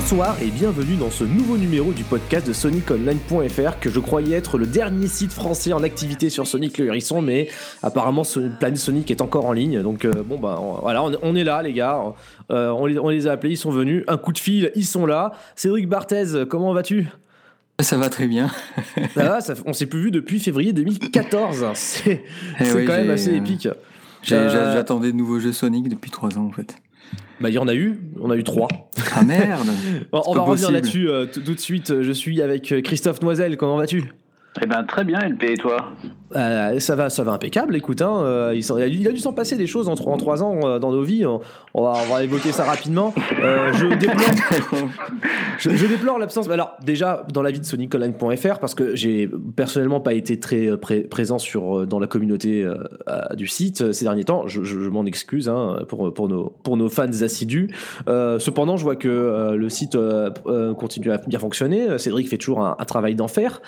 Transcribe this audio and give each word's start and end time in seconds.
Bonsoir 0.00 0.40
et 0.40 0.52
bienvenue 0.52 0.94
dans 0.94 1.10
ce 1.10 1.24
nouveau 1.24 1.56
numéro 1.56 1.92
du 1.92 2.04
podcast 2.04 2.46
de 2.46 2.52
SonicOnline.fr 2.52 3.80
que 3.80 3.90
je 3.90 3.98
croyais 3.98 4.36
être 4.36 4.56
le 4.56 4.64
dernier 4.64 5.08
site 5.08 5.32
français 5.32 5.72
en 5.72 5.82
activité 5.82 6.30
sur 6.30 6.46
Sonic 6.46 6.78
le 6.78 6.86
Hérisson, 6.86 7.20
mais 7.20 7.48
apparemment 7.82 8.22
Planète 8.60 8.78
Sonic 8.78 9.10
est 9.10 9.20
encore 9.20 9.46
en 9.46 9.52
ligne. 9.52 9.82
Donc 9.82 10.04
euh, 10.04 10.22
bon 10.24 10.38
bah 10.38 10.62
voilà, 10.82 11.02
on, 11.02 11.34
est 11.34 11.42
là 11.42 11.62
les 11.64 11.72
gars, 11.72 12.00
euh, 12.52 12.70
on, 12.70 12.86
les, 12.86 13.26
a 13.26 13.32
appelés, 13.32 13.54
ils 13.54 13.58
sont 13.58 13.72
venus, 13.72 14.04
un 14.06 14.18
coup 14.18 14.32
de 14.32 14.38
fil, 14.38 14.70
ils 14.76 14.86
sont 14.86 15.04
là. 15.04 15.32
Cédric 15.56 15.88
Barthez, 15.88 16.44
comment 16.48 16.72
vas-tu? 16.72 17.08
Ça 17.80 17.98
va 17.98 18.08
très 18.08 18.28
bien. 18.28 18.52
ça 19.16 19.24
va, 19.24 19.40
ça, 19.40 19.54
on 19.66 19.72
s'est 19.72 19.86
plus 19.86 20.00
vu 20.00 20.10
depuis 20.12 20.38
février 20.38 20.72
2014. 20.72 21.66
C'est 21.74 22.22
eh 22.60 22.64
quand 22.84 22.92
même 22.92 23.10
assez 23.10 23.34
épique. 23.34 23.68
J'attendais 24.22 25.10
de 25.10 25.16
nouveaux 25.16 25.40
jeux 25.40 25.52
Sonic 25.52 25.88
depuis 25.88 26.12
trois 26.12 26.38
ans 26.38 26.46
en 26.46 26.52
fait. 26.52 26.76
Bah, 27.40 27.50
il 27.50 27.54
y 27.54 27.58
en 27.58 27.68
a 27.68 27.74
eu, 27.74 28.00
on 28.20 28.30
a 28.30 28.36
eu 28.36 28.42
trois. 28.42 28.68
Ah 29.14 29.22
merde 29.22 29.68
On 30.12 30.34
va 30.34 30.42
revenir 30.42 30.70
là-dessus 30.70 31.08
euh, 31.08 31.26
tout 31.26 31.54
de 31.54 31.60
suite. 31.60 32.02
Je 32.02 32.12
suis 32.12 32.42
avec 32.42 32.72
euh, 32.72 32.80
Christophe 32.80 33.22
Noisel, 33.22 33.56
comment 33.56 33.76
vas-tu? 33.76 34.04
Eh 34.60 34.66
ben 34.66 34.82
très 34.84 35.04
bien, 35.04 35.20
LP, 35.20 35.44
et 35.44 35.56
toi? 35.56 35.92
Euh, 36.36 36.78
ça 36.80 36.96
va, 36.96 37.10
ça 37.10 37.22
va 37.22 37.32
impeccable. 37.32 37.76
Écoute, 37.76 38.02
hein, 38.02 38.52
il, 38.52 39.08
a, 39.08 39.12
dû 39.12 39.18
s'en 39.18 39.32
passer 39.32 39.56
des 39.56 39.66
choses 39.66 39.88
en, 39.88 39.94
en 39.94 40.16
trois 40.16 40.42
ans 40.42 40.78
dans 40.78 40.92
nos 40.92 41.02
vies. 41.02 41.24
On 41.74 41.84
va, 41.84 41.92
on 42.08 42.12
va 42.12 42.24
évoquer 42.24 42.50
ça 42.50 42.64
rapidement. 42.64 43.14
Euh, 43.40 43.72
je 43.74 43.86
déplore, 43.94 44.88
je, 45.58 45.86
déplore 45.86 46.18
l'absence. 46.18 46.50
Alors 46.50 46.76
déjà 46.84 47.24
dans 47.32 47.42
la 47.42 47.52
vie 47.52 47.60
de 47.60 47.64
SonicOnline.fr 47.64 48.58
parce 48.58 48.74
que 48.74 48.96
j'ai 48.96 49.30
personnellement 49.54 50.00
pas 50.00 50.14
été 50.14 50.40
très 50.40 50.66
euh, 50.66 50.76
présent 50.76 51.38
sur 51.38 51.80
euh, 51.80 51.86
dans 51.86 52.00
la 52.00 52.08
communauté 52.08 52.66
du 53.36 53.46
site 53.46 53.92
ces 53.92 54.04
derniers 54.04 54.24
temps. 54.24 54.48
Je, 54.48 54.88
m'en 54.88 55.04
excuse 55.04 55.48
hein, 55.48 55.80
pour 55.88 56.12
pour 56.12 56.28
nos 56.28 56.52
pour 56.62 56.76
nos 56.76 56.88
fans 56.88 57.06
assidus. 57.22 57.70
cependant, 58.06 58.76
je 58.76 58.82
vois 58.82 58.96
que 58.96 59.54
le 59.54 59.68
site 59.68 59.96
continue 60.76 61.12
à 61.12 61.18
bien 61.18 61.38
fonctionner. 61.38 61.98
Cédric 61.98 62.28
fait 62.28 62.38
toujours 62.38 62.64
un, 62.64 62.74
travail 62.86 63.14
d'enfer 63.14 63.60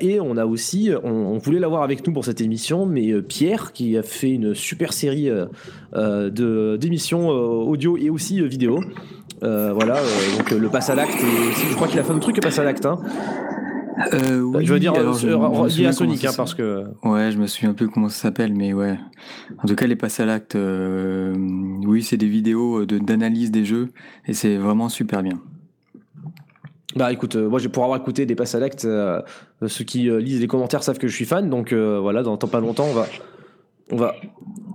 et 0.00 0.19
on 0.20 0.36
a 0.36 0.46
aussi 0.46 0.90
on, 1.02 1.10
on 1.10 1.38
voulait 1.38 1.58
l'avoir 1.58 1.82
avec 1.82 2.06
nous 2.06 2.12
pour 2.12 2.24
cette 2.24 2.40
émission, 2.40 2.86
mais 2.86 3.20
Pierre 3.22 3.72
qui 3.72 3.96
a 3.96 4.02
fait 4.02 4.30
une 4.30 4.54
super 4.54 4.92
série 4.92 5.30
de 5.92 6.76
d'émissions 6.76 7.30
euh, 7.30 7.64
audio 7.64 7.96
et 7.96 8.10
aussi 8.10 8.40
euh, 8.40 8.46
vidéo. 8.46 8.80
Euh, 9.42 9.72
voilà, 9.72 10.00
donc 10.36 10.50
le 10.50 10.68
pass 10.68 10.90
à 10.90 10.94
l'acte, 10.94 11.18
je 11.18 11.74
crois 11.74 11.88
qu'il 11.88 11.98
a 11.98 12.04
fait 12.04 12.12
un 12.12 12.18
truc 12.18 12.36
que 12.36 12.40
pass 12.40 12.58
à 12.58 12.64
l'acte. 12.64 12.84
Hein. 12.84 12.98
oui, 14.12 14.66
je 14.66 14.72
veux 14.72 14.78
dire, 14.78 14.92
alors, 14.94 15.66
lié 15.66 15.86
à 15.86 15.92
Sonic, 15.92 16.24
hein, 16.24 16.32
parce 16.36 16.54
que. 16.54 16.84
Ouais, 17.02 17.30
je 17.30 17.38
me 17.38 17.46
souviens 17.46 17.70
un 17.70 17.74
peu 17.74 17.88
comment 17.88 18.08
ça 18.08 18.20
s'appelle, 18.20 18.54
mais 18.54 18.74
ouais. 18.74 18.98
En 19.62 19.66
tout 19.66 19.74
cas, 19.76 19.86
les 19.86 19.96
pass 19.96 20.20
à 20.20 20.26
l'acte, 20.26 20.56
oui, 20.56 22.02
c'est 22.02 22.18
des 22.18 22.28
vidéos 22.28 22.84
d'analyse 22.84 23.50
des 23.50 23.64
jeux, 23.64 23.88
et 24.26 24.34
c'est 24.34 24.56
vraiment 24.56 24.90
super 24.90 25.22
bien. 25.22 25.40
Bah 26.96 27.12
écoute, 27.12 27.36
moi, 27.36 27.60
pour 27.72 27.84
avoir 27.84 28.00
écouté 28.00 28.26
des 28.26 28.34
pass 28.34 28.54
à 28.54 28.58
l'acte, 28.58 28.86
ceux 29.66 29.84
qui 29.84 30.10
lisent 30.10 30.40
les 30.40 30.46
commentaires 30.48 30.82
savent 30.82 30.98
que 30.98 31.06
je 31.06 31.14
suis 31.14 31.24
fan, 31.24 31.48
donc 31.48 31.72
voilà, 31.72 32.22
dans 32.22 32.36
pas 32.36 32.60
longtemps, 32.60 32.86
on 32.90 32.94
va, 32.94 33.06
on 33.92 33.96
va 33.96 34.14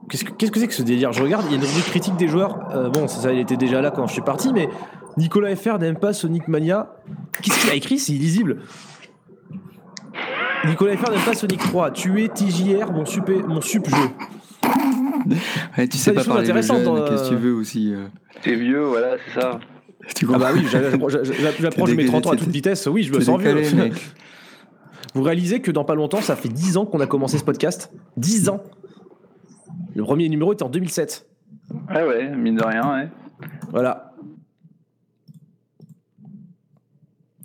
Qu'est-ce 0.10 0.52
que 0.52 0.60
c'est 0.60 0.68
que, 0.68 0.74
ce 0.74 0.84
délire? 0.84 1.12
Je 1.14 1.24
regarde, 1.24 1.46
il 1.48 1.52
y 1.52 1.56
a 1.56 1.58
une 1.58 1.66
rubrique 1.66 1.86
critique 1.86 2.16
des 2.16 2.28
joueurs. 2.28 2.70
Euh, 2.76 2.90
bon, 2.90 3.08
ça, 3.08 3.34
il 3.34 3.40
était 3.40 3.58
déjà 3.58 3.82
là 3.82 3.90
quand 3.90 4.06
je 4.08 4.14
suis 4.14 4.22
parti, 4.22 4.54
mais 4.54 4.70
Nicolas 5.18 5.56
FR 5.56 5.80
n'aime 5.80 5.98
pas 5.98 6.14
Sonic 6.14 6.48
Mania. 6.48 6.96
Qu'est-ce 7.42 7.60
qu'il 7.62 7.70
a 7.72 7.76
écrit? 7.76 7.98
C'est 7.98 8.14
illisible. 8.14 8.58
Nicolas 10.66 10.96
FR 10.98 11.10
n'aime 11.10 11.26
pas 11.26 11.34
Sonic 11.34 11.60
3. 11.60 11.92
Tu 11.92 12.24
es 12.24 12.28
TJR, 12.28 12.92
mon, 12.92 13.06
super, 13.06 13.48
mon 13.48 13.62
sup 13.62 13.88
jeu. 13.90 15.36
Ouais, 15.78 15.88
tu 15.88 15.98
sais 15.98 16.14
pas 16.14 16.24
parler 16.24 16.48
de 16.48 16.54
jeunes, 16.54 16.62
qu'est-ce 16.62 17.24
que 17.24 17.30
tu 17.30 17.36
veux 17.36 17.54
aussi 17.54 17.94
euh. 17.94 18.06
T'es 18.44 18.56
vieux, 18.56 18.84
voilà, 18.84 19.16
c'est 19.26 19.42
ça. 19.42 19.60
Ah 20.34 20.38
bah 20.38 20.52
oui, 20.54 20.66
j'approche 21.60 21.92
mes 21.92 22.06
30 22.06 22.28
ans 22.28 22.32
à 22.32 22.36
toute 22.36 22.50
vitesse. 22.50 22.88
Oui, 22.88 23.04
je 23.04 23.14
me 23.14 23.20
sens 23.20 23.42
vieux. 23.42 23.92
Vous 25.14 25.24
réalisez 25.24 25.62
que 25.62 25.72
dans 25.72 25.86
pas 25.86 25.96
longtemps, 25.96 26.22
ça 26.22 26.36
fait 26.36 26.50
10 26.50 26.78
ans 26.78 26.86
qu'on 26.86 27.00
a 27.00 27.08
commencé 27.08 27.38
ce 27.38 27.44
podcast 27.44 27.92
10 28.18 28.50
ans 28.50 28.62
le 29.96 30.04
premier 30.04 30.28
numéro 30.30 30.54
était 30.54 30.64
en 30.64 30.70
2007. 30.70 31.26
Ouais, 31.90 32.04
ouais, 32.04 32.30
mine 32.36 32.56
de 32.56 32.64
rien, 32.64 32.94
ouais. 32.94 33.10
Voilà. 33.70 34.14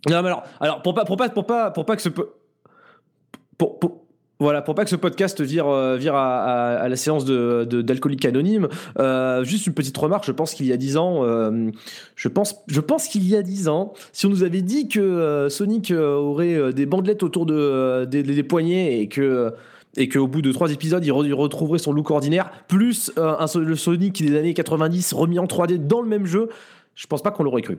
Non, 0.09 0.23
mais 0.23 0.29
alors, 0.29 0.43
alors 0.61 0.83
pour 0.83 0.95
pas, 0.95 1.05
pour 1.05 1.17
pas, 1.17 1.29
pour 1.29 1.47
pas, 1.47 1.71
pour 1.71 1.87
pas 1.87 1.95
que 1.97 2.03
ce 2.03 2.09
pour, 2.09 4.03
voilà, 4.41 4.63
pour 4.63 4.75
pas 4.75 4.85
que 4.85 4.91
ce 4.91 4.97
podcast 4.97 5.43
vire, 5.43 5.69
euh, 5.69 5.99
vire 5.99 6.15
à, 6.15 6.89
la 6.89 6.97
séance 6.97 7.27
de, 7.27 7.65
d'alcoolique 7.83 8.25
anonyme, 8.25 8.69
euh, 8.99 9.45
juste 9.45 9.67
une 9.67 9.75
petite 9.75 9.97
remarque. 9.97 10.25
Je 10.25 10.33
pense 10.33 10.55
qu'il 10.55 10.67
y 10.67 10.73
a 10.73 10.79
10 10.79 10.97
ans, 10.97 11.25
euh, 11.25 11.71
je 12.17 12.29
pense, 12.29 12.57
je 12.67 12.81
pense 12.81 13.07
qu'il 13.07 13.29
y 13.29 13.37
a 13.37 13.43
10 13.43 13.69
ans, 13.69 13.93
si 14.13 14.25
on 14.25 14.31
nous 14.31 14.43
avait 14.43 14.63
dit 14.63 14.89
que 14.89 15.49
Sonic 15.51 15.93
aurait 15.93 16.73
des 16.73 16.87
bandelettes 16.87 17.23
autour 17.23 17.45
de, 17.45 18.07
des 18.07 18.43
poignets 18.43 19.01
et 19.01 19.09
que 19.09 19.53
et 19.97 20.09
qu'au 20.09 20.29
bout 20.29 20.41
de 20.41 20.53
trois 20.53 20.71
épisodes, 20.73 21.05
il, 21.05 21.13
retrouverait 21.13 21.81
son 21.81 21.93
look 21.93 22.13
ordinaire, 22.13 22.51
plus 22.69 23.13
un, 23.17 23.47
le 23.59 23.77
Sonic 23.77 24.25
des 24.25 24.39
années 24.39 24.55
90 24.55 25.13
remis 25.13 25.41
en 25.41 25.47
3D 25.47 25.85
dans 25.85 26.01
le 26.01 26.09
même 26.09 26.27
jeu, 26.27 26.49
je 26.95 27.07
pense 27.09 27.23
pas 27.23 27.33
qu'on 27.33 27.43
l'aurait 27.43 27.63
cru. 27.63 27.79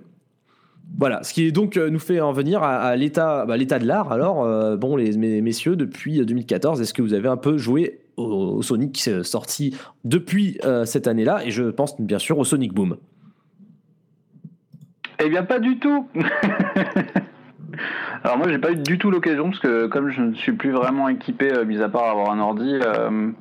Voilà, 0.97 1.23
ce 1.23 1.33
qui 1.33 1.45
est 1.45 1.51
donc 1.51 1.77
euh, 1.77 1.89
nous 1.89 1.99
fait 1.99 2.21
en 2.21 2.31
venir 2.31 2.63
à, 2.63 2.95
l'état, 2.95 3.45
bah, 3.45 3.57
l'état 3.57 3.79
de 3.79 3.87
l'art. 3.87 4.11
Alors, 4.11 4.43
euh, 4.43 4.77
bon, 4.77 4.95
les 4.95 5.17
messieurs, 5.41 5.75
depuis 5.75 6.23
2014, 6.25 6.81
est-ce 6.81 6.93
que 6.93 7.01
vous 7.01 7.13
avez 7.13 7.27
un 7.27 7.37
peu 7.37 7.57
joué 7.57 8.01
au, 8.17 8.61
Sonic 8.61 8.91
qui 8.91 9.09
est 9.09 9.23
sorti 9.23 9.75
depuis 10.03 10.59
cette 10.85 11.07
année-là? 11.07 11.45
Et 11.45 11.51
je 11.51 11.63
pense 11.63 11.99
bien 11.99 12.19
sûr 12.19 12.37
au 12.37 12.43
Sonic 12.43 12.73
Boom. 12.73 12.97
Eh 15.23 15.29
bien, 15.29 15.43
pas 15.43 15.59
du 15.59 15.79
tout. 15.79 16.07
Alors 18.23 18.37
moi 18.37 18.47
j'ai 18.49 18.59
pas 18.59 18.71
eu 18.71 18.75
du 18.75 18.97
tout 18.97 19.09
l'occasion 19.09 19.45
parce 19.45 19.59
que 19.59 19.87
comme 19.87 20.09
je 20.09 20.21
ne 20.21 20.33
suis 20.35 20.51
plus 20.51 20.71
vraiment 20.71 21.09
équipé, 21.09 21.51
euh, 21.51 21.65
mis 21.65 21.81
à 21.81 21.89
part 21.89 22.05
avoir 22.05 22.31
un 22.31 22.39
ordi, 22.39 22.79
euh, 22.85 23.31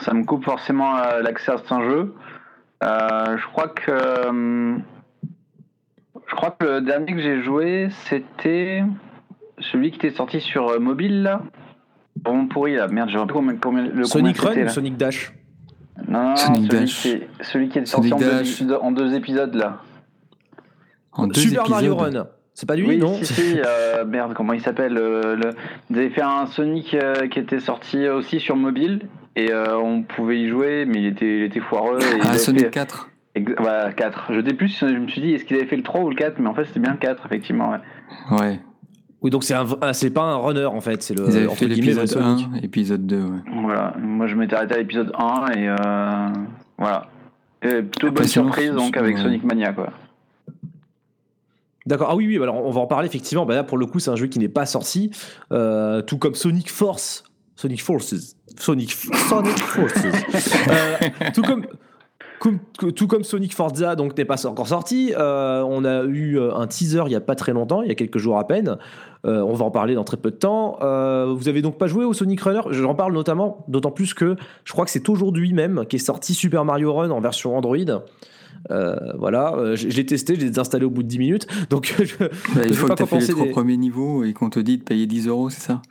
ça 0.00 0.12
me 0.12 0.24
coupe 0.24 0.44
forcément 0.44 0.96
euh, 0.96 1.22
l'accès 1.22 1.52
à 1.52 1.56
certains 1.56 1.82
jeux. 1.82 2.14
je 2.82 3.46
crois 3.52 3.68
que 3.68 4.76
je 6.26 6.34
crois 6.34 6.50
que 6.50 6.64
le 6.64 6.80
dernier 6.80 7.14
que 7.14 7.22
j'ai 7.22 7.42
joué 7.42 7.88
c'était 8.06 8.82
celui 9.58 9.90
qui 9.90 9.96
était 9.96 10.14
sorti 10.14 10.40
sur 10.40 10.80
mobile 10.80 11.22
là. 11.22 11.42
Bon 12.16 12.46
pourri 12.46 12.76
là, 12.76 12.88
merde, 12.88 13.08
j'ai 13.10 13.18
pas 13.18 13.26
combien, 13.32 13.56
combien 13.56 13.82
le 13.82 14.04
Sonic 14.04 14.38
Run 14.38 14.64
ou 14.64 14.68
Sonic 14.68 14.96
Dash? 14.96 15.32
Non, 16.08 16.30
non, 16.30 16.36
Sonic 16.36 16.72
celui, 16.72 16.80
Dash. 16.80 17.08
celui 17.40 17.68
qui 17.68 17.78
est 17.78 17.86
sorti 17.86 18.12
en 18.12 18.18
deux, 18.18 18.74
en 18.80 18.92
deux, 18.92 19.14
épisodes 19.14 19.54
là. 19.54 19.80
En 21.12 21.26
deux 21.26 21.40
Super 21.40 21.68
Mario 21.68 21.96
Run. 21.96 22.26
C'est 22.54 22.66
pas 22.66 22.76
lui, 22.76 22.86
oui, 22.86 22.98
non 22.98 23.18
si, 23.20 23.34
si, 23.34 23.56
euh, 23.58 24.04
merde, 24.04 24.32
comment 24.34 24.52
il 24.52 24.60
s'appelle 24.60 24.96
euh, 24.96 25.34
le... 25.34 25.50
Vous 25.90 25.98
avez 25.98 26.10
fait 26.10 26.22
un 26.22 26.46
Sonic 26.46 26.94
euh, 26.94 27.26
qui 27.26 27.40
était 27.40 27.58
sorti 27.58 28.08
aussi 28.08 28.38
sur 28.38 28.54
mobile 28.54 29.08
et 29.34 29.52
on 29.52 30.02
pouvait 30.02 30.38
y 30.38 30.48
jouer, 30.48 30.84
mais 30.86 31.00
il 31.00 31.06
était, 31.06 31.38
il 31.38 31.42
était 31.42 31.58
foireux. 31.58 31.98
ah, 32.22 32.38
Sonic 32.38 32.70
4 32.70 33.10
Voilà, 33.58 33.92
4. 33.92 34.32
Je 34.32 34.46
sais 34.46 34.54
plus, 34.54 34.78
je 34.78 34.86
me 34.86 35.08
suis 35.08 35.20
dit, 35.20 35.32
est-ce 35.32 35.44
qu'il 35.44 35.56
avait 35.56 35.66
fait 35.66 35.76
le 35.76 35.82
3 35.82 36.02
ou 36.02 36.10
le 36.10 36.16
4 36.16 36.38
Mais 36.38 36.48
en 36.48 36.54
fait, 36.54 36.64
c'était 36.66 36.80
bien 36.80 36.92
le 36.92 36.98
4, 36.98 37.26
effectivement. 37.26 37.70
Ouais. 37.70 38.38
ouais. 38.38 38.60
Oui, 39.22 39.30
donc 39.30 39.42
c'est 39.42 39.54
ah, 39.54 39.94
c'est 39.94 40.10
pas 40.10 40.22
un 40.22 40.36
runner 40.36 40.66
en 40.66 40.82
fait, 40.82 41.02
c'est 41.02 41.14
le. 41.14 41.26
Ils 41.26 41.36
avaient 41.38 41.48
fait 41.54 41.66
l'épisode 41.66 42.14
1, 42.14 42.56
épisode 42.62 43.06
2, 43.06 43.16
ouais. 43.16 43.38
Voilà, 43.62 43.94
moi 43.98 44.26
je 44.26 44.36
m'étais 44.36 44.54
arrêté 44.54 44.74
à 44.74 44.76
l'épisode 44.76 45.12
1 45.18 45.46
et 45.52 45.68
voilà. 46.76 47.06
Et 47.62 47.80
plutôt 47.80 48.10
bonne 48.10 48.26
surprise 48.26 48.72
donc 48.72 48.94
avec 48.98 49.16
Sonic 49.16 49.42
Mania 49.42 49.72
quoi. 49.72 49.94
D'accord. 51.86 52.08
Ah 52.10 52.16
oui, 52.16 52.26
oui. 52.26 52.42
Alors 52.42 52.64
on 52.64 52.70
va 52.70 52.80
en 52.80 52.86
parler 52.86 53.06
effectivement. 53.06 53.44
Bah 53.44 53.54
là, 53.54 53.64
pour 53.64 53.78
le 53.78 53.86
coup, 53.86 53.98
c'est 53.98 54.10
un 54.10 54.16
jeu 54.16 54.26
qui 54.26 54.38
n'est 54.38 54.48
pas 54.48 54.66
sorti, 54.66 55.10
euh, 55.52 56.00
tout 56.02 56.18
comme 56.18 56.34
Sonic 56.34 56.70
Force, 56.70 57.24
Sonic 57.56 57.82
Forces, 57.82 58.36
Sonic 58.58 58.92
Sonic 58.92 59.58
Forces, 59.58 60.04
euh, 60.68 61.30
tout 61.34 61.42
comme. 61.42 61.66
Tout 62.94 63.06
comme 63.06 63.24
Sonic 63.24 63.54
Forza, 63.54 63.96
donc 63.96 64.16
n'est 64.16 64.24
pas 64.24 64.46
encore 64.46 64.68
sorti. 64.68 65.12
Euh, 65.16 65.62
on 65.66 65.84
a 65.84 66.04
eu 66.04 66.40
un 66.40 66.66
teaser 66.66 67.02
il 67.06 67.12
y 67.12 67.16
a 67.16 67.20
pas 67.20 67.34
très 67.34 67.52
longtemps, 67.52 67.82
il 67.82 67.88
y 67.88 67.92
a 67.92 67.94
quelques 67.94 68.18
jours 68.18 68.38
à 68.38 68.46
peine. 68.46 68.76
on 69.24 69.54
va 69.54 69.64
en 69.64 69.70
parler 69.70 69.94
dans 69.94 70.04
très 70.04 70.16
peu 70.16 70.30
de 70.30 70.36
temps. 70.36 70.78
vous 70.80 71.48
avez 71.48 71.62
donc 71.62 71.78
pas 71.78 71.86
joué 71.86 72.04
au 72.04 72.12
Sonic 72.12 72.40
Runner? 72.40 72.60
J'en 72.70 72.94
parle 72.94 73.14
notamment, 73.14 73.64
d'autant 73.68 73.90
plus 73.90 74.14
que 74.14 74.36
je 74.64 74.72
crois 74.72 74.84
que 74.84 74.90
c'est 74.90 75.08
aujourd'hui 75.08 75.52
même 75.52 75.84
qu'est 75.88 75.98
sorti 75.98 76.34
Super 76.34 76.64
Mario 76.64 76.92
Run 76.92 77.10
en 77.10 77.20
version 77.20 77.56
Android. 77.56 78.02
Euh, 78.70 78.96
voilà, 79.18 79.54
euh, 79.54 79.76
je, 79.76 79.88
l'ai 79.88 80.06
testé, 80.06 80.34
je 80.34 80.40
l'ai 80.40 80.48
désinstallé 80.48 80.84
au 80.84 80.90
bout 80.90 81.02
de 81.02 81.08
10 81.08 81.18
minutes. 81.18 81.46
Donc, 81.70 81.94
je, 82.02 82.16
bah, 82.18 82.62
il 82.66 82.74
faut 82.74 82.88
que 82.88 82.94
tu 82.94 83.06
fait 83.06 83.18
les 83.18 83.28
trois 83.28 83.46
premiers 83.46 83.76
niveaux 83.76 84.24
et 84.24 84.32
qu'on 84.32 84.50
te 84.50 84.60
dit 84.60 84.78
de 84.78 84.82
payer 84.82 85.06
10 85.06 85.28
euros, 85.28 85.50
c'est 85.50 85.60
ça? 85.60 85.82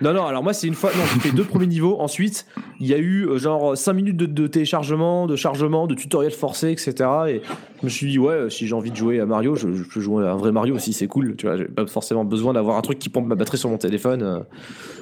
Non, 0.00 0.14
non, 0.14 0.24
alors 0.24 0.42
moi, 0.42 0.52
c'est 0.52 0.66
une 0.66 0.74
fois. 0.74 0.90
Non, 0.96 1.02
j'ai 1.12 1.20
fait 1.20 1.36
deux 1.36 1.44
premiers 1.44 1.66
niveaux. 1.66 2.00
Ensuite, 2.00 2.46
il 2.78 2.86
y 2.86 2.94
a 2.94 2.98
eu 2.98 3.26
euh, 3.26 3.38
genre 3.38 3.76
5 3.76 3.92
minutes 3.92 4.16
de, 4.16 4.46
téléchargement, 4.46 5.26
de 5.26 5.36
chargement, 5.36 5.86
de 5.86 5.94
tutoriel 5.94 6.32
forcé, 6.32 6.70
etc. 6.70 7.08
Et 7.28 7.42
je 7.80 7.84
me 7.84 7.88
suis 7.88 8.10
dit, 8.10 8.18
ouais, 8.18 8.48
si 8.48 8.66
j'ai 8.66 8.74
envie 8.74 8.90
de 8.90 8.96
jouer 8.96 9.20
à 9.20 9.26
Mario, 9.26 9.56
je, 9.56 9.66
peux 9.66 10.00
jouer 10.00 10.26
à 10.26 10.32
un 10.32 10.36
vrai 10.36 10.52
Mario 10.52 10.74
aussi, 10.74 10.92
c'est 10.92 11.06
cool. 11.06 11.36
Tu 11.36 11.46
vois, 11.46 11.56
j'ai 11.56 11.64
pas 11.66 11.86
forcément 11.86 12.24
besoin 12.24 12.52
d'avoir 12.52 12.76
un 12.76 12.82
truc 12.82 12.98
qui 12.98 13.08
pompe 13.08 13.26
ma 13.26 13.34
batterie 13.34 13.58
sur 13.58 13.68
mon 13.68 13.78
téléphone. 13.78 14.44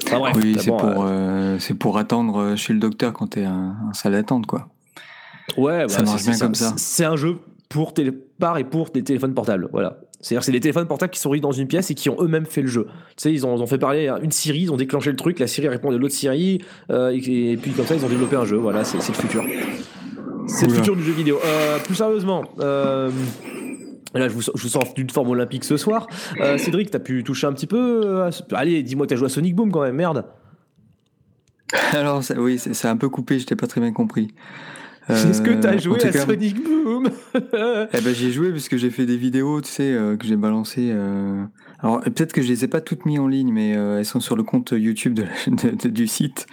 Enfin, 0.07 0.33
oui, 0.35 0.57
c'est 0.59 0.71
pour, 0.71 1.79
pour 1.79 1.99
attendre 1.99 2.57
chez 2.57 2.73
le 2.73 2.81
docteur 2.81 3.13
quand 3.13 3.29
t'es 3.29 3.45
un, 3.45 3.77
un 3.89 3.93
salle 3.93 4.13
d'attente, 4.13 4.47
quoi. 4.47 4.69
Ouais, 5.57 5.87
bah, 5.87 5.89
ça 5.89 6.03
marche 6.03 6.25
bien 6.25 6.39
comme 6.39 6.55
ça. 6.55 6.75
C'est 6.77 7.05
un 7.05 7.17
jeu 7.17 7.39
pour 7.69 7.95
télé 7.95 8.13
par 8.13 8.59
et 8.59 8.65
pour 8.65 8.91
des 8.91 9.03
téléphones 9.03 9.35
portables. 9.35 9.69
Voilà. 9.73 9.99
C'est-à-dire 10.21 10.43
c'est 10.43 10.51
des 10.53 10.61
téléphones 10.61 10.87
portables 10.89 11.13
qui 11.13 11.21
sont 11.21 11.31
mis 11.33 11.41
dans 11.41 11.53
une 11.53 11.69
pièce 11.69 11.91
et 11.91 11.95
qui 11.95 12.11
ont 12.11 12.17
eux-mêmes 12.21 12.47
fait 12.47 12.63
le 12.63 12.67
jeu. 12.69 12.87
Tu 13.11 13.15
sais, 13.19 13.33
ils 13.33 13.47
ont, 13.47 13.57
ils 13.57 13.63
ont 13.63 13.67
fait 13.69 13.79
parler 13.79 14.09
à 14.09 14.19
une 14.19 14.33
Siri, 14.33 14.63
ils 14.63 14.73
ont 14.73 14.77
déclenché 14.77 15.11
le 15.11 15.17
truc, 15.17 15.39
la 15.39 15.47
Siri 15.47 15.69
répond 15.69 15.91
à 15.91 15.97
l'autre 15.97 16.13
Siri, 16.15 16.61
euh, 16.91 17.11
et, 17.11 17.53
et 17.53 17.57
puis 17.57 17.71
comme 17.71 17.87
ça 17.87 17.95
ils 17.95 18.05
ont 18.05 18.09
développé 18.09 18.35
un 18.37 18.45
jeu. 18.45 18.57
Voilà, 18.57 18.83
c'est 18.85 18.97
le 18.97 19.03
futur. 19.15 19.45
C'est 20.49 20.67
le 20.67 20.73
futur 20.73 20.97
du 20.97 21.03
jeu 21.05 21.13
vidéo. 21.13 21.39
Euh, 21.45 21.79
plus 21.79 21.95
sérieusement, 21.95 22.43
euh, 22.59 23.11
là 24.15 24.29
je 24.29 24.33
vous, 24.35 24.41
je 24.43 24.51
vous 24.63 24.69
sors 24.69 24.93
d'une 24.95 25.11
forme 25.11 25.29
olympique 25.31 25.63
ce 25.63 25.77
soir. 25.77 26.07
Euh, 26.41 26.59
Cédric, 26.59 26.91
t'as 26.91 26.99
pu 26.99 27.23
toucher 27.23 27.47
un 27.47 27.53
petit 27.53 27.67
peu 27.69 28.23
à 28.23 28.33
ce- 28.33 28.43
Allez, 28.55 28.83
dis-moi 28.83 29.07
que 29.07 29.11
t'as 29.11 29.17
joué 29.17 29.27
à 29.27 29.29
Sonic 29.29 29.55
Boom 29.55 29.71
quand 29.71 29.83
même, 29.83 29.95
merde. 29.95 30.25
Alors, 31.93 32.25
ça- 32.25 32.35
oui, 32.41 32.59
c'est 32.59 32.75
c'est 32.75 32.89
un 32.89 32.97
peu 32.97 33.09
coupé, 33.11 33.39
je 33.39 33.47
t'ai 33.47 33.55
pas 33.57 33.67
très 33.67 33.81
bien 33.81 33.93
compris. 33.93 34.29
Est-ce 35.09 35.41
que 35.43 35.51
t'as 35.53 35.75
Euh, 35.75 35.79
joué 35.79 35.97
à 36.05 36.11
cas, 36.11 36.25
Sonic 36.27 36.63
Boom 36.63 37.09
Eh 37.35 38.01
ben, 38.01 38.15
j'y 38.15 38.27
ai 38.27 38.31
joué 38.31 38.51
parce 38.51 38.69
que 38.69 38.77
j'ai 38.77 38.91
fait 38.91 39.07
des 39.07 39.17
vidéos, 39.17 39.61
tu 39.61 39.69
sais, 39.71 39.93
euh, 39.93 40.17
que 40.17 40.27
j'ai 40.27 40.37
balancées. 40.37 40.91
euh, 40.93 41.43
Alors, 41.81 42.01
peut-être 42.03 42.33
que 42.33 42.43
je 42.43 42.49
les 42.49 42.65
ai 42.65 42.69
pas 42.69 42.81
toutes 42.81 43.07
mises 43.07 43.19
en 43.21 43.29
ligne, 43.29 43.53
mais 43.53 43.75
euh, 43.77 43.99
elles 43.99 44.05
sont 44.05 44.21
sur 44.21 44.37
le 44.37 44.43
compte 44.43 44.73
YouTube 44.77 45.15
de 45.15 45.23
la- 45.23 45.29
de- 45.71 45.77
de- 45.77 45.89
du 45.89 46.07
site. 46.07 46.47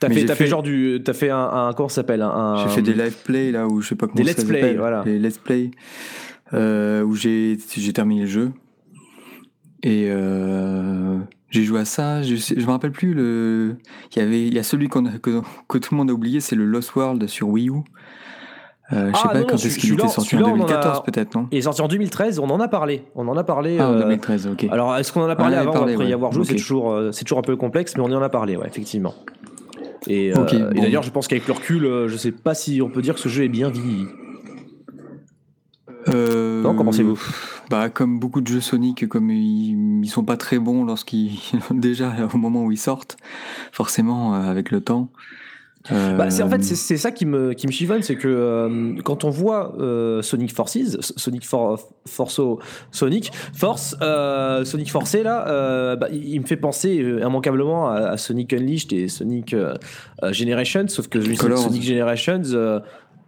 T'as 0.00 0.08
fait, 0.08 0.20
j'ai 0.20 0.26
fait 0.26 0.34
fait- 0.34 0.46
genre 0.46 0.62
du. 0.62 1.00
T'as 1.04 1.12
fait 1.14 1.30
un. 1.30 1.38
un- 1.38 1.72
comment 1.72 1.88
ça 1.88 1.96
s'appelle 1.96 2.22
un, 2.22 2.56
J'ai 2.62 2.68
fait 2.74 2.82
des 2.82 2.94
live 2.94 3.16
play 3.24 3.50
là 3.52 3.66
où 3.68 3.80
je 3.80 3.88
sais 3.88 3.94
pas 3.94 4.06
comment 4.06 4.22
Des 4.22 4.30
ça 4.32 4.38
let's 4.42 4.44
play, 4.48 4.74
voilà. 4.76 5.02
Des 5.04 5.18
let's 5.18 5.38
play 5.38 5.70
euh, 6.52 7.02
où 7.02 7.14
j'ai 7.14 7.56
j'ai 7.76 7.92
terminé 7.92 8.22
le 8.22 8.26
jeu 8.26 8.52
et 9.82 10.06
euh, 10.10 11.18
j'ai 11.54 11.62
joué 11.64 11.80
à 11.80 11.84
ça. 11.84 12.22
Je, 12.22 12.34
me 12.54 12.70
rappelle 12.70 12.90
plus 12.92 13.14
le. 13.14 13.76
Il 14.14 14.18
y 14.18 14.22
avait 14.22 14.46
il 14.46 14.54
y 14.54 14.58
a 14.58 14.62
celui 14.62 14.86
a- 14.86 15.18
que, 15.18 15.40
que 15.68 15.78
tout 15.78 15.94
le 15.94 15.96
monde 15.98 16.10
a 16.10 16.12
oublié, 16.12 16.40
c'est 16.40 16.56
le 16.56 16.64
Lost 16.64 16.94
World 16.96 17.26
sur 17.28 17.48
Wii 17.48 17.68
U. 17.68 17.72
Euh, 18.92 19.10
je 19.12 19.16
sais 19.16 19.22
Ah, 19.24 19.28
pas 19.32 19.40
non, 19.40 19.46
quand 19.48 19.54
est-ce 19.56 19.78
qu'il 19.78 19.92
était 19.94 20.02
sorti 20.08 20.20
en 20.36 20.38
celui-là, 20.40 20.48
on 20.48 20.50
en 20.50 20.54
a- 20.54 20.58
2014 20.66 21.02
peut-être 21.04 21.34
non? 21.34 21.46
Il 21.52 21.58
est 21.58 21.62
sorti 21.62 21.80
en 21.80 21.88
2013, 21.88 22.38
on 22.38 22.50
en 22.50 22.60
a 22.60 22.68
parlé. 22.68 23.04
On 23.14 23.26
en 23.28 23.36
a 23.36 23.44
parlé. 23.44 23.78
Ah 23.80 23.88
en 23.88 23.92
euh, 23.94 24.02
2013 24.02 24.48
ok. 24.48 24.66
Alors, 24.70 24.96
est-ce 24.96 25.12
qu'on 25.12 25.22
en 25.22 25.28
a 25.28 25.36
parlé 25.36 25.56
On 25.56 25.60
avant 25.60 25.72
parlé, 25.72 25.94
après 25.94 26.08
y 26.08 26.12
avoir 26.12 26.32
joué 26.32 26.44
C'est 26.44 26.56
toujours, 26.56 26.90
euh, 26.92 27.12
c'est 27.12 27.24
toujours 27.24 27.38
un 27.38 27.42
peu 27.42 27.56
complexe, 27.56 27.94
mais 27.96 28.02
on 28.02 28.08
y 28.10 28.14
en 28.14 28.22
a 28.22 28.28
parlé, 28.28 28.56
ouais, 28.56 28.66
effectivement. 28.66 29.14
Et, 30.06 30.36
euh, 30.36 30.70
et 30.74 30.80
d'ailleurs, 30.80 31.02
je 31.02 31.10
pense 31.10 31.28
qu'avec 31.28 31.46
le 31.46 31.54
recul, 31.54 31.88
je 32.08 32.16
sais 32.16 32.32
pas 32.32 32.52
si 32.54 32.82
on 32.82 32.90
peut 32.90 33.00
dire 33.00 33.14
que 33.14 33.20
ce 33.20 33.28
jeu 33.30 33.44
est 33.44 33.48
bien 33.48 33.70
vieilli. 33.70 34.06
Euh, 36.08 36.62
Non, 36.62 36.74
qu'en 36.74 36.84
pensez-vous? 36.84 37.18
Bah, 37.70 37.88
comme 37.88 38.18
beaucoup 38.18 38.40
de 38.40 38.46
jeux 38.48 38.60
Sonic, 38.60 39.08
comme 39.08 39.30
ils, 39.30 40.02
ils 40.04 40.08
sont 40.08 40.24
pas 40.24 40.36
très 40.36 40.58
bons 40.58 40.84
lorsqu'ils 40.84 41.38
déjà 41.70 42.12
au 42.32 42.36
moment 42.36 42.64
où 42.64 42.72
ils 42.72 42.78
sortent, 42.78 43.16
forcément 43.72 44.34
euh, 44.34 44.50
avec 44.50 44.70
le 44.70 44.80
temps. 44.82 45.08
euh, 45.92 46.16
Bah, 46.16 46.28
c'est 46.30 46.42
en 46.42 46.48
fait 46.50 46.62
c'est 46.62 46.74
c'est 46.76 46.96
ça 46.98 47.10
qui 47.10 47.24
me 47.26 47.52
qui 47.54 47.66
me 47.66 47.72
chiffonne, 47.72 48.02
c'est 48.02 48.16
que 48.16 48.28
euh, 48.28 48.94
quand 49.02 49.24
on 49.24 49.30
voit 49.30 49.74
euh, 49.80 50.20
Sonic 50.22 50.54
Forces, 50.54 50.98
Sonic 51.00 51.46
For, 51.46 51.78
Forso, 52.06 52.58
Sonic 52.90 53.32
Force, 53.54 53.96
Sonic 54.64 54.90
Forcé 54.90 55.22
là, 55.22 55.96
bah, 55.96 56.08
il 56.12 56.38
me 56.40 56.46
fait 56.46 56.56
penser 56.58 56.94
immanquablement 56.96 57.88
à, 57.88 57.94
à 58.10 58.16
Sonic 58.18 58.52
Unleashed 58.52 58.92
et 58.92 59.08
Sonic 59.08 59.54
Generations, 60.32 60.88
sauf 60.88 61.08
que 61.08 61.20
Sonic, 61.20 61.38
Colors. 61.38 61.58
Sonic 61.58 61.82
Generations, 61.82 62.42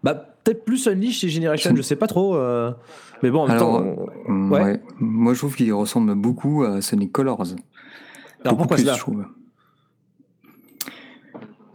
bah 0.02 0.35
peut-être 0.46 0.64
plus 0.64 0.86
Unleashed 0.86 1.24
et 1.24 1.28
Generations, 1.32 1.74
je 1.74 1.82
sais 1.82 1.96
pas 1.96 2.06
trop, 2.06 2.36
euh, 2.36 2.70
mais 3.22 3.30
bon 3.30 3.40
en 3.40 3.46
même 3.48 3.56
Alors, 3.56 3.82
temps. 3.82 4.06
on- 4.28 4.48
ouais. 4.50 4.62
ouais. 4.62 4.80
Moi, 5.00 5.34
je 5.34 5.38
trouve 5.40 5.56
qu'il 5.56 5.72
ressemble 5.72 6.14
beaucoup 6.14 6.62
à 6.62 6.80
Sonic 6.80 7.10
Colors. 7.12 7.42
Alors 8.44 8.56
pourquoi 8.56 8.78
cela 8.78 8.94
je 8.94 8.98
trouve. 9.00 9.24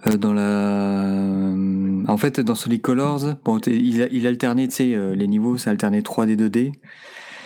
Euh, 0.08 0.18
dans 0.18 0.34
la, 0.34 2.12
en 2.12 2.18
fait, 2.18 2.40
dans 2.40 2.56
Sonic 2.56 2.82
Colors, 2.82 3.36
bon, 3.46 3.60
il, 3.60 4.26
alternait, 4.26 4.68
tu 4.68 4.76
sais, 4.76 4.96
euh, 4.96 5.14
les 5.16 5.28
niveaux, 5.28 5.58
ça 5.58 5.70
alternait 5.70 6.00
3D, 6.02 6.36
2D. 6.36 6.72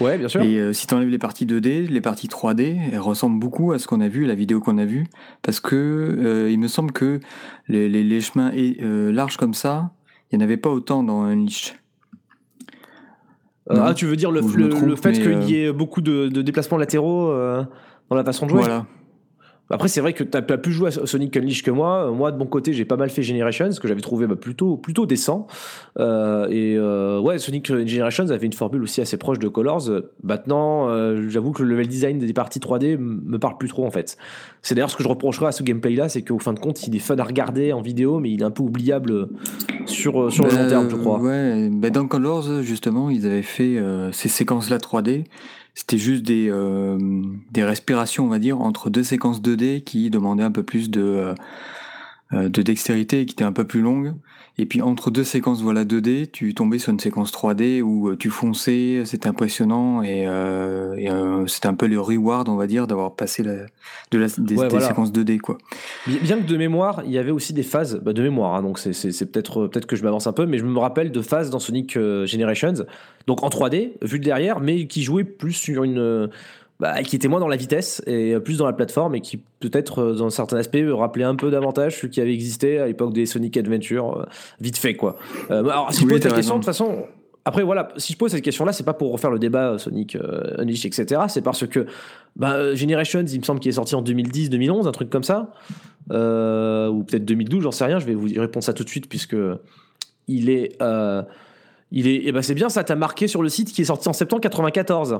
Ouais, 0.01 0.17
bien 0.17 0.27
sûr. 0.27 0.41
Et 0.41 0.57
euh, 0.57 0.71
si 0.73 0.87
tu 0.87 0.93
enlèves 0.93 1.09
les 1.09 1.17
parties 1.17 1.45
2D, 1.45 1.87
les 1.89 2.01
parties 2.01 2.27
3D, 2.27 2.77
elles 2.91 2.99
ressemblent 2.99 3.39
beaucoup 3.39 3.71
à 3.71 3.79
ce 3.79 3.87
qu'on 3.87 3.99
a 3.99 4.07
vu, 4.07 4.25
la 4.25 4.35
vidéo 4.35 4.59
qu'on 4.61 4.77
a 4.77 4.85
vue, 4.85 5.05
parce 5.41 5.59
que 5.59 5.75
euh, 5.75 6.49
il 6.51 6.59
me 6.59 6.67
semble 6.67 6.91
que 6.91 7.19
les, 7.67 7.89
les- 7.89 8.03
les 8.03 8.21
chemins 8.21 8.51
euh, 8.55 9.11
larges 9.11 9.37
comme 9.37 9.53
ça, 9.53 9.91
il 10.35 10.39
n'y 10.39 10.43
en 10.43 10.47
avait 10.47 10.57
pas 10.57 10.69
autant 10.69 11.01
dans 11.01 11.23
Unleashed. 11.23 11.75
Euh, 13.71 13.79
ah, 13.81 13.93
tu 13.93 14.05
veux 14.05 14.15
dire 14.15 14.31
le, 14.31 14.41
le- 14.41 14.69
trompe, 14.69 14.85
le 14.85 14.95
fait 14.95 15.13
qu'il 15.13 15.27
euh, 15.27 15.43
y 15.43 15.55
ait 15.63 15.71
beaucoup 15.73 16.01
de, 16.01 16.27
de 16.27 16.41
déplacements 16.41 16.77
latéraux 16.77 17.31
euh, 17.31 17.63
dans 18.09 18.15
la 18.15 18.23
façon 18.23 18.45
de 18.45 18.51
jouer? 18.51 18.59
Voilà. 18.59 18.85
Après, 19.71 19.87
c'est 19.87 19.99
vrai 20.01 20.13
que 20.13 20.23
tu 20.23 20.37
as 20.37 20.41
plus 20.43 20.71
joué 20.71 20.89
à 20.89 20.91
Sonic 20.91 21.35
Unleashed 21.35 21.65
que 21.65 21.71
moi. 21.71 22.11
Moi, 22.11 22.31
de 22.31 22.37
mon 22.37 22.45
côté, 22.45 22.71
j'ai 22.71 22.85
pas 22.85 22.97
mal 22.97 23.09
fait 23.09 23.23
Generations, 23.23 23.69
que 23.81 23.87
j'avais 23.87 24.01
trouvé 24.01 24.27
bah, 24.27 24.35
plutôt, 24.35 24.77
plutôt 24.77 25.07
décent. 25.07 25.47
Euh, 25.99 26.47
et 26.49 26.75
euh, 26.77 27.19
ouais, 27.19 27.39
Sonic 27.39 27.65
Generations 27.87 28.29
avait 28.29 28.45
une 28.45 28.53
formule 28.53 28.83
aussi 28.83 29.01
assez 29.01 29.17
proche 29.17 29.39
de 29.39 29.47
Colors. 29.47 29.89
Maintenant, 30.23 30.89
euh, 30.89 31.27
j'avoue 31.29 31.51
que 31.51 31.63
le 31.63 31.69
level 31.69 31.87
design 31.87 32.19
des 32.19 32.33
parties 32.33 32.59
3D 32.59 32.93
m- 32.93 33.21
me 33.25 33.39
parle 33.39 33.57
plus 33.57 33.67
trop 33.69 33.85
en 33.87 33.91
fait. 33.91 34.17
C'est 34.61 34.75
d'ailleurs 34.75 34.91
ce 34.91 34.95
que 34.97 35.03
je 35.03 35.07
reprocherais 35.09 35.47
à 35.47 35.51
ce 35.51 35.63
gameplay-là, 35.63 36.09
c'est 36.09 36.21
qu'au 36.21 36.39
fin 36.39 36.53
de 36.53 36.59
compte, 36.59 36.85
il 36.87 36.95
est 36.95 36.99
fun 36.99 37.17
à 37.17 37.23
regarder 37.23 37.73
en 37.73 37.81
vidéo, 37.81 38.19
mais 38.19 38.31
il 38.31 38.41
est 38.41 38.45
un 38.45 38.51
peu 38.51 38.61
oubliable 38.63 39.29
sur, 39.85 40.31
sur 40.31 40.45
le 40.45 40.51
long 40.51 40.57
Bah, 40.57 40.67
terme, 40.69 40.89
je 40.91 40.95
crois. 40.95 41.19
Ouais, 41.19 41.69
bah, 41.71 41.89
dans 41.89 42.05
Colors, 42.07 42.61
justement, 42.61 43.09
ils 43.09 43.25
avaient 43.25 43.41
fait 43.41 43.77
euh, 43.77 44.11
ces 44.11 44.29
séquences-là 44.29 44.77
3D. 44.77 45.23
C'était 45.75 45.97
juste 45.97 46.23
des, 46.23 46.47
euh, 46.49 46.97
des 47.51 47.65
respirations, 47.65 48.23
on 48.23 48.29
va 48.29 48.39
dire, 48.39 48.61
entre 48.61 48.89
deux 48.89 49.03
séquences 49.03 49.41
2D 49.41 49.83
qui 49.83 50.09
demandaient 50.09 50.43
un 50.43 50.51
peu 50.51 50.63
plus 50.63 50.89
euh, 50.95 51.35
euh, 52.31 52.47
de 52.47 52.61
dextérité 52.61 53.21
et 53.21 53.25
qui 53.25 53.33
étaient 53.33 53.43
un 53.43 53.51
peu 53.51 53.67
plus 53.67 53.81
longues. 53.81 54.13
Et 54.57 54.65
puis 54.65 54.81
entre 54.81 55.11
deux 55.11 55.25
séquences 55.25 55.61
voilà 55.61 55.83
2D, 55.83 56.31
tu 56.31 56.53
tombais 56.53 56.79
sur 56.79 56.93
une 56.93 56.99
séquence 56.99 57.31
3D 57.33 57.81
où 57.81 58.09
euh, 58.09 58.15
tu 58.15 58.29
fonçais, 58.29 59.01
c'était 59.03 59.27
impressionnant 59.27 60.01
et, 60.01 60.25
euh, 60.27 60.95
et, 60.97 61.09
euh, 61.11 61.45
c'était 61.47 61.67
un 61.67 61.73
peu 61.73 61.87
le 61.87 61.99
reward, 61.99 62.47
on 62.47 62.55
va 62.55 62.65
dire, 62.65 62.87
d'avoir 62.87 63.15
passé 63.15 63.43
la, 63.43 63.55
de 64.11 64.17
la, 64.17 64.27
des, 64.37 64.55
Ouais, 64.55 64.63
des 64.63 64.69
voilà. 64.69 64.87
séquences 64.87 65.11
2D 65.11 65.39
quoi. 65.39 65.57
Bien 66.07 66.37
que 66.39 66.47
de 66.47 66.55
mémoire, 66.55 67.01
il 67.05 67.11
y 67.11 67.17
avait 67.17 67.31
aussi 67.31 67.51
des 67.51 67.63
phases 67.63 67.99
bah, 68.01 68.13
de 68.13 68.21
mémoire, 68.21 68.55
hein, 68.55 68.61
donc 68.61 68.79
c'est- 68.79 68.93
c'est 68.93 69.11
c'est 69.11 69.25
peut-être 69.25 69.67
peut-être 69.67 69.87
que 69.87 69.97
je 69.97 70.03
m'avance 70.03 70.25
un 70.27 70.33
peu, 70.33 70.45
mais 70.45 70.57
je 70.57 70.63
me 70.65 70.79
rappelle 70.79 71.11
de 71.11 71.21
phases 71.21 71.49
dans 71.49 71.59
Sonic 71.59 71.97
euh, 71.97 72.25
Generations, 72.25 72.85
donc 73.27 73.43
en 73.43 73.49
3D, 73.49 73.93
vu 74.03 74.19
de 74.19 74.23
derrière, 74.23 74.61
mais 74.61 74.87
qui 74.87 75.03
jouaient 75.03 75.25
plus 75.25 75.51
sur 75.53 75.83
une, 75.83 75.97
euh, 75.99 76.27
bah, 76.79 77.01
qui 77.03 77.15
était 77.15 77.27
moins 77.27 77.39
dans 77.39 77.47
la 77.47 77.55
vitesse 77.55 78.01
et 78.05 78.37
plus 78.39 78.57
dans 78.57 78.65
la 78.65 78.73
plateforme 78.73 79.15
et 79.15 79.21
qui 79.21 79.37
peut-être 79.59 79.99
euh, 79.99 80.13
dans 80.13 80.29
certains 80.29 80.57
aspects 80.57 80.75
euh, 80.75 80.93
rappelait 80.93 81.23
un 81.23 81.35
peu 81.35 81.49
davantage 81.49 82.01
ce 82.01 82.07
qui 82.07 82.19
avait 82.19 82.33
existé 82.33 82.79
à 82.79 82.87
l'époque 82.87 83.13
des 83.13 83.25
Sonic 83.25 83.55
Adventure, 83.55 84.19
euh, 84.19 84.25
vite 84.59 84.77
fait 84.77 84.95
quoi. 84.95 85.15
Euh, 85.51 85.63
bah, 85.63 85.73
alors 85.73 85.93
si 85.93 86.01
je 86.01 86.07
pose 86.07 86.21
cette 86.21 86.33
question, 86.33 86.55
de 86.55 86.59
toute 86.59 86.65
façon. 86.65 87.05
Après 87.47 87.61
voilà, 87.61 87.89
si 87.97 88.13
je 88.13 88.17
pose 88.17 88.31
cette 88.31 88.41
question-là, 88.41 88.73
c'est 88.73 88.83
pas 88.83 88.95
pour 88.95 89.11
refaire 89.11 89.29
le 89.29 89.37
débat 89.37 89.77
Sonic 89.77 90.15
euh, 90.15 90.55
Unleashed, 90.57 90.87
etc. 90.87 91.21
C'est 91.27 91.43
parce 91.43 91.67
que 91.67 91.85
bah, 92.35 92.73
Generations, 92.73 93.23
il 93.23 93.39
me 93.39 93.45
semble 93.45 93.59
qu'il 93.59 93.69
est 93.69 93.75
sorti 93.75 93.93
en 93.93 94.01
2010-2011, 94.01 94.87
un 94.87 94.91
truc 94.91 95.11
comme 95.11 95.23
ça. 95.23 95.51
Euh, 96.11 96.87
ou 96.89 97.03
peut-être 97.03 97.23
2012, 97.23 97.63
j'en 97.63 97.71
sais 97.71 97.85
rien. 97.85 97.99
Je 97.99 98.05
vais 98.05 98.15
vous 98.15 98.29
répondre 98.35 98.65
ça 98.65 98.73
tout 98.73 98.83
de 98.83 98.89
suite 98.89 99.07
puisque 99.07 99.37
il 100.27 100.49
est, 100.49 100.75
il 101.91 102.07
est, 102.07 102.25
et 102.25 102.31
ben 102.31 102.41
c'est 102.41 102.55
bien 102.55 102.69
ça. 102.69 102.83
T'as 102.83 102.95
marqué 102.95 103.27
sur 103.27 103.43
le 103.43 103.49
site 103.49 103.71
qui 103.71 103.83
est 103.83 103.85
sorti 103.85 104.09
en 104.09 104.13
septembre 104.13 104.41
94. 104.41 105.19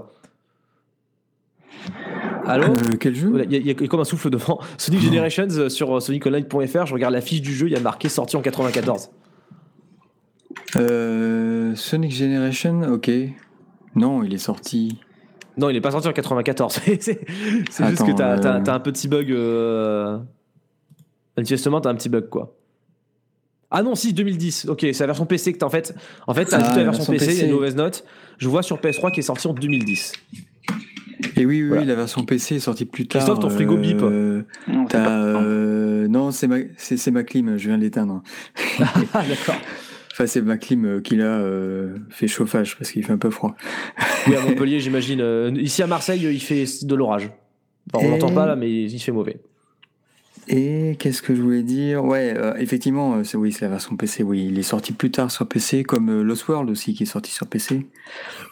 Allô. 2.47 2.65
Euh, 2.73 2.97
quel 2.99 3.15
jeu 3.15 3.31
Il 3.45 3.51
y, 3.51 3.55
a- 3.55 3.59
il 3.59 3.67
y 3.67 3.71
a 3.71 3.87
comme 3.87 3.99
un 3.99 4.05
souffle 4.05 4.29
devant. 4.29 4.59
Sonic 4.77 5.01
Generations 5.01 5.47
euh, 5.51 5.69
sur 5.69 5.95
euh, 5.95 5.99
soniconline.fr. 5.99 6.85
Je 6.85 6.93
regarde 6.93 7.13
la 7.13 7.21
fiche 7.21 7.41
du 7.41 7.53
jeu. 7.53 7.67
Il 7.67 7.73
y 7.73 7.75
a 7.75 7.79
marqué 7.79 8.09
sorti 8.09 8.35
en 8.37 8.41
94. 8.41 9.09
Euh, 10.77 11.75
Sonic 11.75 12.11
Generation, 12.11 12.81
ok. 12.93 13.09
Non, 13.95 14.23
il 14.23 14.33
est 14.33 14.37
sorti. 14.39 14.99
Non, 15.57 15.69
il 15.69 15.75
est 15.75 15.81
pas 15.81 15.91
sorti 15.91 16.07
en 16.07 16.13
94. 16.13 16.73
c'est 16.99 16.99
juste 16.99 18.05
que 18.05 18.11
t'as 18.11 18.37
euh, 18.37 18.61
un 18.67 18.79
petit 18.79 19.07
bug. 19.07 19.31
Euh... 19.31 20.17
Manifestement, 21.37 21.81
t'as 21.81 21.89
un 21.89 21.95
petit 21.95 22.09
bug 22.09 22.29
quoi. 22.29 22.55
Ah 23.71 23.81
non, 23.83 23.95
si 23.95 24.13
2010. 24.13 24.67
Ok, 24.69 24.81
c'est 24.81 24.99
la 24.99 25.07
version 25.07 25.25
PC 25.25 25.53
que 25.53 25.57
t'as 25.57 25.65
en 25.65 25.69
fait. 25.69 25.95
En 26.27 26.33
fait, 26.33 26.45
t'as 26.45 26.57
Ah, 26.57 26.77
la 26.77 26.83
version 26.83 27.03
version 27.05 27.13
PC, 27.13 27.33
il 27.33 27.39
y 27.39 27.41
a 27.41 27.45
une 27.45 27.53
mauvaise 27.53 27.75
note. 27.75 28.05
Je 28.37 28.47
vois 28.47 28.63
sur 28.63 28.77
PS3 28.77 29.11
qui 29.11 29.21
est 29.21 29.23
sorti 29.23 29.47
en 29.47 29.53
2010. 29.53 30.13
Et 31.35 31.45
oui, 31.45 31.61
oui, 31.61 31.67
Voilà. 31.67 31.81
oui, 31.83 31.87
la 31.87 31.95
version 31.95 32.23
PC 32.23 32.55
est 32.55 32.59
sortie 32.59 32.85
plus 32.85 33.07
tard. 33.07 33.21
Christophe, 33.23 33.39
ton 33.41 33.49
frigo 33.49 33.77
bip. 33.77 34.01
euh, 34.01 34.43
Non, 34.67 34.87
euh, 34.93 36.07
non, 36.07 36.31
c'est 36.31 36.47
ma, 36.47 36.57
c'est, 36.77 36.97
c'est 36.97 37.11
ma 37.11 37.23
clim, 37.23 37.57
je 37.57 37.67
viens 37.67 37.77
de 37.77 37.83
l'éteindre. 37.83 38.21
ah 38.79 39.23
d'accord. 39.27 39.55
Enfin, 40.11 40.27
c'est 40.27 40.41
ma 40.41 40.57
clim 40.57 40.85
euh, 40.85 41.01
qui 41.01 41.15
là 41.17 41.25
euh, 41.25 41.95
fait 42.09 42.27
chauffage 42.27 42.77
parce 42.77 42.91
qu'il 42.91 43.03
fait 43.03 43.11
un 43.13 43.17
peu 43.17 43.29
froid. 43.29 43.55
Oui, 44.27 44.35
à 44.35 44.41
Montpellier, 44.41 44.79
j'imagine. 44.79 45.19
Euh, 45.21 45.51
Ici 45.55 45.83
à 45.83 45.87
Marseille, 45.87 46.21
il 46.23 46.39
fait 46.39 46.65
de 46.83 46.95
l'orage. 46.95 47.29
Enfin, 47.93 48.05
on 48.05 48.07
Et- 48.07 48.11
l'entend 48.19 48.33
pas 48.33 48.45
là, 48.45 48.55
mais 48.55 48.71
il 48.71 48.99
fait 48.99 49.11
mauvais. 49.11 49.37
Et 50.47 50.95
qu'est-ce 50.99 51.23
que 51.23 51.33
je 51.33 51.41
voulais 51.41 51.63
dire? 51.63 52.05
Ouais, 52.05 52.33
euh, 52.37 52.53
effectivement, 52.59 53.15
euh, 53.15 53.23
c'est, 53.23 53.35
oui, 53.35 53.51
c'est 53.51 53.65
la 53.65 53.71
version 53.71 53.95
PC. 53.95 54.21
Oui, 54.21 54.45
il 54.47 54.59
est 54.59 54.63
sorti 54.63 54.93
plus 54.93 55.09
tard 55.09 55.31
sur 55.31 55.47
PC, 55.47 55.83
comme 55.83 56.09
euh, 56.09 56.23
Lost 56.23 56.47
World 56.47 56.69
aussi 56.69 56.93
qui 56.93 57.03
est 57.03 57.07
sorti 57.07 57.31
sur 57.31 57.47
PC. 57.47 57.87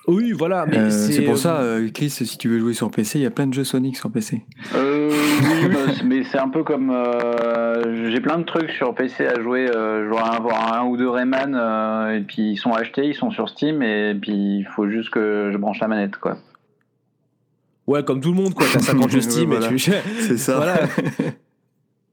Oui, 0.07 0.31
voilà. 0.31 0.65
Mais 0.65 0.77
Euh, 0.77 0.89
c'est 0.89 1.21
pour 1.21 1.37
ça, 1.37 1.57
euh, 1.61 1.87
Chris, 1.93 2.09
si 2.09 2.37
tu 2.37 2.49
veux 2.49 2.57
jouer 2.59 2.73
sur 2.73 2.89
PC, 2.89 3.19
il 3.19 3.21
y 3.21 3.25
a 3.27 3.31
plein 3.31 3.45
de 3.45 3.53
jeux 3.53 3.63
Sonic 3.63 3.95
sur 3.95 4.09
PC. 4.11 4.41
Euh, 4.75 5.11
oui, 5.11 5.69
bah, 5.73 5.93
mais 6.03 6.23
c'est 6.23 6.39
un 6.39 6.49
peu 6.49 6.63
comme. 6.63 6.89
euh, 6.89 8.09
J'ai 8.09 8.21
plein 8.21 8.39
de 8.39 8.43
trucs 8.43 8.71
sur 8.71 8.95
PC 8.95 9.27
à 9.27 9.39
jouer. 9.41 9.67
Je 9.67 10.09
dois 10.09 10.23
avoir 10.33 10.73
un 10.79 10.85
ou 10.87 10.97
deux 10.97 11.09
Rayman, 11.09 11.53
euh, 11.55 12.17
et 12.17 12.21
puis 12.21 12.53
ils 12.53 12.57
sont 12.57 12.71
achetés, 12.71 13.05
ils 13.05 13.15
sont 13.15 13.29
sur 13.29 13.49
Steam, 13.49 13.83
et 13.83 14.15
puis 14.19 14.31
il 14.31 14.67
faut 14.75 14.89
juste 14.89 15.11
que 15.11 15.51
je 15.53 15.57
branche 15.59 15.79
la 15.79 15.87
manette, 15.87 16.17
quoi. 16.17 16.37
Ouais, 17.85 18.03
comme 18.03 18.19
tout 18.21 18.29
le 18.31 18.35
monde, 18.41 18.53
quoi. 18.55 18.65
T'as 18.73 18.79
50 18.79 19.09
jeux 19.11 19.21
Steam 19.21 19.49
voilà. 19.51 19.67
et 19.71 19.75
tu. 19.75 19.91
C'est 20.21 20.37
ça. 20.37 20.55
Voilà. 20.55 20.79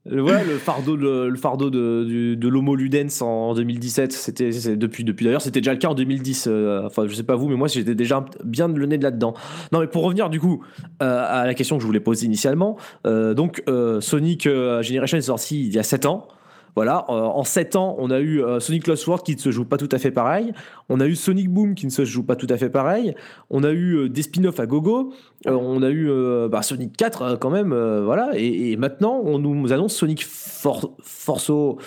Voilà 0.09 0.43
le 0.43 0.57
fardeau, 0.57 0.97
fardeau 1.35 1.69
de, 1.69 2.33
de 2.33 2.47
l'Homo 2.47 2.75
Ludens 2.75 3.21
en 3.21 3.53
2017. 3.53 4.11
C'était 4.11 4.49
depuis, 4.75 5.03
depuis 5.03 5.25
d'ailleurs, 5.25 5.43
c'était 5.43 5.61
déjà 5.61 5.73
le 5.73 5.77
cas 5.79 5.89
en 5.89 5.93
2010. 5.93 6.47
euh, 6.47 6.87
enfin, 6.87 7.05
je 7.07 7.13
sais 7.13 7.23
pas 7.23 7.35
vous, 7.35 7.47
mais 7.47 7.55
moi 7.55 7.67
j'étais 7.67 7.93
déjà 7.93 8.25
bien 8.43 8.67
le 8.67 8.85
nez 8.87 8.97
de 8.97 9.03
là-dedans. 9.03 9.35
Non, 9.71 9.79
mais 9.79 9.87
pour 9.87 10.03
revenir 10.03 10.29
du 10.31 10.39
coup 10.39 10.63
euh, 11.03 11.23
à 11.27 11.45
la 11.45 11.53
question 11.53 11.77
que 11.77 11.81
je 11.81 11.87
voulais 11.87 11.99
poser 11.99 12.25
initialement, 12.25 12.77
euh, 13.05 13.35
donc 13.35 13.61
euh, 13.69 14.01
Sonic 14.01 14.47
euh, 14.47 14.81
Generation 14.81 15.17
est 15.19 15.21
sorti 15.21 15.61
il 15.67 15.73
y 15.73 15.77
a 15.77 15.83
7 15.83 16.07
ans. 16.07 16.27
Voilà, 16.75 17.05
euh, 17.09 17.13
en 17.13 17.43
7 17.43 17.75
ans, 17.75 17.95
on 17.99 18.09
a 18.11 18.19
eu 18.19 18.41
euh, 18.43 18.59
Sonic 18.59 18.87
Lost 18.87 19.05
World 19.07 19.25
qui 19.25 19.35
ne 19.35 19.39
se 19.41 19.51
joue 19.51 19.65
pas 19.65 19.77
tout 19.77 19.89
à 19.91 19.97
fait 19.97 20.11
pareil. 20.11 20.53
On 20.89 20.99
a 20.99 21.05
eu 21.05 21.15
Sonic 21.15 21.49
Boom 21.49 21.75
qui 21.75 21.85
ne 21.85 21.91
se 21.91 22.05
joue 22.05 22.23
pas 22.23 22.35
tout 22.35 22.47
à 22.49 22.57
fait 22.57 22.69
pareil. 22.69 23.13
On 23.49 23.63
a 23.63 23.71
eu 23.71 23.95
euh, 23.97 24.09
des 24.09 24.21
spin-offs 24.21 24.59
à 24.59 24.65
gogo. 24.65 25.13
On 25.45 25.83
a 25.83 25.89
eu 25.89 26.09
bah, 26.49 26.61
Sonic 26.61 26.95
4 26.95 27.21
euh, 27.21 27.35
quand 27.37 27.49
même. 27.49 27.73
voilà. 28.03 28.29
Et, 28.35 28.71
et 28.71 28.77
maintenant, 28.77 29.21
on 29.23 29.39
nous 29.39 29.73
annonce 29.73 29.93
Sonic 29.95 30.25
For 30.25 30.93
Forso. 31.01 31.77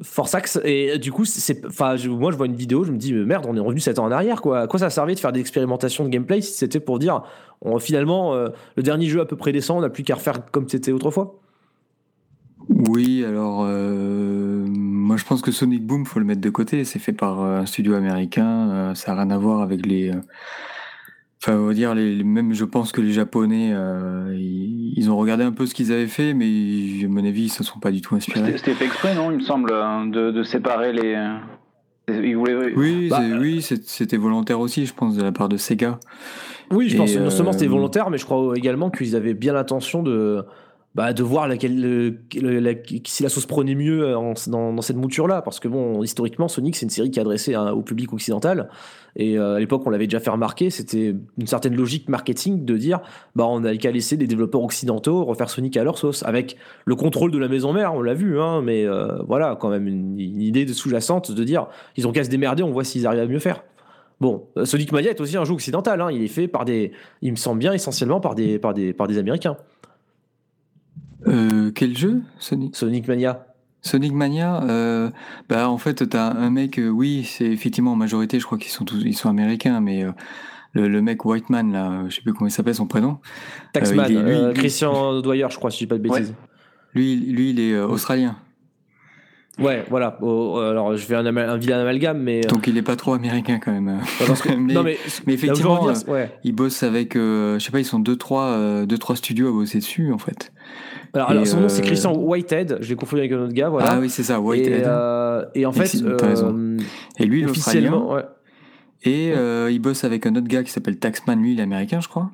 Forsax 0.00 0.60
et 0.64 0.96
du 0.98 1.10
coup 1.10 1.24
c'est 1.24 1.66
enfin 1.66 1.96
moi 2.06 2.30
je 2.30 2.36
vois 2.36 2.46
une 2.46 2.54
vidéo 2.54 2.84
je 2.84 2.92
me 2.92 2.96
dis 2.98 3.12
merde 3.12 3.46
on 3.48 3.56
est 3.56 3.60
revenu 3.60 3.80
7 3.80 3.98
ans 3.98 4.04
en 4.04 4.12
arrière 4.12 4.40
quoi 4.42 4.60
à 4.60 4.66
quoi 4.68 4.78
ça 4.78 4.90
servait 4.90 5.16
de 5.16 5.18
faire 5.18 5.32
des 5.32 5.40
expérimentations 5.40 6.04
de 6.04 6.08
gameplay 6.08 6.40
si 6.40 6.52
c'était 6.52 6.78
pour 6.78 7.00
dire 7.00 7.22
on- 7.62 7.80
finalement 7.80 8.32
euh, 8.32 8.50
le 8.76 8.84
dernier 8.84 9.06
jeu 9.06 9.20
à 9.20 9.24
peu 9.26 9.34
près 9.34 9.50
décent 9.50 9.76
on 9.76 9.80
n'a 9.80 9.90
plus 9.90 10.04
qu'à 10.04 10.14
refaire 10.14 10.48
comme 10.52 10.68
c'était 10.68 10.92
autrefois? 10.92 11.40
Oui, 12.70 13.24
alors 13.24 13.64
euh, 13.66 14.64
moi 14.68 15.16
je 15.16 15.24
pense 15.24 15.40
que 15.42 15.50
Sonic 15.50 15.84
Boom 15.86 16.04
faut 16.04 16.18
le 16.18 16.24
mettre 16.26 16.40
de 16.40 16.50
côté. 16.50 16.84
C'est 16.84 16.98
fait 16.98 17.12
par 17.12 17.40
euh, 17.40 17.60
un 17.60 17.66
studio 17.66 17.94
américain. 17.94 18.68
euh, 18.70 18.94
ça 18.94 19.14
n'a 19.14 19.22
rien 19.22 19.30
à 19.30 19.38
voir 19.38 19.62
avec 19.62 19.84
les. 19.86 20.10
euh, 20.10 20.20
Enfin, 21.40 21.56
on 21.56 21.66
va 21.66 21.72
dire 21.72 21.94
les, 21.94 22.16
les- 22.16 22.24
même 22.24 22.52
je 22.52 22.64
pense 22.64 22.90
que 22.90 23.00
les 23.00 23.12
Japonais, 23.12 23.70
euh, 23.72 24.34
ils, 24.36 24.92
ils 24.96 25.08
ont 25.08 25.16
regardé 25.16 25.44
un 25.44 25.52
peu 25.52 25.66
ce 25.66 25.74
qu'ils 25.74 25.92
avaient 25.92 26.08
fait, 26.08 26.34
mais 26.34 27.04
à 27.04 27.08
mon 27.08 27.24
avis 27.24 27.44
ils 27.44 27.48
se 27.48 27.62
sont 27.62 27.78
pas 27.78 27.92
du 27.92 28.00
tout 28.00 28.16
inspirés. 28.16 28.40
C'était 28.44 28.58
c'était 28.58 28.74
fait 28.74 28.84
exprès, 28.86 29.14
non, 29.14 29.30
il 29.30 29.36
me 29.38 29.42
semble, 29.42 29.70
euh, 29.72 30.04
de, 30.10 30.32
de 30.32 30.42
séparer 30.42 30.92
les. 30.92 31.16
Ils 32.08 32.36
voulaient. 32.36 32.74
Oui, 32.74 33.06
Bah, 33.08 33.20
c'est- 33.20 33.38
oui, 33.38 33.62
c'est- 33.62 33.88
c'était 33.88 34.16
volontaire 34.16 34.58
aussi, 34.58 34.84
je 34.84 34.92
pense, 34.94 35.16
de 35.16 35.22
la 35.22 35.30
part 35.30 35.48
de 35.48 35.56
Sega. 35.56 36.00
Oui, 36.72 36.88
je 36.88 36.96
Et, 36.96 36.98
pense 36.98 37.14
que 37.14 37.18
non 37.20 37.30
seulement 37.30 37.52
c'était 37.52 37.66
euh, 37.66 37.70
volontaire, 37.70 38.10
mais 38.10 38.18
je 38.18 38.24
crois 38.24 38.54
également 38.56 38.90
qu'ils 38.90 39.14
avaient 39.14 39.34
bien 39.34 39.52
l'intention 39.52 40.02
de, 40.02 40.42
bah, 40.98 41.12
de 41.12 41.22
voir 41.22 41.48
si 43.04 43.22
la 43.22 43.28
sauce 43.28 43.46
prenait 43.46 43.76
mieux 43.76 44.16
en- 44.16 44.34
dans, 44.48 44.82
cette 44.82 44.96
mouture-là. 44.96 45.42
Parce 45.42 45.60
que, 45.60 45.68
bon, 45.68 46.02
historiquement, 46.02 46.48
Sonic, 46.48 46.74
c'est 46.74 46.86
une 46.86 46.90
série 46.90 47.08
qui 47.12 47.20
est 47.20 47.22
adressée 47.22 47.54
au 47.54 47.82
public 47.82 48.12
occidental. 48.12 48.68
Et 49.14 49.38
euh, 49.38 49.54
à 49.54 49.60
l'époque, 49.60 49.82
on 49.86 49.90
l'avait 49.90 50.08
déjà 50.08 50.18
fait 50.18 50.30
remarquer, 50.30 50.70
c'était 50.70 51.14
une 51.38 51.46
certaine 51.46 51.76
logique 51.76 52.08
marketing 52.08 52.64
de 52.64 52.76
dire 52.76 52.98
bah, 53.36 53.46
on 53.46 53.60
n'a 53.60 53.76
qu'à 53.76 53.92
laisser 53.92 54.16
les 54.16 54.26
développeurs 54.26 54.60
occidentaux 54.60 55.24
refaire 55.24 55.50
Sonic 55.50 55.76
à 55.76 55.84
leur 55.84 55.98
sauce. 55.98 56.24
Avec 56.24 56.56
le 56.84 56.96
contrôle 56.96 57.30
de 57.30 57.38
la 57.38 57.46
maison 57.46 57.72
mère, 57.72 57.94
on 57.94 58.02
l'a 58.02 58.14
vu, 58.14 58.40
hein, 58.40 58.60
mais 58.60 58.84
euh, 58.84 59.22
voilà, 59.22 59.56
quand 59.60 59.68
même 59.68 59.86
une, 59.86 60.18
idée 60.18 60.66
sous-jacente 60.66 61.30
de 61.30 61.44
dire 61.44 61.68
ils 61.96 62.08
ont 62.08 62.12
qu'à 62.12 62.24
se 62.24 62.28
démerder, 62.28 62.64
on 62.64 62.72
voit 62.72 62.82
s'ils 62.82 63.06
arrivent 63.06 63.20
à 63.20 63.26
mieux 63.26 63.38
faire. 63.38 63.62
Bon, 64.20 64.48
euh, 64.56 64.64
Sonic 64.64 64.90
Mania 64.90 65.10
est 65.10 65.20
aussi 65.20 65.36
un 65.36 65.44
jeu 65.44 65.52
occidental. 65.52 66.00
hein. 66.00 66.10
Il 66.10 66.24
est 66.24 66.26
fait 66.26 66.48
par 66.48 66.64
des, 66.64 66.90
il 67.22 67.30
me 67.30 67.36
semble 67.36 67.60
bien 67.60 67.72
essentiellement 67.72 68.18
par 68.18 68.34
des, 68.34 68.58
par 68.58 68.74
des, 68.74 68.92
par 68.92 69.06
des 69.06 69.16
Américains. 69.18 69.56
Euh, 71.26 71.70
quel 71.74 71.96
jeu 71.96 72.22
Sonic? 72.38 72.76
Sonic 72.76 73.08
Mania. 73.08 73.46
Sonic 73.82 74.12
Mania, 74.12 74.62
euh, 74.64 75.10
bah 75.48 75.68
en 75.68 75.78
fait 75.78 76.08
t'as 76.08 76.32
un 76.32 76.50
mec, 76.50 76.78
euh, 76.78 76.88
oui 76.88 77.24
c'est 77.24 77.46
effectivement 77.46 77.92
en 77.92 77.96
majorité, 77.96 78.38
je 78.40 78.44
crois 78.44 78.58
qu'ils 78.58 78.70
sont 78.72 78.84
tous, 78.84 79.02
ils 79.04 79.16
sont 79.16 79.28
américains, 79.28 79.80
mais 79.80 80.02
euh, 80.04 80.10
le, 80.72 80.88
le 80.88 81.00
mec 81.00 81.24
Whiteman 81.24 81.72
là, 81.72 81.90
euh, 81.90 82.08
je 82.08 82.16
sais 82.16 82.22
plus 82.22 82.32
comment 82.34 82.48
il 82.48 82.52
s'appelle 82.52 82.74
son 82.74 82.86
prénom, 82.86 83.18
Taxman. 83.72 84.06
il 84.10 84.16
est- 84.16 84.22
lui, 84.22 84.30
euh, 84.32 84.48
lui- 84.48 84.54
Christian 84.54 85.20
Dwyer, 85.20 85.46
je 85.50 85.56
crois, 85.56 85.70
si 85.70 85.78
je 85.78 85.84
dis 85.84 85.86
pas 85.88 85.96
de 85.96 86.02
bêtises. 86.02 86.34
lui, 86.94 87.16
lui 87.16 87.50
il 87.50 87.60
est 87.60 87.72
euh, 87.74 87.86
australien, 87.86 88.36
Ouais, 89.60 89.84
voilà. 89.90 90.16
Oh, 90.22 90.56
alors, 90.58 90.96
je 90.96 91.04
fais 91.04 91.16
un, 91.16 91.26
un 91.36 91.56
vilain 91.56 91.80
amalgame, 91.80 92.22
mais. 92.22 92.46
euh, 92.46 92.48
donc 92.48 92.68
il 92.68 92.78
est 92.78 92.82
pas 92.82 92.94
trop 92.94 93.14
américain 93.14 93.58
quand 93.58 93.72
même. 93.72 93.98
que- 94.20 94.54
mais, 94.56 94.72
non, 94.72 94.84
mais. 94.84 94.96
mais 95.26 95.32
effectivement, 95.34 95.88
euh, 95.88 95.94
c'est- 95.94 96.08
ouais. 96.08 96.30
ils 96.44 96.52
bossent 96.54 96.84
avec, 96.84 97.16
euh, 97.16 97.58
je 97.58 97.64
sais 97.64 97.72
pas, 97.72 97.80
ils 97.80 97.84
sont 97.84 97.98
deux 97.98 98.14
trois, 98.14 98.44
euh, 98.50 98.86
deux 98.86 98.98
trois 98.98 99.16
studios 99.16 99.48
à 99.48 99.50
bosser 99.50 99.78
dessus 99.78 100.12
en 100.12 100.18
fait. 100.18 100.52
Alors, 101.14 101.28
et, 101.28 101.32
alors, 101.32 101.46
son 101.46 101.60
nom, 101.60 101.68
c'est 101.68 101.82
euh, 101.82 101.86
Christian 101.86 102.14
Whitehead. 102.16 102.78
Je 102.80 102.88
l'ai 102.90 102.94
confondu 102.96 103.20
avec 103.20 103.32
un 103.32 103.40
autre 103.42 103.52
gars, 103.54 103.68
voilà. 103.68 103.92
Ah 103.92 103.98
oui 104.00 104.10
c'est 104.10 104.22
ça, 104.22 104.34
et, 104.34 104.38
Whitehead. 104.38 104.84
euh, 104.84 105.44
et 105.54 105.64
en 105.66 105.72
Et 105.72 105.74
fait, 105.86 106.02
euh, 106.02 106.78
et 107.18 107.24
lui 107.26 107.40
il 107.40 107.46
est 107.46 107.50
australien. 107.50 107.92
officiellement, 107.92 108.12
ouais. 108.14 108.22
Et 109.04 109.32
euh, 109.34 109.70
il 109.70 109.78
bosse 109.78 110.04
avec 110.04 110.26
un 110.26 110.34
autre 110.36 110.48
gars 110.48 110.62
qui 110.64 110.70
s'appelle 110.72 110.98
Taxman, 110.98 111.40
lui 111.40 111.52
il 111.52 111.60
est 111.60 111.62
américain 111.62 112.00
je 112.00 112.08
crois. 112.08 112.30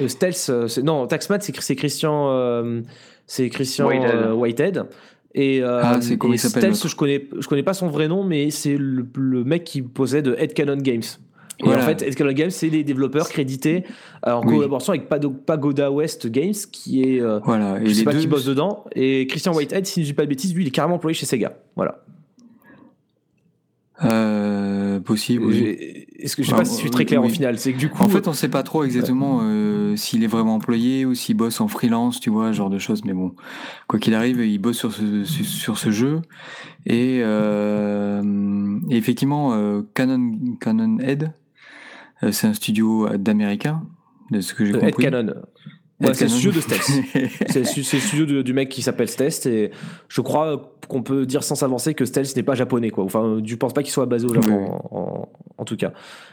Euh, 0.00 0.08
Stealth, 0.08 0.50
c'est- 0.68 0.82
non, 0.82 1.06
Taxman, 1.06 1.40
c'est 1.40 1.58
c'est 1.60 1.76
Christian, 1.76 2.30
euh, 2.30 2.80
c'est 3.26 3.48
Christian 3.48 3.86
Whitehead. 3.88 4.10
euh, 4.14 4.32
Whitehead. 4.34 4.84
Et, 5.34 5.62
euh, 5.62 5.80
Ah, 5.82 5.98
c'est 6.00 6.18
comment 6.18 6.32
et 6.32 6.36
il 6.36 6.38
s'appelle, 6.40 6.74
Stealth, 6.74 6.90
je 6.92 6.96
connais, 6.96 7.28
je 7.38 7.46
connais 7.46 7.62
pas 7.62 7.72
son 7.74 7.86
vrai 7.88 8.08
nom, 8.08 8.24
mais 8.24 8.50
c'est 8.50 8.76
le, 8.76 9.06
le 9.14 9.44
mec 9.44 9.62
qui 9.64 9.80
possède 9.82 10.34
Headcanon 10.38 10.78
Games. 10.78 11.02
Et 11.60 11.66
Voilà. 11.66 11.82
en 11.82 11.86
fait, 11.86 12.02
Headcanon 12.02 12.32
Games, 12.32 12.50
c'est 12.50 12.70
des 12.70 12.82
développeurs 12.84 13.28
crédités 13.28 13.84
euh, 14.26 14.32
en 14.32 14.42
Oui. 14.46 14.54
collaboration 14.56 14.92
avec 14.94 15.08
Pagoda 15.08 15.90
West 15.92 16.26
Games, 16.26 16.54
qui 16.72 17.02
est, 17.02 17.20
euh, 17.20 17.38
Voilà. 17.44 17.80
Et 17.82 17.86
je 17.86 17.92
sais 17.94 18.04
pas 18.04 18.12
deux, 18.14 18.20
qui 18.20 18.26
bosse 18.26 18.46
dedans. 18.46 18.84
Et 18.94 19.26
Christian 19.26 19.52
Whitehead, 19.54 19.84
si 19.86 20.00
je 20.02 20.06
dis 20.06 20.12
pas 20.14 20.24
de 20.24 20.28
bêtises, 20.28 20.54
lui, 20.54 20.64
il 20.64 20.68
est 20.68 20.72
carrément 20.72 20.94
employé 20.96 21.14
chez 21.14 21.26
Sega. 21.26 21.56
Voilà. 21.76 22.02
euh, 24.02 24.98
possible. 25.00 25.44
oui. 25.44 26.06
Est-ce 26.18 26.36
que 26.36 26.42
je 26.42 26.48
sais 26.48 26.54
Ah, 26.54 26.58
pas 26.60 26.64
si 26.64 26.76
je 26.76 26.80
suis 26.80 26.90
très 26.90 27.04
clair 27.04 27.20
oui. 27.22 27.28
au 27.28 27.30
final 27.30 27.58
C'est 27.58 27.72
que 27.72 27.78
du 27.78 27.88
coup, 27.90 28.02
En 28.02 28.08
fait, 28.08 28.26
on 28.28 28.32
sait 28.32 28.48
pas 28.48 28.62
trop 28.62 28.84
exactement 28.84 29.40
euh, 29.42 29.94
s'il 29.96 30.22
est 30.24 30.26
vraiment 30.26 30.54
employé 30.54 31.04
ou 31.04 31.14
s'il 31.14 31.36
bosse 31.36 31.60
en 31.60 31.68
freelance, 31.68 32.20
tu 32.20 32.30
vois, 32.30 32.48
ce 32.48 32.52
genre 32.56 32.70
de 32.70 32.78
choses. 32.78 33.04
Mais 33.04 33.12
bon, 33.12 33.34
quoi 33.88 33.98
qu'il 33.98 34.14
arrive, 34.14 34.40
il 34.40 34.58
bosse 34.58 34.78
sur 34.78 34.92
ce, 34.92 35.24
sur- 35.24 35.76
ce 35.78 35.90
jeu. 35.90 36.20
Et, 36.86 37.20
euh, 37.22 38.78
et 38.90 38.96
effectivement, 38.96 39.52
euh, 39.54 39.82
Canon, 39.94 40.32
Canon 40.60 40.98
Head, 41.00 41.24
euh, 41.24 41.28
c'est 42.30 42.46
un 42.46 42.54
studio 42.54 43.08
d'américains, 43.16 43.82
de 44.30 44.40
ce 44.40 44.54
que 44.54 44.64
j'ai 44.64 44.74
euh, 44.74 44.80
compris. 44.80 45.06
Ouais, 46.00 46.14
c'est 46.14 46.24
le 46.24 46.30
studio 46.30 46.50
de 46.52 46.60
Stealth. 46.60 46.90
C'est 47.48 47.60
le 47.60 48.00
studio 48.00 48.24
de- 48.26 48.42
du 48.42 48.52
mec 48.54 48.68
qui 48.70 48.80
s'appelle 48.82 49.08
Stealth 49.08 49.44
et 49.46 49.70
je 50.08 50.20
crois 50.20 50.72
qu'on 50.88 51.02
peut 51.02 51.26
dire 51.26 51.44
sans 51.44 51.54
s'avancer 51.54 51.94
que 51.94 52.04
Stealth 52.04 52.34
n'est 52.36 52.42
pas 52.42 52.54
japonais 52.54 52.90
quoi. 52.90 53.04
Enfin, 53.04 53.40
je 53.44 53.54
pense 53.54 53.72
pas 53.74 53.82
qu'il 53.82 53.92
soit 53.92 54.06
basé 54.06 54.26
au 54.26 54.34
Japon 54.34 54.48
Oui. 54.60 54.68
En, 54.90 54.96
en- 54.98 55.28
en 55.58 55.64
tout 55.64 55.76
cas. 55.76 55.92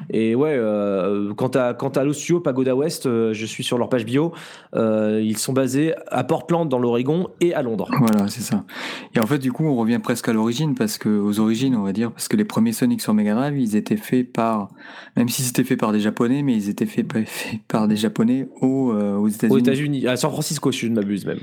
Et 0.10 0.36
ouais, 0.36 0.56
euh, 0.56 1.34
quant 1.34 1.50
à 1.50 1.74
quant 1.74 1.90
à 1.90 2.14
studio 2.14 2.40
Pagoda 2.40 2.76
West, 2.78 3.06
euh, 3.08 3.34
je 3.34 3.46
suis 3.46 3.64
sur 3.64 3.78
leur 3.78 3.90
page 3.90 4.06
bio. 4.06 4.32
euh, 4.74 5.22
ils 5.22 5.38
sont 5.38 5.52
basés 5.52 5.94
à 6.08 6.24
Portland 6.24 6.70
dans 6.70 6.80
l'Oregon 6.80 7.28
et 7.42 7.54
à 7.54 7.62
Londres. 7.62 7.90
Voilà, 8.00 8.30
c'est 8.30 8.42
ça. 8.42 8.64
Et 9.16 9.20
en 9.20 9.26
fait, 9.28 9.40
du 9.40 9.52
coup, 9.52 9.66
on 9.66 9.76
revient 9.76 10.00
presque 10.02 10.30
à 10.30 10.34
l'origine, 10.34 10.76
parce 10.76 10.98
que 10.98 11.10
aux 11.10 11.40
origines, 11.42 11.76
on 11.76 11.84
va 11.84 11.92
dire, 11.92 12.12
parce 12.14 12.30
que 12.30 12.38
les 12.38 12.46
premiers 12.46 12.72
Sonic 12.72 13.02
sur 13.02 13.14
Mega 13.14 13.34
Drive, 13.36 13.60
ils 13.60 13.76
étaient 13.76 13.98
faits 13.98 14.32
par, 14.32 14.70
même 15.18 15.28
si 15.28 15.42
c'était 15.42 15.66
fait 15.66 15.76
par 15.78 15.92
des 15.92 16.00
Japonais, 16.00 16.42
mais 16.42 16.54
ils 16.56 16.70
étaient 16.70 16.86
faits, 16.86 17.06
faits 17.26 17.60
par 17.68 17.90
des 17.90 17.98
Japonais 17.98 18.48
au, 18.62 18.92
euh, 18.94 19.18
aux 19.18 19.28
États-Unis. 19.28 19.57
Aux 19.58 19.60
États-Unis, 19.60 20.08
à 20.08 20.16
San 20.16 20.32
Francisco 20.32 20.72
si 20.72 20.82
je 20.86 20.88
ne 20.88 20.96
m'abuse 20.96 21.26
même. 21.26 21.40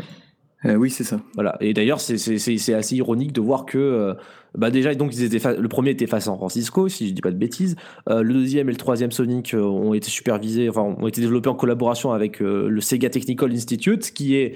Euh, 0.66 0.76
oui, 0.76 0.88
c'est 0.88 1.04
ça. 1.04 1.21
Voilà. 1.35 1.59
Et 1.61 1.75
d'ailleurs, 1.75 2.00
c'est- 2.00 2.75
assez 2.75 2.97
ironique 2.97 3.33
de 3.33 3.40
voir 3.42 3.66
que, 3.66 3.76
euh, 3.76 4.14
bah 4.56 4.71
déjà, 4.71 4.94
donc 4.94 5.14
ils 5.14 5.23
étaient 5.23 5.38
fa- 5.38 5.52
le 5.54 5.68
premier 5.68 5.90
était 5.90 6.06
fait 6.06 6.16
à 6.16 6.21
San 6.21 6.37
Francisco, 6.38 6.88
si 6.88 7.06
je 7.09 7.12
dis 7.12 7.21
pas 7.21 7.33
de 7.33 7.37
bêtises. 7.37 7.76
Euh, 8.09 8.23
le 8.23 8.33
deuxième 8.33 8.71
et 8.71 8.73
le 8.73 8.78
troisième 8.78 9.11
Sonic 9.12 9.54
ont 9.54 9.92
été 9.92 10.09
supervisés, 10.09 10.71
enfin, 10.71 10.80
ont 10.99 11.06
été 11.06 11.21
développés 11.21 11.50
en 11.50 11.54
collaboration 11.54 12.12
avec 12.12 12.40
le 12.40 12.80
Sega 12.80 13.11
Technical 13.11 13.52
Institute, 13.52 14.11
qui 14.14 14.37
est 14.37 14.54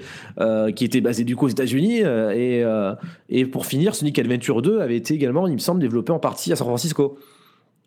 qui 0.75 0.83
était 0.83 1.01
basé 1.01 1.23
du 1.25 1.35
coup 1.35 1.45
aux 1.45 1.49
États-Unis. 1.49 1.99
et 1.99 2.63
et 3.29 3.45
pour 3.45 3.67
finir, 3.67 3.93
Sonic 3.93 4.17
Adventure 4.17 4.63
2 4.63 4.79
avait 4.79 4.97
été 4.97 5.13
également, 5.13 5.45
il 5.45 5.53
me 5.53 5.59
semble, 5.59 5.79
développé 5.79 6.11
en 6.11 6.17
partie 6.19 6.51
à 6.51 6.55
San 6.55 6.65
Francisco. 6.67 7.19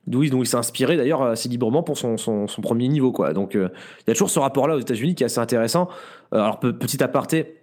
D'où 0.09 0.25
il, 0.25 0.35
il 0.35 0.47
s'est 0.47 0.57
inspiré 0.57 0.97
d'ailleurs 0.97 1.23
assez 1.23 1.49
librement 1.49 1.83
pour 1.85 1.97
son, 1.97 2.17
son, 2.17 2.49
son 2.49 2.61
premier 2.63 2.89
niveau. 2.89 3.13
Quoi. 3.13 3.33
Donc 3.35 3.55
euh, 3.55 3.69
il 4.01 4.05
y 4.09 4.11
a 4.11 4.15
toujours 4.15 4.31
ce 4.31 4.41
rapport-là 4.41 4.75
aux 4.77 4.81
États-Unis 4.81 5.15
qui 5.15 5.23
est 5.23 5.27
assez 5.27 5.39
intéressant. 5.39 5.89
Euh, 6.35 6.39
alors, 6.39 6.59
pe- 6.59 6.73
petit 6.73 7.01
aparté, 7.05 7.55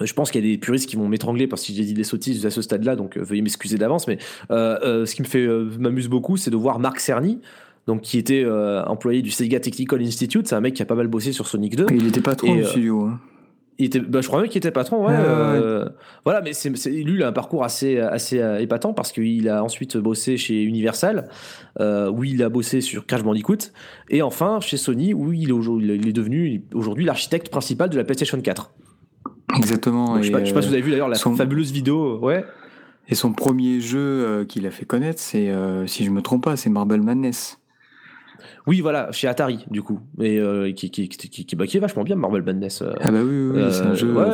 je 0.00 0.12
pense 0.12 0.30
qu'il 0.30 0.44
y 0.44 0.48
a 0.48 0.52
des 0.52 0.58
puristes 0.58 0.88
qui 0.88 0.96
vont 0.96 1.08
m'étrangler 1.08 1.46
parce 1.46 1.66
que 1.66 1.72
j'ai 1.72 1.84
dit 1.84 1.94
des 1.94 2.04
sottises 2.04 2.44
à 2.44 2.50
ce 2.50 2.60
stade-là, 2.62 2.96
donc 2.96 3.16
euh, 3.16 3.22
veuillez 3.22 3.40
m'excuser 3.42 3.78
d'avance. 3.78 4.06
Mais 4.08 4.18
euh, 4.50 4.78
euh, 4.82 5.06
ce 5.06 5.14
qui 5.14 5.22
me 5.22 5.26
fait 5.26 5.44
euh, 5.46 5.70
m'amuse 5.78 6.08
beaucoup, 6.08 6.36
c'est 6.36 6.50
de 6.50 6.56
voir 6.56 6.78
Marc 6.80 7.00
Cerny, 7.00 7.40
donc 7.86 8.02
qui 8.02 8.18
était 8.18 8.42
euh, 8.44 8.84
employé 8.84 9.22
du 9.22 9.30
Sega 9.30 9.58
Technical 9.58 10.02
Institute. 10.02 10.46
C'est 10.48 10.54
un 10.54 10.60
mec 10.60 10.74
qui 10.74 10.82
a 10.82 10.86
pas 10.86 10.94
mal 10.94 11.06
bossé 11.08 11.32
sur 11.32 11.46
Sonic 11.46 11.76
2. 11.76 11.86
Et 11.90 11.94
il 11.96 12.06
était 12.06 12.20
pas 12.20 12.34
trop 12.34 12.46
Et, 12.48 12.56
du 12.56 12.62
euh, 12.62 12.66
studio. 12.66 13.04
hein. 13.06 13.18
Il 13.80 13.86
était, 13.86 13.98
bah, 13.98 14.20
je 14.20 14.28
crois 14.28 14.40
même 14.42 14.48
qu'il 14.50 14.58
était 14.58 14.70
patron, 14.70 15.06
ouais. 15.06 15.12
Ouais, 15.14 15.18
euh, 15.18 15.88
Voilà, 16.24 16.42
mais 16.42 16.52
c'est, 16.52 16.76
c'est- 16.76 16.90
lui, 16.90 17.14
il 17.14 17.22
a 17.22 17.28
un 17.28 17.32
parcours 17.32 17.64
assez, 17.64 17.98
assez 17.98 18.38
euh, 18.38 18.58
épatant 18.60 18.92
parce 18.92 19.10
qu'il 19.10 19.48
a 19.48 19.64
ensuite 19.64 19.96
bossé 19.96 20.36
chez 20.36 20.62
Universal, 20.62 21.28
euh, 21.80 22.10
où 22.10 22.22
il 22.24 22.42
a 22.42 22.50
bossé 22.50 22.82
sur 22.82 23.06
Crash 23.06 23.22
Bandicoot, 23.22 23.72
et 24.10 24.20
enfin 24.22 24.60
chez 24.60 24.76
Sony, 24.76 25.14
où 25.14 25.32
il 25.32 25.48
est, 25.48 25.52
aujourd'hui- 25.52 25.94
il 25.94 26.08
est 26.08 26.12
devenu 26.12 26.62
aujourd'hui 26.74 27.04
l'architecte 27.06 27.48
principal 27.48 27.88
de 27.88 27.96
la 27.96 28.04
PlayStation 28.04 28.38
4. 28.40 28.72
Exactement. 29.56 30.14
Donc, 30.14 30.18
je, 30.22 30.26
sais 30.26 30.32
pas, 30.32 30.40
je 30.40 30.44
sais 30.48 30.52
pas 30.54 30.62
si 30.62 30.68
vous 30.68 30.74
avez 30.74 30.82
vu 30.82 30.90
d'ailleurs 30.90 31.08
la 31.08 31.16
son- 31.16 31.34
fabuleuse 31.34 31.72
vidéo, 31.72 32.18
ouais. 32.20 32.44
et 33.08 33.14
son 33.14 33.32
premier 33.32 33.80
jeu 33.80 34.44
qu'il 34.48 34.66
a 34.66 34.70
fait 34.70 34.84
connaître, 34.84 35.20
c'est, 35.20 35.48
euh, 35.48 35.86
si 35.86 36.04
je 36.04 36.10
me 36.10 36.20
trompe 36.22 36.44
pas, 36.44 36.56
c'est 36.56 36.68
Marble 36.70 37.00
Madness. 37.00 37.59
Oui, 38.66 38.80
voilà, 38.82 39.10
chez 39.12 39.26
Atari, 39.26 39.64
du 39.70 39.82
coup. 39.82 40.00
Mais 40.18 40.38
euh, 40.38 40.70
qui, 40.72 40.90
qui, 40.90 41.08
qui, 41.08 41.28
qui, 41.30 41.44
qui 41.46 41.76
est 41.76 41.80
vachement 41.80 42.02
bien, 42.04 42.14
Marble 42.16 42.42
Madness. 42.42 42.82
euh. 42.82 42.92
Ah 43.00 43.10
bah 43.10 43.18
oui, 43.22 43.50
oui, 43.52 43.62
oui, 43.62 43.62
c'est 43.72 43.82
un 43.82 43.90
Euh, 43.90 43.94
jeu. 43.94 44.12
ouais, 44.12 44.26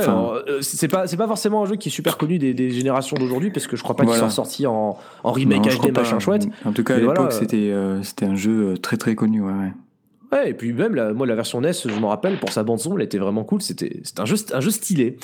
euh, 0.49 0.59
c'est 0.63 0.89
pas 0.89 1.07
pas 1.07 1.27
forcément 1.29 1.63
un 1.63 1.67
jeu 1.67 1.77
qui 1.77 1.89
est 1.89 1.93
super 1.93 2.19
connu 2.19 2.39
des, 2.39 2.53
des 2.53 2.71
générations 2.71 3.17
d'aujourd'hui 3.17 3.51
parce 3.51 3.67
que 3.67 3.77
je 3.77 3.83
crois 3.83 3.95
pas 3.97 4.05
Voilà. 4.05 4.19
qu'il 4.21 4.29
soit 4.31 4.35
sorti 4.35 4.67
en, 4.67 4.99
en 5.23 5.33
remake 5.33 5.65
non, 5.65 5.89
HD 5.89 5.93
pas. 5.93 6.01
machin 6.03 6.19
chouette. 6.19 6.47
En 6.65 6.73
tout 6.73 6.83
cas, 6.85 6.95
à 6.97 6.99
l'époque, 6.99 7.17
voilà. 7.17 7.31
c'était 7.31 7.73
c'était 8.03 8.27
un 8.27 8.35
jeu 8.37 8.75
très 8.79 8.97
très 8.97 9.15
connu. 9.15 9.41
Ouais, 9.43 9.53
ouais. 9.53 9.73
Ouais, 10.33 10.51
et 10.51 10.55
puis 10.55 10.73
même 10.73 10.97
la, 10.97 11.13
moi 11.13 11.25
la 11.25 11.37
version 11.37 11.61
NES, 11.61 11.71
je 11.73 12.01
m'en 12.01 12.09
rappelle 12.09 12.37
pour 12.41 12.51
sa 12.51 12.65
bande 12.65 12.81
son, 12.81 12.97
elle 12.99 13.05
était 13.05 13.19
vraiment 13.19 13.45
cool. 13.45 13.63
C'était 13.63 14.01
c'était 14.03 14.21
un 14.23 14.25
jeu 14.25 14.35
un 14.53 14.61
jeu 14.61 14.71
stylé, 14.73 15.19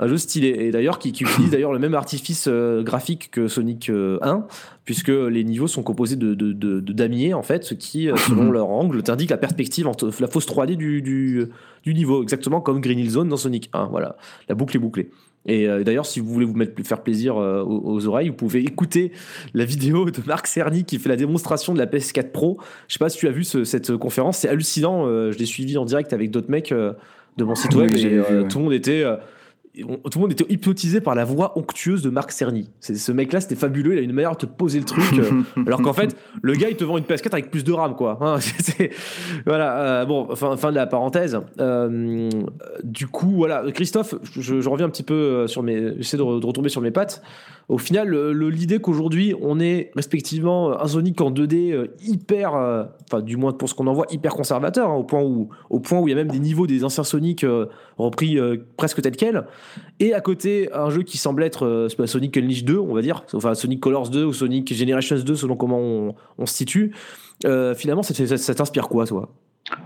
un 0.00 0.08
jeu 0.08 0.16
stylé 0.16 0.48
et 0.48 0.70
d'ailleurs 0.72 0.98
qui, 0.98 1.12
qui 1.12 1.22
utilise 1.24 1.50
d'ailleurs 1.52 1.72
le 1.72 1.78
même 1.78 1.94
artifice 1.94 2.46
euh, 2.48 2.82
graphique 2.82 3.30
que 3.30 3.46
Sonic 3.46 3.88
euh, 3.90 4.18
1 4.22 4.46
puisque 4.84 5.08
les 5.08 5.44
niveaux 5.44 5.68
sont 5.68 5.82
composés 5.84 6.16
de 6.16 6.34
de, 6.34 6.52
de, 6.52 6.80
de 6.80 6.92
damiers 6.92 7.34
en 7.34 7.42
fait, 7.42 7.62
ce 7.64 7.74
qui 7.74 8.08
euh, 8.10 8.16
selon 8.28 8.50
leur 8.50 8.70
angle 8.70 9.02
t'indique 9.02 9.30
la 9.30 9.36
perspective 9.36 9.86
la 10.20 10.26
fausse 10.28 10.48
3D 10.48 10.74
du, 10.76 11.02
du 11.02 11.46
du 11.84 11.94
niveau 11.94 12.22
exactement 12.22 12.60
comme 12.60 12.80
Green 12.80 12.98
Hill 12.98 13.10
Zone 13.10 13.28
dans 13.28 13.36
Sonic 13.36 13.70
1. 13.72 13.86
Voilà, 13.86 14.16
la 14.48 14.54
boucle 14.54 14.76
est 14.76 14.80
bouclée. 14.80 15.10
Et 15.46 15.66
euh, 15.66 15.82
d'ailleurs, 15.84 16.04
si 16.04 16.20
vous 16.20 16.28
voulez 16.30 16.44
vous 16.44 16.52
mettre, 16.54 16.72
faire 16.84 17.02
plaisir 17.02 17.38
euh, 17.38 17.62
aux, 17.62 17.80
aux 17.94 18.06
oreilles, 18.06 18.28
vous 18.28 18.34
pouvez 18.34 18.60
écouter 18.60 19.12
la 19.54 19.64
vidéo 19.64 20.04
de 20.10 20.20
Marc 20.26 20.46
Cerny 20.46 20.84
qui 20.84 20.98
fait 20.98 21.08
la 21.08 21.16
démonstration 21.16 21.72
de 21.72 21.78
la 21.78 21.86
PS4 21.86 22.30
Pro. 22.30 22.58
Je 22.88 22.92
sais 22.94 22.98
pas 22.98 23.08
si 23.08 23.16
tu 23.16 23.26
as 23.26 23.30
vu 23.30 23.44
ce- 23.44 23.64
cette 23.64 23.96
conférence, 23.96 24.36
c'est 24.36 24.48
hallucinant. 24.50 25.06
euh, 25.06 25.32
je 25.32 25.38
l'ai 25.38 25.46
suivi 25.46 25.78
en 25.78 25.86
direct 25.86 26.12
avec 26.12 26.30
d'autres 26.30 26.50
mecs 26.50 26.72
euh, 26.72 26.92
de 27.38 27.44
mon 27.44 27.54
site 27.54 27.74
Oui, 27.74 27.84
web 27.84 27.94
et 27.94 27.98
vu, 27.98 28.20
euh, 28.20 28.42
ouais. 28.42 28.48
tout 28.48 28.58
le 28.58 28.64
monde 28.64 28.74
était. 28.74 29.02
On- 29.84 29.96
tout 30.08 30.18
le 30.18 30.22
monde 30.22 30.32
était 30.32 30.46
hypnotisé 30.52 31.00
par 31.00 31.14
la 31.14 31.24
voix 31.24 31.56
onctueuse 31.58 32.02
de 32.02 32.10
Marc 32.10 32.32
Cerny. 32.32 32.70
C'est 32.80 32.94
ce 32.96 33.12
mec-là, 33.12 33.40
c'était 33.40 33.54
fabuleux. 33.54 33.92
Il 33.94 33.98
a 33.98 34.02
une 34.02 34.12
manière 34.12 34.32
de 34.32 34.36
te 34.38 34.46
poser 34.46 34.78
le 34.78 34.84
truc, 34.84 35.04
euh, 35.18 35.42
alors 35.66 35.80
qu'en 35.82 35.92
fait, 35.92 36.16
le 36.42 36.54
gars, 36.54 36.68
il 36.70 36.76
te 36.76 36.84
vend 36.84 36.98
une 36.98 37.04
PS4 37.04 37.32
avec 37.32 37.50
plus 37.50 37.62
de 37.64 37.72
RAM, 37.72 37.94
quoi. 37.94 38.18
Hein, 38.20 38.38
voilà. 39.46 39.78
euh, 40.02 40.04
bon, 40.04 40.34
fin, 40.36 40.56
fin 40.56 40.70
de 40.70 40.76
la 40.76 40.86
parenthèse. 40.86 41.38
Euh, 41.60 42.28
du 42.82 43.06
coup, 43.06 43.30
voilà, 43.30 43.64
Christophe, 43.72 44.14
je, 44.38 44.60
je 44.60 44.68
reviens 44.68 44.86
un 44.86 44.90
petit 44.90 45.02
peu 45.02 45.46
sur 45.46 45.62
mes, 45.62 45.94
j'essaie 45.98 46.16
de, 46.16 46.22
re- 46.22 46.40
de 46.40 46.46
retomber 46.46 46.68
sur 46.68 46.80
mes 46.80 46.90
pattes. 46.90 47.22
Au 47.68 47.78
final, 47.78 48.12
l'idée 48.32 48.80
qu'aujourd'hui, 48.80 49.32
on 49.40 49.60
est 49.60 49.92
respectivement 49.94 50.80
un 50.82 50.88
Sonic 50.88 51.20
en 51.20 51.30
2D 51.30 51.72
euh, 51.72 51.86
hyper, 52.02 52.54
enfin 52.54 53.20
du 53.22 53.36
moins 53.36 53.52
pour 53.52 53.68
ce 53.68 53.74
qu'on 53.74 53.86
en 53.86 53.92
voit, 53.92 54.06
hyper 54.10 54.32
conservateur, 54.34 54.90
hein, 54.90 54.94
au 54.94 55.04
point 55.04 55.22
où, 55.22 55.50
au 55.70 55.78
point 55.78 56.00
où 56.00 56.08
il 56.08 56.10
y 56.10 56.14
a 56.14 56.16
même 56.16 56.32
des 56.32 56.40
niveaux 56.40 56.66
des 56.66 56.82
anciens 56.84 57.04
Sonic 57.04 57.46
repris 57.96 58.38
presque 58.76 59.00
tels 59.02 59.14
quels, 59.16 59.44
et 59.98 60.14
à 60.14 60.20
côté 60.20 60.70
un 60.72 60.90
jeu 60.90 61.02
qui 61.02 61.18
semble 61.18 61.42
être 61.42 61.66
euh, 61.66 62.06
Sonic 62.06 62.36
Unleashed 62.36 62.66
2, 62.66 62.78
on 62.78 62.94
va 62.94 63.02
dire, 63.02 63.24
enfin 63.34 63.54
Sonic 63.54 63.80
Colors 63.80 64.08
2 64.08 64.24
ou 64.24 64.32
Sonic 64.32 64.72
Generations 64.72 65.16
2 65.16 65.34
selon 65.34 65.56
comment 65.56 66.14
on, 66.38 66.46
se 66.46 66.54
situe. 66.54 66.94
Euh, 67.44 67.74
finalement, 67.74 68.02
ça, 68.02 68.54
t'inspire 68.54 68.88
quoi, 68.88 69.06
toi? 69.06 69.28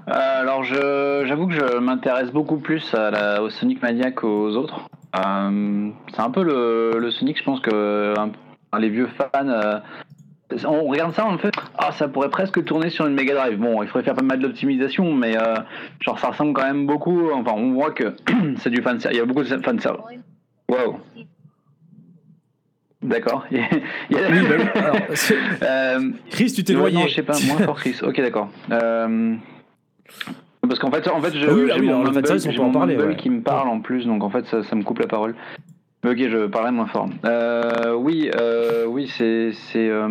Euh, 0.08 0.12
alors, 0.12 0.64
j'avoue 0.64 1.46
que 1.48 1.54
je 1.54 1.78
m'intéresse 1.78 2.30
beaucoup 2.30 2.58
plus 2.58 2.94
au 3.40 3.50
Sonic 3.50 3.82
Mania 3.82 4.10
qu'aux 4.12 4.50
autres. 4.56 4.80
C'est 5.14 6.20
un 6.20 6.30
peu 6.32 6.42
le, 6.42 7.10
Sonic, 7.10 7.38
je 7.38 7.44
pense 7.44 7.60
que 7.60 8.14
les 8.78 8.88
vieux 8.88 9.08
fans. 9.16 9.80
On 10.66 10.84
regarde 10.84 11.14
ça, 11.14 11.26
on 11.26 11.38
fait 11.38 11.52
Ah, 11.78 11.92
ça 11.92 12.08
pourrait 12.08 12.30
presque 12.30 12.64
tourner 12.64 12.90
sur 12.90 13.06
une 13.06 13.14
Mega 13.14 13.34
Drive. 13.34 13.58
Bon, 13.58 13.82
il 13.82 13.88
faudrait 13.88 14.04
faire 14.04 14.14
pas 14.14 14.22
mal 14.22 14.38
d'optimisation, 14.40 15.12
mais 15.14 15.36
euh, 15.36 15.54
genre 16.00 16.18
ça 16.18 16.28
ressemble 16.28 16.52
quand 16.52 16.64
même 16.64 16.86
beaucoup. 16.86 17.30
Enfin, 17.32 17.52
on 17.56 17.72
voit 17.72 17.90
que 17.92 18.14
c'est 18.58 18.70
du 18.70 18.82
fan 18.82 18.98
Il 19.10 19.16
y 19.16 19.20
a 19.20 19.24
beaucoup 19.24 19.42
de 19.42 19.48
fan 19.48 19.78
Wow. 20.68 21.00
D'accord. 23.02 23.44
Il 23.50 23.58
y 23.58 23.60
a- 23.60 23.68
il 24.10 24.16
y 24.16 24.20
a- 24.20 24.28
Oui, 24.30 24.38
bah. 24.48 24.80
Alors, 24.80 24.96
Euh, 25.62 26.10
Chris, 26.30 26.52
tu 26.52 26.64
t'es 26.64 26.72
noyé. 26.72 26.96
non, 26.96 27.06
je 27.06 27.14
sais 27.14 27.22
pas, 27.22 27.34
moins 27.46 27.58
fort 27.58 27.76
Chris. 27.76 27.96
Ok, 28.02 28.16
d'accord. 28.18 28.48
Euh, 28.70 29.34
Parce 30.62 30.78
qu'en 30.78 30.90
fait, 30.90 31.06
en 31.08 31.20
fait, 31.20 31.36
je, 31.38 31.46
Ah 31.46 31.52
oui, 31.52 31.70
ah 31.70 31.76
oui, 31.78 31.86
mon 31.86 31.96
on 32.00 32.04
j'ai 32.12 32.20
peut 32.22 32.60
en 32.60 32.64
mon 32.64 32.72
parler, 32.72 32.96
mumble 32.96 33.10
ouais. 33.10 33.16
qui 33.16 33.28
me 33.28 33.42
parle 33.42 33.68
en 33.68 33.80
plus, 33.80 34.06
donc 34.06 34.24
en 34.24 34.30
fait, 34.30 34.46
ça, 34.46 34.62
ça 34.62 34.74
me 34.74 34.82
coupe 34.82 35.00
la 35.00 35.06
parole. 35.06 35.34
Ok, 36.04 36.18
je 36.18 36.46
parlais 36.48 36.70
moins 36.70 36.86
fort. 36.86 37.08
Euh, 37.24 37.94
oui, 37.94 38.30
euh, 38.38 38.84
oui, 38.86 39.06
c'est, 39.08 39.52
c'est, 39.52 39.88
euh, 39.88 40.06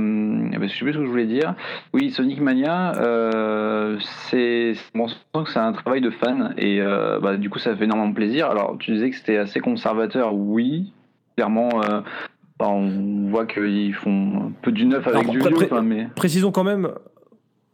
eh 0.51 0.58
ben, 0.58 0.67
je 0.67 0.73
sais 0.73 0.84
plus 0.84 0.93
ce 0.93 0.97
que 0.97 1.06
je 1.06 1.10
voulais 1.10 1.27
dire. 1.27 1.53
Oui, 1.93 2.10
Sonic 2.10 2.41
Mania, 2.41 2.93
c'est, 4.29 4.73
bon, 4.95 5.06
on 5.06 5.08
sent 5.08 5.15
que 5.45 5.51
c'est 5.51 5.60
un 5.60 5.71
travail 5.73 6.01
de 6.01 6.10
fan 6.10 6.53
et 6.58 6.82
bah, 7.21 7.38
du 7.38 7.49
coup, 7.49 7.60
ça 7.60 7.75
fait 7.75 7.84
énormément 7.84 8.12
plaisir. 8.13 8.49
Alors, 8.49 8.75
tu 8.79 8.91
disais 8.91 9.10
que 9.12 9.15
c'était 9.15 9.38
assez 9.38 9.60
conservateur, 9.60 10.34
oui, 10.34 10.93
clairement. 11.36 11.69
bah, 12.60 12.67
on 12.69 13.29
voit 13.29 13.45
qu'ils 13.45 13.93
font 13.93 14.47
un 14.47 14.51
peu 14.62 14.71
du 14.71 14.86
neuf 14.86 15.06
avec 15.08 15.19
Alors, 15.21 15.32
du 15.32 15.39
pré- 15.39 15.49
vieux, 15.53 15.67
pré- 15.67 15.82
mais. 15.82 16.08
Précisons 16.15 16.51
quand 16.51 16.63
même. 16.63 16.89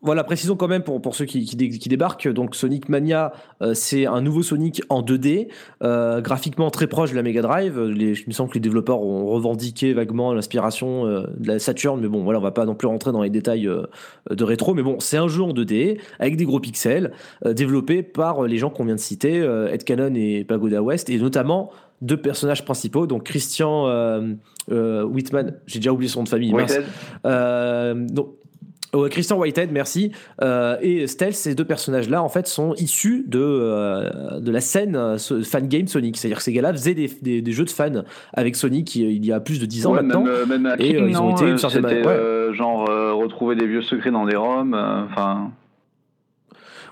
Voilà, 0.02 0.24
précisons 0.24 0.56
quand 0.56 0.70
même 0.70 0.84
pour, 0.84 1.02
pour 1.02 1.14
ceux 1.14 1.26
qui, 1.26 1.44
qui, 1.44 1.56
dé- 1.58 1.70
qui 1.70 1.90
débarquent. 1.90 2.30
Donc, 2.30 2.56
Sonic 2.56 2.88
Mania, 2.88 3.34
euh, 3.62 3.74
c'est 3.74 4.06
un 4.06 4.22
nouveau 4.22 4.42
Sonic 4.44 4.82
en 4.88 5.02
2D, 5.02 5.50
euh, 5.84 6.22
graphiquement 6.22 6.70
très 6.72 6.88
proche 6.88 7.12
de 7.12 7.16
la 7.18 7.22
Mega 7.22 7.42
Drive. 7.42 7.78
Les, 7.82 8.14
il 8.18 8.28
me 8.28 8.32
semble 8.32 8.50
que 8.50 8.54
les 8.56 8.62
développeurs 8.62 9.02
ont 9.02 9.26
revendiqué 9.26 9.94
vaguement 9.94 10.34
l'inspiration 10.34 11.06
euh, 11.06 11.24
de 11.38 11.48
la 11.50 11.60
Saturn, 11.60 12.00
mais 12.00 12.08
bon, 12.08 12.24
voilà, 12.24 12.40
on 12.40 12.42
va 12.42 12.52
pas 12.52 12.66
non 12.66 12.76
plus 12.76 12.88
rentrer 12.88 13.12
dans 13.12 13.22
les 13.22 13.30
détails 13.30 13.70
de 14.30 14.44
rétro. 14.44 14.74
Mais 14.74 14.84
bon, 14.84 15.00
c'est 15.00 15.18
un 15.18 15.28
jeu 15.28 15.44
en 15.44 15.54
2D 15.54 16.00
avec 16.20 16.38
des 16.38 16.46
gros 16.46 16.62
pixels, 16.62 17.12
développé 17.46 18.02
par 18.02 18.44
les 18.44 18.58
gens 18.58 18.70
qu'on 18.70 18.86
vient 18.86 18.96
de 18.96 19.00
citer, 19.02 19.38
Ed 19.72 19.84
Cannon 19.84 20.14
et 20.16 20.46
Pagoda 20.46 20.82
West, 20.82 21.10
et 21.10 21.18
notamment 21.18 21.72
deux 22.02 22.16
personnages 22.18 22.64
principaux, 22.64 23.06
donc 23.08 23.24
Christian 23.24 23.88
euh, 23.88 24.22
euh, 24.72 25.04
Whitman, 25.04 25.56
j'ai 25.66 25.80
déjà 25.80 25.92
oublié 25.92 26.10
son 26.10 26.20
nom 26.22 26.24
de 26.24 26.30
famille, 26.30 26.54
mince. 26.54 26.80
Euh, 27.26 27.94
donc, 28.08 28.30
ouais, 28.94 29.10
Christian 29.10 29.38
Whitehead, 29.38 29.72
merci. 29.72 30.12
Euh, 30.42 30.78
et 30.82 31.08
Stealth, 31.08 31.34
ces 31.36 31.56
deux 31.56 31.66
personnages-là, 31.66 32.22
en 32.24 32.30
fait, 32.30 32.48
sont 32.48 32.74
issus 32.76 33.24
de, 33.28 33.40
euh, 33.42 34.40
de 34.40 34.52
la 34.52 34.62
scène 34.62 34.96
euh, 34.96 35.18
fan 35.44 35.68
game 35.68 35.88
Sonic. 35.88 36.18
C'est-à-dire 36.18 36.38
que 36.38 36.44
ces 36.44 36.54
gars-là 36.54 36.74
faisaient 36.74 36.94
des, 36.94 37.10
des- 37.22 37.42
des 37.42 37.52
jeux 37.52 37.66
de 37.66 37.70
fans 37.70 38.04
avec 38.34 38.56
Sonic 38.56 38.96
il 38.96 39.10
il 39.12 39.26
y 39.26 39.32
a 39.32 39.40
plus 39.40 39.60
de 39.60 39.66
10 39.66 39.86
ans 39.88 39.92
Ouais, 39.94 40.02
maintenant. 40.02 40.24
Même, 40.24 40.34
euh, 40.34 40.46
même 40.46 40.66
à 40.66 40.76
Et, 40.80 40.96
euh, 40.96 41.08
ils 41.10 41.18
ont 41.22 41.32
été 41.32 41.46
une 41.46 41.52
euh, 41.54 41.58
certaine 41.58 41.86
ouais. 41.86 42.04
euh, 42.06 42.54
genre 42.54 42.90
euh, 42.90 43.14
retrouver 43.14 43.56
des 43.56 43.68
vieux 43.68 43.82
secrets 43.82 44.12
dans 44.12 44.26
des 44.26 44.36
roms. 44.36 44.74
euh, 44.74 45.04
Enfin, 45.12 45.52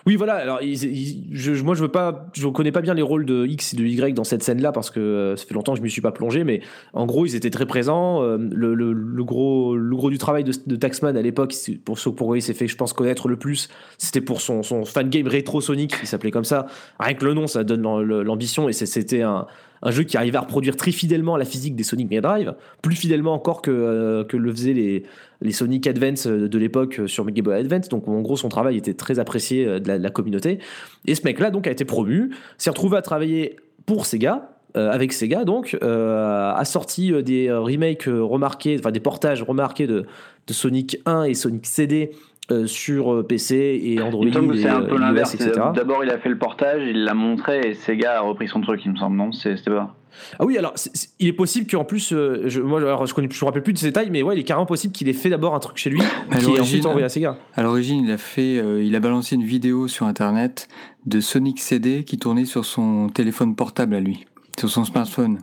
Oui, 0.08 0.16
voilà. 0.16 0.36
Alors, 0.36 0.60
je, 0.62 1.64
moi, 1.64 1.76
je 1.76 1.82
veux 1.82 2.52
connais 2.52 2.72
pas 2.72 2.80
bien 2.80 2.94
les 2.94 3.02
rôles 3.02 3.26
de 3.26 3.46
X 3.46 3.74
et 3.74 3.76
de 3.76 3.84
Y 3.84 4.14
dans 4.14 4.24
cette 4.24 4.42
scène-là 4.42 4.72
parce 4.72 4.90
que 4.90 5.02
euh, 5.02 5.36
ça 5.36 5.46
fait 5.46 5.54
longtemps 5.54 5.74
que 5.74 5.80
je 5.80 5.84
m'y 5.84 5.92
suis 5.92 6.00
pas 6.00 6.14
plongé, 6.14 6.46
mais 6.46 6.62
en 6.94 7.06
gros, 7.06 7.26
ils 7.26 7.36
étaient 7.36 7.50
très 7.50 7.66
présents. 7.66 8.24
Euh, 8.24 8.38
Le, 8.38 9.24
gros, 9.26 10.10
du 10.10 10.18
travail 10.18 10.46
de, 10.46 10.76
Taxman 10.78 11.18
à 11.18 11.22
l'époque, 11.22 11.54
pour 11.84 12.00
ceux 12.00 12.12
pour 12.14 12.34
eux, 12.34 12.38
il 12.38 12.42
s'est 12.42 12.54
fait, 12.54 12.70
je 12.70 12.78
pense, 12.78 12.94
connaître 12.94 13.28
le 13.28 13.36
plus, 13.36 13.68
c'était 13.98 14.22
pour 14.22 14.40
son, 14.40 14.64
son 14.64 14.86
fan 14.86 15.10
game 15.10 15.28
rétro 15.28 15.60
Sonic, 15.60 15.94
il 16.02 16.08
s'appelait 16.08 16.32
comme 16.32 16.46
ça. 16.46 16.68
Rien 17.02 17.14
que 17.14 17.26
le 17.26 17.34
nom, 17.34 17.48
ça 17.48 17.66
donne 17.66 17.82
l'am- 17.82 18.22
l'ambition 18.22 18.70
et 18.70 18.74
c'était 18.74 19.24
un, 19.24 19.46
un 19.82 19.92
jeu 19.92 20.04
qui 20.04 20.16
arrivait 20.18 20.38
à 20.38 20.42
reproduire 20.42 20.76
très 20.76 20.92
fidèlement 20.92 21.38
la 21.38 21.46
physique 21.46 21.76
des 21.76 21.84
Sonic 21.84 22.10
Mega 22.10 22.22
Drive, 22.22 22.56
plus 22.82 22.96
fidèlement 22.96 23.34
encore 23.34 23.62
que, 23.62 23.72
euh, 23.72 24.24
que 24.24 24.38
le 24.38 24.52
faisaient 24.52 24.74
les, 24.74 25.04
les 25.42 25.52
Sonic 25.52 25.86
Advance 25.88 26.26
de 26.28 26.58
l'époque 26.58 27.02
sur 27.08 27.26
Game 27.26 27.44
Boy 27.46 27.56
Advance. 27.60 27.90
Donc 27.90 28.08
en 28.08 28.22
gros, 28.22 28.38
son 28.38 28.50
travail 28.50 28.78
était 28.78 28.94
très 28.94 29.20
apprécié 29.20 29.66
euh, 29.66 29.80
de 29.80 29.88
la, 29.88 29.98
de 30.00 30.04
la 30.04 30.10
communauté. 30.10 30.60
Et 31.06 31.16
ce 31.16 31.24
mec-là, 31.26 31.52
donc, 31.52 31.68
a 31.68 31.72
été 31.72 31.86
promu, 31.86 32.32
s'est 32.58 32.70
retrouvé 32.70 32.98
à 32.98 33.02
travailler 33.02 33.56
pour 33.86 34.06
Sega. 34.06 34.52
euh, 34.76 34.92
avec 34.92 35.14
Sega 35.14 35.46
donc 35.46 35.78
euh, 35.82 36.52
a 36.54 36.66
sorti 36.66 37.14
euh, 37.14 37.22
des 37.22 37.48
euh, 37.48 37.60
remakes 37.62 38.08
euh, 38.08 38.22
remarqués 38.22 38.76
enfin 38.78 38.92
des 38.92 39.00
portages 39.00 39.42
remarqués 39.42 39.88
de, 39.88 40.06
de 40.48 40.54
Sonic 40.54 40.98
1 41.06 41.24
et 41.24 41.34
Sonic 41.36 41.66
CD 41.66 42.12
euh, 42.52 42.66
sur 42.68 43.14
euh, 43.14 43.24
PC 43.24 43.80
et 43.84 44.02
Android 44.02 44.26
il 44.26 44.42
me 44.42 44.56
c'est 44.56 44.68
un 44.68 44.82
euh, 44.82 44.88
peu 44.88 44.98
l'inverse. 44.98 45.36
etc. 45.36 45.52
D'abord, 45.74 46.04
il 46.04 46.10
a 46.10 46.18
fait 46.18 46.30
le 46.30 46.38
portage, 46.38 46.82
il 46.86 47.04
l'a 47.06 47.14
montré 47.14 47.70
et 47.70 47.74
Sega 47.76 48.18
a 48.18 48.22
repris 48.22 48.48
son 48.48 48.62
truc, 48.62 48.82
il 48.86 48.92
me 48.92 48.98
semble. 48.98 49.16
Non, 49.18 49.32
c'est- 49.32 49.56
c'était 49.58 49.72
pas. 49.72 49.96
Ah 50.40 50.46
oui, 50.46 50.58
alors 50.58 50.74
il 51.20 51.28
est 51.28 51.34
possible 51.34 51.70
qu'en 51.70 51.84
plus, 51.84 52.12
euh, 52.14 52.44
je, 52.46 52.62
moi 52.62 52.80
alors, 52.80 53.06
je 53.06 53.14
ne 53.16 53.28
me 53.28 53.46
rappelle 53.46 53.64
plus 53.64 53.74
de 53.74 53.78
ces 53.78 53.88
détails, 53.88 54.10
mais 54.10 54.24
ouais, 54.24 54.36
il 54.36 54.40
est 54.40 54.44
carrément 54.44 54.66
possible 54.66 54.94
qu'il 54.94 55.10
ait 55.10 55.14
fait 55.14 55.30
d'abord 55.30 55.56
un 55.56 55.60
truc 55.60 55.78
chez 55.78 55.90
lui, 55.90 56.02
qui 56.40 56.52
est 56.52 56.60
ensuite 56.60 56.86
envoyé 56.86 57.06
à 57.06 57.10
Sega. 57.10 57.38
À 57.56 57.64
l'origine, 57.64 58.04
il 58.06 58.12
a 58.12 58.18
fait, 58.18 58.58
euh, 58.58 58.84
il 58.84 58.96
a 58.96 59.00
balancé 59.00 59.36
une 59.36 59.44
vidéo 59.44 59.88
sur 59.88 60.06
internet 60.06 60.68
de 61.06 61.20
Sonic 61.20 61.60
CD 61.60 62.04
qui 62.04 62.18
tournait 62.18 62.46
sur 62.46 62.66
son 62.66 63.10
téléphone 63.10 63.56
portable 63.56 63.96
à 63.96 64.00
lui, 64.00 64.26
sur 64.60 64.70
son 64.70 64.86
smartphone. 64.86 65.40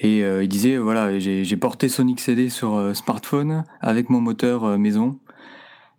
Et 0.00 0.24
euh, 0.24 0.42
il 0.42 0.48
disait 0.48 0.78
voilà, 0.78 1.18
j'ai 1.18 1.56
porté 1.56 1.88
Sonic 1.88 2.20
CD 2.20 2.48
sur 2.48 2.90
smartphone 2.94 3.64
avec 3.80 4.10
mon 4.10 4.20
moteur 4.20 4.78
maison. 4.78 5.18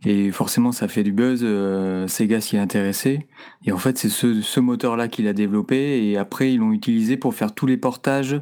Et 0.06 0.32
forcément, 0.32 0.72
ça 0.72 0.88
fait 0.88 1.04
du 1.04 1.14
buzz. 1.14 1.42
euh, 1.44 2.08
Sega 2.08 2.42
s'y 2.42 2.58
est 2.58 2.60
intéressé. 2.60 3.28
Et 3.66 3.72
en 3.72 3.78
fait, 3.78 3.98
c'est 3.98 4.10
ce, 4.10 4.42
ce 4.42 4.60
moteur-là 4.60 5.08
qu'il 5.08 5.28
a 5.28 5.34
développé. 5.34 6.06
Et 6.06 6.18
après, 6.18 6.54
ils 6.54 6.60
l'ont 6.60 6.74
utilisé 6.74 7.16
pour 7.18 7.34
faire 7.34 7.54
tous 7.54 7.66
les 7.66 7.78
portages 7.78 8.40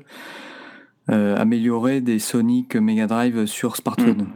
euh, 1.09 1.35
améliorés 1.37 2.01
des 2.01 2.19
Sonic 2.19 2.75
Mega 2.75 3.05
Drive 3.07 3.45
sur 3.45 3.75
smartphone. 3.75 4.27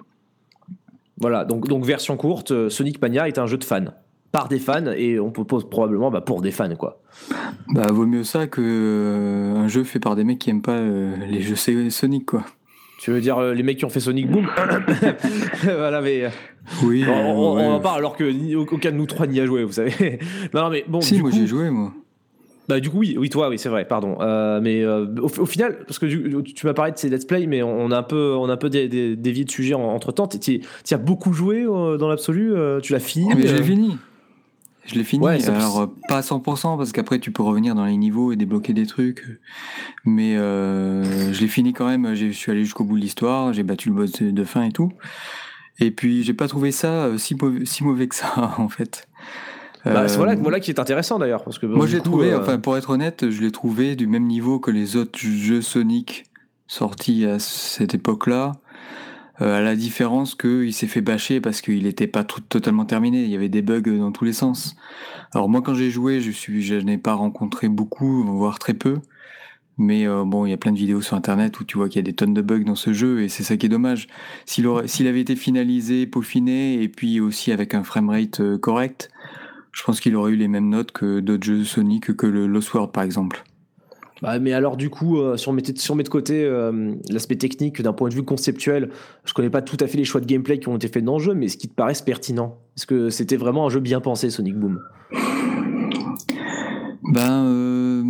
Voilà, 1.17 1.45
donc, 1.45 1.67
donc 1.67 1.85
version 1.85 2.17
courte, 2.17 2.51
euh, 2.51 2.69
Sonic 2.69 3.01
Mania 3.01 3.27
est 3.27 3.39
un 3.39 3.47
jeu 3.47 3.57
de 3.57 3.63
fans. 3.63 3.85
Par 4.31 4.49
des 4.49 4.59
fans, 4.59 4.91
et 4.91 5.17
on 5.17 5.31
propose 5.31 5.69
probablement 5.69 6.11
bah, 6.11 6.19
pour 6.19 6.41
des 6.41 6.51
fans, 6.51 6.75
quoi. 6.75 7.01
Bah, 7.69 7.87
vaut 7.89 8.05
mieux 8.05 8.25
ça 8.25 8.47
que 8.47 8.61
euh, 8.61 9.55
un 9.55 9.69
jeu 9.69 9.85
fait 9.85 9.99
par 9.99 10.17
des 10.17 10.25
mecs 10.25 10.39
qui 10.39 10.49
aiment 10.49 10.61
pas 10.61 10.73
euh, 10.73 11.15
les 11.29 11.41
jeux 11.41 11.55
Sonic, 11.55 12.25
quoi. 12.25 12.43
Tu 12.99 13.11
veux 13.11 13.21
dire 13.21 13.37
euh, 13.37 13.53
les 13.53 13.63
mecs 13.63 13.77
qui 13.77 13.85
ont 13.85 13.89
fait 13.89 14.01
Sonic 14.01 14.29
Boom 14.29 14.47
Voilà, 15.63 16.01
mais. 16.01 16.29
Oui. 16.83 17.03
On, 17.07 17.11
on- 17.11 17.55
ouais. 17.55 17.63
on 17.63 17.73
en 17.75 17.79
parle 17.79 17.99
alors 17.99 18.15
que 18.15 18.55
aucun 18.73 18.91
de 18.91 18.95
nous 18.97 19.05
trois 19.05 19.27
n'y 19.27 19.39
a 19.39 19.45
joué, 19.45 19.63
vous 19.63 19.73
savez. 19.73 20.19
non, 20.53 20.63
non, 20.63 20.69
mais 20.69 20.83
bon. 20.87 21.01
Si, 21.01 21.15
du 21.15 21.21
moi 21.21 21.31
coup, 21.31 21.37
j'ai 21.37 21.47
joué, 21.47 21.69
moi. 21.69 21.91
Bah 22.67 22.79
du 22.79 22.89
coup 22.89 22.97
oui, 22.97 23.15
oui 23.19 23.29
toi 23.29 23.47
oui 23.49 23.59
c'est 23.59 23.69
vrai, 23.69 23.85
pardon. 23.85 24.17
Euh, 24.21 24.59
mais 24.59 24.81
euh, 24.81 25.05
au, 25.21 25.25
au 25.25 25.45
final, 25.45 25.77
parce 25.85 25.99
que 25.99 26.07
du- 26.07 26.41
tu 26.55 26.65
m'as 26.65 26.73
parlé 26.73 26.91
de 26.93 26.97
ces 26.97 27.09
let's 27.09 27.23
play, 27.25 27.45
mais 27.45 27.61
on 27.61 27.91
a 27.91 27.97
un 27.99 28.01
peu, 28.03 28.33
on 28.35 28.49
a 28.49 28.53
un 28.53 28.57
peu 28.57 28.71
dé- 28.71 28.87
dé- 28.87 29.15
dévié 29.15 29.43
de 29.45 29.51
sujet 29.51 29.75
entre 29.75 30.11
temps. 30.11 30.27
Tu 30.27 30.61
as 30.91 30.97
beaucoup 30.97 31.31
joué 31.31 31.61
euh, 31.61 31.97
dans 31.97 32.07
l'absolu, 32.07 32.53
euh, 32.55 32.79
tu 32.79 32.93
l'as 32.93 32.99
fini. 32.99 33.27
Mais 33.35 33.45
je 33.45 33.53
euh, 33.53 33.57
l'ai 33.59 33.63
fini. 33.63 33.97
Je 34.87 34.95
l'ai 34.95 35.03
fini. 35.03 35.23
Ouais, 35.23 35.47
Alors, 35.47 35.81
euh, 35.81 35.87
pas 36.07 36.17
à 36.17 36.21
100%, 36.21 36.77
parce 36.77 36.91
qu'après, 36.91 37.19
tu 37.19 37.31
peux 37.31 37.43
revenir 37.43 37.75
dans 37.75 37.85
les 37.85 37.97
niveaux 37.97 38.31
et 38.31 38.35
débloquer 38.35 38.73
des 38.73 38.87
trucs. 38.87 39.23
Mais 40.03 40.35
euh, 40.35 41.33
je 41.33 41.41
l'ai 41.41 41.47
fini 41.47 41.71
quand 41.73 41.87
même. 41.87 42.15
Je 42.15 42.27
suis 42.31 42.51
allé 42.51 42.63
jusqu'au 42.63 42.83
bout 42.83 42.95
de 42.95 43.01
l'histoire. 43.01 43.53
J'ai 43.53 43.63
battu 43.63 43.89
le 43.89 43.95
boss 43.95 44.11
de 44.13 44.31
de 44.31 44.43
fin 44.43 44.63
et 44.63 44.71
tout. 44.71 44.91
Et 45.79 45.91
puis, 45.91 46.23
j'ai 46.23 46.33
pas 46.33 46.47
trouvé 46.47 46.71
ça 46.71 47.05
euh, 47.05 47.17
si 47.17 47.35
mauvais, 47.35 47.65
si 47.65 47.83
mauvais 47.83 48.07
que 48.07 48.15
ça, 48.15 48.55
en 48.57 48.69
fait. 48.69 49.07
bah, 49.83 50.07
c'est 50.07 50.15
Euh, 50.15 50.17
voilà, 50.17 50.35
voilà 50.35 50.59
qui 50.59 50.71
est 50.71 50.79
intéressant 50.79 51.19
d'ailleurs, 51.19 51.43
parce 51.43 51.59
que 51.59 51.65
Moi, 51.65 51.87
j'ai 51.87 51.97
coup, 51.97 52.03
trouvé, 52.05 52.31
euh, 52.31 52.41
enfin, 52.41 52.57
pour 52.57 52.77
être 52.77 52.89
honnête, 52.89 53.29
je 53.29 53.41
l'ai 53.41 53.51
trouvé 53.51 53.95
du 53.95 54.07
même 54.07 54.25
niveau 54.25 54.59
que 54.59 54.71
les 54.71 54.95
autres 54.95 55.19
jeux 55.19 55.61
Sonic 55.61 56.25
sortis 56.67 57.25
à 57.25 57.39
cette 57.39 57.93
époque-là. 57.93 58.53
Euh, 59.41 59.57
à 59.57 59.61
la 59.61 59.75
différence 59.75 60.33
qu'il 60.33 60.73
s'est 60.73 60.87
fait 60.87 61.01
bâcher 61.01 61.41
parce 61.41 61.59
qu'il 61.59 61.83
n'était 61.83 62.07
pas 62.07 62.23
tout, 62.23 62.39
totalement 62.39 62.85
terminé. 62.85 63.23
Il 63.23 63.29
y 63.29 63.35
avait 63.35 63.49
des 63.49 63.61
bugs 63.61 63.81
dans 63.81 64.13
tous 64.13 64.23
les 64.23 64.31
sens. 64.31 64.77
Alors 65.33 65.49
moi, 65.49 65.61
quand 65.61 65.73
j'ai 65.73 65.89
joué, 65.89 66.21
je 66.21 66.31
suis, 66.31 66.61
je 66.61 66.75
n'ai 66.75 66.97
pas 66.97 67.13
rencontré 67.13 67.67
beaucoup, 67.67 68.23
voire 68.23 68.59
très 68.59 68.73
peu. 68.73 68.99
Mais 69.77 70.07
euh, 70.07 70.23
bon, 70.25 70.45
il 70.45 70.51
y 70.51 70.53
a 70.53 70.57
plein 70.57 70.71
de 70.71 70.77
vidéos 70.77 71.01
sur 71.01 71.17
Internet 71.17 71.59
où 71.59 71.63
tu 71.65 71.77
vois 71.77 71.89
qu'il 71.89 71.97
y 71.97 71.99
a 71.99 72.03
des 72.03 72.13
tonnes 72.13 72.33
de 72.33 72.41
bugs 72.41 72.63
dans 72.63 72.75
ce 72.75 72.93
jeu 72.93 73.21
et 73.23 73.29
c'est 73.29 73.43
ça 73.43 73.57
qui 73.57 73.65
est 73.65 73.69
dommage. 73.69 74.07
S'il 74.45 74.67
aurait- 74.67 74.87
s'il 74.87 75.05
avait 75.07 75.19
été 75.21 75.35
finalisé, 75.35 76.07
peaufiné 76.07 76.81
et 76.81 76.87
puis 76.87 77.19
aussi 77.19 77.51
avec 77.51 77.73
un 77.73 77.83
framerate 77.83 78.39
euh, 78.39 78.57
correct, 78.57 79.09
je 79.73 79.83
pense 79.83 79.99
qu'il 79.99 80.15
aurait 80.15 80.31
eu 80.31 80.37
les 80.37 80.47
mêmes 80.47 80.69
notes 80.69 80.93
que 80.93 81.19
d'autres 81.19 81.43
jeux 81.45 81.63
Sonic, 81.65 82.15
que 82.15 82.25
le 82.27 82.47
Lost 82.47 82.73
World 82.73 82.93
par 82.93 83.03
exemple. 83.03 83.43
bah, 84.21 84.39
mais 84.39 84.53
alors 84.53 84.77
du 84.77 84.89
coup, 84.89 85.19
euh, 85.19 85.35
si 85.35 85.49
on 85.49 85.51
mettait, 85.51 85.73
si 85.75 85.91
on 85.91 85.95
met 85.95 86.03
de 86.03 86.07
côté 86.09 86.45
euh, 86.45 86.93
l'aspect 87.09 87.35
technique 87.35 87.81
d'un 87.81 87.91
point 87.91 88.07
de 88.07 88.13
vue 88.15 88.23
conceptuel, 88.23 88.89
je 89.25 89.33
connais 89.33 89.49
pas 89.49 89.61
tout 89.61 89.75
à 89.81 89.87
fait 89.87 89.97
les 89.97 90.05
choix 90.05 90.21
de 90.21 90.25
gameplay 90.25 90.57
qui 90.59 90.69
ont 90.69 90.77
été 90.77 90.87
faits 90.87 91.03
dans 91.03 91.17
le 91.17 91.23
jeu, 91.23 91.33
mais 91.33 91.49
ce 91.49 91.57
qui 91.57 91.67
te 91.67 91.73
paraisse 91.75 92.01
pertinent, 92.01 92.57
est-ce 92.77 92.85
que 92.87 93.09
c'était 93.09 93.35
vraiment 93.35 93.65
un 93.67 93.69
jeu 93.69 93.81
bien 93.81 93.99
pensé, 93.99 94.29
Sonic 94.29 94.55
Boom? 94.57 94.79
Ben, 97.11 97.45
euh, 97.45 98.03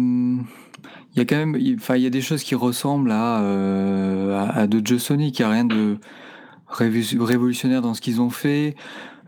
il 1.16 1.20
y 1.20 1.22
a 1.22 1.26
quand 1.26 1.38
même, 1.38 1.56
il- 1.58 1.80
y 2.02 2.06
a 2.06 2.10
des 2.10 2.22
choses 2.22 2.44
qui 2.44 2.56
ressemblent 2.56 3.12
à, 3.12 3.40
euh, 3.42 4.50
à, 4.54 4.68
d'autres 4.68 4.88
jeux 4.88 5.00
Sonic. 5.00 5.40
Il 5.40 5.44
n'y 5.44 5.46
a 5.46 5.50
rien 5.50 5.64
de 5.66 5.98
révolutionnaire 6.68 7.82
dans 7.82 7.94
ce 7.94 8.02
qu'ils 8.02 8.20
ont 8.20 8.30
fait. 8.30 8.76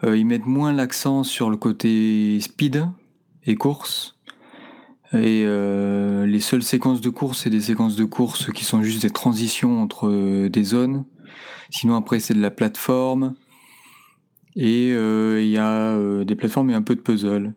Euh, 0.03 0.17
ils 0.17 0.25
mettent 0.25 0.45
moins 0.45 0.73
l'accent 0.73 1.23
sur 1.23 1.49
le 1.49 1.55
côté 1.55 2.39
speed 2.41 2.85
et 3.45 3.55
course. 3.55 4.17
Et 5.13 5.43
euh, 5.45 6.25
les 6.25 6.41
seules 6.41 6.61
séquences 6.61 6.99
de 6.99 7.09
course, 7.09 7.43
c'est 7.43 7.49
des 7.49 7.61
séquences 7.61 7.95
de 7.95 8.03
course 8.03 8.51
qui 8.51 8.65
sont 8.65 8.83
juste 8.83 9.03
des 9.03 9.09
transitions 9.09 9.81
entre 9.81 10.49
des 10.49 10.63
zones. 10.63 11.05
Sinon, 11.69 11.95
après, 11.95 12.19
c'est 12.19 12.33
de 12.33 12.41
la 12.41 12.51
plateforme. 12.51 13.35
Et 14.57 14.89
il 14.89 15.47
y 15.49 15.57
a 15.57 16.23
des 16.25 16.35
plateformes 16.35 16.71
et 16.71 16.73
un 16.73 16.81
peu 16.81 16.95
de 16.95 16.99
puzzle 17.01 17.53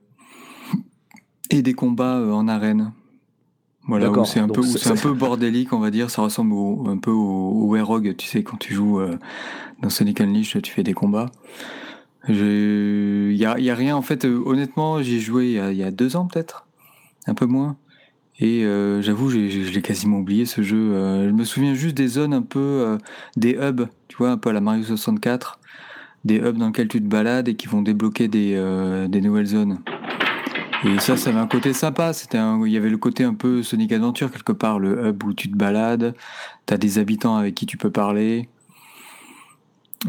et 1.50 1.62
des 1.62 1.72
combats 1.72 2.20
en 2.32 2.46
arène. 2.46 2.92
Voilà, 3.86 4.06
où 4.10 4.24
c'est 4.26 4.40
un 4.40 4.46
peu, 4.54 4.60
où 4.60 4.64
c'est- 4.78 4.88
un 4.90 4.96
peu 5.02 5.12
bordélique, 5.14 5.72
on 5.72 5.78
va 5.78 5.90
dire. 5.90 6.10
Ça 6.10 6.22
ressemble 6.22 6.52
au- 6.52 6.86
un 6.88 6.98
peu 6.98 7.10
au, 7.10 7.50
au 7.50 7.66
Werog, 7.74 8.14
tu 8.16 8.26
sais, 8.26 8.42
quand 8.42 8.56
tu 8.58 8.74
joues 8.74 9.00
euh, 9.00 9.16
dans 9.82 9.88
Sonic 9.90 10.20
Unleashed, 10.20 10.62
tu 10.62 10.72
fais 10.72 10.82
des 10.82 10.92
combats. 10.92 11.30
Il 12.28 13.32
y 13.32 13.44
a, 13.46 13.58
y 13.58 13.70
a 13.70 13.74
rien, 13.74 13.96
en 13.96 14.02
fait, 14.02 14.24
euh, 14.26 14.42
honnêtement, 14.44 15.02
j'ai 15.02 15.18
joué 15.18 15.46
il 15.46 15.52
y 15.52 15.58
a, 15.58 15.72
il 15.72 15.78
y 15.78 15.82
a 15.82 15.90
deux 15.90 16.16
ans 16.16 16.26
peut-être, 16.26 16.66
un 17.26 17.34
peu 17.34 17.46
moins. 17.46 17.76
Et 18.38 18.64
euh, 18.64 19.02
j'avoue, 19.02 19.30
je 19.30 19.38
l'ai 19.38 19.82
quasiment 19.82 20.18
oublié 20.18 20.44
ce 20.46 20.62
jeu. 20.62 20.92
Euh, 20.92 21.28
je 21.28 21.32
me 21.32 21.44
souviens 21.44 21.74
juste 21.74 21.96
des 21.96 22.08
zones 22.08 22.32
un 22.34 22.42
peu, 22.42 22.98
des 23.36 23.52
hubs, 23.60 23.88
tu 24.08 24.16
vois, 24.18 24.30
un 24.30 24.36
peu 24.38 24.50
à 24.50 24.52
la 24.52 24.60
Mario 24.60 24.82
64, 24.84 25.58
des 26.24 26.36
hubs 26.36 26.56
dans 26.58 26.66
lesquels 26.66 26.88
tu 26.88 27.00
te 27.00 27.06
balades 27.06 27.48
et 27.48 27.54
qui 27.56 27.66
vont 27.66 27.82
débloquer 27.82 28.28
des, 28.28 28.54
des 29.08 29.20
nouvelles 29.20 29.46
zones. 29.46 29.78
Et 30.84 30.98
ça, 30.98 31.16
ça 31.16 31.30
avait 31.30 31.38
un 31.38 31.46
côté 31.46 31.72
sympa. 31.72 32.12
C'était 32.12 32.38
un- 32.38 32.64
il 32.64 32.72
y 32.72 32.76
avait 32.76 32.88
le 32.90 32.96
côté 32.96 33.24
un 33.24 33.34
peu 33.34 33.62
Sonic 33.62 33.92
Adventure 33.92 34.30
quelque 34.30 34.52
part, 34.52 34.78
le 34.78 35.08
hub 35.08 35.24
où 35.24 35.34
tu 35.34 35.50
te 35.50 35.56
balades, 35.56 36.14
t'as 36.66 36.78
des 36.78 36.98
habitants 36.98 37.36
avec 37.36 37.54
qui 37.54 37.66
tu 37.66 37.76
peux 37.76 37.90
parler. 37.90 38.48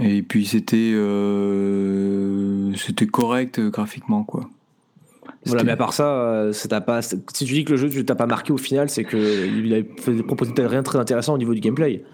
Et 0.02 0.22
puis 0.22 0.46
c'était 0.46 0.92
euh, 0.94 2.74
c'était 2.76 3.08
correct 3.08 3.60
euh, 3.60 3.70
graphiquement 3.70 4.24
quoi. 4.24 4.50
Voilà, 5.46 5.64
mais 5.64 5.72
à 5.72 5.78
part 5.78 5.92
ça, 5.92 6.06
euh, 6.06 6.54
ça 6.54 6.70
t'a 6.70 6.80
pas. 6.80 7.02
Si 7.02 7.18
tu 7.34 7.54
dis 7.54 7.66
que 7.66 7.72
le 7.72 7.78
jeu 7.78 7.90
ne 7.90 8.02
t'a 8.04 8.16
pas 8.16 8.28
marqué 8.28 8.54
au 8.54 8.58
final, 8.58 8.90
c'est 8.90 9.04
que 9.04 9.18
il 9.18 9.74
avait 9.74 9.84
proposé 10.24 10.54
rien 10.58 10.80
de 10.80 10.86
très 10.86 11.00
intéressant 11.00 11.34
au 11.34 11.38
niveau 11.38 11.54
du 11.54 11.60
gameplay. 11.60 12.06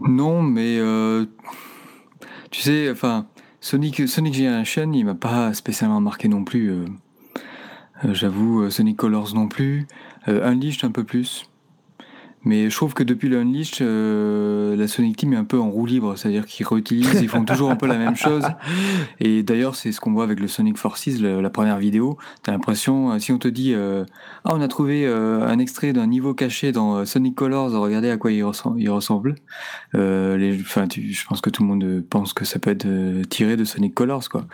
Non, 0.00 0.42
mais 0.42 0.78
euh, 0.78 1.24
tu 2.50 2.60
sais, 2.60 2.90
enfin, 2.90 3.26
Sonic, 3.62 4.08
Sonic 4.08 4.34
Generation, 4.34 4.90
il 4.92 5.04
m'a 5.04 5.14
pas 5.14 5.54
spécialement 5.54 6.00
marqué 6.00 6.26
non 6.26 6.42
plus. 6.42 6.68
euh. 6.72 6.84
Euh, 8.04 8.12
J'avoue, 8.12 8.62
euh, 8.62 8.70
Sonic 8.70 8.96
Colors 8.96 9.34
non 9.34 9.46
plus. 9.46 9.86
Unleashed 10.26 10.84
un 10.84 10.90
peu 10.90 11.04
plus. 11.04 11.46
Mais 12.44 12.70
je 12.70 12.74
trouve 12.76 12.92
que 12.92 13.04
depuis 13.04 13.28
le 13.28 13.38
Unleashed, 13.40 13.82
euh, 13.82 14.74
la 14.74 14.88
Sonic 14.88 15.16
Team 15.16 15.32
est 15.32 15.36
un 15.36 15.44
peu 15.44 15.58
en 15.60 15.70
roue 15.70 15.86
libre, 15.86 16.16
c'est-à-dire 16.16 16.44
qu'ils 16.44 16.66
réutilisent, 16.66 17.20
ils 17.22 17.28
font 17.28 17.44
toujours 17.44 17.70
un 17.70 17.76
peu 17.76 17.86
la 17.86 17.98
même 17.98 18.16
chose. 18.16 18.42
Et 19.20 19.44
d'ailleurs, 19.44 19.76
c'est 19.76 19.92
ce 19.92 20.00
qu'on 20.00 20.12
voit 20.12 20.24
avec 20.24 20.40
le 20.40 20.48
Sonic 20.48 20.76
Forces, 20.76 21.20
le- 21.20 21.40
la 21.40 21.50
première 21.50 21.78
vidéo. 21.78 22.18
T'as 22.42 22.50
l'impression, 22.52 23.12
euh, 23.12 23.18
si 23.20 23.30
on 23.30 23.38
te 23.38 23.46
dit, 23.46 23.74
euh, 23.74 24.04
ah, 24.44 24.52
on 24.54 24.60
a 24.60 24.66
trouvé 24.66 25.06
euh, 25.06 25.46
un 25.46 25.58
extrait 25.60 25.92
d'un 25.92 26.08
niveau 26.08 26.34
caché 26.34 26.72
dans 26.72 27.04
Sonic 27.06 27.36
Colors, 27.36 27.70
regardez 27.72 28.10
à 28.10 28.16
quoi 28.16 28.32
il, 28.32 28.42
ressemble. 28.42 28.80
il 28.80 28.90
ressemble. 28.90 29.36
Les, 29.94 30.58
enfin, 30.60 30.88
tu- 30.88 31.12
je 31.12 31.26
pense 31.26 31.40
que 31.40 31.50
tout 31.50 31.62
le 31.62 31.68
monde 31.68 32.02
pense 32.10 32.32
que 32.32 32.44
ça 32.44 32.58
peut 32.58 32.70
être 32.70 32.86
tiré 33.28 33.56
de 33.56 33.64
Sonic 33.64 33.94
Colors, 33.94 34.28
quoi. 34.28 34.46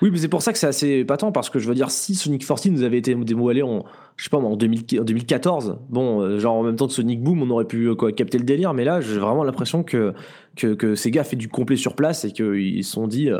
Oui, 0.00 0.10
mais 0.10 0.18
c'est 0.18 0.28
pour 0.28 0.40
ça 0.42 0.52
que 0.52 0.58
c'est 0.58 0.66
assez 0.68 0.88
épatant 1.00 1.32
parce 1.32 1.50
que 1.50 1.58
je 1.58 1.68
veux 1.68 1.74
dire, 1.74 1.90
si 1.90 2.14
Sonic 2.14 2.44
Forces 2.46 2.66
nous 2.66 2.82
avait 2.82 2.98
été 2.98 3.14
dévoilé 3.14 3.62
en, 3.62 3.84
je 4.16 4.24
sais 4.24 4.30
pas, 4.30 4.40
moi, 4.40 4.50
en, 4.50 4.56
2000 4.56 4.84
en 5.00 5.04
2014, 5.04 5.78
bon, 5.90 6.20
euh, 6.22 6.38
genre 6.38 6.54
en 6.56 6.62
même 6.62 6.76
temps 6.76 6.86
que 6.86 6.92
Sonic 6.94 7.22
Boom, 7.22 7.42
on 7.42 7.50
aurait 7.50 7.66
pu 7.66 7.86
euh, 7.88 7.94
quoi, 7.94 8.12
capter 8.12 8.38
le 8.38 8.44
délire, 8.44 8.72
mais 8.74 8.84
là, 8.84 9.00
j'ai 9.00 9.18
vraiment 9.18 9.44
l'impression 9.44 9.82
que, 9.82 10.14
que, 10.56 10.74
que 10.74 10.94
Sega 10.94 11.22
fait 11.24 11.36
du 11.36 11.48
complet 11.48 11.76
sur 11.76 11.94
place 11.94 12.24
et 12.24 12.32
qu'ils 12.32 12.82
se 12.84 12.92
sont 12.92 13.06
dit. 13.08 13.30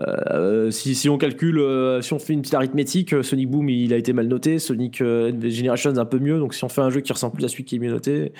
euh, 0.00 0.70
si, 0.70 0.94
si 0.94 1.08
on 1.08 1.16
calcule, 1.18 1.58
euh, 1.58 2.00
si 2.02 2.12
on 2.12 2.18
fait 2.18 2.32
une 2.34 2.40
petite 2.42 2.54
arithmétique, 2.54 3.12
euh, 3.14 3.22
Sonic 3.22 3.50
Boom 3.50 3.68
il 3.70 3.92
a 3.92 3.96
été 3.96 4.12
mal 4.12 4.26
noté, 4.28 4.58
Sonic 4.58 4.98
Generations 5.02 5.96
un 5.96 6.04
peu 6.04 6.18
mieux, 6.18 6.38
donc 6.38 6.54
si 6.54 6.64
on 6.64 6.68
fait 6.68 6.82
un 6.82 6.90
jeu 6.90 7.00
qui 7.00 7.12
ressemble 7.12 7.34
plus 7.34 7.44
à 7.44 7.48
celui 7.48 7.64
qui 7.64 7.76
est 7.76 7.78
mieux 7.78 7.90
noté, 7.90 8.32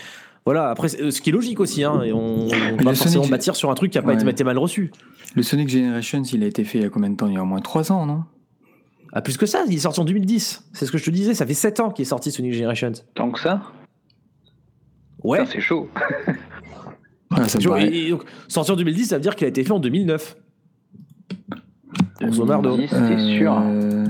voilà. 0.44 0.68
Après, 0.70 0.88
ce 0.88 1.20
qui 1.20 1.30
est 1.30 1.32
logique 1.32 1.58
aussi, 1.60 1.82
hein, 1.82 2.02
et 2.04 2.12
on, 2.12 2.46
on 2.46 2.76
va 2.76 2.94
forcément 2.94 3.24
Sonic- 3.24 3.30
bâtir 3.30 3.56
sur 3.56 3.70
un 3.70 3.74
truc 3.74 3.90
qui 3.90 3.98
a 3.98 4.02
pas 4.02 4.14
Ouais. 4.14 4.30
été 4.30 4.44
mal 4.44 4.58
reçu. 4.58 4.92
Le 5.34 5.42
Sonic 5.42 5.68
Generations, 5.68 6.22
il 6.22 6.42
a 6.44 6.46
été 6.46 6.62
fait 6.64 6.78
il 6.78 6.82
y 6.82 6.86
a 6.86 6.88
combien 6.90 7.10
de 7.10 7.16
temps? 7.16 7.26
Il 7.26 7.34
y 7.34 7.36
a 7.36 7.42
au 7.42 7.46
moins 7.46 7.60
3 7.60 7.90
ans, 7.92 8.06
non? 8.06 8.22
Ah, 9.12 9.22
plus 9.22 9.36
que 9.36 9.46
ça, 9.46 9.64
il 9.68 9.74
est 9.74 9.78
sorti 9.78 10.00
en 10.00 10.04
2010. 10.04 10.64
C'est 10.72 10.86
ce 10.86 10.92
que 10.92 10.98
je 10.98 11.04
te 11.04 11.10
disais, 11.10 11.34
ça 11.34 11.46
fait 11.46 11.54
7 11.54 11.80
ans 11.80 11.90
qu'il 11.90 12.02
est 12.02 12.06
sorti 12.06 12.30
Sonic 12.30 12.52
Generations. 12.52 12.92
Tant 13.14 13.30
que 13.30 13.40
ça 13.40 13.62
Ouais. 15.22 15.44
C'est 15.46 15.60
chaud. 15.60 15.88
Ah, 17.30 17.48
ça 17.48 17.58
paraît- 17.58 17.88
et- 17.88 18.06
et 18.06 18.10
donc, 18.10 18.22
sorti 18.46 18.70
en 18.70 18.76
2010, 18.76 19.06
ça 19.06 19.16
veut 19.16 19.20
dire 19.20 19.34
qu'il 19.34 19.44
a 19.46 19.48
été 19.48 19.64
fait 19.64 19.72
en 19.72 19.80
2009. 19.80 20.36
Grosso. 22.20 22.44
2010, 22.46 22.88
C'était 22.88 23.18
sûr. 23.38 23.60
Euh, 23.60 24.04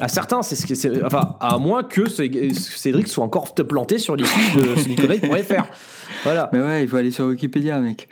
À 0.00 0.08
certains, 0.08 0.42
c'est 0.42 0.56
ce 0.56 0.66
que 0.66 0.74
c'est. 0.74 1.04
Enfin, 1.04 1.36
à 1.40 1.58
moins 1.58 1.82
que 1.84 2.08
Cé- 2.08 2.52
Cédric 2.54 3.06
soit 3.08 3.22
encore 3.24 3.54
te 3.54 3.62
planté 3.62 3.98
sur 3.98 4.16
les 4.16 4.24
sites 4.24 4.56
de 4.56 4.74
SonicConnect.fr. 4.76 5.64
Voilà. 6.24 6.48
Mais 6.52 6.60
ouais, 6.60 6.82
il 6.84 6.88
faut 6.88 6.96
aller 6.96 7.10
sur 7.10 7.26
Wikipédia, 7.26 7.78
mec. 7.80 8.08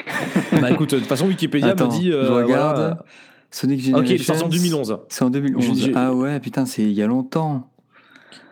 Bah 0.61 0.70
écoute, 0.70 0.90
de 0.94 0.99
toute 0.99 1.09
façon, 1.09 1.27
Wikipédia 1.27 1.68
Attends, 1.70 1.87
me 1.87 1.90
dit. 1.99 2.12
euh, 2.12 2.27
je 2.27 2.33
regarde. 2.33 2.77
voilà. 2.77 3.05
Sonic 3.55 3.79
Ok, 3.81 3.85
Generations. 3.87 4.14
est 4.14 4.19
sorti 4.19 4.45
en 4.45 4.49
2011. 4.49 4.99
C'est 5.09 5.25
en 5.25 5.31
2011. 5.31 5.64
J'ai- 5.64 5.75
j'ai- 5.87 5.93
Ah 5.95 6.12
ouais, 6.12 6.40
putain, 6.40 6.67
c'est 6.67 6.83
il 6.83 6.90
y 6.93 7.03
a 7.03 7.07
longtemps. 7.07 7.71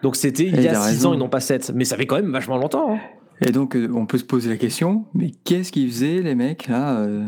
Donc 0.02 0.14
c'était 0.14 0.44
il 0.46 0.56
Eh, 0.58 0.62
y 0.62 0.68
a 0.68 0.72
t'as 0.74 0.80
6 0.82 0.86
raison. 0.90 1.10
ans 1.10 1.14
et 1.14 1.16
non 1.16 1.28
pas 1.28 1.40
7. 1.40 1.72
Mais 1.74 1.84
ça 1.84 1.96
fait 1.96 2.06
quand 2.06 2.14
même 2.16 2.30
vachement 2.30 2.56
longtemps. 2.56 2.94
hein. 2.94 2.98
Et 3.44 3.50
donc, 3.50 3.74
euh, 3.74 3.90
on 3.92 4.06
peut 4.06 4.18
se 4.18 4.24
poser 4.24 4.48
la 4.48 4.56
question, 4.56 5.04
mais 5.14 5.32
qu'est-ce 5.44 5.72
qu'ils 5.72 5.90
faisaient, 5.90 6.22
les 6.22 6.36
mecs, 6.36 6.68
là 6.68 6.98
euh, 7.00 7.26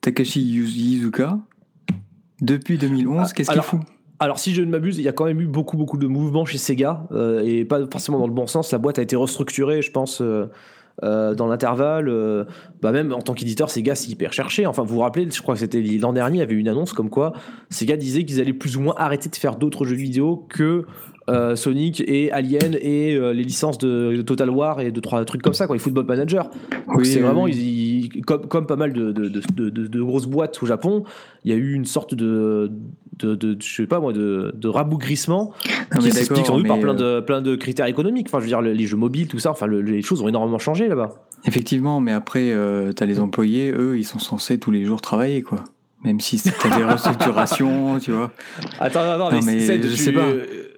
Takashi 0.00 0.40
Yuz- 0.42 0.76
Iizuka 0.76 1.38
Depuis 2.40 2.78
2011, 2.78 3.28
Ah, 3.30 3.32
qu'est-ce 3.32 3.52
qu'il 3.52 3.62
fout 3.62 3.80
Alors, 4.18 4.40
si 4.40 4.52
je 4.52 4.62
ne 4.62 4.70
m'abuse, 4.70 4.98
il 4.98 5.04
y 5.04 5.08
a 5.08 5.12
quand 5.12 5.26
même 5.26 5.40
eu 5.40 5.46
beaucoup, 5.46 5.76
beaucoup 5.76 5.96
de 5.98 6.08
mouvements 6.08 6.44
chez 6.44 6.58
Sega, 6.58 7.06
euh, 7.12 7.42
et 7.44 7.64
pas 7.64 7.78
forcément 7.90 8.18
dans 8.18 8.26
le 8.26 8.32
bon 8.34 8.48
sens. 8.48 8.72
La 8.72 8.78
boîte 8.78 8.98
a 8.98 9.02
été 9.02 9.14
restructurée, 9.14 9.82
je 9.82 9.92
pense, 9.92 10.20
euh, 10.20 10.46
euh, 11.02 11.34
dans 11.34 11.46
l'intervalle. 11.46 12.08
euh, 12.08 12.44
bah 12.80 12.92
même 12.92 13.12
en 13.12 13.20
tant 13.20 13.34
qu'éditeur, 13.34 13.70
Sega 13.70 13.94
s'est 13.94 14.10
hyper 14.10 14.32
cherché. 14.32 14.66
Enfin, 14.66 14.82
vous 14.82 14.94
vous 14.94 15.00
rappelez, 15.00 15.28
je 15.30 15.42
crois 15.42 15.54
que 15.54 15.60
c'était 15.60 15.82
l'an 15.82 16.12
dernier, 16.12 16.36
il 16.36 16.40
y 16.40 16.42
avait 16.42 16.54
une 16.54 16.68
annonce 16.68 16.92
comme 16.92 17.10
quoi 17.10 17.32
Sega 17.70 17.96
disait 17.96 18.24
qu'ils 18.24 18.40
allaient 18.40 18.52
plus 18.52 18.76
ou 18.76 18.80
moins 18.80 18.94
arrêter 18.96 19.28
de 19.28 19.36
faire 19.36 19.56
d'autres 19.56 19.84
jeux 19.84 19.96
vidéo 19.96 20.46
que 20.48 20.86
euh, 21.28 21.56
Sonic 21.56 22.02
et 22.06 22.30
Alien 22.32 22.76
et 22.80 23.14
euh, 23.16 23.32
les 23.32 23.44
licences 23.44 23.78
de, 23.78 24.14
de 24.16 24.22
Total 24.22 24.50
War 24.50 24.80
et 24.80 24.90
de 24.92 25.00
trois 25.00 25.24
trucs 25.24 25.42
comme 25.42 25.54
ça, 25.54 25.66
quoi, 25.66 25.74
les 25.76 25.80
Football 25.80 26.04
Manager. 26.06 26.50
Oui, 26.88 27.06
c'est 27.06 27.16
oui, 27.16 27.22
vraiment, 27.22 27.44
oui. 27.44 27.52
ils- 27.54 28.16
ils- 28.16 28.22
comme, 28.24 28.46
comme 28.46 28.66
pas 28.66 28.76
mal 28.76 28.92
de, 28.92 29.10
de, 29.12 29.28
de, 29.28 30.02
grosses 30.02 30.26
boîtes 30.26 30.62
au 30.62 30.66
Japon, 30.66 31.04
il 31.44 31.50
y 31.50 31.54
a 31.54 31.56
eu 31.56 31.72
une 31.72 31.86
sorte 31.86 32.14
de, 32.14 32.70
de, 33.18 33.34
de- 33.34 33.56
je 33.60 33.74
sais 33.74 33.86
pas 33.86 34.00
moi, 34.00 34.12
de, 34.12 34.52
rabougrissement 34.68 35.52
Non, 35.94 36.00
qui 36.00 36.10
s'explique 36.12 36.46
sans 36.46 36.58
doute 36.58 36.68
par 36.68 36.78
plein 36.80 36.94
euh, 37.00 37.20
de, 37.20 37.24
plein 37.24 37.40
de 37.42 37.56
critères 37.56 37.86
économiques. 37.86 38.26
Enfin, 38.28 38.38
je 38.38 38.42
veux 38.44 38.48
dire, 38.48 38.60
les 38.60 38.86
jeux 38.86 38.96
mobiles, 38.96 39.26
tout 39.28 39.38
ça, 39.38 39.50
enfin, 39.50 39.66
le- 39.66 39.80
les 39.80 40.02
choses 40.02 40.20
ont 40.22 40.28
énormément 40.28 40.58
changé 40.58 40.88
là-bas. 40.88 41.14
Effectivement, 41.46 42.00
mais 42.00 42.12
après, 42.12 42.52
euh, 42.52 42.92
t'as 42.92 43.06
les 43.06 43.20
employés, 43.20 43.70
eux, 43.72 43.98
ils 43.98 44.04
sont 44.04 44.18
censés 44.18 44.58
tous 44.58 44.70
les 44.70 44.84
jours 44.84 45.00
travailler, 45.00 45.42
quoi. 45.42 45.64
Même 46.04 46.20
si 46.20 46.40
t'as 46.42 46.76
des 46.76 46.84
restructurations, 46.84 47.98
tu 48.02 48.12
vois. 48.12 48.30
Attends, 48.78 49.04
non, 49.04 49.18
non, 49.18 49.30
Non, 49.32 49.40
mais, 49.44 49.58
je 49.82 49.88
sais 49.96 50.12
pas. 50.12 50.26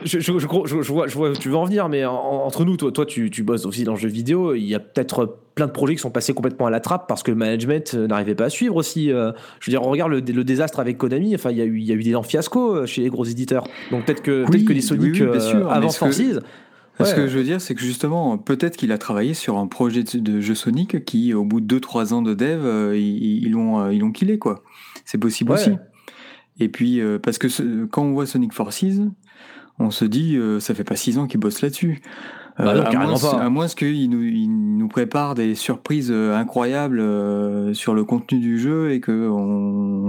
Je, 0.04 0.20
je, 0.20 0.38
je, 0.38 0.46
crois- 0.46 0.62
je- 0.66 0.82
je 0.82 0.92
vois, 0.92 1.08
je 1.08 1.14
vois 1.14 1.32
tu 1.32 1.48
veux 1.48 1.56
en 1.56 1.64
venir, 1.64 1.88
mais 1.88 2.04
en- 2.04 2.12
entre 2.14 2.64
nous, 2.64 2.76
toi, 2.76 2.92
toi 2.92 3.06
tu, 3.06 3.30
tu 3.30 3.42
bosses 3.42 3.66
aussi 3.66 3.82
dans 3.84 3.94
le 3.94 3.98
jeu 3.98 4.08
vidéo. 4.08 4.54
Il 4.54 4.64
y 4.64 4.74
a 4.74 4.78
peut-être 4.78 5.38
plein 5.54 5.66
de 5.66 5.72
projets 5.72 5.94
qui 5.94 6.00
sont 6.02 6.10
passés 6.10 6.32
complètement 6.34 6.66
à 6.66 6.70
la 6.70 6.80
trappe 6.80 7.08
parce 7.08 7.22
que 7.22 7.30
le 7.30 7.36
management 7.36 7.92
euh, 7.94 8.06
n'arrivait 8.06 8.34
pas 8.34 8.44
à 8.44 8.50
suivre 8.50 8.76
aussi. 8.76 9.10
euh. 9.10 9.32
Je 9.58 9.70
veux 9.70 9.72
dire, 9.76 9.82
on 9.86 9.90
regarde 9.90 10.10
le, 10.12 10.20
le 10.20 10.44
désastre 10.44 10.78
avec 10.80 10.98
Konami. 10.98 11.34
Enfin, 11.34 11.50
il 11.50 11.56
y 11.56 11.62
a 11.62 11.64
eu, 11.64 11.78
il 11.78 11.84
y 11.86 11.92
a 11.92 11.94
eu 11.94 12.02
des 12.02 12.10
énormes 12.10 12.26
fiascos 12.26 12.76
euh, 12.76 12.86
chez 12.86 13.02
les 13.02 13.08
gros 13.08 13.24
éditeurs. 13.24 13.64
Donc 13.90 14.04
peut-être 14.04 14.22
que, 14.22 14.42
Oui, 14.44 14.50
peut-être 14.50 14.64
que 14.66 14.72
les 14.74 14.80
Sonic 14.82 15.14
oui, 15.14 15.22
oui, 15.22 15.40
sûr, 15.40 15.70
avant 15.72 15.88
ce 15.88 15.98
que-. 16.00 16.12
Ce 16.12 17.26
je 17.26 17.36
veux 17.38 17.44
dire, 17.44 17.60
c'est 17.60 17.74
que 17.74 17.80
justement, 17.82 18.38
peut-être 18.38 18.76
qu'il 18.76 18.92
a 18.92 18.98
travaillé 18.98 19.34
sur 19.34 19.58
un 19.58 19.66
projet 19.66 20.02
de, 20.02 20.40
jeu 20.40 20.54
Sonic 20.54 21.04
qui, 21.04 21.34
au 21.34 21.44
bout 21.44 21.60
de 21.60 21.78
2-3 21.78 22.12
ans 22.14 22.22
de 22.22 22.32
dev, 22.32 22.94
ils 22.96 23.50
l'ont 23.50 23.90
ils 23.90 23.98
l'ont 24.00 24.12
killé, 24.12 24.38
quoi. 24.38 24.62
C'est 25.06 25.16
possible 25.18 25.52
Ouais. 25.52 25.58
aussi. 25.58 25.70
Et 26.60 26.68
puis, 26.68 27.00
euh, 27.00 27.18
parce 27.18 27.38
que 27.38 27.48
ce- 27.48 27.86
quand 27.86 28.02
on 28.02 28.12
voit 28.12 28.26
Sonic 28.26 28.52
Forces, 28.52 28.84
on 29.78 29.90
se 29.90 30.04
dit, 30.04 30.36
euh, 30.36 30.60
ça 30.60 30.74
fait 30.74 30.84
pas 30.84 30.96
6 30.96 31.16
ans 31.18 31.26
qu'ils 31.26 31.40
bossent 31.40 31.62
là-dessus. 31.62 32.00
Euh, 32.58 32.64
Bah 32.64 32.74
non, 32.74 32.82
à, 32.84 33.06
moins, 33.06 33.18
pas. 33.18 33.38
à 33.42 33.48
moins 33.50 33.68
qu'ils 33.68 34.08
nous, 34.08 34.22
nous 34.78 34.88
préparent 34.88 35.34
des 35.34 35.54
surprises 35.54 36.10
euh, 36.10 36.34
incroyables 36.34 37.00
euh, 37.00 37.74
sur 37.74 37.94
le 37.94 38.04
contenu 38.04 38.38
du 38.40 38.58
jeu 38.58 38.92
et 38.92 39.00
qu'on 39.02 39.12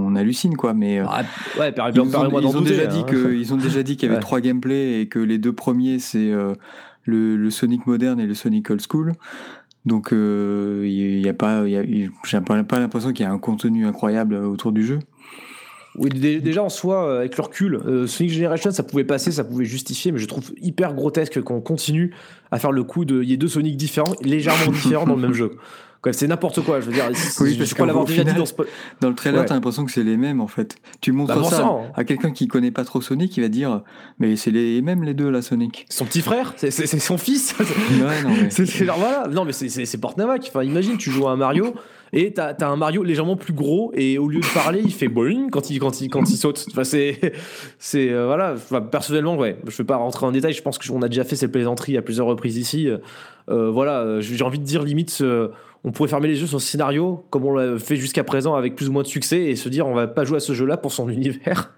on 0.08 0.16
hallucine, 0.16 0.56
quoi. 0.56 0.74
Mais 0.74 1.00
euh, 1.02 1.06
Ah, 1.10 1.24
ouais, 1.60 1.74
ils, 1.94 2.00
ont, 2.00 2.06
ils 2.40 2.48
ont 2.58 2.62
déjà 2.62 2.84
hein. 2.84 2.88
dit 2.88 3.04
que, 3.04 3.34
ils 3.34 3.54
ont 3.54 3.58
déjà 3.58 3.84
dit 3.84 3.98
qu'il 3.98 4.08
y 4.08 4.10
avait 4.10 4.16
Ouais. 4.20 4.22
trois 4.22 4.40
gameplays 4.40 5.02
et 5.02 5.08
que 5.10 5.20
les 5.20 5.38
deux 5.38 5.52
premiers, 5.52 6.00
c'est 6.00 6.32
euh, 6.32 6.54
le, 7.04 7.36
le 7.36 7.50
Sonic 7.52 7.86
moderne 7.86 8.22
et 8.22 8.26
le 8.26 8.34
Sonic 8.34 8.70
old 8.70 8.82
school. 8.82 9.12
Donc, 9.88 10.12
euh, 10.12 10.84
il 10.86 11.20
y 11.26 11.30
a 11.30 11.34
pas, 11.34 11.66
y 11.68 11.78
a- 11.78 11.84
j'ai 12.26 12.42
pas, 12.42 12.62
pas 12.64 12.80
l'impression 12.80 13.14
qu'il 13.14 13.26
y 13.26 13.28
a 13.28 13.32
un 13.32 13.38
contenu 13.40 13.86
incroyable 13.88 14.36
autour 14.36 14.72
du 14.74 14.86
jeu. 14.86 15.00
Oui, 15.96 16.10
dé- 16.10 16.42
déjà 16.42 16.62
en 16.62 16.70
soi, 16.70 17.08
euh, 17.08 17.20
avec 17.20 17.38
le 17.38 17.44
recul, 17.44 17.76
euh, 17.76 18.06
Sonic 18.06 18.32
Generation, 18.34 18.70
ça 18.70 18.84
pouvait 18.84 19.06
passer, 19.06 19.32
ça 19.32 19.44
pouvait 19.44 19.66
justifier, 19.66 20.12
mais 20.12 20.20
je 20.20 20.28
trouve 20.28 20.52
hyper 20.62 20.94
grotesque 20.94 21.42
qu'on 21.42 21.62
continue 21.62 22.14
à 22.52 22.60
faire 22.60 22.72
le 22.72 22.84
coup 22.84 23.06
de. 23.06 23.24
Il 23.24 23.32
y 23.32 23.34
a 23.34 23.38
deux 23.38 23.48
Sonic 23.48 23.78
différents, 23.78 24.14
légèrement 24.22 24.72
différents 24.72 25.08
dans 25.08 25.16
le 25.16 25.22
même 25.22 25.34
jeu. 25.34 25.54
C'est 26.14 26.28
n'importe 26.28 26.62
quoi, 26.64 26.80
je 26.82 26.86
veux 26.88 26.94
dire. 26.94 27.06
Oui, 27.40 27.58
je 27.62 27.74
crois 27.74 27.86
l'avoir 27.88 28.06
déjà 28.06 28.24
dit 28.24 28.34
dans 28.34 28.46
ce. 28.46 28.54
Dans 29.02 29.10
le 29.10 29.16
trailer, 29.16 29.42
Ouais. 29.42 29.46
t'as 29.46 29.54
l'impression 29.56 29.86
que 29.86 29.92
c'est 29.92 30.04
les 30.04 30.18
mêmes 30.18 30.42
en 30.42 30.48
fait. 30.48 30.76
Tu 31.02 31.12
montres 31.12 31.36
Bah, 31.40 31.44
ça 31.50 31.70
à 31.96 32.04
quelqu'un 32.04 32.32
qui 32.32 32.48
connaît 32.48 32.72
pas 32.72 32.84
trop 32.84 33.02
Sonic, 33.02 33.36
il 33.38 33.42
va 33.42 33.50
dire 33.50 33.82
Mais 34.20 34.36
c'est 34.36 34.52
les 34.52 34.82
mêmes 34.82 35.04
les 35.04 35.14
deux 35.14 35.30
là, 35.30 35.42
Sonic. 35.42 35.86
Son 35.90 36.06
petit 36.06 36.22
frère, 36.22 36.54
c'est 36.58 36.72
son 36.72 37.18
fils. 37.18 37.56
Ouais, 37.60 38.24
non, 38.24 38.30
mais- 38.42 38.50
C'est 38.50 38.84
voilà. 38.86 39.28
Non, 39.32 39.46
mais 39.46 39.54
c'est- 39.54 39.98
Portnavac. 40.02 40.46
Enfin, 40.50 40.64
imagine, 40.64 40.98
tu 40.98 41.10
joues 41.12 41.28
à 41.28 41.32
un 41.32 41.36
Mario 41.38 41.74
et 42.14 42.32
t'as 42.34 42.54
as 42.60 42.68
un 42.68 42.76
Mario 42.78 43.04
légèrement 43.04 43.36
plus 43.36 43.52
gros 43.54 43.92
et 43.96 44.18
au 44.18 44.28
lieu 44.30 44.40
de 44.40 44.54
parler, 44.54 44.82
il 44.84 44.94
fait 44.94 45.08
boing 45.10 45.50
quand 45.52 45.70
il, 45.70 45.80
quand 45.80 46.00
il, 46.02 46.10
quand 46.10 46.30
il 46.30 46.38
saute. 46.38 46.66
Enfin, 46.72 46.84
c'est. 46.84 47.20
c'est 47.80 48.10
euh, 48.12 48.26
voilà. 48.28 48.54
Enfin, 48.56 48.82
personnellement, 48.82 49.36
ouais. 49.38 49.58
Je 49.68 49.76
vais 49.78 49.84
pas 49.84 49.98
rentrer 49.98 50.26
en 50.26 50.32
détail. 50.32 50.54
Je 50.54 50.62
pense 50.62 50.78
qu'on 50.78 51.02
a 51.02 51.08
déjà 51.10 51.24
fait 51.24 51.36
cette 51.36 51.52
plaisanterie 51.52 51.98
à 51.98 52.02
plusieurs 52.02 52.28
reprises 52.28 52.58
ici. 52.58 52.90
Euh, 53.50 53.70
voilà. 53.72 54.20
J'ai 54.22 54.44
envie 54.44 54.60
de 54.60 54.64
dire, 54.64 54.84
limite, 54.84 55.18
euh, 55.22 55.50
on 55.84 55.92
pourrait 55.92 56.10
fermer 56.10 56.28
les 56.28 56.40
yeux 56.40 56.48
sur 56.48 56.62
ce 56.62 56.68
scénario 56.68 57.26
comme 57.30 57.46
on 57.46 57.54
l'a 57.54 57.78
fait 57.80 57.96
jusqu'à 57.96 58.24
présent 58.24 58.56
avec 58.56 58.76
plus 58.76 58.90
ou 58.90 58.92
moins 58.92 59.04
de 59.04 59.08
succès 59.08 59.46
et 59.46 59.56
se 59.56 59.70
dire, 59.70 59.88
on 59.88 59.94
va 59.94 60.08
pas 60.08 60.26
jouer 60.26 60.38
à 60.38 60.42
ce 60.42 60.54
jeu-là 60.54 60.78
pour 60.78 60.92
son 60.92 61.10
univers. 61.10 61.74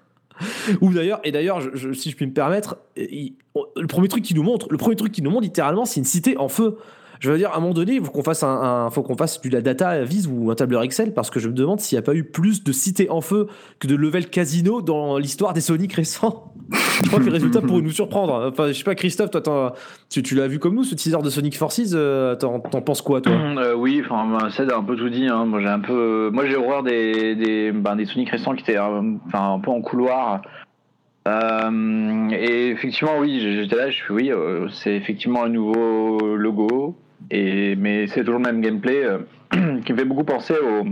Ou 0.82 0.94
d'ailleurs, 0.94 1.20
et 1.24 1.32
d'ailleurs, 1.32 1.62
si 1.94 2.12
je 2.12 2.16
puis 2.16 2.26
me 2.26 2.32
permettre, 2.32 2.78
le 2.96 3.88
premier 3.88 4.08
truc 4.08 4.24
qui 4.24 4.34
nous 4.34 4.44
montre, 4.44 4.68
le 4.70 4.78
premier 4.78 4.96
truc 4.96 5.12
qui 5.12 5.22
nous 5.22 5.32
montre 5.32 5.44
littéralement, 5.44 5.86
c'est 5.86 6.00
une 6.00 6.06
cité 6.06 6.38
en 6.38 6.48
feu. 6.48 6.78
Je 7.20 7.30
veux 7.30 7.38
dire, 7.38 7.52
à 7.52 7.58
un 7.58 7.60
moment 7.60 7.74
donné, 7.74 7.96
il 7.96 8.04
faut 8.04 8.12
qu'on 8.12 8.24
fasse 8.24 8.44
un, 8.44 8.90
fasse 9.18 9.42
du 9.42 9.50
la 9.50 9.62
data 9.62 10.02
vise 10.04 10.28
ou 10.28 10.52
un 10.52 10.56
tableur 10.56 10.84
Excel 10.84 11.14
parce 11.14 11.30
que 11.30 11.42
je 11.42 11.50
me 11.50 11.54
demande 11.54 11.82
s'il 11.82 11.98
n'y 11.98 12.00
a 12.00 12.04
pas 12.04 12.16
eu 12.16 12.24
plus 12.24 12.64
de 12.64 12.72
cités 12.72 13.10
en 13.10 13.20
feu 13.20 13.48
que 13.80 13.88
de 13.88 13.96
level 13.96 14.30
casino 14.30 14.82
dans 14.82 15.18
l'histoire 15.18 15.54
des 15.54 15.60
Sonic 15.60 15.92
récents. 15.94 16.49
Je 16.72 17.08
crois 17.08 17.20
que 17.20 17.26
les 17.26 17.32
résultats 17.32 17.62
pourraient 17.62 17.82
nous 17.82 17.92
surprendre. 17.92 18.50
Enfin, 18.52 18.68
je 18.68 18.74
sais 18.74 18.84
pas, 18.84 18.96
Christophe, 18.96 19.32
toi, 19.32 19.74
tu, 20.10 20.36
l'as 20.36 20.48
vu 20.48 20.60
comme 20.60 20.76
nous, 20.76 20.84
ce 20.84 20.96
teaser 20.96 21.22
de 21.24 21.30
Sonic 21.30 21.58
Forces, 21.58 21.94
euh, 21.94 22.36
t'en 22.36 22.60
penses 22.60 23.02
quoi, 23.02 23.22
toi? 23.22 23.34
Euh, 23.34 23.74
oui, 23.76 24.02
enfin, 24.04 24.28
bah, 24.28 24.50
Ced 24.50 24.72
a 24.72 24.78
un 24.78 24.84
peu 24.84 24.96
tout 24.96 25.10
dit. 25.10 25.28
Hein. 25.28 25.46
Moi, 25.46 25.62
j'ai 25.62 25.68
un 25.68 25.80
peu, 25.80 26.30
moi, 26.32 26.46
j'ai 26.46 26.56
horreur 26.56 26.84
des 26.84 27.36
des, 27.36 27.72
ben, 27.72 27.98
Sonic 28.06 28.30
récents 28.30 28.54
qui 28.54 28.64
étaient, 28.64 28.78
euh, 28.78 29.02
enfin, 29.28 29.54
un 29.54 29.60
peu 29.60 29.72
en 29.72 29.82
couloir. 29.82 30.42
Euh, 31.28 32.30
et 32.32 32.70
effectivement, 32.70 33.20
oui, 33.20 33.40
j'étais 33.40 33.76
là, 33.76 33.90
je 33.90 33.96
suis 33.96 34.14
oui, 34.14 34.32
c'est 34.72 34.96
effectivement 34.96 35.44
un 35.44 35.50
nouveau 35.50 36.36
logo, 36.38 36.96
et 37.30 37.76
mais 37.76 38.08
c'est 38.08 38.22
toujours 38.22 38.40
le 38.40 38.46
même 38.46 38.62
gameplay 38.62 39.04
qui 39.52 39.94
me 39.94 39.98
fait 39.98 40.06
beaucoup 40.06 40.24
penser 40.24 40.54
au. 40.54 40.86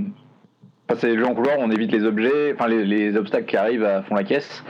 C'est 0.96 1.10
les 1.10 1.18
jeux 1.18 1.26
en 1.26 1.36
couloir, 1.36 1.58
on 1.60 1.70
évite 1.70 1.92
les 1.92 2.06
objets, 2.06 2.54
enfin 2.54 2.70
les, 2.70 2.86
les 2.86 3.18
obstacles 3.18 3.46
qui 3.46 3.58
arrivent 3.58 3.84
à 3.84 4.04
fond 4.04 4.16
la 4.16 4.24
caisse. 4.24 4.64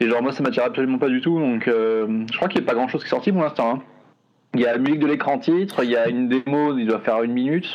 Et 0.00 0.08
genre 0.08 0.22
moi, 0.22 0.32
ça 0.32 0.42
m'attire 0.42 0.64
absolument 0.64 0.98
pas 0.98 1.08
du 1.08 1.20
tout, 1.20 1.38
donc 1.38 1.68
euh, 1.68 2.24
je 2.32 2.36
crois 2.36 2.48
qu'il 2.48 2.60
n'y 2.60 2.66
a 2.66 2.68
pas 2.70 2.74
grand 2.74 2.88
chose 2.88 3.02
qui 3.02 3.06
est 3.06 3.10
sorti 3.10 3.32
pour 3.32 3.42
l'instant. 3.42 3.74
hein. 3.76 3.82
Il 4.54 4.60
y 4.60 4.66
a 4.66 4.72
la 4.72 4.78
musique 4.78 4.98
de 5.00 5.06
l'écran 5.06 5.38
titre, 5.38 5.84
il 5.84 5.90
y 5.90 5.96
a 5.96 6.08
une 6.08 6.28
démo, 6.28 6.76
il 6.76 6.86
doit 6.86 7.00
faire 7.00 7.22
une 7.22 7.32
minute. 7.32 7.66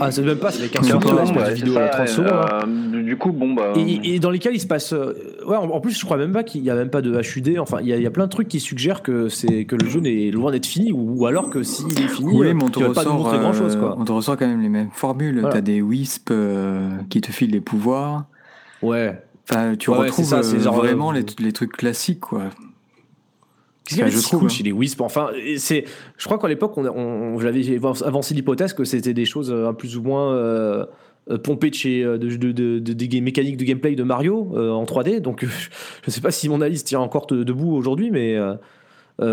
Ah, 0.00 0.12
c'est 0.12 0.22
même 0.22 0.38
pas, 0.38 0.52
c'est 0.52 0.62
les 0.62 0.68
15 0.68 0.88
15 0.88 1.02
secondes, 1.02 1.18
secondes, 1.26 1.34
pas 1.34 1.48
ouais, 1.48 1.54
vidéos 1.54 1.74
ça, 1.74 1.84
à 1.84 1.88
30 1.88 2.04
et, 2.04 2.06
secondes. 2.08 2.32
hein. 2.32 2.60
euh, 2.94 3.02
du 3.02 3.16
coup, 3.16 3.32
bon, 3.32 3.52
bah. 3.54 3.72
Et, 3.76 4.14
et 4.14 4.18
dans 4.20 4.30
lesquels 4.30 4.54
il 4.54 4.60
se 4.60 4.66
passe. 4.68 4.92
euh, 4.92 5.12
ouais, 5.44 5.56
en, 5.56 5.68
en 5.70 5.80
plus, 5.80 5.98
je 5.98 6.04
crois 6.04 6.16
même 6.16 6.32
pas 6.32 6.44
qu'il 6.44 6.62
y 6.62 6.70
a 6.70 6.74
même 6.76 6.90
pas 6.90 7.02
de 7.02 7.10
HUD. 7.20 7.58
Enfin, 7.58 7.78
il 7.80 7.88
y, 7.88 7.92
a- 7.92 7.96
il 7.96 8.02
y 8.02 8.06
a 8.06 8.10
plein 8.12 8.26
de 8.26 8.30
trucs 8.30 8.46
qui 8.46 8.60
suggèrent 8.60 9.02
que, 9.02 9.28
c'est, 9.28 9.64
que 9.64 9.74
le 9.74 9.88
jeu 9.88 9.98
n'est 9.98 10.30
loin 10.30 10.52
d'être 10.52 10.66
fini, 10.66 10.92
ou, 10.92 11.16
ou 11.20 11.26
alors 11.26 11.50
que 11.50 11.64
s'il 11.64 12.00
est 12.00 12.06
fini, 12.08 12.30
Oui, 12.32 12.54
mais 12.54 12.62
on 12.62 12.68
te, 12.68 12.78
il 12.78 12.86
va 12.86 12.92
pas 12.92 13.02
nous 13.02 13.10
ressort, 13.10 13.24
montrer 13.24 13.38
grand 13.40 13.52
chose. 13.52 13.74
Quoi. 13.76 13.96
on 13.98 14.04
te 14.04 14.12
ressort 14.12 14.36
quand 14.36 14.46
même 14.46 14.62
les 14.62 14.68
mêmes 14.68 14.90
formules. 14.92 15.40
Voilà. 15.40 15.54
T'as 15.56 15.60
des 15.62 15.82
wisps 15.82 16.24
euh, 16.30 16.90
qui 17.10 17.20
te 17.20 17.32
filent 17.32 17.50
des 17.50 17.60
pouvoirs. 17.60 18.26
Ouais. 18.82 19.20
Enfin, 19.50 19.76
tu 19.76 19.90
Ouais, 19.90 19.96
retrouves 19.98 20.24
ça, 20.26 20.40
euh, 20.40 20.60
genre, 20.60 20.76
vraiment 20.76 21.10
euh, 21.12 21.20
les, 21.38 21.44
les 21.44 21.52
trucs 21.52 21.72
classiques, 21.72 22.20
quoi. 22.20 22.44
Qu'est-ce 23.84 23.94
qu'il 23.94 23.98
y 23.98 24.02
avait 24.02 24.10
Enfin, 24.10 24.16
de 24.16 24.20
je 24.20 24.22
si 24.22 24.28
trouve, 24.28 24.40
cool 24.40 24.50
hein. 24.50 24.54
chez 24.54 24.62
les 24.64 24.72
Wisp? 24.72 25.00
Enfin, 25.00 25.30
c'est, 25.56 25.84
je 26.18 26.24
crois 26.26 26.38
qu'à 26.38 26.48
l'époque, 26.48 26.76
on, 26.76 26.84
on, 26.86 27.38
j'avais 27.40 27.76
avancé 28.04 28.34
l'hypothèse 28.34 28.72
que 28.74 28.84
c'était 28.84 29.14
des 29.14 29.24
choses 29.24 29.50
euh, 29.50 29.72
plus 29.72 29.96
ou 29.96 30.02
moins 30.02 30.86
pompées 31.44 31.70
de 31.70 31.74
chez 31.74 32.02
de, 32.04 32.16
de, 32.16 32.52
de- 32.52 32.78
de- 32.78 32.92
des 32.92 33.20
mécaniques 33.20 33.56
de 33.56 33.64
gameplay 33.64 33.94
de 33.94 34.02
Mario 34.02 34.50
euh, 34.54 34.70
en 34.72 34.84
3D. 34.84 35.20
Donc, 35.20 35.46
je 36.04 36.10
sais 36.10 36.20
pas 36.20 36.30
si 36.30 36.48
mon 36.50 36.56
analyse 36.56 36.84
tient 36.84 37.00
encore 37.00 37.26
debout 37.26 37.72
aujourd'hui, 37.74 38.10
mais 38.10 38.36
euh, 38.36 38.54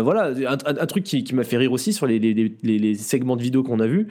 voilà, 0.02 0.28
un, 0.28 0.52
un- 0.54 0.78
un 0.80 0.86
truc 0.86 1.04
qui, 1.04 1.22
qui 1.24 1.34
m'a 1.34 1.44
fait 1.44 1.56
rire 1.58 1.72
aussi 1.72 1.92
sur 1.92 2.06
les, 2.06 2.18
les, 2.18 2.32
les- 2.34 2.78
les 2.78 2.94
segments 2.94 3.36
de 3.36 3.42
vidéos 3.42 3.62
qu'on 3.62 3.80
a 3.80 3.86
vus, 3.86 4.08
euh, 4.08 4.10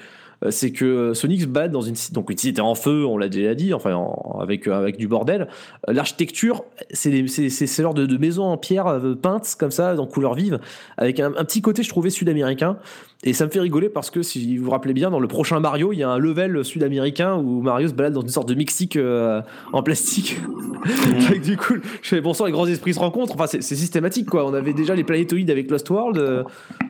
c'est 0.50 0.72
que 0.72 1.14
Sonic 1.14 1.42
se 1.42 1.46
bat 1.48 1.68
dans 1.68 1.82
une 1.82 1.96
donc 2.12 2.30
une 2.30 2.38
cité 2.38 2.62
en 2.62 2.76
feu, 2.76 3.06
on 3.06 3.18
l'a 3.18 3.30
déjà 3.30 3.56
dit, 3.56 3.74
enfin 3.74 3.94
en- 3.96 4.40
avec 4.42 4.68
euh, 4.68 4.74
avec 4.78 4.98
du 4.98 5.08
bordel. 5.08 5.48
Euh, 5.88 5.94
L'architecture, 5.94 6.64
c'est 6.92 7.28
c'est 7.28 7.82
genre 7.82 7.94
de, 7.94 8.06
de 8.06 8.18
maisons 8.18 8.44
en 8.46 8.58
pierre 8.58 8.88
euh, 8.88 9.16
peintes 9.16 9.56
comme 9.60 9.72
ça, 9.72 9.96
en 10.00 10.06
couleur 10.08 10.34
vive, 10.34 10.60
avec 10.98 11.20
un 11.20 11.32
petit 11.32 11.62
côté 11.62 11.84
je 11.84 11.90
trouvais 11.90 12.10
sud-américain. 12.10 12.78
Et 13.24 13.34
ça 13.34 13.46
me 13.46 13.50
fait 13.50 13.60
rigoler 13.60 13.90
parce 13.90 14.12
que 14.12 14.22
si 14.22 14.58
vous 14.58 14.66
vous 14.66 14.72
rappelez 14.72 14.94
bien, 14.94 15.10
dans 15.10 15.20
le 15.20 15.28
prochain 15.28 15.60
Mario, 15.60 15.94
il 15.94 15.98
y 15.98 16.04
a 16.04 16.10
un 16.10 16.20
level 16.20 16.64
sud-américain 16.64 17.38
où 17.38 17.62
Mario 17.62 17.88
se 17.88 17.94
balade 17.94 18.14
dans 18.14 18.22
une 18.22 18.30
sorte 18.30 18.48
de 18.48 18.56
Mexique 18.56 18.98
euh, 18.98 19.42
en 19.74 19.82
plastique. 19.82 20.40
Avec 21.28 21.42
du 21.42 21.58
coup, 21.58 21.76
je 22.02 22.08
fais 22.08 22.22
bon 22.22 22.34
sang, 22.34 22.46
les 22.46 22.52
grands 22.52 22.68
esprits 22.68 22.94
se 22.94 23.00
rencontrent. 23.00 23.34
Enfin, 23.34 23.48
c'est 23.48 23.62
systématique 23.62 24.30
quoi. 24.30 24.46
On 24.46 24.54
avait 24.54 24.74
déjà 24.74 24.96
les 24.96 25.04
planétoïdes 25.04 25.50
avec 25.50 25.72
Lost 25.72 25.90
World. 25.90 26.18
euh, 26.18 26.44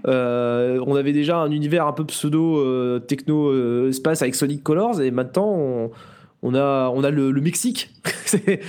euh, 0.08 0.84
on 0.86 0.96
avait 0.96 1.14
déjà 1.14 1.38
un 1.38 1.52
univers 1.52 1.88
un 1.88 1.94
peu 1.94 2.06
pseudo 2.06 2.60
euh, 2.60 3.00
techno 3.00 3.88
espace 3.88 4.22
avec 4.22 4.36
Sonic 4.36 4.64
Colors 4.64 5.02
et 5.02 5.12
maintenant 5.12 5.54
on, 5.58 5.92
on 6.46 6.54
a 6.56 6.90
on 6.94 7.04
a 7.04 7.10
le, 7.10 7.32
le 7.32 7.42
Mexique. 7.42 7.90
C'est- 8.26 8.60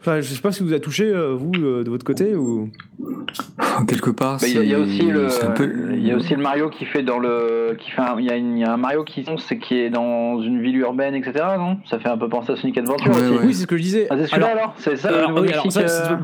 enfin, 0.00 0.20
je 0.20 0.32
sais 0.32 0.40
pas 0.40 0.52
si 0.52 0.62
vous 0.62 0.72
a 0.72 0.78
touché 0.80 1.04
euh, 1.04 1.34
vous 1.34 1.50
euh, 1.58 1.82
de 1.82 1.90
votre 1.90 2.04
côté 2.04 2.34
ou? 2.36 2.70
Quelque 3.88 4.10
part, 4.10 4.38
Bah, 4.40 4.46
Il 4.46 4.54
y, 4.54 4.58
a- 4.58 4.62
y 4.64 4.74
aussi 4.76 5.02
le, 5.02 5.28
c'est 5.28 5.44
un 5.44 5.50
peu. 5.50 5.70
il 5.92 6.06
y 6.06 6.10
a 6.12 6.16
aussi 6.16 6.34
le 6.34 6.42
Mario 6.42 6.68
qui 6.70 6.84
fait 6.84 7.02
dans 7.02 7.18
le, 7.18 7.76
qui 7.78 7.90
fait, 7.90 8.00
un- 8.02 8.18
il 8.18 8.24
y 8.26 8.30
a, 8.30 8.36
y 8.36 8.64
un 8.64 8.76
Mario 8.76 9.02
qui, 9.04 9.24
c'est 9.38 9.58
qui 9.58 9.74
est 9.76 9.90
dans 9.90 10.40
une 10.42 10.60
ville 10.62 10.76
urbaine, 10.76 11.14
etc. 11.14 11.32
Non? 11.58 11.78
Ça 11.90 11.98
fait 11.98 12.08
un 12.08 12.18
peu 12.18 12.28
penser 12.28 12.52
à 12.52 12.56
Sonic 12.56 12.78
Adventure 12.78 13.10
Ouais, 13.10 13.16
aussi. 13.22 13.30
ouais. 13.30 13.38
Oui, 13.46 13.54
c'est 13.54 13.62
ce 13.62 13.66
que 13.66 13.76
je 13.76 13.82
disais. 13.82 14.06
Ah, 14.10 14.16
c'est 14.18 14.26
celui-là 14.26 14.46
Alors- 14.48 14.58
alors, 14.62 14.74
C'est 14.78 14.96
ça 14.96 15.08
alors, 15.08 15.20
le 15.22 15.26
nouveau 15.28 15.42
oui, 15.46 15.52
alors, 15.52 15.72
ça, 15.72 15.80
euh, 15.80 16.16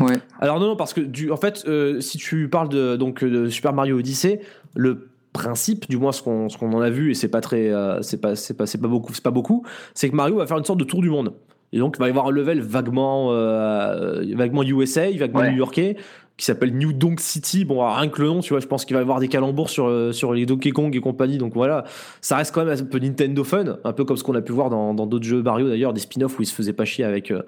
Ouais. 0.00 0.16
Alors 0.40 0.58
non, 0.58 0.66
non, 0.68 0.76
parce 0.76 0.92
que 0.92 1.00
du, 1.00 1.30
en 1.30 1.36
fait, 1.36 1.64
euh, 1.68 2.00
si 2.00 2.18
tu 2.18 2.48
parles 2.48 2.68
de 2.68 2.96
donc 2.96 3.22
de 3.22 3.48
Super 3.48 3.72
Mario 3.72 3.96
Odyssey, 3.98 4.40
le 4.74 5.08
principe, 5.34 5.90
du 5.90 5.98
moins 5.98 6.12
ce 6.12 6.22
qu'on 6.22 6.48
en 6.72 6.80
a 6.80 6.88
vu 6.88 7.10
et 7.10 7.14
c'est 7.14 7.28
pas 7.28 7.42
très, 7.42 7.68
euh, 7.70 8.00
c'est 8.00 8.20
pas 8.22 8.34
c'est 8.36 8.54
pas 8.56 8.64
pas 8.64 8.88
beaucoup, 8.88 9.12
c'est 9.12 9.22
pas 9.22 9.30
beaucoup, 9.30 9.64
c'est 9.92 10.08
que 10.08 10.16
Mario 10.16 10.36
va 10.36 10.46
faire 10.46 10.56
une 10.56 10.64
sorte 10.64 10.78
de 10.80 10.84
tour 10.84 11.02
du 11.02 11.10
monde. 11.10 11.34
Et 11.74 11.78
donc, 11.78 11.96
il 11.98 12.00
va 12.00 12.06
y 12.06 12.10
avoir 12.10 12.28
un 12.28 12.30
level 12.30 12.60
vaguement, 12.60 13.32
euh, 13.32 14.24
vaguement 14.34 14.62
USA, 14.62 15.10
vaguement 15.10 15.40
Ouais. 15.40 15.50
new-yorkais, 15.50 15.96
qui 16.36 16.44
s'appelle 16.46 16.72
New 16.76 16.92
Donk 16.92 17.18
City. 17.20 17.64
Bon, 17.64 17.84
rien 17.84 18.08
que 18.08 18.22
le 18.22 18.28
nom, 18.28 18.40
tu 18.40 18.50
vois, 18.52 18.60
je 18.60 18.66
pense 18.66 18.84
qu'il 18.84 18.94
va 18.94 19.00
y 19.00 19.02
avoir 19.02 19.18
des 19.18 19.26
calembours 19.28 19.68
sur, 19.70 19.86
euh, 19.86 20.12
sur 20.12 20.32
les 20.32 20.46
Donkey 20.46 20.70
Kong 20.70 20.94
et 20.94 21.00
compagnie. 21.00 21.36
Donc 21.38 21.52
voilà, 21.54 21.84
ça 22.20 22.36
reste 22.36 22.54
quand 22.54 22.64
même 22.64 22.76
un 22.78 22.84
peu 22.84 22.98
Nintendo 23.00 23.42
fun, 23.44 23.78
un 23.82 23.92
peu 23.92 24.04
comme 24.04 24.16
ce 24.16 24.22
qu'on 24.22 24.34
a 24.36 24.40
pu 24.42 24.52
voir 24.52 24.70
dans 24.70 24.94
dans 24.94 25.06
d'autres 25.06 25.24
jeux 25.26 25.42
Mario 25.42 25.68
d'ailleurs, 25.68 25.92
des 25.92 26.00
spin-offs 26.00 26.38
où 26.38 26.42
ils 26.42 26.46
se 26.46 26.54
faisaient 26.54 26.72
pas 26.72 26.84
chier 26.84 27.04
avec. 27.04 27.30
euh, 27.30 27.42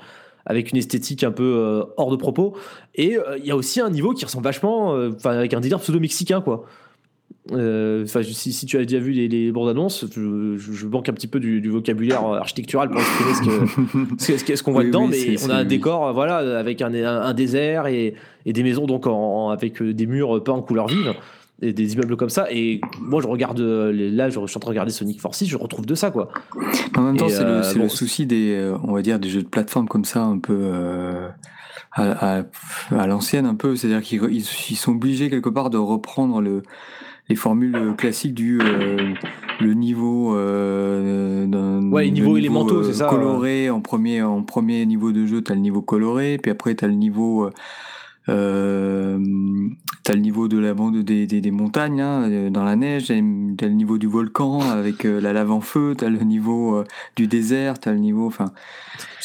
avec 0.49 0.71
une 0.71 0.79
esthétique 0.79 1.25
un 1.25 1.33
peu 1.33 1.43
euh, 1.57 1.83
hors 1.97 2.13
de 2.13 2.17
propos. 2.17 2.57
Et 2.95 3.17
euh, 3.19 3.37
il 3.39 3.45
y 3.47 3.51
a 3.51 3.57
aussi 3.57 3.81
un 3.81 3.91
niveau 3.91 4.13
qui 4.13 4.25
ressemble 4.25 4.45
vachement, 4.45 4.95
euh, 4.95 5.11
enfin 5.17 5.33
avec 5.33 5.53
un 5.55 5.59
délire 5.61 5.81
pseudo-mexicain, 5.81 6.41
quoi. 6.41 6.65
Euh, 7.53 8.03
Enfin, 8.05 8.23
si, 8.25 8.53
si 8.53 8.67
tu 8.67 8.77
as 8.77 8.83
déjà 8.85 8.99
vu 8.99 9.13
les, 9.13 9.29
les 9.29 9.53
bandes 9.53 9.69
annonces, 9.69 10.05
je, 10.13 10.57
je- 10.59 10.73
je 10.73 10.87
manque 10.87 11.09
un 11.09 11.13
petit 11.13 11.29
peu 11.29 11.39
du, 11.39 11.61
du 11.61 11.69
vocabulaire 11.71 12.25
euh, 12.27 12.39
architectural 12.39 12.91
pour 12.91 13.01
exprimer 13.01 13.35
ce 14.19 14.63
qu'on 14.65 14.73
voit 14.73 14.81
Oui, 14.83 14.89
dedans, 14.89 15.07
oui, 15.09 15.27
mais 15.31 15.45
on 15.47 15.51
a 15.51 15.55
un 15.57 15.65
décor, 15.65 16.09
euh, 16.09 16.13
voilà, 16.13 16.39
avec 16.59 16.83
un, 16.83 16.93
un- 16.93 17.23
un 17.23 17.35
désert 17.35 17.87
et, 17.87 18.15
et 18.47 18.53
des 18.53 18.63
maisons 18.65 18.87
donc 18.87 19.07
en, 19.07 19.13
en- 19.13 19.51
avec 19.51 19.81
des 19.83 20.07
murs 20.07 20.43
peints 20.43 20.55
en 20.55 20.63
couleur 20.63 20.89
vive 20.89 21.15
et 21.63 21.73
des 21.73 21.95
immeubles 21.95 22.17
comme 22.17 22.29
ça. 22.31 22.49
Et 22.51 22.81
moi, 23.01 23.23
je 23.23 23.29
regarde 23.29 23.61
là, 23.61 24.29
je, 24.29 24.33
suis 24.33 24.41
en 24.41 24.47
train 24.47 24.59
de 24.61 24.67
regarder 24.67 24.91
Sonic 24.93 25.21
Forces, 25.21 25.45
je 25.45 25.57
retrouve 25.57 25.87
de 25.87 25.95
ça, 25.95 26.11
quoi. 26.11 26.31
En 26.97 27.03
même 27.03 27.17
temps, 27.17 27.29
c'est 27.29 27.43
euh, 27.45 27.59
le, 27.59 27.63
c'est 27.63 27.77
bon, 27.79 27.85
le 27.85 27.89
souci 27.89 28.27
des, 28.27 28.73
on 28.83 28.93
va 28.93 29.03
dire, 29.03 29.19
des 29.21 29.29
jeux 29.29 29.43
de 29.43 29.49
plateforme 29.49 29.87
comme 29.89 30.05
ça, 30.05 30.23
un 30.25 30.39
peu 30.39 30.59
euh, 30.61 31.29
à, 31.93 32.39
à- 32.41 32.45
à 32.91 33.07
l'ancienne, 33.07 33.47
un 33.47 33.55
peu. 33.55 33.77
C'est-à-dire 33.77 34.03
qu'ils 34.03 34.45
sont 34.77 34.93
obligés 34.93 35.31
quelque 35.31 35.49
part 35.49 35.71
de 35.71 35.79
reprendre 35.79 36.41
le, 36.43 36.63
les 37.29 37.37
formules 37.37 37.95
classiques 37.97 38.35
du 38.35 38.61
euh, 38.61 39.15
le 39.61 39.75
niveau, 39.75 40.37
euh, 40.37 41.47
Ouais, 41.91 42.05
le 42.05 42.11
niveaux 42.11 42.37
élémentaux, 42.37 42.83
c'est 42.85 42.95
ça, 42.95 43.07
coloré. 43.09 43.71
en 43.71 43.81
premier 43.81 44.23
en 44.23 44.43
premier 44.43 44.85
niveau 44.87 45.13
de 45.13 45.27
jeu, 45.27 45.41
t'as 45.43 45.55
le 45.55 45.61
niveau 45.61 45.83
coloré, 45.83 46.39
puis 46.41 46.51
après 46.51 46.75
t'as 46.75 46.87
le 46.87 46.95
niveau 46.95 47.45
euh, 47.47 47.51
euh, 48.29 49.19
t'as 50.03 50.15
le 50.15 50.21
niveau 50.21 50.49
de 50.49 50.59
la 50.59 50.75
bande 50.75 50.99
des, 51.03 51.27
des, 51.27 51.41
des 51.41 51.51
montagnes 51.51 52.01
euh, 52.03 52.51
dans 52.51 52.65
la 52.65 52.75
neige, 52.77 53.07
t'as 53.07 53.67
le 53.67 53.73
niveau 53.73 53.99
du 53.99 54.07
volcan 54.09 54.61
avec 54.63 55.05
euh, 55.05 55.21
la 55.21 55.33
lave 55.33 55.51
en 55.53 55.61
feu, 55.61 55.95
t'as 55.97 56.09
le 56.09 56.19
niveau 56.19 56.77
euh, 56.77 56.85
du 57.15 57.27
désert, 57.29 57.79
t'as 57.79 57.93
le 57.93 57.99
niveau, 57.99 58.27
enfin, 58.27 58.53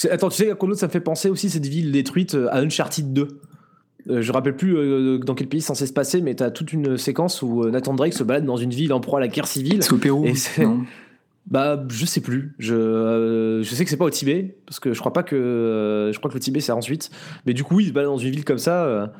Attends, 0.10 0.30
tu 0.30 0.38
sais 0.38 0.52
à 0.52 0.56
quoi 0.56 0.68
d'autre 0.68 0.80
ça 0.80 0.88
me 0.88 0.92
fait 0.92 1.00
penser 1.00 1.30
aussi 1.30 1.50
cette 1.50 1.66
ville 1.66 1.92
détruite 1.92 2.36
euh, 2.36 2.48
à 2.52 2.60
Uncharted 2.62 3.12
2 3.14 3.28
Euh, 4.10 4.22
je 4.22 4.32
rappelle 4.32 4.56
plus 4.56 4.76
euh, 4.76 5.20
dans 5.20 5.36
quel 5.36 5.48
pays 5.48 5.62
c'est 5.62 5.68
censé 5.68 5.86
se 5.86 5.94
passer, 5.94 6.22
mais 6.22 6.34
t'as 6.36 6.50
toute 6.52 6.74
une 6.74 6.98
séquence 6.98 7.42
où 7.42 7.64
euh, 7.64 7.72
Nathan 7.72 7.94
Drake 7.94 8.14
se 8.14 8.24
balade 8.24 8.46
dans 8.46 8.58
une 8.58 8.72
ville 8.72 8.94
en 8.94 9.00
proie 9.00 9.20
à 9.20 9.22
la 9.22 9.28
guerre 9.28 9.48
civile. 9.48 9.84
c'est 9.84 9.94
au 9.94 9.98
Pérou, 9.98 10.26
Et 10.26 10.34
c'est- 10.36 10.64
non 10.66 10.82
Bah, 11.50 11.84
je 11.90 12.06
sais 12.06 12.22
plus. 12.22 12.54
Je, 12.60 12.74
euh, 12.76 13.64
je 13.64 13.76
sais 13.76 13.84
que 13.84 13.90
c'est 13.90 13.98
pas 13.98 14.06
au 14.06 14.10
Tibet, 14.10 14.56
parce 14.66 14.80
que 14.80 14.94
je 14.94 15.00
crois 15.00 15.14
pas 15.14 15.24
que. 15.24 16.10
je 16.14 16.18
crois 16.20 16.30
que 16.30 16.36
le 16.36 16.40
Tibet 16.42 16.60
c'est 16.62 16.72
ensuite. 16.72 17.10
Mais 17.46 17.54
du 17.54 17.64
coup, 17.64 17.76
oui, 17.76 17.84
il 17.86 17.88
se 17.90 17.94
balade 17.94 18.10
dans 18.10 18.18
une 18.18 18.32
ville 18.32 18.46
comme 18.46 18.58
ça. 18.60 19.12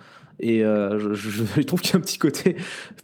Et 0.42 0.64
euh, 0.64 1.00
je, 1.00 1.14
je- 1.14 1.44
je 1.56 1.62
trouve 1.62 1.82
qu'il 1.82 1.94
y 1.94 1.96
a 1.96 1.98
un 1.98 2.02
petit 2.02 2.18
côté. 2.18 2.56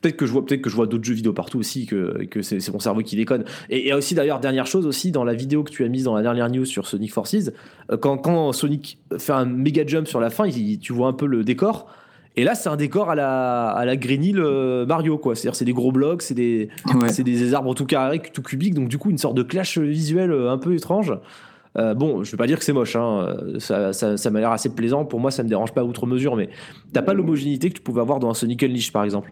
Peut-être 0.01 0.17
que 0.17 0.25
je 0.25 0.31
vois, 0.31 0.45
peut-être 0.45 0.61
que 0.61 0.69
je 0.69 0.75
vois 0.75 0.87
d'autres 0.87 1.03
jeux 1.03 1.13
vidéo 1.13 1.33
partout 1.33 1.59
aussi, 1.59 1.85
que, 1.85 2.25
que 2.25 2.41
c'est 2.41 2.67
mon 2.71 2.79
cerveau 2.79 3.01
qui 3.01 3.15
déconne. 3.15 3.45
Et, 3.69 3.87
et 3.89 3.93
aussi 3.93 4.15
d'ailleurs, 4.15 4.39
dernière 4.39 4.67
chose 4.67 4.85
aussi, 4.85 5.11
dans 5.11 5.23
la 5.23 5.33
vidéo 5.33 5.63
que 5.63 5.71
tu 5.71 5.83
as 5.85 5.87
mise 5.87 6.03
dans 6.05 6.15
la 6.15 6.21
dernière 6.23 6.49
news 6.49 6.65
sur 6.65 6.87
Sonic 6.87 7.13
Forces, 7.13 7.51
euh, 7.91 7.97
quand, 7.97 8.17
quand 8.17 8.51
Sonic 8.51 8.97
fait 9.17 9.33
un 9.33 9.45
méga 9.45 9.85
jump 9.85 10.07
sur 10.07 10.19
la 10.19 10.29
fin, 10.29 10.45
il- 10.47 10.79
tu 10.79 10.93
vois 10.93 11.07
un 11.07 11.13
peu 11.13 11.25
le 11.27 11.43
décor. 11.43 11.87
Et 12.39 12.43
là, 12.43 12.53
c'est 12.53 12.69
un 12.69 12.75
décor 12.75 13.09
à 13.09 13.15
la, 13.15 13.69
à 13.69 13.83
la 13.85 13.95
Green 13.97 14.23
Hill 14.23 14.37
euh, 14.39 14.85
Mario, 14.85 15.17
quoi. 15.17 15.35
C'est-à-dire, 15.35 15.55
c'est 15.55 15.65
des 15.65 15.73
gros 15.73 15.91
blocs, 15.91 16.21
c'est 16.21 16.35
des, 16.35 16.69
Ouais. 16.93 17.09
c'est 17.09 17.23
des 17.23 17.55
arbres 17.55 17.73
tout 17.73 17.85
carrés, 17.87 18.21
tout 18.31 18.43
cubiques, 18.43 18.75
donc 18.75 18.89
du 18.89 18.99
coup 18.99 19.09
une 19.09 19.17
sorte 19.17 19.35
de 19.35 19.41
clash 19.41 19.79
visuel 19.79 20.31
un 20.31 20.59
peu 20.59 20.75
étrange. 20.75 21.13
Euh, 21.77 21.93
bon, 21.93 22.23
je 22.23 22.31
vais 22.31 22.37
pas 22.37 22.47
dire 22.47 22.57
que 22.57 22.63
c'est 22.65 22.73
moche, 22.73 22.95
hein. 22.95 23.19
euh, 23.27 23.59
ça, 23.59 23.93
ça, 23.93 24.17
ça 24.17 24.29
m'a 24.31 24.39
l'air 24.39 24.51
assez 24.51 24.69
plaisant. 24.69 25.05
Pour 25.05 25.19
moi, 25.19 25.29
ça 25.29 25.43
me 25.43 25.49
dérange 25.49 25.73
pas 25.73 25.83
outre 25.83 26.07
mesure, 26.07 26.35
mais 26.35 26.49
t'as 26.91 27.03
pas 27.03 27.13
l'homogénéité 27.13 27.69
que 27.69 27.75
tu 27.75 27.81
pouvais 27.81 28.01
avoir 28.01 28.19
dans 28.19 28.29
un 28.31 28.33
Sonic 28.33 28.63
Unleashed 28.63 28.91
par 28.91 29.03
exemple, 29.03 29.31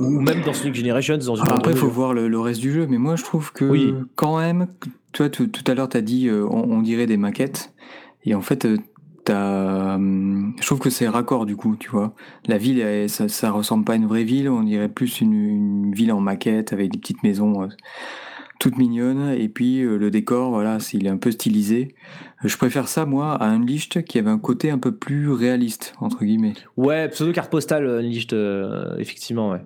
ou 0.00 0.10
même 0.20 0.42
dans 0.44 0.52
Sonic 0.52 0.74
Generations. 0.74 1.16
Dans 1.18 1.36
une 1.36 1.42
Alors 1.46 1.58
après, 1.58 1.72
il 1.72 1.76
faut 1.78 1.86
voir 1.88 2.12
le, 2.12 2.26
le 2.26 2.40
reste 2.40 2.60
du 2.60 2.72
jeu, 2.72 2.86
mais 2.88 2.98
moi 2.98 3.14
je 3.14 3.22
trouve 3.22 3.52
que 3.52 3.64
Oui. 3.64 3.94
quand 4.16 4.38
même, 4.38 4.66
toi 5.12 5.28
tout, 5.30 5.46
tout 5.46 5.62
à 5.70 5.74
l'heure 5.74 5.88
tu 5.88 5.96
as 5.96 6.00
dit 6.02 6.26
euh, 6.28 6.44
on, 6.50 6.70
on 6.72 6.82
dirait 6.82 7.06
des 7.06 7.16
maquettes, 7.16 7.72
et 8.24 8.34
en 8.34 8.40
fait, 8.42 8.66
euh, 9.30 9.98
je 10.60 10.66
trouve 10.66 10.80
que 10.80 10.90
c'est 10.90 11.08
raccord 11.08 11.46
du 11.46 11.54
coup, 11.54 11.76
tu 11.78 11.88
vois. 11.90 12.14
La 12.48 12.58
ville, 12.58 12.80
elle, 12.80 13.08
ça, 13.08 13.28
ça 13.28 13.52
ressemble 13.52 13.84
pas 13.84 13.92
à 13.92 13.96
une 13.96 14.06
vraie 14.06 14.24
ville, 14.24 14.48
on 14.48 14.64
dirait 14.64 14.88
plus 14.88 15.20
une, 15.20 15.32
une 15.34 15.92
ville 15.94 16.10
en 16.12 16.20
maquette 16.20 16.72
avec 16.72 16.90
des 16.90 16.98
petites 16.98 17.22
maisons 17.22 17.68
euh, 18.56 18.58
toutes 18.58 18.78
mignonnes, 18.78 19.34
et 19.38 19.48
puis 19.48 19.82
euh, 19.82 19.96
le 19.96 20.10
décor, 20.10 20.50
voilà, 20.50 20.78
il 20.92 21.06
est 21.06 21.10
un 21.10 21.16
peu 21.16 21.30
stylisé. 21.30 21.94
Euh, 22.44 22.48
Je 22.48 22.56
préfère 22.56 22.88
ça 22.88 23.06
moi 23.06 23.34
à 23.34 23.46
Unleashed 23.48 24.04
qui 24.04 24.18
avait 24.18 24.30
un 24.30 24.38
côté 24.38 24.70
un 24.70 24.78
peu 24.78 24.92
plus 24.92 25.30
réaliste 25.30 25.94
entre 26.00 26.24
guillemets. 26.24 26.54
Ouais, 26.76 27.08
pseudo 27.08 27.32
carte 27.32 27.50
postale 27.50 27.86
Unleashed, 27.86 28.32
euh, 28.32 28.96
effectivement, 28.98 29.50
ouais. 29.50 29.60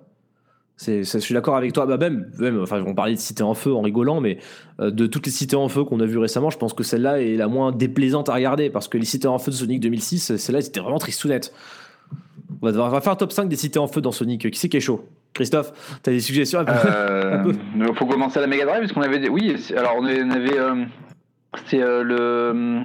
Je 0.86 1.02
suis 1.02 1.34
d'accord 1.34 1.56
avec 1.56 1.74
toi. 1.74 1.84
Bah 1.84 1.98
même, 1.98 2.30
même, 2.38 2.60
enfin, 2.62 2.82
on 2.86 2.94
parlait 2.94 3.14
de 3.14 3.18
cités 3.18 3.42
en 3.42 3.52
feu 3.52 3.74
en 3.74 3.82
rigolant, 3.82 4.20
mais 4.20 4.38
euh, 4.80 4.90
de 4.90 5.06
toutes 5.06 5.26
les 5.26 5.32
cités 5.32 5.56
en 5.56 5.68
feu 5.68 5.84
qu'on 5.84 6.00
a 6.00 6.06
vues 6.06 6.16
récemment, 6.16 6.48
je 6.48 6.56
pense 6.56 6.72
que 6.72 6.82
celle-là 6.82 7.20
est 7.20 7.36
la 7.36 7.48
moins 7.48 7.70
déplaisante 7.70 8.30
à 8.30 8.34
regarder 8.34 8.70
parce 8.70 8.88
que 8.88 8.96
les 8.96 9.04
cités 9.04 9.28
en 9.28 9.38
feu 9.38 9.50
de 9.50 9.56
Sonic 9.56 9.80
2006, 9.80 10.36
celle-là, 10.36 10.62
c'était 10.62 10.80
vraiment 10.80 10.98
tristounettes. 10.98 11.52
On 12.62 12.70
va, 12.70 12.86
on 12.86 12.88
va 12.88 13.00
faire 13.02 13.12
un 13.12 13.16
top 13.16 13.32
5 13.32 13.48
des 13.48 13.56
cités 13.56 13.78
en 13.78 13.88
feu 13.88 14.00
dans 14.00 14.12
Sonic. 14.12 14.50
Qui 14.50 14.58
c'est 14.58 14.70
qui 14.70 14.78
est 14.78 14.80
chaud? 14.80 15.04
Christophe, 15.34 15.72
t'as 16.02 16.10
des 16.10 16.20
suggestions 16.20 16.60
un 16.60 16.64
peu 16.64 16.72
Euh, 16.86 17.38
Un 17.40 17.44
peu. 17.44 17.52
Il 17.76 17.94
faut 17.94 18.06
commencer 18.06 18.38
à 18.38 18.42
la 18.42 18.46
Mega 18.48 18.64
Drive, 18.66 18.80
parce 18.80 18.92
qu'on 18.92 19.02
avait. 19.02 19.28
Oui, 19.28 19.56
c'est- 19.58 19.76
alors 19.76 19.96
on 19.98 20.04
avait. 20.04 20.58
euh, 20.58 20.84
C'était 21.64 21.82
euh, 21.82 22.02
le 22.04 22.16
euh, 22.20 22.80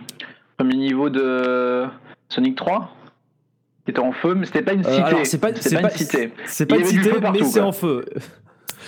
premier 0.57 0.75
niveau 0.75 1.09
de 1.09 1.85
Sonic 2.29 2.55
3 2.55 2.91
qui 3.83 3.91
était 3.91 3.99
en 3.99 4.11
feu, 4.11 4.33
mais 4.33 4.47
c'était 4.47 4.63
pas 4.63 4.73
une 4.73 4.83
cité. 4.83 5.01
alors, 5.03 5.19
c'est 5.25 5.37
pas, 5.37 5.49
c'est 5.53 5.75
pas 5.75 5.81
pas, 5.83 5.91
une 5.91 5.97
cité. 5.97 6.31
c'est 6.47 6.65
pas 6.65 6.77
une 6.77 6.85
cité, 6.85 7.11
mais 7.31 7.43
c'est 7.43 7.59
en 7.59 7.71
feu. 7.71 8.03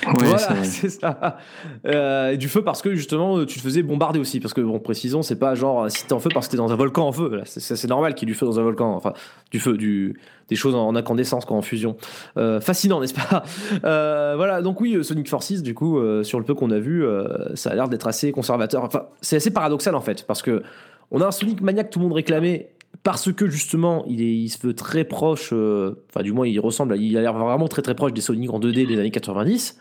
Ouais, 0.05 0.13
voilà, 0.25 0.37
c'est 0.63 0.89
ça. 0.89 1.37
Euh, 1.85 2.31
et 2.31 2.37
du 2.37 2.47
feu 2.49 2.63
parce 2.63 2.81
que 2.81 2.93
justement, 2.95 3.45
tu 3.45 3.57
te 3.57 3.63
faisais 3.63 3.83
bombarder 3.83 4.19
aussi. 4.19 4.39
Parce 4.39 4.53
que, 4.53 4.61
bon, 4.61 4.79
précisons, 4.79 5.21
c'est 5.21 5.39
pas 5.39 5.55
genre 5.55 5.89
si 5.89 6.05
t'es 6.05 6.13
en 6.13 6.19
feu 6.19 6.29
parce 6.33 6.47
que 6.47 6.51
t'es 6.51 6.57
dans 6.57 6.71
un 6.71 6.75
volcan 6.75 7.07
en 7.07 7.11
feu. 7.11 7.41
C'est, 7.45 7.87
normal 7.87 8.15
qu'il 8.15 8.27
y 8.27 8.31
ait 8.31 8.33
du 8.33 8.37
feu 8.37 8.45
dans 8.45 8.59
un 8.59 8.63
volcan. 8.63 8.95
Enfin, 8.95 9.13
du 9.51 9.59
feu, 9.59 9.77
du, 9.77 10.19
des 10.49 10.55
choses 10.55 10.75
en, 10.75 10.87
en 10.87 10.95
incandescence, 10.95 11.45
quoi, 11.45 11.57
en 11.57 11.61
fusion. 11.61 11.97
Euh, 12.37 12.59
fascinant, 12.59 13.01
n'est-ce 13.01 13.13
pas? 13.13 13.43
Euh, 13.83 14.33
Voilà, 14.35 14.61
donc 14.61 14.81
oui, 14.81 14.95
euh, 14.95 15.03
Sonic 15.03 15.29
Forces, 15.29 15.61
du 15.61 15.73
coup, 15.73 15.99
euh, 15.99 16.23
sur 16.23 16.39
le 16.39 16.45
peu 16.45 16.53
qu'on 16.53 16.71
a 16.71 16.79
vu, 16.79 17.05
euh, 17.05 17.55
ça 17.55 17.71
a 17.71 17.75
l'air 17.75 17.87
d'être 17.89 18.07
assez 18.07 18.31
conservateur. 18.31 18.83
Enfin, 18.83 19.03
c'est 19.21 19.35
assez 19.35 19.51
paradoxal 19.51 19.95
en 19.95 20.01
fait. 20.01 20.23
Parce 20.25 20.41
que 20.41 20.63
on 21.11 21.21
a 21.21 21.27
un 21.27 21.31
Sonic 21.31 21.61
Mania 21.61 21.83
que 21.83 21.89
tout 21.89 21.99
le 21.99 22.05
monde 22.05 22.13
réclamait. 22.13 22.69
Parce 23.07 23.31
que 23.31 23.47
justement, 23.47 24.03
il, 24.09 24.21
est, 24.21 24.25
il 24.35 24.49
se 24.49 24.67
veut 24.67 24.73
très 24.73 25.05
proche, 25.05 25.51
euh, 25.53 25.93
enfin 26.09 26.23
du 26.23 26.33
moins 26.33 26.45
il 26.45 26.59
ressemble, 26.59 26.91
à- 26.91 26.97
il 26.97 27.15
a 27.17 27.21
l'air 27.21 27.31
vraiment 27.31 27.69
très 27.69 27.81
très 27.81 27.95
proche 27.95 28.11
des 28.11 28.19
Sonic 28.19 28.51
en 28.51 28.59
2D 28.59 28.85
des 28.85 28.99
années 28.99 29.11
90. 29.11 29.79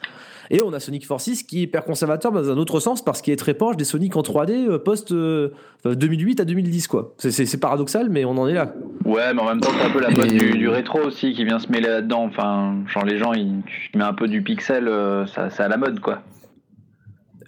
Et 0.51 0.61
on 0.65 0.73
a 0.73 0.79
Sonic 0.79 1.05
Forces 1.05 1.43
qui 1.43 1.59
est 1.59 1.63
hyper 1.63 1.83
conservateur 1.83 2.31
dans 2.31 2.49
un 2.49 2.57
autre 2.57 2.79
sens 2.79 3.03
parce 3.05 3.21
qu'il 3.21 3.33
est 3.33 3.37
très 3.37 3.55
proche 3.55 3.77
des 3.77 3.83
Sonic 3.85 4.15
en 4.15 4.21
3D 4.23 4.69
euh, 4.69 4.79
post 4.79 5.11
euh, 5.11 5.49
enfin, 5.85 5.97
2008 5.97 6.39
à 6.39 6.45
2010 6.45 6.87
quoi. 6.87 7.15
C'est- 7.19 7.57
paradoxal 7.61 8.11
mais 8.11 8.25
on 8.25 8.39
en 8.39 8.47
est 8.47 8.55
là. 8.55 8.73
Ouais, 9.05 9.35
mais 9.35 9.41
en 9.43 9.47
même 9.47 9.59
temps, 9.61 9.71
c'est 9.77 9.85
un 9.87 9.91
peu 9.91 10.01
la 10.01 10.11
mode 10.11 10.31
Et- 10.33 10.39
du, 10.39 10.51
du 10.59 10.69
rétro 10.69 11.01
aussi 11.01 11.33
qui 11.33 11.45
vient 11.45 11.59
se 11.59 11.67
mêler 11.73 11.89
là-dedans. 11.89 12.27
Enfin, 12.27 12.77
genre 12.95 13.05
les 13.05 13.19
gens, 13.19 13.33
ils, 13.33 13.61
tu 13.91 13.99
mets 13.99 14.05
un 14.05 14.15
peu 14.15 14.29
du 14.29 14.41
pixel, 14.43 14.87
euh, 14.87 15.27
ça, 15.27 15.51
c'est 15.51 15.65
à 15.65 15.69
la 15.69 15.77
mode, 15.79 15.99
quoi. 15.99 16.23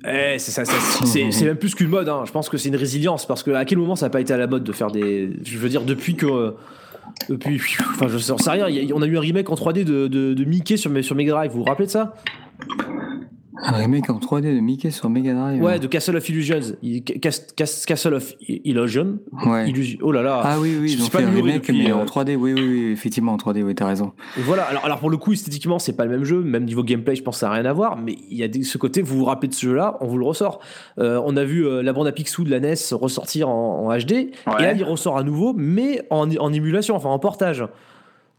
Eh, 0.06 0.38
c'est 0.38 0.50
ça, 0.52 0.64
ça- 0.64 0.72
c'est 1.04 1.44
même 1.44 1.56
plus 1.56 1.74
qu'une 1.74 1.88
mode. 1.88 2.08
hein. 2.08 2.22
Je 2.26 2.30
pense 2.32 2.48
que 2.48 2.56
c'est 2.56 2.68
une 2.68 2.76
résilience 2.76 3.26
parce 3.26 3.42
que 3.42 3.50
à 3.50 3.64
quel 3.64 3.78
moment 3.78 3.96
ça 3.96 4.06
n'a 4.06 4.10
pas 4.10 4.20
été 4.20 4.32
à 4.32 4.36
la 4.36 4.46
mode 4.46 4.62
de 4.64 4.72
faire 4.72 4.90
des. 4.90 5.30
Je 5.44 5.58
veux 5.58 5.68
dire 5.68 5.82
depuis 5.82 6.14
que. 6.14 6.26
euh, 6.26 6.50
Depuis, 7.28 7.60
enfin, 7.90 8.06
je 8.08 8.18
sais, 8.18 8.32
rien. 8.50 8.66
On 8.94 9.02
a 9.02 9.06
eu 9.06 9.16
un 9.16 9.20
remake 9.20 9.50
en 9.50 9.54
3D 9.54 9.82
de, 9.84 10.06
de, 10.06 10.34
de 10.34 10.44
Mickey 10.44 10.76
sur, 10.76 10.92
sur 11.02 11.16
Mega 11.16 11.32
Drive. 11.32 11.50
Vous 11.52 11.58
vous 11.58 11.64
rappelez 11.64 11.86
de 11.86 11.90
ça? 11.90 12.14
Un 13.60 13.72
remake 13.72 14.08
en 14.10 14.18
3D 14.18 14.54
de 14.54 14.60
Mickey 14.60 14.90
sur 14.90 15.10
Mega 15.10 15.34
Drive. 15.34 15.62
Ouais, 15.62 15.78
de 15.78 15.86
Castle 15.86 16.16
of 16.16 16.28
Illusions. 16.28 16.76
Il- 16.82 17.02
Cas- 17.02 17.30
Cas- 17.56 17.84
Castle 17.86 18.14
of 18.14 18.34
Illusion. 18.40 19.18
Ouais. 19.46 19.68
Illusion- 19.68 19.98
Oh 20.02 20.12
là 20.12 20.22
là. 20.22 20.40
Ah 20.44 20.56
oui, 20.60 20.76
oui, 20.80 20.90
suis 20.90 21.10
pas 21.10 21.20
un 21.22 21.30
remake, 21.30 21.54
depuis, 21.56 21.78
mais 21.84 21.90
euh, 21.90 21.96
en 21.96 22.04
3D, 22.04 22.36
oui, 22.36 22.52
oui, 22.54 22.62
oui, 22.62 22.90
effectivement, 22.92 23.32
en 23.32 23.36
3D, 23.36 23.62
oui, 23.62 23.74
t'as 23.74 23.86
raison. 23.86 24.12
Et 24.38 24.42
Voilà, 24.42 24.62
alors, 24.64 24.84
alors 24.84 24.98
pour 25.00 25.10
le 25.10 25.16
coup, 25.16 25.32
esthétiquement, 25.32 25.78
c'est 25.78 25.94
pas 25.96 26.04
le 26.04 26.10
même 26.10 26.24
jeu, 26.24 26.40
même 26.40 26.64
niveau 26.64 26.82
gameplay, 26.84 27.16
je 27.16 27.22
pense 27.22 27.36
que 27.36 27.40
ça 27.40 27.48
n'a 27.48 27.54
rien 27.54 27.64
à 27.64 27.72
voir, 27.72 27.96
mais 27.96 28.16
il 28.30 28.36
y 28.38 28.42
a 28.44 28.48
des- 28.48 28.62
ce 28.62 28.78
côté, 28.78 29.02
vous 29.02 29.18
vous 29.18 29.24
rappelez 29.24 29.48
de 29.48 29.54
ce 29.54 29.66
jeu-là, 29.66 29.96
on 30.00 30.06
vous 30.06 30.18
le 30.18 30.24
ressort. 30.24 30.60
Euh, 30.98 31.20
on 31.24 31.36
a 31.36 31.44
vu 31.44 31.66
euh, 31.66 31.82
la 31.82 31.92
bande 31.92 32.06
à 32.06 32.12
Picsou 32.12 32.44
de 32.44 32.50
la 32.50 32.60
NES 32.60 32.74
ressortir 32.92 33.48
en, 33.48 33.86
en 33.86 33.96
HD, 33.98 34.12
et 34.12 34.32
là, 34.46 34.72
il 34.72 34.84
ressort 34.84 35.18
à 35.18 35.22
nouveau, 35.24 35.52
mais 35.56 36.02
en, 36.10 36.30
en 36.36 36.52
émulation, 36.52 36.94
enfin 36.94 37.08
en 37.08 37.18
portage. 37.18 37.64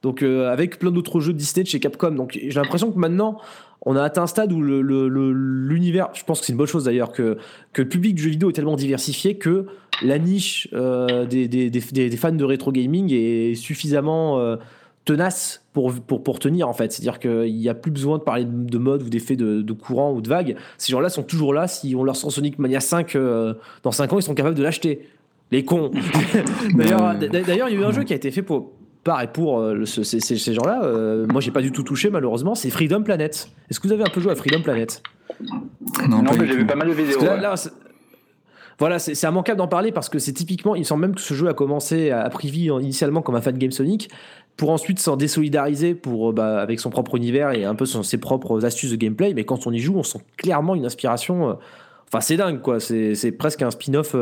Donc, 0.01 0.23
euh, 0.23 0.49
avec 0.49 0.79
plein 0.79 0.91
d'autres 0.91 1.19
jeux 1.19 1.33
Disney 1.33 1.63
de 1.65 1.67
chez 1.67 1.81
Capcom. 1.81 2.11
Donc, 2.11 2.39
j'ai 2.41 2.49
l'impression 2.57 2.89
que 2.89 2.97
maintenant, 2.97 3.37
on 3.85 3.95
a 3.95 4.03
atteint 4.03 4.23
un 4.23 4.27
stade 4.27 4.51
où 4.51 4.61
le- 4.61 4.81
le- 4.81 5.07
le- 5.07 5.31
l'univers, 5.31 6.09
je 6.13 6.23
pense 6.23 6.39
que 6.41 6.45
c'est 6.45 6.51
une 6.53 6.57
bonne 6.57 6.67
chose 6.67 6.83
d'ailleurs, 6.83 7.11
que, 7.11 7.37
que 7.73 7.81
le 7.81 7.87
public 7.89 8.15
du 8.15 8.23
jeu 8.23 8.29
vidéo 8.29 8.49
est 8.49 8.53
tellement 8.53 8.75
diversifié 8.75 9.37
que 9.37 9.65
la 10.01 10.19
niche 10.19 10.67
euh, 10.73 11.25
des, 11.25 11.47
des- 11.47 11.69
des- 11.69 12.17
fans 12.17 12.31
de 12.31 12.43
rétro 12.43 12.71
gaming 12.71 13.11
est 13.13 13.55
suffisamment 13.55 14.39
euh, 14.39 14.57
tenace 15.05 15.63
pour, 15.73 15.93
pour, 15.93 16.23
pour 16.23 16.39
tenir 16.39 16.67
en 16.67 16.73
fait. 16.73 16.91
C'est-à-dire 16.91 17.19
qu'il 17.19 17.55
n'y 17.55 17.69
a 17.69 17.73
plus 17.73 17.91
besoin 17.91 18.17
de 18.17 18.23
parler 18.23 18.45
de 18.45 18.77
mode 18.77 19.03
ou 19.03 19.09
d'effets 19.09 19.35
de, 19.37 19.61
de 19.61 19.73
courant 19.73 20.13
ou 20.13 20.21
de 20.21 20.27
vagues. 20.29 20.55
Ces 20.77 20.91
gens-là 20.91 21.09
sont 21.09 21.23
toujours 21.23 21.53
là. 21.53 21.67
Si 21.67 21.95
on 21.95 22.03
leur 22.03 22.15
sort 22.15 22.31
Sonic 22.31 22.59
Mania 22.59 22.79
5 22.81 23.15
euh, 23.15 23.53
dans 23.83 23.91
5 23.91 24.11
ans, 24.13 24.19
ils 24.19 24.23
sont 24.23 24.35
capables 24.35 24.55
de 24.55 24.63
l'acheter. 24.63 25.07
Les 25.51 25.63
cons. 25.65 25.89
D'ailleurs, 26.75 27.15
il 27.69 27.73
y 27.73 27.77
a 27.77 27.81
eu 27.81 27.83
un 27.83 27.91
jeu 27.91 28.03
qui 28.03 28.13
a 28.13 28.15
été 28.15 28.29
fait 28.31 28.43
pour 28.43 28.71
par 29.03 29.21
et 29.21 29.27
pour 29.27 29.59
euh, 29.59 29.85
ce- 29.85 30.03
ces, 30.03 30.19
ces- 30.19 30.37
ces 30.37 30.53
gens-là. 30.53 30.81
euh, 30.83 31.25
moi, 31.31 31.41
j'ai 31.41 31.51
pas 31.51 31.61
du 31.61 31.71
tout 31.71 31.83
touché 31.83 32.09
malheureusement. 32.09 32.55
C'est 32.55 32.69
Freedom 32.69 33.01
Planet. 33.03 33.49
Est-ce 33.69 33.79
que 33.79 33.87
vous 33.87 33.93
avez 33.93 34.03
un 34.03 34.09
peu 34.09 34.21
joué 34.21 34.31
à 34.31 34.35
Freedom 34.35 34.61
Planet? 34.61 35.01
Non, 36.09 36.21
Non, 36.23 36.31
j'ai 36.33 36.45
vu 36.55 36.65
pas 36.65 36.75
mal 36.75 36.87
de 36.89 36.93
vidéos. 36.93 37.21
Là, 37.23 37.35
ouais. 37.35 37.41
là, 37.41 37.55
c'est- 37.55 37.71
voilà, 38.77 38.97
c'est 38.99 39.13
c'est 39.15 39.27
immanquable 39.27 39.57
d'en 39.57 39.67
parler 39.67 39.91
parce 39.91 40.07
que 40.09 40.19
c'est 40.19 40.31
typiquement, 40.33 40.73
il 40.75 40.79
me 40.79 40.83
semble 40.83 41.01
même 41.01 41.15
que 41.15 41.21
ce 41.21 41.33
jeu 41.33 41.47
a 41.49 41.53
commencé 41.53 42.11
à, 42.11 42.21
à 42.21 42.29
Privy 42.29 42.71
en- 42.71 42.79
initialement 42.79 43.21
comme 43.21 43.35
un 43.35 43.41
fan 43.41 43.57
game 43.57 43.71
Sonic, 43.71 44.09
pour 44.57 44.69
ensuite 44.71 44.99
s'en 44.99 45.15
désolidariser 45.17 45.95
pour, 45.95 46.29
euh, 46.29 46.33
bah, 46.33 46.61
avec 46.61 46.79
son 46.79 46.89
propre 46.89 47.15
univers 47.15 47.51
et 47.51 47.63
un 47.65 47.75
peu 47.75 47.85
son- 47.85 48.03
ses 48.03 48.17
propres 48.17 48.65
astuces 48.65 48.91
de 48.91 48.95
gameplay. 48.97 49.33
Mais 49.33 49.43
quand 49.45 49.67
on 49.67 49.71
y 49.71 49.79
joue, 49.79 49.95
on 49.97 50.03
sent 50.03 50.19
clairement 50.37 50.75
une 50.75 50.85
inspiration. 50.85 51.49
euh, 51.49 51.53
Enfin, 52.11 52.21
c'est 52.21 52.37
dingue, 52.37 52.61
quoi. 52.61 52.79
C'est 52.79 53.13
c'est 53.15 53.31
presque 53.31 53.61
un 53.61 53.69
spin-off. 53.69 54.15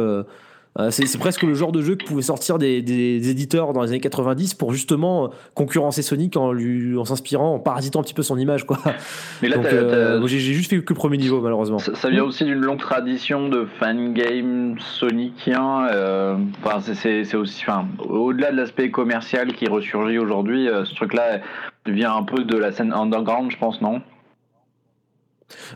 Euh, 0.79 0.91
c'est 0.91 1.17
presque 1.17 1.43
le 1.43 1.53
genre 1.53 1.71
de 1.71 1.81
jeu 1.81 1.95
que 1.95 2.05
pouvaient 2.05 2.21
sortir 2.21 2.57
des, 2.57 2.81
des- 2.81 3.19
des 3.19 3.29
éditeurs 3.29 3.73
dans 3.73 3.81
les 3.81 3.89
années 3.89 3.99
90 3.99 4.53
pour 4.53 4.73
justement 4.73 5.25
euh, 5.25 5.27
concurrencer 5.55 6.01
Sonic 6.01 6.37
en, 6.37 6.51
lui, 6.51 6.97
en 6.97 7.05
s'inspirant, 7.05 7.55
en 7.55 7.59
parasitant 7.59 7.99
un 7.99 8.03
petit 8.03 8.13
peu 8.13 8.23
son 8.23 8.37
image, 8.37 8.65
quoi. 8.65 8.77
Mais 9.41 9.49
là, 9.49 9.57
euh, 9.57 10.25
j'ai 10.27 10.39
juste 10.39 10.69
fait 10.69 10.79
que 10.81 10.93
le 10.93 10.97
premier 10.97 11.17
niveau, 11.17 11.41
malheureusement. 11.41 11.79
Ça, 11.79 11.95
ça 11.95 12.09
vient 12.09 12.23
aussi 12.23 12.43
d'une 12.43 12.61
longue 12.61 12.79
tradition 12.79 13.49
de 13.49 13.65
fangame 13.79 14.75
sonicien. 14.79 15.87
euh, 15.91 16.35
Enfin, 16.63 16.79
c'est- 16.81 17.35
aussi, 17.35 17.63
au-delà 18.09 18.51
de 18.51 18.57
l'aspect 18.57 18.91
commercial 18.91 19.53
qui 19.53 19.67
ressurgit 19.67 20.17
aujourd'hui, 20.17 20.67
ce 20.85 20.93
truc-là 20.95 21.39
vient 21.85 22.15
un 22.15 22.23
peu 22.23 22.43
de 22.43 22.57
la 22.57 22.71
scène 22.71 22.93
underground, 22.93 23.51
je 23.51 23.57
pense, 23.57 23.81
non? 23.81 24.01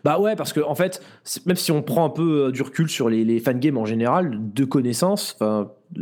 Bah 0.03 0.19
ouais, 0.19 0.36
parce 0.36 0.51
que 0.53 0.59
en 0.59 0.76
fait, 0.76 1.01
même 1.45 1.55
si 1.55 1.72
on 1.72 1.82
prend 1.82 2.05
un 2.05 2.09
peu 2.09 2.47
euh, 2.47 2.51
du 2.51 2.61
recul 2.61 2.89
sur 2.89 3.09
les, 3.09 3.24
les 3.24 3.39
fangames 3.39 3.78
en 3.78 3.86
général, 3.86 4.38
de 4.53 4.65
connaissances, 4.65 5.38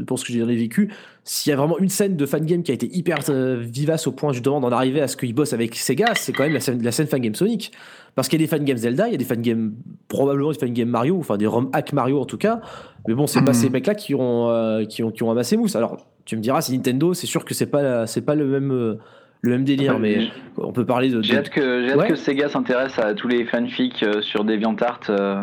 pour 0.08 0.20
ce 0.20 0.26
que 0.26 0.34
j'en 0.34 0.48
ai 0.50 0.56
vécu, 0.56 0.92
s'il 1.24 1.50
y 1.50 1.54
a 1.54 1.56
vraiment 1.56 1.78
une 1.80 1.90
scène 1.90 2.16
de 2.16 2.26
fangame 2.26 2.64
qui 2.64 2.72
a 2.72 2.74
été 2.74 2.88
hyper 2.96 3.20
euh, 3.30 3.58
vivace 3.60 4.08
au 4.08 4.12
point 4.12 4.34
justement 4.34 4.60
d'en 4.60 4.72
arriver 4.72 5.02
à 5.02 5.08
ce 5.08 5.18
qu'ils 5.18 5.34
bossent 5.34 5.54
avec 5.54 5.76
Sega, 5.76 6.14
c'est 6.16 6.32
quand 6.34 6.44
même 6.44 6.54
la 6.54 6.60
scène, 6.60 6.82
la 6.82 6.92
scène 6.92 7.08
fangame 7.08 7.36
Sonic. 7.36 7.72
Parce 8.16 8.28
qu'il 8.28 8.42
y 8.42 8.44
a 8.44 8.48
des 8.48 8.50
fangames 8.50 8.78
Zelda, 8.78 9.08
il 9.08 9.12
y 9.12 9.16
a 9.16 9.18
des 9.18 9.24
fangames, 9.26 9.74
probablement 10.08 10.52
des 10.52 10.58
fangames 10.60 10.90
Mario, 10.90 11.18
enfin 11.20 11.38
des 11.38 11.46
ROM 11.48 11.70
hack 11.74 11.94
Mario 11.94 12.20
en 12.20 12.26
tout 12.26 12.38
cas. 12.40 12.60
Mais 13.08 13.14
bon, 13.14 13.28
c'est 13.28 13.42
pas 13.42 13.52
Mhm. 13.52 13.54
ces 13.54 13.70
mecs-là 13.70 13.96
qui 13.96 14.14
ont, 14.16 14.50
euh, 14.50 14.84
qui, 14.86 15.04
ont, 15.04 15.12
qui 15.12 15.24
ont 15.24 15.32
amassé 15.32 15.58
mousse. 15.58 15.76
Alors, 15.76 15.98
tu 16.26 16.36
me 16.36 16.42
diras, 16.42 16.62
c'est 16.62 16.74
Nintendo, 16.74 17.14
c'est 17.14 17.28
sûr 17.28 17.46
que 17.46 17.54
c'est 17.54 17.68
pas, 17.68 18.08
c'est 18.08 18.22
pas 18.22 18.36
le 18.36 18.46
même, 18.46 18.72
euh, 18.72 18.96
le 19.42 19.52
même 19.52 19.64
délire, 19.64 19.98
mais 20.00 20.28
on 20.58 20.72
peut 20.74 20.86
parler 20.86 21.10
de. 21.10 21.22
J'ai 21.22 21.38
hâte 21.38 21.50
que, 21.50 21.86
j'ai 21.86 21.92
hâte 21.94 21.98
Ouais. 22.00 22.08
que 22.10 22.16
Sega 22.16 22.50
s'intéresse 22.50 22.98
à 23.00 23.14
tous 23.14 23.28
les 23.28 23.46
fanfics 23.46 24.04
euh, 24.04 24.22
sur 24.22 24.44
DeviantArt. 24.44 25.00
euh. 25.10 25.42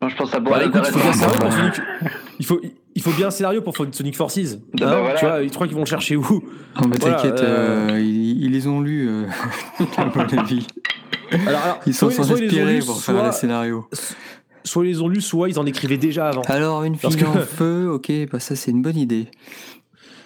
Moi, 0.00 0.08
je 0.10 0.14
pense 0.16 0.30
que 0.30 0.36
ça 0.36 0.40
pourrait 0.40 0.68
Bah, 0.68 0.78
écoute, 0.78 0.82
il 0.86 0.92
faut 0.92 1.00
bien 1.00 1.10
un 1.10 1.12
intéressant. 1.12 1.32
scénario 1.32 1.40
pour 1.40 1.52
Sonic. 1.52 1.74
Il 2.38 2.46
faut, 2.46 2.60
il 2.94 3.02
faut 3.02 3.10
bien 3.10 3.26
un 3.26 3.30
scénario 3.32 3.62
pour 3.62 3.76
Sonic 3.76 4.16
Forces. 4.16 4.38
bah 4.74 4.92
Hein, 4.92 5.00
voilà. 5.00 5.14
Tu 5.18 5.24
vois, 5.26 5.42
ils 5.42 5.50
croient 5.50 5.66
qu'ils 5.66 5.74
vont 5.74 5.82
le 5.82 5.86
chercher 5.86 6.14
où? 6.14 6.22
Bah, 6.76 6.82
Voilà, 7.00 7.16
T'inquiète, 7.16 7.40
euh, 7.40 7.90
euh, 7.94 8.00
ils, 8.00 8.44
ils 8.44 8.52
les 8.52 8.68
ont 8.68 8.80
lus, 8.80 9.08
euh, 9.08 9.24
à 9.96 10.04
mon 10.04 10.38
avis. 10.38 10.66
alors, 11.32 11.60
alors, 11.62 11.80
Ils 11.84 11.94
sont 11.94 12.10
sans 12.10 12.32
lus, 12.36 12.78
pour 12.86 12.94
soit, 12.96 13.14
faire 13.14 13.24
les 13.26 13.32
scénarios. 13.32 13.86
soit 14.62 14.84
ils 14.84 14.88
les 14.90 15.00
ont 15.02 15.08
lus, 15.08 15.20
soit 15.20 15.48
ils 15.48 15.58
en 15.58 15.66
écrivaient 15.66 15.96
déjà 15.98 16.28
avant. 16.28 16.42
Alors, 16.42 16.84
une 16.84 16.96
Parce 16.96 17.16
fille 17.16 17.24
que- 17.24 17.28
en 17.28 17.40
feu, 17.42 17.88
ok, 17.90 18.12
bah 18.30 18.38
ça 18.38 18.54
c'est 18.54 18.70
une 18.70 18.82
bonne 18.82 18.96
idée. 18.98 19.26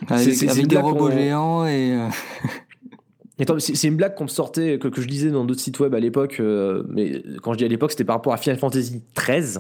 C'est- 0.08 0.14
Avec, 0.14 0.24
c'est- 0.24 0.34
c'est 0.34 0.48
avec 0.50 0.62
une 0.62 0.68
des 0.68 0.74
blague 0.76 0.84
robots 0.84 1.08
qu'on- 1.08 1.16
géants 1.16 1.66
et. 1.66 1.92
euh, 1.94 2.08
c'est 3.58 3.88
une 3.88 3.96
blague 3.96 4.14
qu'on 4.14 4.24
me 4.24 4.28
sortait, 4.28 4.78
que, 4.78 4.88
que 4.88 5.00
je 5.00 5.06
lisais 5.08 5.30
dans 5.30 5.44
d'autres 5.44 5.60
sites 5.60 5.80
web 5.80 5.94
à 5.94 6.00
l'époque, 6.00 6.36
euh, 6.40 6.82
mais 6.88 7.22
quand 7.42 7.52
je 7.52 7.58
dis 7.58 7.64
à 7.64 7.68
l'époque, 7.68 7.90
c'était 7.92 8.04
par 8.04 8.16
rapport 8.16 8.32
à 8.32 8.36
Final 8.36 8.58
Fantasy 8.58 9.02
XIII. 9.18 9.58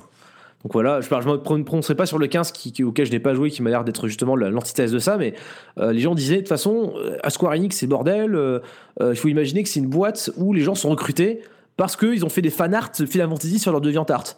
Donc 0.64 0.72
voilà, 0.74 1.00
je 1.00 1.12
ne 1.12 1.56
me 1.58 1.64
prononcerai 1.64 1.96
pas 1.96 2.06
sur 2.06 2.18
le 2.18 2.28
15 2.28 2.52
qui, 2.52 2.72
qui- 2.72 2.84
auquel 2.84 3.04
je 3.06 3.10
n'ai 3.10 3.18
pas 3.18 3.34
joué, 3.34 3.50
qui 3.50 3.62
m'a 3.62 3.70
l'air 3.70 3.82
d'être 3.82 4.06
justement 4.06 4.36
la- 4.36 4.48
l'antithèse 4.48 4.92
de 4.92 5.00
ça, 5.00 5.16
mais 5.16 5.34
euh, 5.78 5.92
les 5.92 5.98
gens 6.00 6.14
disaient 6.14 6.36
de 6.36 6.40
toute 6.40 6.48
façon, 6.48 6.94
à 7.24 7.30
Square 7.30 7.52
Enix, 7.54 7.76
c'est 7.76 7.88
bordel, 7.88 8.34
euh, 8.36 8.60
il 9.00 9.16
faut 9.16 9.26
imaginer 9.28 9.64
que 9.64 9.68
c'est 9.68 9.80
une 9.80 9.88
boîte 9.88 10.30
où 10.36 10.52
les 10.52 10.60
gens 10.62 10.76
sont 10.76 10.90
recrutés 10.90 11.40
parce 11.76 11.96
qu'ils 11.96 12.24
ont 12.24 12.28
fait 12.28 12.42
des 12.42 12.50
fan 12.50 12.74
art 12.74 12.90
Final 12.94 13.28
Fantasy 13.30 13.58
sur 13.58 13.72
leur 13.72 13.80
DeviantArt. 13.80 14.36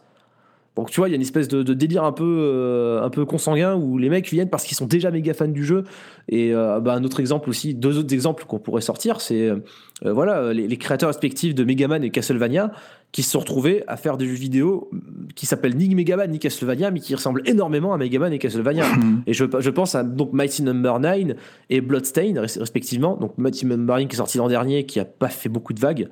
Donc 0.76 0.90
tu 0.90 0.98
vois, 1.00 1.08
il 1.08 1.12
y 1.12 1.14
a 1.14 1.16
une 1.16 1.22
espèce 1.22 1.46
de, 1.46 1.62
de 1.62 1.72
délire 1.72 2.02
un 2.02 2.10
peu, 2.10 2.24
euh, 2.26 3.00
un 3.02 3.08
peu 3.10 3.24
consanguin 3.24 3.76
où 3.76 3.96
les 3.96 4.08
mecs 4.08 4.28
viennent 4.28 4.50
parce 4.50 4.64
qu'ils 4.64 4.76
sont 4.76 4.86
déjà 4.86 5.12
méga 5.12 5.32
fans 5.32 5.46
du 5.46 5.64
jeu. 5.64 5.84
Et 6.28 6.52
euh, 6.52 6.80
bah, 6.80 6.94
un 6.94 7.04
autre 7.04 7.20
exemple 7.20 7.48
aussi, 7.48 7.74
deux 7.74 7.96
autres 7.96 8.12
exemples 8.12 8.44
qu'on 8.44 8.58
pourrait 8.58 8.80
sortir, 8.80 9.20
c'est 9.20 9.48
euh, 9.50 9.56
voilà 10.02 10.52
les, 10.52 10.66
les 10.66 10.76
créateurs 10.76 11.08
respectifs 11.10 11.54
de 11.54 11.62
Megaman 11.62 12.02
et 12.02 12.10
Castlevania 12.10 12.72
qui 13.12 13.22
se 13.22 13.30
sont 13.30 13.38
retrouvés 13.38 13.84
à 13.86 13.96
faire 13.96 14.16
des 14.16 14.26
jeux 14.26 14.34
vidéo 14.34 14.90
qui 15.36 15.46
s'appellent 15.46 15.76
ni 15.76 15.94
Megaman 15.94 16.28
ni 16.28 16.40
Castlevania, 16.40 16.90
mais 16.90 16.98
qui 16.98 17.14
ressemblent 17.14 17.42
énormément 17.44 17.94
à 17.94 17.96
Megaman 17.98 18.32
et 18.32 18.40
Castlevania. 18.40 18.84
Et 19.28 19.32
je, 19.32 19.44
je 19.60 19.70
pense 19.70 19.94
à 19.94 20.02
donc 20.02 20.32
Mighty 20.32 20.64
Number 20.64 20.98
9 20.98 21.36
et 21.70 21.80
Bloodstain 21.80 22.32
res- 22.34 22.58
respectivement. 22.58 23.16
Donc 23.16 23.38
Mighty 23.38 23.66
Number 23.66 23.96
9 23.98 24.08
qui 24.08 24.14
est 24.14 24.16
sorti 24.16 24.38
l'an 24.38 24.48
dernier, 24.48 24.86
qui 24.86 24.98
a 24.98 25.04
pas 25.04 25.28
fait 25.28 25.48
beaucoup 25.48 25.72
de 25.72 25.78
vagues, 25.78 26.08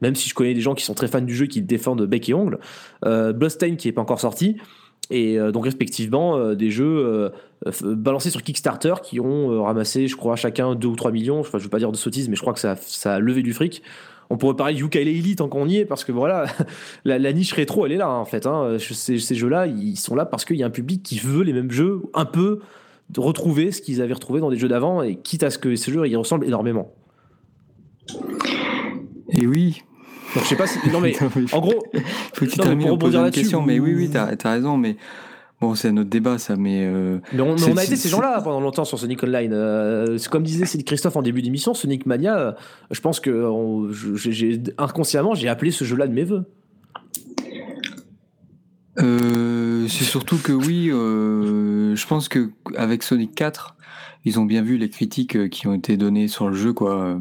même 0.00 0.14
si 0.14 0.28
je 0.28 0.34
connais 0.34 0.54
des 0.54 0.60
gens 0.60 0.74
qui 0.74 0.84
sont 0.84 0.94
très 0.94 1.08
fans 1.08 1.20
du 1.20 1.34
jeu 1.34 1.46
qui 1.46 1.60
le 1.60 1.66
défendent 1.66 2.02
bec 2.06 2.28
et 2.28 2.34
ongle. 2.34 2.58
Euh, 3.04 3.32
Bloodstain 3.32 3.76
qui 3.76 3.88
est 3.88 3.92
pas 3.92 4.02
encore 4.02 4.20
sorti. 4.20 4.56
Et 5.10 5.38
euh, 5.38 5.52
donc 5.52 5.64
respectivement 5.64 6.36
euh, 6.36 6.54
des 6.54 6.70
jeux 6.70 7.04
euh, 7.04 7.30
balancés 7.82 8.30
sur 8.30 8.42
Kickstarter 8.42 8.94
qui 9.02 9.20
ont 9.20 9.62
ramassé, 9.62 10.08
je 10.08 10.16
crois, 10.16 10.36
chacun 10.36 10.74
2 10.74 10.88
ou 10.88 10.96
3 10.96 11.12
millions. 11.12 11.42
Je 11.42 11.56
veux 11.56 11.68
pas 11.68 11.78
dire 11.78 11.92
de 11.92 11.96
sottises, 11.96 12.28
mais 12.28 12.36
je 12.36 12.40
crois 12.40 12.52
que 12.52 12.60
ça, 12.60 12.76
a- 13.04 13.18
levé 13.18 13.42
du 13.42 13.52
fric. 13.52 13.82
On 14.28 14.36
pourrait 14.36 14.56
parler 14.56 14.74
Yooka-Laylee 14.74 15.20
Elite 15.20 15.38
tant 15.38 15.48
qu'on 15.48 15.68
y 15.68 15.76
est, 15.76 15.84
parce 15.84 16.02
que 16.02 16.10
voilà, 16.10 16.46
la, 17.04 17.32
niche 17.32 17.52
rétro, 17.52 17.86
elle 17.86 17.92
est 17.92 17.96
là 17.96 18.08
hein, 18.08 18.18
en 18.18 18.24
fait. 18.24 18.46
Hein. 18.46 18.76
Ces, 18.80 19.20
ces 19.20 19.34
jeux-là, 19.36 19.68
ils 19.68 19.96
sont 19.96 20.16
là 20.16 20.26
parce 20.26 20.44
qu'il 20.44 20.56
y 20.56 20.64
a 20.64 20.66
un 20.66 20.70
public 20.70 21.04
qui 21.04 21.20
veut 21.20 21.44
les 21.44 21.52
mêmes 21.52 21.70
jeux, 21.70 22.02
un 22.12 22.24
peu 22.24 22.58
de 23.10 23.20
retrouver 23.20 23.70
ce 23.70 23.80
qu'ils 23.80 24.02
avaient 24.02 24.14
retrouvé 24.14 24.40
dans 24.40 24.50
des 24.50 24.58
jeux 24.58 24.66
d'avant, 24.66 25.02
et 25.02 25.14
quitte 25.14 25.44
à 25.44 25.50
ce 25.50 25.58
que 25.58 25.76
ces 25.76 25.92
jeux 25.92 26.04
ils 26.08 26.16
ressemblent 26.16 26.44
énormément. 26.44 26.92
Et 29.36 29.46
oui. 29.46 29.82
Donc 30.34 30.44
je 30.44 30.48
sais 30.48 30.56
pas 30.56 30.66
si. 30.66 30.78
Non 30.90 31.00
mais 31.00 31.14
en 31.52 31.60
gros, 31.60 31.84
faut 32.34 32.44
que 32.44 32.50
tu 32.50 32.58
non, 32.58 32.76
pour 32.76 32.90
rebondir 32.92 33.22
là-dessus, 33.22 33.42
question. 33.42 33.62
Mais 33.62 33.78
oui, 33.78 33.94
oui, 33.94 34.10
t'as 34.10 34.28
as 34.42 34.50
raison. 34.50 34.76
Mais 34.76 34.96
bon, 35.60 35.74
c'est 35.74 35.88
un 35.88 35.96
autre 35.98 36.10
débat, 36.10 36.38
ça. 36.38 36.56
Mais 36.56 36.84
euh, 36.84 37.18
Mais 37.32 37.42
on, 37.42 37.76
a 37.76 37.84
été 37.84 37.96
ces 37.96 38.08
gens-là 38.08 38.40
pendant 38.42 38.60
longtemps 38.60 38.84
sur 38.84 38.98
Sonic 38.98 39.22
Online. 39.22 39.52
Euh, 39.52 40.18
c'est 40.18 40.28
comme 40.28 40.42
disait 40.42 40.66
Cédric 40.66 40.86
Christophe 40.86 41.16
en 41.16 41.22
début 41.22 41.42
d'émission, 41.42 41.74
Sonic 41.74 42.06
Mania, 42.06 42.38
euh, 42.38 42.52
je 42.90 43.00
pense 43.00 43.20
que 43.20 43.30
on- 43.30 43.90
inconsciemment, 44.78 45.34
j'ai 45.34 45.48
appelé 45.48 45.70
ce 45.70 45.84
jeu-là 45.84 46.06
de 46.06 46.12
mes 46.12 46.24
voeux. 46.24 46.44
C'est 49.88 50.04
surtout 50.04 50.38
que 50.38 50.52
oui, 50.52 50.88
je 50.88 52.06
pense 52.06 52.28
que 52.28 52.50
avec 52.76 53.02
Sonic 53.02 53.34
4, 53.34 53.75
ils 54.26 54.40
ont 54.40 54.44
bien 54.44 54.60
vu 54.60 54.76
les 54.76 54.90
critiques 54.90 55.36
euh, 55.36 55.48
qui 55.48 55.68
ont 55.68 55.72
été 55.72 55.96
données 55.96 56.26
sur 56.26 56.48
le 56.48 56.56
jeu, 56.56 56.72
quoi. 56.72 57.18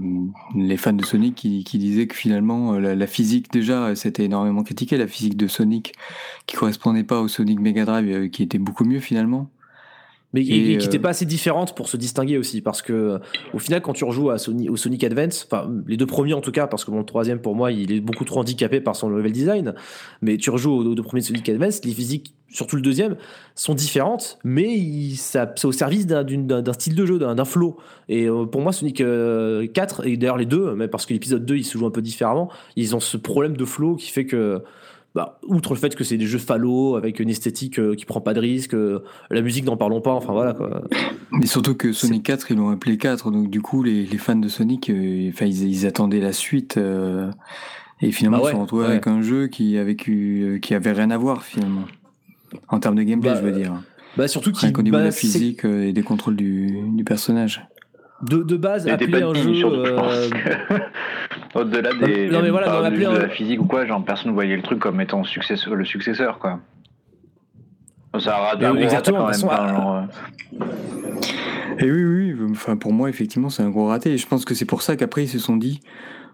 Les 0.55 0.75
fans 0.75 0.91
de 0.91 1.05
Sonic 1.05 1.35
qui, 1.35 1.77
disaient 1.77 2.07
que 2.07 2.15
finalement 2.15 2.73
euh, 2.73 2.79
la, 2.79 2.95
la 2.95 3.07
physique 3.07 3.51
déjà, 3.51 3.95
c'était 3.95 4.25
énormément 4.25 4.63
critiqué, 4.63 4.97
la 4.97 5.07
physique 5.07 5.37
de 5.37 5.47
Sonic 5.47 5.93
qui 6.47 6.55
correspondait 6.55 7.03
pas 7.03 7.21
au 7.21 7.27
Sonic 7.27 7.59
Mega 7.59 7.85
Drive, 7.85 8.09
euh, 8.09 8.27
qui 8.27 8.41
était 8.41 8.57
beaucoup 8.57 8.85
mieux 8.85 8.99
finalement. 8.99 9.49
Mais 10.35 10.41
et, 10.41 10.45
qui 10.77 10.85
n'était 10.85 10.97
euh, 10.97 11.01
pas 11.01 11.09
assez 11.09 11.25
différente 11.25 11.75
pour 11.77 11.87
se 11.87 11.95
distinguer 11.95 12.37
aussi. 12.37 12.59
Parce 12.59 12.81
que, 12.81 12.91
euh, 12.91 13.19
au 13.53 13.59
final, 13.59 13.81
quand 13.81 13.93
tu 13.93 14.03
rejoues 14.03 14.31
à 14.31 14.37
Sony, 14.37 14.67
au 14.67 14.75
Sonic 14.75 15.01
Advance, 15.05 15.47
enfin, 15.49 15.71
les 15.87 15.95
deux 15.95 16.05
premiers 16.05 16.33
en 16.33 16.41
tout 16.41 16.51
cas, 16.51 16.67
parce 16.67 16.83
que 16.83 16.91
mon 16.91 17.05
troisième, 17.05 17.39
pour 17.39 17.55
moi, 17.55 17.71
il 17.71 17.93
est 17.93 18.01
beaucoup 18.01 18.25
trop 18.25 18.41
handicapé 18.41 18.81
par 18.81 18.97
son 18.97 19.07
level 19.07 19.31
design. 19.31 19.73
Mais 20.21 20.35
tu 20.35 20.49
rejoues 20.49 20.73
aux, 20.73 20.93
deux 20.93 21.01
premiers 21.03 21.21
Sonic 21.21 21.47
Advance, 21.47 21.79
les 21.85 21.93
physiques, 21.93 22.33
surtout 22.49 22.75
le 22.75 22.81
deuxième, 22.81 23.15
sont 23.55 23.75
différentes, 23.75 24.37
mais 24.43 24.77
il- 24.77 25.15
ça, 25.15 25.53
c'est 25.55 25.67
au 25.67 25.71
service 25.71 26.05
d'un, 26.05 26.25
style 26.73 26.95
de 26.95 27.05
jeu, 27.05 27.17
d'un, 27.17 27.35
d'un 27.35 27.45
flow. 27.45 27.77
Et 28.09 28.25
euh, 28.25 28.45
pour 28.45 28.59
moi, 28.59 28.73
Sonic 28.73 28.99
euh, 28.99 29.65
4, 29.67 30.05
et 30.05 30.17
d'ailleurs 30.17 30.35
les 30.37 30.45
deux, 30.45 30.75
mais 30.75 30.89
parce 30.89 31.05
que 31.05 31.13
l'épisode 31.13 31.45
2, 31.45 31.55
il 31.55 31.63
se 31.63 31.77
joue 31.77 31.85
un 31.85 31.91
peu 31.91 32.01
différemment, 32.01 32.49
ils 32.75 32.93
ont 32.93 32.99
ce 32.99 33.15
problème 33.15 33.55
de 33.55 33.63
flow 33.63 33.95
qui 33.95 34.11
fait 34.11 34.25
que. 34.25 34.61
Bah, 35.15 35.39
outre 35.47 35.73
le 35.73 35.79
fait 35.79 35.95
que 35.95 36.03
c'est 36.03 36.17
des 36.17 36.25
jeux 36.25 36.37
phallo 36.39 36.95
avec 36.97 37.19
une 37.21 37.29
esthétique 37.29 37.79
euh, 37.79 37.95
qui 37.95 38.03
prend 38.05 38.19
pas 38.19 38.33
de 38.33 38.41
risque, 38.41 38.73
euh, 38.73 38.99
la 39.31 39.41
musique 39.41 39.63
n'en 39.63 39.77
parlons 39.77 40.01
pas, 40.01 40.11
enfin 40.13 40.33
voilà 40.33 40.53
quoi. 40.53 40.83
Mais 41.31 41.45
surtout 41.45 41.73
que 41.73 41.93
Sonic 41.93 42.23
4, 42.23 42.51
ils 42.51 42.57
l'ont 42.57 42.69
appelé 42.69 42.97
4, 42.97 43.31
donc 43.31 43.49
du 43.49 43.61
coup, 43.61 43.81
les, 43.81 44.05
les 44.05 44.17
fans 44.17 44.35
de 44.35 44.49
Sonic, 44.49 44.89
euh, 44.89 45.31
ils, 45.41 45.63
ils 45.67 45.85
attendaient 45.87 46.19
la 46.19 46.33
suite. 46.33 46.75
euh, 46.77 47.31
et 48.01 48.11
finalement, 48.11 48.39
Bah 48.39 48.43
ouais, 48.43 48.49
ils 48.49 48.51
se 48.51 48.57
sont 48.57 48.61
retrouvés 48.63 48.83
ouais. 48.83 48.91
avec 48.91 49.07
un 49.07 49.21
jeu 49.21 49.47
qui, 49.47 49.77
avec, 49.77 50.07
eu- 50.07 50.59
qui 50.61 50.73
avait 50.73 50.91
rien 50.91 51.09
à 51.11 51.17
voir 51.17 51.43
finalement. 51.43 51.85
En 52.67 52.79
termes 52.79 52.95
de 52.95 53.03
gameplay, 53.03 53.31
Bah, 53.31 53.39
je 53.41 53.45
veux 53.45 53.53
dire. 53.53 53.73
Bah 54.17 54.27
surtout 54.27 54.51
qu'il 54.51 54.67
niveau 54.69 54.97
de 54.97 55.03
la 55.03 55.11
physique 55.11 55.65
euh, 55.65 55.87
et 55.87 55.93
des 55.93 56.03
contrôles 56.03 56.35
du, 56.35 56.77
du 56.93 57.03
personnage. 57.05 57.65
De, 58.21 58.43
de 58.43 58.57
base 58.57 58.87
appeler 58.87 59.19
pas 59.19 59.25
un 59.27 59.33
jeu 59.33 59.51
euh, 59.65 60.29
Au-delà 61.55 61.93
des. 61.93 62.27
Non, 62.29 62.41
mais 62.41 62.49
voilà, 62.49 62.67
pas 62.67 62.81
on 62.81 62.83
juste 62.89 62.93
appelait 62.93 63.05
de 63.05 63.23
un- 63.23 63.27
la 63.27 63.29
physique 63.29 63.61
ou 63.61 63.65
quoi, 63.65 63.85
genre 63.85 64.03
personne 64.03 64.29
ne 64.31 64.33
voyait 64.33 64.55
le 64.55 64.61
truc 64.61 64.79
comme 64.79 64.99
étant 65.01 65.23
successeur, 65.23 65.75
le 65.75 65.85
successeur, 65.85 66.39
quoi. 66.39 66.59
Ça 68.19 68.39
aura 68.39 68.55
Bah 68.55 68.71
oui, 68.71 68.81
exactement, 68.83 69.27
façon, 69.27 69.47
pas, 69.47 69.67
genre, 69.67 69.95
euh, 70.61 70.65
Et 71.79 71.91
oui, 71.91 72.33
oui, 72.33 72.35
enfin, 72.51 72.77
pour 72.77 72.93
moi, 72.93 73.09
effectivement, 73.09 73.49
c'est 73.49 73.63
un 73.63 73.69
gros 73.69 73.87
raté. 73.87 74.13
Et 74.13 74.17
je 74.17 74.25
pense 74.27 74.45
que 74.45 74.53
c'est 74.53 74.65
pour 74.65 74.81
ça 74.81 74.95
qu'après, 74.95 75.23
ils 75.23 75.27
se 75.29 75.39
sont 75.39 75.57
dit 75.57 75.81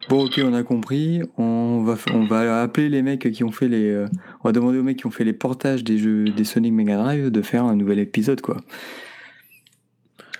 bon, 0.09 0.25
ok, 0.25 0.39
on 0.43 0.53
a 0.53 0.61
compris. 0.61 1.21
On 1.38 1.82
va, 1.84 1.95
on 2.13 2.25
va 2.25 2.61
appeler 2.61 2.89
les 2.89 3.01
mecs 3.01 3.32
qui 3.32 3.43
ont 3.43 3.51
fait 3.51 3.67
les. 3.67 3.89
euh, 3.89 4.05
on 4.43 4.47
va 4.49 4.51
demander 4.51 4.77
aux 4.77 4.84
mecs 4.84 4.97
qui 4.97 5.07
ont 5.07 5.11
fait 5.11 5.23
les 5.23 5.34
portages 5.34 5.84
des 5.84 5.97
jeux 5.97 6.25
des 6.25 6.43
Sonic 6.43 6.71
Mega 6.73 6.97
Drive 6.97 7.32
de 7.32 7.41
faire 7.41 7.63
un 7.65 7.75
nouvel 7.75 7.97
épisode, 7.97 8.41
quoi. 8.41 8.57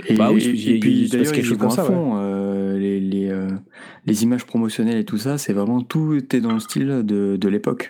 Et, 0.08 0.14
Bah 0.16 0.32
oui, 0.32 0.44
et- 0.44 0.50
il 0.50 0.70
y 0.70 0.74
a- 0.74 0.76
et 0.76 0.80
puis 0.80 1.02
il 1.04 1.10
d'ailleurs, 1.10 1.32
quelque 1.32 1.38
ils 1.40 1.44
chose 1.46 1.58
y 1.58 1.60
vont 1.62 1.68
comme 1.68 1.76
ça, 1.76 1.84
fond. 1.84 2.14
euh, 2.16 2.78
les, 2.78 3.00
les, 3.00 3.30
euh, 3.30 3.48
les 4.06 4.24
images 4.24 4.46
promotionnelles 4.46 4.98
et 4.98 5.06
tout 5.06 5.18
ça, 5.18 5.38
c'est 5.38 5.54
vraiment 5.54 5.82
tout 5.82 6.18
est 6.36 6.40
dans 6.42 6.54
le 6.54 6.60
style 6.60 7.02
de, 7.04 7.38
de 7.38 7.50
l'époque. 7.50 7.90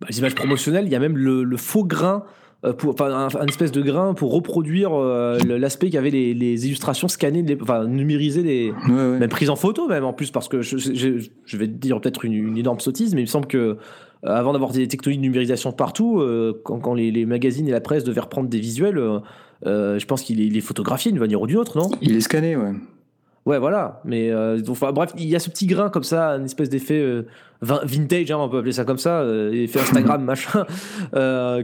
Bah, 0.00 0.08
les 0.10 0.18
images 0.18 0.34
promotionnelles, 0.34 0.86
il 0.86 0.92
y 0.92 0.96
a 0.96 0.98
même 1.00 1.16
le, 1.16 1.44
le 1.44 1.56
faux 1.56 1.84
grain, 1.84 2.24
euh, 2.64 2.72
pour, 2.72 2.92
enfin 2.92 3.06
un, 3.12 3.28
un 3.40 3.46
espèce 3.46 3.70
de 3.72 3.82
grain 3.82 4.14
pour 4.14 4.32
reproduire 4.32 4.92
euh, 4.94 5.38
l'aspect 5.46 5.90
qu'avaient 5.90 6.10
les, 6.10 6.34
les 6.34 6.66
illustrations 6.66 7.08
scannées, 7.08 7.44
enfin 7.60 7.86
numérisées, 7.86 8.42
les, 8.42 8.70
Ouais, 8.88 8.92
ouais. 8.94 9.18
même 9.18 9.28
prises 9.28 9.50
en 9.50 9.56
photo 9.56 9.88
même 9.88 10.04
en 10.04 10.12
plus, 10.12 10.30
parce 10.30 10.48
que 10.48 10.62
je, 10.62 10.76
je- 10.78 11.28
je 11.44 11.56
vais 11.56 11.66
dire 11.68 12.00
peut-être 12.00 12.24
une, 12.24 12.32
une 12.34 12.56
énorme 12.58 12.80
sottise, 12.80 13.14
mais 13.14 13.20
il 13.20 13.24
me 13.24 13.30
semble 13.30 13.46
que 13.46 13.56
euh, 13.58 13.76
avant 14.24 14.52
d'avoir 14.52 14.70
des 14.72 14.86
technologies 14.86 15.18
de 15.18 15.22
numérisation 15.22 15.72
partout, 15.72 16.20
euh, 16.20 16.60
quand, 16.64 16.78
quand 16.78 16.94
les, 16.94 17.10
les 17.10 17.26
magazines 17.26 17.66
et 17.68 17.72
la 17.72 17.80
presse 17.80 18.04
devaient 18.04 18.20
reprendre 18.20 18.48
des 18.48 18.60
visuels, 18.60 18.98
euh, 18.98 19.18
euh, 19.66 19.98
je 19.98 20.06
pense 20.06 20.22
qu'il 20.22 20.40
est, 20.40 20.46
il 20.46 20.56
est 20.56 20.60
photographié 20.60 21.10
d'une 21.12 21.20
manière 21.20 21.40
ou 21.40 21.46
d'une 21.46 21.58
autre, 21.58 21.78
non? 21.78 21.90
Il 22.00 22.16
est 22.16 22.20
scanné, 22.20 22.56
ouais. 22.56 22.72
Ouais, 23.44 23.58
voilà. 23.58 24.00
Mais 24.04 24.30
euh, 24.30 24.58
donc, 24.58 24.70
enfin, 24.72 24.92
bref, 24.92 25.12
il 25.18 25.26
y 25.28 25.34
a 25.34 25.40
ce 25.40 25.50
petit 25.50 25.66
grain 25.66 25.90
comme 25.90 26.04
ça, 26.04 26.30
une 26.36 26.44
espèce 26.44 26.68
d'effet 26.68 27.00
euh, 27.00 27.26
vin- 27.60 27.80
vintage, 27.84 28.30
hein, 28.30 28.36
on 28.38 28.48
peut 28.48 28.58
appeler 28.58 28.70
ça 28.72 28.84
comme 28.84 28.98
ça, 28.98 29.20
euh, 29.22 29.50
effet 29.52 29.80
Instagram, 29.80 30.22
machin, 30.24 30.64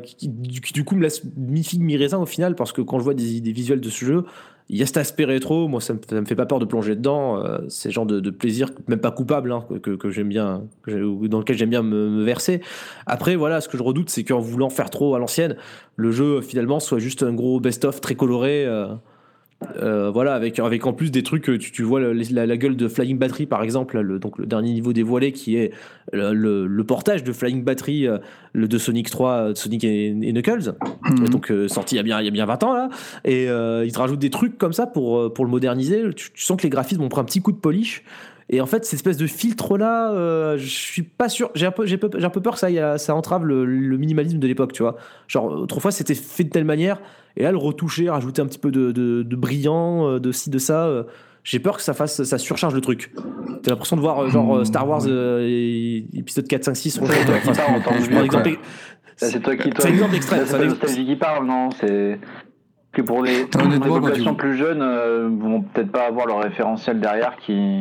qui, 0.02 0.16
qui, 0.16 0.28
du- 0.28 0.60
qui, 0.60 0.72
du 0.72 0.84
coup 0.84 0.96
me 0.96 1.02
laisse 1.02 1.22
mi-figue, 1.36 1.82
mi-raisin 1.82 2.18
au 2.18 2.26
final, 2.26 2.54
parce 2.56 2.72
que 2.72 2.80
quand 2.82 2.98
je 2.98 3.04
vois 3.04 3.14
des, 3.14 3.40
des 3.40 3.52
visuels 3.52 3.80
de 3.80 3.88
ce 3.90 4.04
jeu, 4.04 4.24
il 4.70 4.76
y 4.76 4.82
a 4.82 4.86
cet 4.86 4.98
aspect 4.98 5.26
moi 5.50 5.80
ça 5.80 5.94
me, 5.94 6.24
fait 6.24 6.34
pas 6.34 6.46
peur 6.46 6.58
de 6.58 6.64
plonger 6.64 6.94
dedans, 6.94 7.42
euh, 7.42 7.58
c'est 7.68 7.90
genre 7.90 8.06
de, 8.06 8.30
plaisir, 8.30 8.68
même 8.86 9.00
pas 9.00 9.10
coupable, 9.10 9.52
hein, 9.52 9.64
j'aime 10.10 10.28
bien, 10.28 10.64
dans 10.86 11.38
lequel 11.38 11.56
j'aime 11.56 11.70
bien 11.70 11.82
me, 11.82 12.10
me 12.10 12.22
verser. 12.22 12.60
Après, 13.06 13.36
voilà, 13.36 13.60
ce 13.60 13.68
que 13.68 13.78
je 13.78 13.82
redoute, 13.82 14.10
c'est 14.10 14.24
qu'en 14.24 14.40
voulant 14.40 14.68
faire 14.68 14.90
trop 14.90 15.14
à 15.14 15.18
l'ancienne, 15.18 15.56
le 15.96 16.10
jeu 16.10 16.40
finalement 16.42 16.80
soit 16.80 16.98
juste 16.98 17.22
un 17.22 17.32
gros 17.32 17.60
best-of 17.60 18.00
très 18.00 18.14
coloré. 18.14 18.66
euh, 18.66 18.94
euh, 19.82 20.10
voilà, 20.10 20.34
avec, 20.34 20.58
avec 20.60 20.86
en 20.86 20.92
plus 20.92 21.10
des 21.10 21.22
trucs, 21.24 21.48
euh, 21.50 21.58
tu, 21.58 21.72
tu 21.72 21.82
vois 21.82 22.00
la, 22.00 22.46
la 22.46 22.56
gueule 22.56 22.76
de 22.76 22.86
Flying 22.86 23.18
Battery 23.18 23.46
par 23.46 23.62
exemple, 23.64 23.98
le, 24.00 24.18
donc 24.20 24.38
le 24.38 24.46
dernier 24.46 24.72
niveau 24.72 24.92
dévoilé 24.92 25.32
qui 25.32 25.56
est 25.56 25.72
le, 26.12 26.32
le- 26.32 26.66
le 26.66 26.84
portage 26.84 27.24
de 27.24 27.32
Flying 27.32 27.64
Battery, 27.64 28.06
euh, 28.06 28.18
le 28.52 28.68
de 28.68 28.78
Sonic 28.78 29.10
3, 29.10 29.30
euh, 29.32 29.54
Sonic 29.56 29.82
et, 29.84 30.06
et 30.08 30.32
Knuckles, 30.32 30.74
Mhm. 31.10 31.28
donc 31.28 31.50
euh, 31.50 31.66
sorti 31.68 31.94
il 31.94 31.98
y, 31.98 32.00
a 32.00 32.04
bien, 32.04 32.20
il 32.20 32.24
y 32.24 32.28
a 32.28 32.32
bien 32.32 32.46
20 32.46 32.62
ans 32.62 32.72
là, 32.72 32.88
et 33.24 33.48
euh, 33.48 33.84
ils 33.84 33.92
te 33.92 33.98
rajoutent 33.98 34.18
des 34.20 34.30
trucs 34.30 34.58
comme 34.58 34.72
ça 34.72 34.86
pour, 34.86 35.32
pour 35.32 35.44
le 35.44 35.50
moderniser, 35.50 36.02
tu, 36.14 36.30
tu 36.32 36.42
sens 36.44 36.56
que 36.56 36.62
les 36.62 36.70
graphismes 36.70 37.02
ont 37.02 37.08
pris 37.08 37.20
un 37.20 37.24
petit 37.24 37.40
coup 37.42 37.52
de 37.52 37.58
polish. 37.58 38.04
Et 38.50 38.62
en 38.62 38.66
fait, 38.66 38.82
cette 38.86 38.94
espèce 38.94 39.18
de 39.18 39.26
filtre 39.26 39.76
là, 39.76 40.10
euh, 40.14 40.56
je 40.56 40.66
suis 40.66 41.02
pas 41.02 41.28
sûr. 41.28 41.50
J'ai 41.54 41.66
un 41.66 41.70
peu, 41.70 41.84
j'ai 41.84 41.98
un 42.02 42.30
peu 42.30 42.40
peur 42.40 42.54
que 42.54 42.58
ça, 42.58 42.96
ça 42.96 43.14
entrave 43.14 43.44
le, 43.44 43.66
le 43.66 43.96
minimalisme 43.98 44.38
de 44.38 44.46
l'époque, 44.46 44.72
tu 44.72 44.82
vois. 44.82 44.96
Genre, 45.26 45.44
autrefois, 45.44 45.90
c'était 45.90 46.14
fait 46.14 46.44
de 46.44 46.48
telle 46.48 46.64
manière, 46.64 46.98
et 47.38 47.42
là, 47.44 47.50
le 47.52 47.56
retoucher, 47.56 48.10
rajouter 48.10 48.42
un 48.42 48.46
petit 48.46 48.58
peu 48.58 48.70
de, 48.70 48.92
de, 48.92 49.22
de 49.22 49.36
brillant, 49.36 50.06
euh, 50.08 50.18
de 50.18 50.30
ci, 50.32 50.50
de 50.50 50.58
ça, 50.58 50.86
euh, 50.86 51.04
j'ai 51.44 51.60
peur 51.60 51.76
que 51.78 51.82
ça 51.82 51.94
fasse, 51.94 52.22
ça 52.24 52.36
surcharge 52.36 52.74
le 52.74 52.80
truc. 52.82 53.14
T'as 53.62 53.70
l'impression 53.70 53.96
de 53.96 54.02
voir, 54.02 54.24
euh, 54.24 54.28
genre, 54.28 54.66
Star 54.66 54.86
Wars 54.86 55.02
euh, 55.06 55.46
et- 55.48 56.04
épisode 56.14 56.46
4, 56.46 56.64
5, 56.64 56.74
6. 56.76 56.90
C'est 56.90 57.00
toi 57.00 57.08
qui 57.08 57.24
parles, 57.24 57.76
entends 57.76 57.94
je 58.02 58.10
prends 58.10 58.22
exemple. 58.24 58.58
C'est 59.16 59.40
toi 59.40 59.56
qui 59.56 59.70
toi. 59.70 59.80
C'est 59.84 59.88
un 59.88 59.92
exemple 59.94 60.14
extrême. 60.16 60.44
C'est 60.46 60.64
Nostalgie 60.66 61.06
qui 61.06 61.16
parle, 61.16 61.46
non? 61.46 61.70
C'est 61.70 62.20
que 62.92 63.02
pour 63.02 63.22
les, 63.22 63.44
les 63.44 63.78
populations 63.78 64.30
tu- 64.32 64.36
plus 64.36 64.56
jeunes, 64.56 64.82
euh, 64.82 65.28
vont 65.30 65.62
peut-être 65.62 65.90
pas 65.92 66.06
avoir 66.08 66.26
leur 66.26 66.40
référentiel 66.42 67.00
derrière 67.00 67.36
qui. 67.36 67.80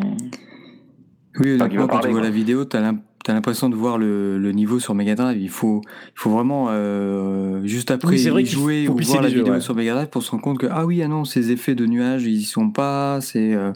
Oui, 1.39 1.55
Enfin, 1.55 1.69
quand 1.69 1.87
parler, 1.87 2.07
tu 2.07 2.11
vois 2.11 2.19
quoi. 2.19 2.21
la 2.21 2.29
vidéo, 2.29 2.65
t'as 2.65 2.79
l'im- 2.79 2.99
t'as 3.27 3.33
l'impression 3.33 3.67
de 3.67 3.75
voir 3.75 3.97
le, 3.97 4.37
le 4.37 4.51
niveau 4.53 4.79
sur 4.79 4.95
Mega 4.95 5.13
Drive. 5.13 5.37
Il 5.41 5.49
faut, 5.49 5.81
il 5.85 6.11
faut 6.15 6.29
vraiment, 6.29 6.67
euh, 6.69 7.61
juste 7.65 7.91
après 7.91 8.15
Oui, 8.15 8.29
vrai 8.29 8.45
jouer 8.45 8.87
ou 8.87 8.97
voir 8.97 9.21
la 9.21 9.27
vidéo 9.27 9.49
ouais. 9.53 9.59
sur 9.59 9.75
Mega 9.75 9.93
Drive 9.95 10.07
pour 10.07 10.23
se 10.23 10.31
rendre 10.31 10.43
compte 10.43 10.59
que, 10.59 10.67
ah 10.71 10.85
oui, 10.85 11.03
ah 11.03 11.09
non, 11.09 11.25
ces 11.25 11.51
effets 11.51 11.75
de 11.75 11.85
nuages, 11.85 12.23
ils 12.23 12.37
y 12.37 12.43
sont 12.43 12.69
pas, 12.69 13.19
c'est. 13.19 13.53
euh, 13.53 13.73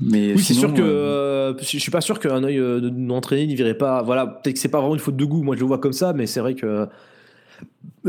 Mais 0.00 0.32
Oui, 0.34 0.42
c'est 0.42 0.54
sûr 0.54 0.72
que 0.72 0.80
euh, 0.80 1.58
je 1.58 1.78
suis 1.78 1.90
pas 1.90 2.00
sûr 2.00 2.18
qu'un 2.20 2.42
œil 2.42 2.58
entraîné 3.10 3.46
n'y 3.46 3.54
verrait 3.54 3.76
pas. 3.76 4.00
Voilà, 4.00 4.26
peut-être 4.26 4.54
que 4.54 4.60
c'est 4.60 4.68
pas 4.70 4.80
vraiment 4.80 4.94
une 4.94 5.00
faute 5.00 5.16
de 5.16 5.24
goût. 5.26 5.42
Moi, 5.42 5.54
je 5.54 5.60
le 5.60 5.66
vois 5.66 5.78
comme 5.78 5.92
ça, 5.92 6.14
mais 6.14 6.26
c'est 6.26 6.40
vrai 6.40 6.54
que 6.54 6.88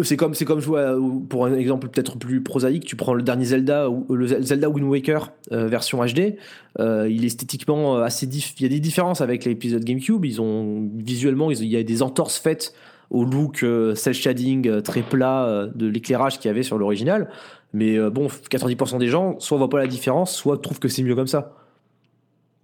c'est 0.01 0.17
comme 0.17 0.33
c'est 0.33 0.45
comme 0.45 0.61
euh, 0.69 0.99
pour 1.29 1.45
un 1.45 1.53
exemple 1.53 1.87
peut-être 1.87 2.17
plus 2.17 2.41
prosaïque. 2.41 2.85
Tu 2.85 2.95
prends 2.95 3.13
le 3.13 3.21
dernier 3.21 3.45
Zelda 3.45 3.89
ou 3.89 4.15
le 4.15 4.25
Zelda 4.25 4.69
Wind 4.69 4.87
Waker 4.87 5.31
euh, 5.51 5.67
version 5.67 6.03
HD. 6.03 6.35
euh, 6.79 7.07
il 7.09 7.23
est 7.23 7.27
esthétiquement 7.27 7.97
euh, 7.97 8.03
assez 8.03 8.25
diff. 8.25 8.55
Il 8.59 8.63
y 8.63 8.65
a 8.65 8.69
des 8.69 8.79
différences 8.79 9.21
avec 9.21 9.45
l'épisode 9.45 9.83
GameCube. 9.83 10.25
Ils 10.25 10.41
ont 10.41 10.89
visuellement, 10.95 11.51
il 11.51 11.65
y 11.65 11.77
a 11.77 11.83
des 11.83 12.01
entorses 12.01 12.39
faites 12.39 12.73
au 13.11 13.23
look 13.23 13.63
euh, 13.63 13.93
cel 13.95 14.13
shading 14.13 14.67
euh, 14.67 14.81
très 14.81 15.03
plat 15.03 15.45
euh, 15.45 15.67
de 15.75 15.85
l'éclairage 15.85 16.39
qu'il 16.39 16.49
y 16.49 16.51
avait 16.51 16.63
sur 16.63 16.77
l'original. 16.77 17.29
Mais 17.73 17.97
euh, 17.97 18.09
bon, 18.09 18.27
90% 18.27 18.97
des 18.97 19.07
gens 19.07 19.39
soit 19.39 19.57
voient 19.57 19.69
pas 19.69 19.79
la 19.79 19.87
différence, 19.87 20.35
soit 20.35 20.57
trouvent 20.61 20.79
que 20.79 20.87
c'est 20.87 21.03
mieux 21.03 21.15
comme 21.15 21.27
ça. 21.27 21.53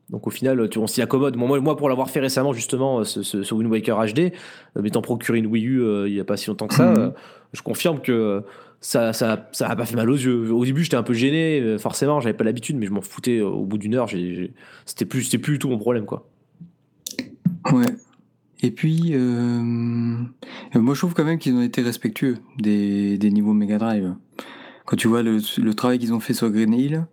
Donc 0.10 0.26
au 0.26 0.30
final, 0.32 0.70
tu, 0.70 0.80
on 0.80 0.88
s'y 0.88 1.02
accommode. 1.02 1.38
Bon, 1.38 1.48
moi, 1.48 1.60
moi, 1.60 1.78
pour 1.78 1.88
l'avoir 1.90 2.10
fait 2.10 2.20
récemment, 2.20 2.52
justement, 2.54 3.04
ce, 3.04 3.22
ce, 3.24 3.44
ce 3.44 3.54
Wind 3.54 3.70
Waker 3.72 3.98
HD, 4.08 4.20
euh, 4.78 4.82
m'étant 4.82 5.02
procuré 5.02 5.38
une 5.38 5.46
Wii 5.48 5.66
U 5.66 5.82
euh, 5.82 6.08
il 6.08 6.14
n'y 6.16 6.20
a 6.20 6.24
pas 6.24 6.36
si 6.38 6.48
longtemps 6.48 6.68
que 6.68 6.74
ça, 6.76 6.92
Mhm. 6.92 6.98
euh, 6.98 7.10
je 7.54 7.62
confirme 7.62 8.00
que 8.02 8.44
ça 8.82 9.14
ça 9.14 9.50
ça 9.52 9.68
a 9.68 9.76
pas 9.76 9.86
fait 9.86 9.96
mal 9.96 10.10
aux 10.10 10.16
yeux. 10.16 10.52
Au 10.52 10.66
début, 10.66 10.84
j'étais 10.84 10.96
un 10.98 11.04
peu 11.04 11.14
gêné, 11.14 11.60
euh, 11.62 11.78
forcément, 11.78 12.20
j'avais 12.22 12.34
pas 12.36 12.44
l'habitude, 12.44 12.76
mais 12.78 12.88
je 12.88 12.92
m'en 12.92 13.02
foutais. 13.02 13.38
euh, 13.40 13.46
Au 13.48 13.66
bout 13.66 13.78
d'une 13.78 13.94
heure, 13.96 14.10
c'était 14.86 15.06
plus, 15.06 15.24
c'était 15.24 15.38
plus 15.38 15.54
du 15.54 15.60
tout 15.60 15.70
mon 15.70 15.78
problème, 15.78 16.06
quoi. 16.06 16.28
Ouais. 17.72 17.86
Et 18.62 18.72
puis, 18.72 19.12
euh, 19.14 19.62
moi 20.76 20.94
je 20.94 21.00
trouve 21.00 21.14
quand 21.14 21.24
même 21.24 21.38
qu'ils 21.40 21.54
ont 21.56 21.62
été 21.62 21.82
respectueux 21.82 22.38
des, 22.58 23.18
des 23.18 23.32
niveaux 23.32 23.54
Mega 23.54 23.78
Drive. 23.78 24.16
Quand 24.86 24.98
tu 24.98 25.08
vois 25.08 25.22
le, 25.24 25.38
le 25.62 25.74
travail 25.74 26.00
qu'ils 26.00 26.14
ont 26.14 26.20
fait 26.20 26.34
sur 26.34 26.50
Green 26.50 26.74
Hill, 26.74 27.06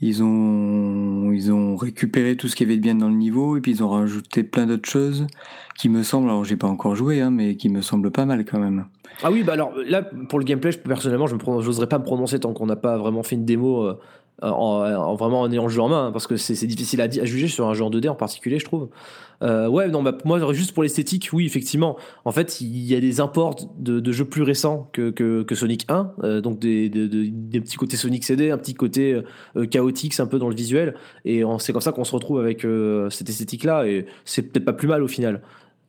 ils 0.00 0.22
ont, 0.22 1.32
ils 1.32 1.52
ont 1.52 1.76
récupéré 1.76 2.36
tout 2.36 2.48
ce 2.48 2.56
qu'il 2.56 2.66
y 2.66 2.70
avait 2.70 2.76
de 2.76 2.82
bien 2.82 2.94
dans 2.94 3.08
le 3.08 3.14
niveau 3.14 3.56
et 3.56 3.60
puis 3.60 3.72
ils 3.72 3.82
ont 3.82 3.88
rajouté 3.88 4.42
plein 4.42 4.66
d'autres 4.66 4.88
choses 4.88 5.26
qui 5.78 5.88
me 5.88 6.02
semblent, 6.02 6.28
alors 6.28 6.44
j'ai 6.44 6.56
pas 6.56 6.66
encore 6.66 6.96
joué, 6.96 7.20
hein, 7.20 7.30
mais 7.30 7.56
qui 7.56 7.68
me 7.68 7.82
semblent 7.82 8.10
pas 8.10 8.24
mal 8.24 8.44
quand 8.44 8.58
même. 8.58 8.86
Ah 9.22 9.30
oui, 9.30 9.42
bah 9.42 9.54
alors 9.54 9.72
là, 9.86 10.02
pour 10.02 10.38
le 10.38 10.44
gameplay, 10.44 10.72
personnellement, 10.72 11.26
je 11.26 11.36
j'oserais 11.60 11.88
pas 11.88 11.98
me 11.98 12.04
prononcer 12.04 12.40
tant 12.40 12.52
qu'on 12.52 12.66
n'a 12.66 12.76
pas 12.76 12.98
vraiment 12.98 13.22
fait 13.22 13.36
une 13.36 13.44
démo 13.44 13.84
euh, 13.84 13.98
en, 14.42 14.48
en- 14.48 15.14
vraiment 15.14 15.40
en 15.40 15.50
ayant 15.50 15.64
le 15.64 15.70
jeu 15.70 15.80
en 15.80 15.88
main, 15.88 16.06
hein, 16.06 16.12
parce 16.12 16.26
que 16.26 16.36
c'est 16.36 16.66
difficile 16.66 17.00
à, 17.00 17.08
juger 17.08 17.48
sur 17.48 17.66
un 17.66 17.74
jeu 17.74 17.84
en 17.84 17.90
2D 17.90 18.08
en 18.08 18.14
particulier, 18.14 18.58
je 18.58 18.64
trouve. 18.64 18.88
Euh, 19.42 19.68
ouais, 19.68 19.88
non, 19.88 20.02
bah, 20.02 20.16
moi, 20.24 20.52
juste 20.52 20.72
pour 20.72 20.82
l'esthétique, 20.82 21.28
oui, 21.32 21.46
effectivement. 21.46 21.96
En 22.24 22.32
fait, 22.32 22.60
il 22.60 22.84
y 22.84 22.94
a 22.94 23.00
des 23.00 23.20
imports 23.20 23.56
de, 23.78 24.12
jeux 24.12 24.24
plus 24.24 24.42
récents 24.42 24.90
que, 24.92 25.44
Sonic 25.52 25.84
1, 25.88 26.12
euh, 26.22 26.40
donc 26.40 26.58
des, 26.58 26.90
petits 26.90 27.76
côtés 27.76 27.96
Sonic 27.96 28.24
CD, 28.24 28.50
un 28.50 28.58
petit 28.58 28.74
côté 28.74 29.22
euh, 29.56 29.66
chaotique, 29.66 30.18
un 30.20 30.26
peu 30.26 30.38
dans 30.38 30.48
le 30.48 30.54
visuel, 30.54 30.94
et 31.24 31.42
c'est 31.58 31.72
comme 31.72 31.82
ça 31.82 31.92
qu'on 31.92 32.04
se 32.04 32.12
retrouve 32.12 32.40
avec 32.40 32.64
euh, 32.64 33.10
cette 33.10 33.28
esthétique-là, 33.28 33.86
et 33.86 34.06
c'est 34.24 34.42
peut-être 34.42 34.64
pas 34.64 34.72
plus 34.72 34.88
mal 34.88 35.02
au 35.02 35.08
final. 35.08 35.42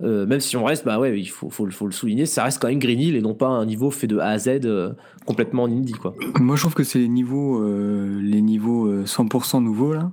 Euh, 0.03 0.27
même 0.27 0.39
si 0.39 0.55
on 0.57 0.63
reste, 0.63 0.85
bah 0.85 0.99
ouais, 0.99 1.19
il 1.19 1.25
faut, 1.25 1.49
faut, 1.49 1.65
le- 1.65 1.71
faut 1.71 1.87
le 1.87 1.91
souligner, 1.91 2.27
ça 2.27 2.43
reste 2.43 2.61
quand 2.61 2.67
même 2.67 2.77
Green 2.77 2.99
Hill 2.99 3.15
et 3.15 3.21
non 3.21 3.33
pas 3.33 3.47
un 3.47 3.65
niveau 3.65 3.89
fait 3.89 4.05
de 4.05 4.19
A 4.19 4.27
à 4.27 4.37
Z 4.37 4.61
euh, 4.65 4.91
complètement 5.25 5.63
en 5.63 5.71
indie, 5.71 5.93
quoi. 5.93 6.13
Moi 6.39 6.55
je 6.55 6.61
trouve 6.61 6.75
que 6.75 6.83
c'est 6.83 6.99
les 6.99 7.07
niveaux, 7.07 7.61
euh, 7.63 8.19
les 8.21 8.41
niveaux 8.41 8.85
euh, 8.87 9.05
100% 9.05 9.63
nouveaux 9.63 9.93
là, 9.93 10.11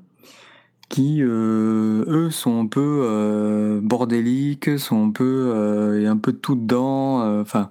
qui 0.89 1.19
euh, 1.23 2.05
eux 2.07 2.31
sont 2.31 2.61
un 2.63 2.67
peu 2.67 3.03
euh, 3.05 3.81
bordéliques, 3.83 4.79
sont 4.79 5.09
un 5.09 5.11
peu 5.11 5.51
euh, 5.55 6.01
et 6.01 6.07
un 6.07 6.17
peu 6.17 6.33
de 6.33 6.39
tout 6.39 6.55
dedans. 6.55 7.21
euh, 7.23 7.43
Enfin, 7.43 7.71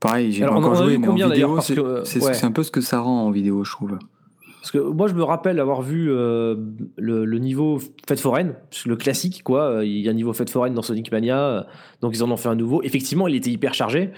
pareil, 0.00 0.32
j'ai 0.32 0.42
encore 0.56 0.74
joué, 0.84 0.98
mais 0.98 1.06
en 1.08 1.14
vidéo, 1.30 1.60
ouais. 2.20 2.34
c'est 2.34 2.44
un 2.46 2.52
peu 2.52 2.62
ce 2.64 2.70
que 2.72 2.80
ça 2.80 2.98
rend 3.00 3.26
en 3.26 3.30
vidéo, 3.30 3.62
je 3.62 3.70
trouve. 3.70 3.98
Parce 4.60 4.72
que 4.72 4.78
moi, 4.78 5.08
je 5.08 5.14
me 5.14 5.22
rappelle 5.22 5.58
avoir 5.58 5.80
vu 5.80 6.10
euh, 6.10 6.54
le, 6.98 7.24
le 7.24 7.38
niveau 7.38 7.80
fête 8.06 8.20
foraine, 8.20 8.54
le 8.84 8.94
classique, 8.96 9.42
quoi. 9.42 9.62
euh, 9.76 9.84
Il 9.86 9.98
y 10.00 10.06
a 10.08 10.10
un 10.10 10.14
niveau 10.14 10.34
fête 10.34 10.50
foraine 10.50 10.74
dans 10.74 10.82
Sonic 10.82 11.10
Mania, 11.10 11.38
euh, 11.40 11.62
donc 12.02 12.12
ils 12.14 12.22
en 12.22 12.30
ont 12.30 12.36
fait 12.36 12.48
un 12.50 12.54
nouveau. 12.56 12.82
Effectivement, 12.82 13.26
il 13.26 13.34
était 13.36 13.50
hyper 13.50 13.72
chargé. 13.72 14.10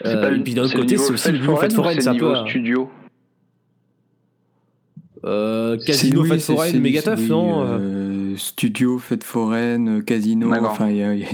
C'est 0.00 0.06
Euh, 0.14 0.20
pas 0.20 0.30
le- 0.30 0.36
et 0.36 0.40
puis 0.44 0.54
d'un 0.54 0.62
autre 0.62 0.76
côté, 0.76 0.96
c'est 0.96 1.12
aussi 1.12 1.32
le 1.32 1.38
niveau 1.38 1.56
fête 1.56 1.72
Foraine 1.72 2.00
c'est 2.00 2.08
un 2.08 2.14
peu 2.14 2.36
studio? 2.48 2.88
euh, 5.24 5.76
Casino 5.84 6.22
oui, 6.22 6.28
fête 6.28 6.40
c'est- 6.42 6.54
foraine, 6.54 6.80
méga 6.80 7.02
tough, 7.02 7.14
oui, 7.18 7.28
non 7.28 8.36
Studio, 8.36 8.98
fête 8.98 9.24
foraine, 9.24 10.04
casino, 10.04 10.48
enfin, 10.64 10.90
il 10.90 10.96
y 10.98 11.02
a, 11.02 11.14
y 11.16 11.26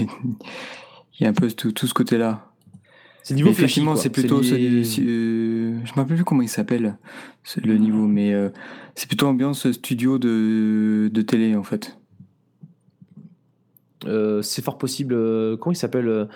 y 1.19 1.25
un 1.27 1.33
peu 1.33 1.51
tout, 1.51 1.71
tout 1.71 1.85
ce 1.85 1.93
côté-là. 1.93 2.47
C'est 3.27 3.33
niveau 3.33 3.53
flashy, 3.53 3.81
c'est 3.95 4.11
plutôt. 4.11 4.39
euh, 4.39 4.43
je 5.83 5.91
me 5.91 5.95
rappelle 5.95 6.15
plus 6.15 6.23
comment 6.23 6.43
il 6.43 6.47
s'appelle 6.47 6.95
le 7.63 7.77
niveau, 7.77 8.05
mais 8.05 8.31
euh, 8.35 8.49
c'est 8.93 9.07
plutôt 9.07 9.25
ambiance 9.25 9.71
studio 9.71 10.19
de, 10.19 11.09
de 11.11 11.21
télé 11.23 11.55
en 11.55 11.63
fait. 11.63 11.97
Euh, 14.05 14.43
c'est 14.43 14.63
fort 14.63 14.77
possible. 14.77 15.15
euh, 15.15 15.57
comment 15.57 15.73
il 15.73 15.77
s'appelle 15.77 16.27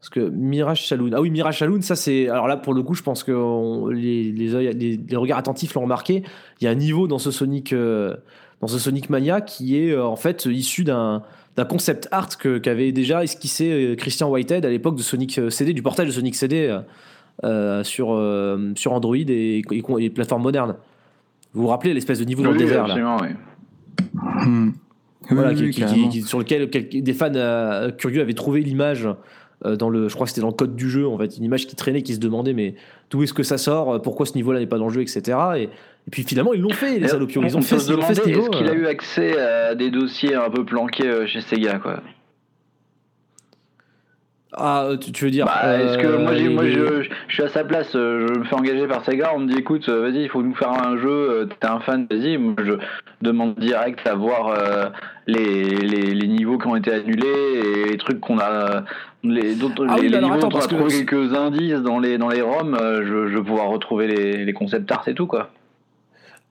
Parce 0.00 0.08
que 0.10 0.18
Mirage 0.18 0.88
Saloon. 0.88 1.10
Ah 1.14 1.20
oui, 1.20 1.30
Mirage 1.30 1.60
Saloon, 1.60 1.80
ça 1.80 1.94
c'est. 1.94 2.28
Alors 2.28 2.48
là, 2.48 2.56
pour 2.56 2.74
le 2.74 2.82
coup, 2.82 2.94
je 2.94 3.04
pense 3.04 3.22
que 3.22 3.30
on- 3.30 3.86
les, 3.86 4.32
les, 4.32 4.72
les, 4.72 4.96
les 4.96 5.16
regards 5.16 5.38
attentifs 5.38 5.74
l'ont 5.74 5.82
remarqué. 5.82 6.24
Il 6.60 6.64
y 6.64 6.66
a 6.66 6.70
un 6.70 6.74
niveau 6.74 7.06
dans 7.06 7.18
ce 7.20 7.30
Sonic, 7.30 7.72
euh, 7.72 8.16
dans 8.60 8.66
ce 8.66 8.80
Sonic 8.80 9.10
Mania 9.10 9.40
qui 9.42 9.76
est 9.78 9.96
en 9.96 10.16
fait 10.16 10.46
issu 10.46 10.82
d'un 10.82 11.22
d'un 11.56 11.64
concept 11.64 12.08
art 12.10 12.38
que 12.38 12.58
qu'avait 12.58 12.92
déjà 12.92 13.22
esquissé 13.22 13.94
Christian 13.98 14.30
Whitehead 14.30 14.64
à 14.64 14.70
l'époque 14.70 14.96
de 14.96 15.02
Sonic 15.02 15.40
CD, 15.50 15.74
du 15.74 15.82
portage 15.82 16.06
de 16.06 16.12
Sonic 16.12 16.34
CD 16.34 16.78
sur 17.82 18.18
sur 18.74 18.92
Android 18.92 19.16
et, 19.16 19.62
et, 19.70 20.10
plateformes 20.10 20.42
modernes. 20.42 20.76
Vous 21.52 21.62
vous 21.62 21.68
rappelez 21.68 21.92
l'espèce 21.92 22.18
de 22.18 22.24
niveau 22.24 22.42
dans 22.42 22.52
le 22.52 22.58
désert 22.58 22.86
là 22.86 23.18
oui. 23.20 23.28
Hmm. 24.14 24.70
Voilà, 25.30 25.54
sur 25.54 26.38
lequel, 26.38 26.68
des 26.68 27.12
fans 27.12 27.90
curieux 27.98 28.20
avaient 28.20 28.34
trouvé 28.34 28.60
l'image 28.60 29.08
euh, 29.64 29.76
dans 29.76 29.88
le, 29.88 30.08
je 30.08 30.14
crois 30.14 30.26
que 30.26 30.30
c'était 30.30 30.40
dans 30.40 30.48
le 30.48 30.54
code 30.54 30.74
du 30.74 30.90
jeu, 30.90 31.06
en 31.06 31.16
fait, 31.18 31.36
une 31.36 31.44
image 31.44 31.66
qui 31.66 31.76
traînait, 31.76 32.02
qui 32.02 32.14
se 32.14 32.20
demandait 32.20 32.54
mais 32.54 32.74
d'où 33.10 33.22
est-ce 33.22 33.34
que 33.34 33.42
ça 33.42 33.58
sort, 33.58 34.02
pourquoi 34.02 34.26
ce 34.26 34.34
niveau-là 34.34 34.60
n'est 34.60 34.66
pas 34.66 34.78
dans 34.78 34.88
le 34.88 34.94
jeu, 34.94 35.02
etc. 35.02 35.38
Et, 35.56 35.68
et 36.06 36.10
puis 36.10 36.24
finalement, 36.24 36.52
ils 36.52 36.60
l'ont 36.60 36.70
fait, 36.70 36.98
les 36.98 37.08
salopios. 37.08 37.42
Ils 37.44 37.56
ont 37.56 37.62
fait, 37.62 37.78
ce 37.78 37.92
niveau. 37.92 38.02
Est-ce 38.02 38.50
qu'il 38.50 38.68
a 38.68 38.72
euh. 38.72 38.74
eu 38.74 38.86
accès 38.86 39.38
à 39.38 39.74
des 39.74 39.90
dossiers 39.90 40.34
un 40.34 40.50
peu 40.50 40.64
planqués 40.64 41.06
euh, 41.06 41.26
chez 41.26 41.40
Sega, 41.40 41.78
quoi 41.78 42.00
ah, 44.54 44.90
tu, 45.00 45.24
veux 45.24 45.30
dire 45.30 45.46
bah, 45.46 45.78
Est-ce 45.80 45.96
que 45.96 46.08
moi, 46.08 46.32
moi 46.50 46.68
je, 46.68 47.08
je, 47.26 47.32
suis 47.32 47.42
à 47.42 47.48
sa 47.48 47.64
place, 47.64 47.92
je 47.94 48.38
me 48.38 48.44
fais 48.44 48.54
engager 48.54 48.86
par 48.86 49.02
Sega, 49.02 49.32
on 49.34 49.38
me 49.38 49.46
dit 49.46 49.58
écoute, 49.58 49.88
vas-y, 49.88 50.24
il 50.24 50.28
faut 50.28 50.42
nous 50.42 50.54
faire 50.54 50.72
un 50.72 50.98
jeu, 50.98 51.48
t'es 51.58 51.66
un 51.66 51.80
fan, 51.80 52.06
vas-y, 52.10 52.38
je 52.58 52.74
demande 53.22 53.54
direct 53.54 54.06
à 54.06 54.14
voir 54.14 54.54
les, 55.26 55.64
les, 55.64 56.12
les, 56.12 56.28
niveaux 56.28 56.58
qui 56.58 56.66
ont 56.66 56.76
été 56.76 56.92
annulés 56.92 57.62
et 57.64 57.92
les 57.92 57.96
trucs 57.96 58.20
qu'on 58.20 58.38
a 58.40 58.84
les, 59.24 59.54
d'autres, 59.54 59.86
ah 59.88 59.96
les, 60.00 60.08
les 60.08 60.20
niveaux, 60.20 60.48
parce 60.48 60.66
que... 60.66 60.88
quelques 60.88 61.34
indices 61.34 61.80
dans 61.80 61.98
les, 61.98 62.18
dans 62.18 62.28
les 62.28 62.42
ROM, 62.42 62.74
euh, 62.74 63.02
je, 63.04 63.28
je 63.28 63.38
vais 63.38 63.44
pouvoir 63.44 63.68
retrouver 63.68 64.06
les, 64.06 64.44
les 64.44 64.52
concept 64.52 64.90
art 64.90 65.06
et 65.06 65.14
tout, 65.14 65.26
quoi. 65.26 65.50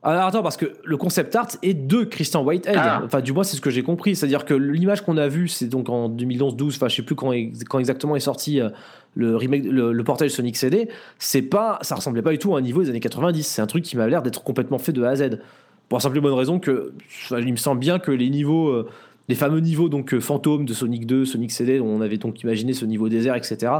Alors 0.03 0.25
attends, 0.25 0.41
parce 0.41 0.57
que 0.57 0.65
le 0.83 0.97
concept 0.97 1.35
art 1.35 1.49
est 1.61 1.75
de 1.75 2.03
Christian 2.03 2.43
Whitehead. 2.43 2.75
Ah. 2.75 3.01
Enfin, 3.05 3.21
du 3.21 3.33
moins, 3.33 3.43
c'est 3.43 3.55
ce 3.55 3.61
que 3.61 3.69
j'ai 3.69 3.83
compris. 3.83 4.15
C'est-à-dire 4.15 4.45
que 4.45 4.55
l'image 4.55 5.01
qu'on 5.01 5.17
a 5.17 5.27
vue, 5.27 5.47
c'est 5.47 5.67
donc 5.67 5.89
en 5.89 6.09
2011-12, 6.09 6.75
enfin, 6.75 6.87
je 6.87 6.95
sais 6.95 7.01
plus 7.03 7.13
quand, 7.13 7.31
quand, 7.69 7.77
exactement 7.77 8.15
est 8.15 8.21
sorti 8.21 8.59
euh, 8.59 8.69
le 9.13 9.35
remake, 9.35 9.63
le, 9.65 10.03
portage 10.03 10.31
Sonic 10.31 10.57
CD. 10.57 10.89
C'est 11.19 11.43
pas, 11.43 11.77
ça 11.83 11.95
ressemblait 11.95 12.23
pas 12.23 12.31
du 12.31 12.39
tout 12.39 12.55
à 12.55 12.57
un 12.57 12.61
niveau 12.61 12.81
des 12.81 12.89
années 12.89 12.99
90. 12.99 13.43
C'est 13.43 13.61
un 13.61 13.67
truc 13.67 13.83
qui 13.83 13.95
m'a 13.95 14.07
l'air 14.07 14.23
d'être 14.23 14.43
complètement 14.43 14.79
fait 14.79 14.91
de 14.91 15.03
A 15.03 15.09
à 15.09 15.15
Z. 15.15 15.39
Pour 15.87 15.97
la 15.97 16.01
simple 16.01 16.17
et 16.17 16.21
bonne 16.21 16.33
raison 16.33 16.59
que, 16.59 16.93
il 17.31 17.51
me 17.51 17.57
semble 17.57 17.79
bien 17.79 17.99
que 17.99 18.11
les 18.11 18.29
niveaux. 18.29 18.69
Euh, 18.69 18.89
les 19.29 19.35
fameux 19.35 19.59
niveaux 19.59 19.87
donc 19.87 20.13
euh, 20.13 20.19
fantômes 20.19 20.65
de 20.65 20.73
Sonic 20.73 21.05
2, 21.05 21.25
Sonic 21.25 21.51
CD, 21.51 21.77
dont 21.77 21.85
on 21.85 22.01
avait 22.01 22.17
donc 22.17 22.41
imaginé 22.41 22.73
ce 22.73 22.85
niveau 22.85 23.07
désert, 23.07 23.35
etc. 23.35 23.71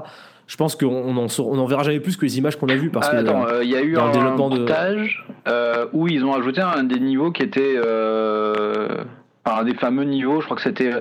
Je 0.52 0.58
pense 0.58 0.76
qu'on 0.76 1.14
n'en 1.14 1.28
on 1.40 1.60
en 1.60 1.66
verra 1.66 1.84
jamais 1.84 2.02
plus 2.02 2.18
que 2.18 2.26
les 2.26 2.38
images 2.38 2.58
qu'on 2.58 2.68
a 2.68 2.76
vues 2.76 2.90
parce 2.90 3.08
ah, 3.08 3.14
que 3.14 3.18
attends, 3.18 3.48
euh, 3.48 3.64
il 3.64 3.70
y 3.70 3.76
a 3.78 3.82
eu 3.82 3.98
un 3.98 4.36
montage 4.36 5.26
euh, 5.48 5.86
où 5.94 6.10
ils 6.10 6.26
ont 6.26 6.34
ajouté 6.34 6.60
un 6.60 6.84
des 6.84 7.00
niveaux 7.00 7.32
qui 7.32 7.44
était 7.44 7.78
un 9.46 9.64
des 9.64 9.76
fameux 9.76 10.04
niveaux. 10.04 10.42
Je 10.42 10.46
crois 10.46 10.58
que 10.58 10.64
c'était 10.64 10.92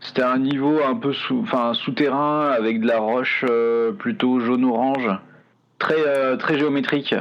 c'était 0.00 0.24
un 0.24 0.38
niveau 0.38 0.80
un 0.84 0.96
peu 0.96 1.12
sous, 1.12 1.38
enfin 1.40 1.72
souterrain 1.74 2.50
avec 2.50 2.80
de 2.80 2.88
la 2.88 2.98
roche 2.98 3.44
plutôt 3.96 4.40
jaune 4.40 4.64
orange, 4.64 5.08
très 5.78 6.36
très 6.38 6.58
géométrique. 6.58 7.14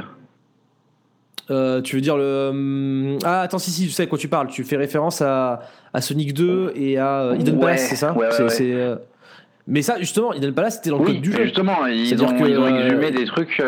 Euh, 1.51 1.81
tu 1.81 1.95
veux 1.95 2.01
dire 2.01 2.17
le. 2.17 3.17
Ah, 3.23 3.41
attends, 3.41 3.59
si, 3.59 3.69
si, 3.69 3.85
tu 3.85 3.91
sais 3.91 4.07
quoi 4.07 4.17
tu 4.17 4.27
parles. 4.27 4.47
Tu 4.47 4.63
fais 4.63 4.77
référence 4.77 5.21
à, 5.21 5.61
à 5.93 6.01
Sonic 6.01 6.33
2 6.33 6.73
et 6.75 6.97
à 6.97 7.21
euh, 7.21 7.35
Hidden 7.37 7.59
Palace, 7.59 7.87
c'est 7.87 7.95
ça? 7.95 8.15
C'est, 8.49 8.73
euh, 8.73 8.95
Mais 9.67 9.81
ça, 9.81 9.99
justement, 9.99 10.33
Hidden 10.33 10.53
Palace, 10.53 10.75
c'était 10.75 10.91
dans 10.91 10.99
le 10.99 11.05
code 11.05 11.21
du 11.21 11.31
jeu. 11.31 11.43
Justement, 11.43 11.87
ils, 11.87 12.23
ont, 12.23 12.45
ils 12.45 12.59
ont 12.59 12.67
exhumé 12.67 13.11
des 13.11 13.25
trucs. 13.25 13.61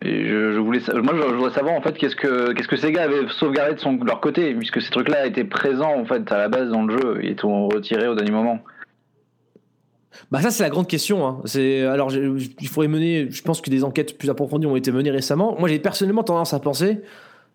Et 0.00 0.24
je, 0.24 0.52
je, 0.52 0.58
voulais, 0.58 0.80
moi, 1.02 1.12
je, 1.16 1.34
voudrais 1.34 1.52
savoir 1.52 1.74
en 1.74 1.80
fait 1.80 1.96
qu'est-ce 1.96 2.14
que 2.14 2.52
qu'est-ce 2.52 2.68
que 2.68 2.76
Sega 2.76 3.02
avait 3.02 3.26
sauvegardé 3.40 3.74
de, 3.74 3.80
son, 3.80 3.94
de 3.94 4.06
leur 4.06 4.20
côté, 4.20 4.54
puisque 4.54 4.80
ces 4.80 4.90
trucs-là 4.90 5.26
étaient 5.26 5.44
présents 5.44 5.98
en 5.98 6.04
fait 6.04 6.30
à 6.30 6.38
la 6.38 6.48
base 6.48 6.70
dans 6.70 6.84
le 6.84 6.96
jeu 6.96 7.18
et 7.24 7.30
étaient 7.30 7.42
retirés 7.44 8.06
au 8.06 8.14
dernier 8.14 8.30
moment. 8.30 8.60
Bah 10.30 10.40
ça 10.40 10.50
c'est 10.50 10.62
la 10.62 10.70
grande 10.70 10.86
question. 10.86 11.26
Hein. 11.26 11.40
C'est 11.46 11.82
alors 11.82 12.12
il 12.14 12.68
faudrait 12.68 12.86
mener. 12.86 13.28
Je 13.30 13.42
pense 13.42 13.60
que 13.60 13.70
des 13.70 13.82
enquêtes 13.82 14.18
plus 14.18 14.30
approfondies 14.30 14.66
ont 14.66 14.76
été 14.76 14.92
menées 14.92 15.10
récemment. 15.10 15.56
Moi 15.58 15.68
j'ai 15.68 15.80
personnellement 15.80 16.22
tendance 16.22 16.54
à 16.54 16.60
penser, 16.60 17.00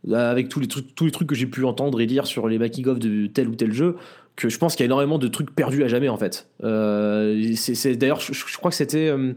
euh, 0.09 0.31
avec 0.31 0.49
tous 0.49 0.59
les 0.59 0.67
trucs, 0.67 0.93
tous 0.95 1.05
les 1.05 1.11
trucs 1.11 1.29
que 1.29 1.35
j'ai 1.35 1.47
pu 1.47 1.63
entendre 1.63 2.01
et 2.01 2.05
lire 2.05 2.27
sur 2.27 2.49
les 2.49 2.57
making 2.57 2.87
of 2.87 2.99
de 2.99 3.27
tel 3.27 3.47
ou 3.47 3.55
tel 3.55 3.71
jeu, 3.71 3.95
que 4.35 4.49
je 4.49 4.57
pense 4.57 4.75
qu'il 4.75 4.83
y 4.83 4.85
a 4.85 4.87
énormément 4.87 5.17
de 5.17 5.27
trucs 5.27 5.53
perdus 5.55 5.83
à 5.83 5.87
jamais 5.87 6.09
en 6.09 6.17
fait. 6.17 6.47
Euh, 6.63 7.53
c'est 7.55 7.95
d'ailleurs 7.95 8.19
je, 8.19 8.57
crois 8.57 8.71
que 8.71 8.77
c'était 8.77 9.09
euh, 9.09 9.33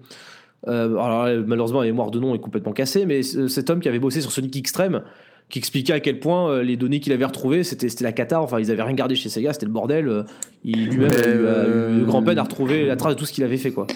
alors 0.67 1.29
malheureusement 1.47 1.81
la 1.81 1.87
mémoire 1.87 2.11
de 2.11 2.19
nom 2.19 2.35
est 2.35 2.41
complètement 2.41 2.73
cassée, 2.73 3.07
mais 3.07 3.23
cet 3.23 3.71
homme 3.71 3.81
qui 3.81 3.89
avait 3.89 3.99
bossé 3.99 4.21
sur 4.21 4.33
Sonic 4.33 4.57
Extreme 4.57 5.03
qui 5.49 5.59
expliquait 5.59 5.93
à 5.93 6.01
quel 6.01 6.19
point 6.19 6.51
euh, 6.51 6.63
les 6.63 6.77
données 6.77 7.01
qu'il 7.01 7.13
avait 7.13 7.25
retrouvées, 7.25 7.63
c'était 7.63 7.89
la 8.03 8.13
cata. 8.13 8.41
Enfin, 8.41 8.59
ils 8.59 8.71
avaient 8.71 8.83
rien 8.83 8.95
gardé 8.95 9.15
chez 9.15 9.29
Sega, 9.29 9.53
c'était 9.53 9.67
le 9.67 9.73
bordel. 9.73 10.09
Euh, 10.09 10.23
il 10.65 10.89
lui-même 10.89 11.11
a, 11.13 11.99
eu, 11.99 12.05
grand 12.05 12.23
peine 12.23 12.39
à 12.39 12.43
retrouver 12.43 12.87
la 12.87 12.97
trace 12.97 13.15
de 13.15 13.19
tout 13.19 13.27
ce 13.27 13.33
qu'il 13.33 13.45
avait 13.45 13.57
fait, 13.57 13.71
quoi. 13.71 13.87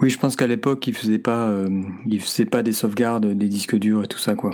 Oui, 0.00 0.10
je 0.10 0.18
pense 0.18 0.36
qu'à 0.36 0.46
l'époque, 0.46 0.86
il 0.86 0.94
faisait 0.94 1.18
pas, 1.18 1.48
euh, 1.48 1.68
il 2.06 2.20
faisait 2.20 2.44
pas 2.44 2.62
des 2.62 2.72
sauvegardes, 2.72 3.26
des 3.26 3.48
disques 3.48 3.76
durs 3.76 4.04
et 4.04 4.08
tout 4.08 4.18
ça, 4.18 4.34
quoi. 4.34 4.50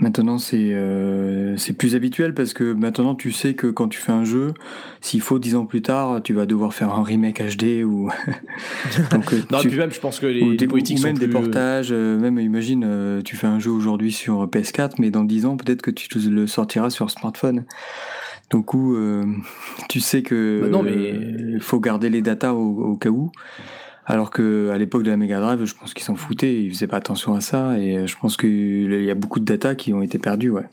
Maintenant, 0.00 0.38
c'est 0.38 0.72
euh, 0.74 1.56
c'est 1.56 1.72
plus 1.72 1.96
habituel 1.96 2.32
parce 2.32 2.52
que 2.52 2.72
maintenant, 2.72 3.16
tu 3.16 3.32
sais 3.32 3.54
que 3.54 3.66
quand 3.66 3.88
tu 3.88 3.98
fais 3.98 4.12
un 4.12 4.24
jeu, 4.24 4.54
s'il 5.00 5.20
faut 5.20 5.40
dix 5.40 5.56
ans 5.56 5.66
plus 5.66 5.82
tard, 5.82 6.22
tu 6.22 6.34
vas 6.34 6.46
devoir 6.46 6.72
faire 6.72 6.92
un 6.94 7.02
remake 7.02 7.42
HD 7.42 7.82
ou. 7.84 8.08
Donc, 9.10 9.32
euh, 9.32 9.42
non, 9.50 9.58
puis 9.58 9.76
même, 9.76 9.90
je 9.90 9.98
pense 9.98 10.20
que 10.20 10.26
les, 10.26 10.56
des, 10.56 10.68
politiques 10.68 11.00
ou 11.00 11.02
même 11.02 11.18
des 11.18 11.26
portages. 11.26 11.88
Euh, 11.90 12.16
même, 12.16 12.38
imagine, 12.38 13.22
tu 13.24 13.34
fais 13.34 13.48
un 13.48 13.58
jeu 13.58 13.72
aujourd'hui 13.72 14.12
sur 14.12 14.46
PS4, 14.46 14.92
mais 14.98 15.10
dans 15.10 15.24
dix 15.24 15.46
ans, 15.46 15.56
peut-être 15.56 15.82
que 15.82 15.90
tu 15.90 16.08
le 16.18 16.46
sortiras 16.46 16.90
sur 16.90 17.10
smartphone. 17.10 17.64
Donc, 18.50 18.74
où, 18.74 18.96
tu 19.88 20.00
sais 20.00 20.22
que. 20.22 20.60
Bah 20.62 20.68
non, 20.68 20.82
mais. 20.84 21.58
faut 21.58 21.80
garder 21.80 22.08
les 22.08 22.22
datas 22.22 22.52
au, 22.52 22.92
au 22.92 22.96
cas 22.96 23.10
où. 23.10 23.32
Alors 24.10 24.30
que 24.30 24.70
à 24.70 24.78
l'époque 24.78 25.02
de 25.02 25.10
la 25.10 25.18
Mega 25.18 25.38
Drive, 25.38 25.66
je 25.66 25.74
pense 25.74 25.92
qu'ils 25.92 26.04
s'en 26.04 26.16
foutaient, 26.16 26.62
ils 26.62 26.70
faisaient 26.70 26.86
pas 26.86 26.96
attention 26.96 27.34
à 27.34 27.42
ça, 27.42 27.78
et 27.78 28.06
je 28.06 28.16
pense 28.18 28.38
qu'il 28.38 29.04
y 29.04 29.10
a 29.10 29.14
beaucoup 29.14 29.38
de 29.38 29.44
data 29.44 29.74
qui 29.74 29.92
ont 29.92 30.00
été 30.00 30.18
perdues, 30.18 30.48
ouais. 30.48 30.66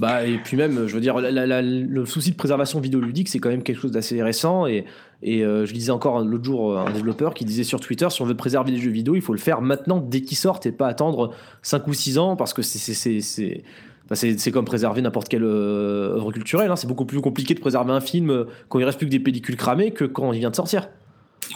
Bah, 0.00 0.26
et 0.26 0.38
puis 0.38 0.56
même, 0.56 0.88
je 0.88 0.94
veux 0.94 1.00
dire, 1.00 1.14
le 1.20 2.04
souci 2.04 2.32
de 2.32 2.36
préservation 2.36 2.80
vidéoludique, 2.80 3.28
c'est 3.28 3.38
quand 3.38 3.50
même 3.50 3.62
quelque 3.62 3.80
chose 3.80 3.92
d'assez 3.92 4.20
récent. 4.20 4.66
Et, 4.66 4.86
et 5.22 5.44
euh, 5.44 5.66
je 5.66 5.72
lisais 5.72 5.92
encore 5.92 6.24
l'autre 6.24 6.42
jour 6.42 6.76
un 6.76 6.90
développeur 6.90 7.32
qui 7.32 7.44
disait 7.44 7.62
sur 7.62 7.78
Twitter 7.78 8.08
si 8.10 8.20
on 8.20 8.24
veut 8.24 8.36
préserver 8.36 8.72
les 8.72 8.78
jeux 8.78 8.90
vidéo, 8.90 9.14
il 9.14 9.22
faut 9.22 9.32
le 9.32 9.38
faire 9.38 9.60
maintenant 9.60 10.00
dès 10.00 10.22
qu'ils 10.22 10.36
sortent 10.36 10.66
et 10.66 10.72
pas 10.72 10.88
attendre 10.88 11.32
5 11.62 11.86
ou 11.86 11.94
6 11.94 12.18
ans 12.18 12.34
parce 12.34 12.52
que 12.52 12.62
c'est. 12.62 13.20
c'est 13.20 14.50
comme 14.50 14.64
préserver 14.64 15.00
n'importe 15.00 15.28
quelle 15.28 15.44
euh, 15.44 16.16
œuvre 16.16 16.32
culturelle. 16.32 16.72
Hein. 16.72 16.76
C'est 16.76 16.88
beaucoup 16.88 17.06
plus 17.06 17.20
compliqué 17.20 17.54
de 17.54 17.60
préserver 17.60 17.92
un 17.92 18.00
film 18.00 18.30
euh, 18.30 18.44
quand 18.68 18.80
il 18.80 18.84
reste 18.84 18.98
plus 18.98 19.06
que 19.06 19.12
des 19.12 19.20
pellicules 19.20 19.56
cramées 19.56 19.92
que 19.92 20.04
quand 20.04 20.32
il 20.32 20.40
vient 20.40 20.50
de 20.50 20.56
sortir. 20.56 20.88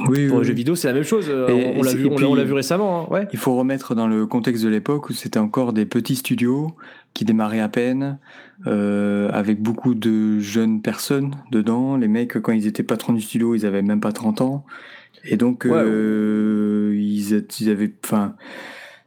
Oui, 0.09 0.29
pour 0.29 0.41
les 0.41 0.45
jeux 0.45 0.55
vidéo, 0.55 0.75
c'est 0.75 0.89
la 0.89 0.95
même 0.95 1.05
chose. 1.05 1.27
Euh, 1.29 1.47
on, 1.77 1.83
l'a 1.83 1.93
vu, 1.93 2.07
on 2.07 2.35
l'a 2.35 2.45
vu 2.45 2.53
récemment. 2.53 3.03
Hein, 3.03 3.13
ouais. 3.13 3.29
Il 3.33 3.39
faut 3.39 3.55
remettre 3.55 3.95
dans 3.95 4.07
le 4.07 4.27
contexte 4.27 4.65
de 4.65 4.69
l'époque 4.69 5.11
où 5.11 5.13
c'était 5.13 5.39
encore 5.39 5.73
des 5.73 5.87
petits 5.87 6.17
studios 6.17 6.75
qui 7.15 7.25
démarraient 7.25 7.61
à 7.61 7.69
peine, 7.69 8.19
euh, 8.67 9.29
avec 9.33 9.61
beaucoup 9.61 9.95
de 9.95 10.39
jeunes 10.39 10.83
personnes 10.83 11.35
dedans. 11.51 11.97
Les 11.97 12.09
mecs, 12.09 12.39
quand 12.41 12.53
ils 12.53 12.67
étaient 12.67 12.83
patrons 12.83 13.13
du 13.13 13.21
studio, 13.21 13.55
ils 13.55 13.67
avaient 13.67 13.83
même 13.83 14.01
pas 14.01 14.13
30 14.13 14.41
ans. 14.41 14.65
Et 15.25 15.37
donc, 15.37 15.67
euh, 15.67 16.95
ils, 16.97 17.45
ils 17.61 17.71
avaient. 17.71 17.93
Enfin 18.05 18.35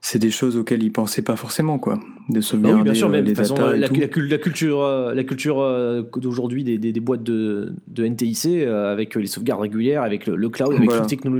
c'est 0.03 0.17
des 0.17 0.31
choses 0.31 0.57
auxquelles 0.57 0.81
ils 0.81 0.91
pensaient 0.91 1.21
pas 1.21 1.35
forcément, 1.35 1.77
quoi. 1.77 1.99
De 2.27 2.41
sauvegarder 2.41 2.77
oui, 2.77 2.83
bien 2.83 2.93
sûr, 2.95 3.07
mais 3.07 3.21
les 3.21 3.35
façon, 3.35 3.55
la, 3.55 3.75
la, 3.75 3.87
culture, 3.87 4.81
euh, 4.81 5.13
la 5.13 5.23
culture 5.23 5.61
euh, 5.61 6.01
d'aujourd'hui 6.15 6.63
des, 6.63 6.79
des, 6.79 6.91
des, 6.91 6.99
boîtes 6.99 7.21
de, 7.21 7.75
de 7.87 8.05
NTIC 8.07 8.45
euh, 8.47 8.91
avec 8.91 9.13
les 9.13 9.27
sauvegardes 9.27 9.61
régulières, 9.61 10.01
avec 10.01 10.25
le, 10.25 10.49
cloud, 10.49 10.73
avec 10.73 10.89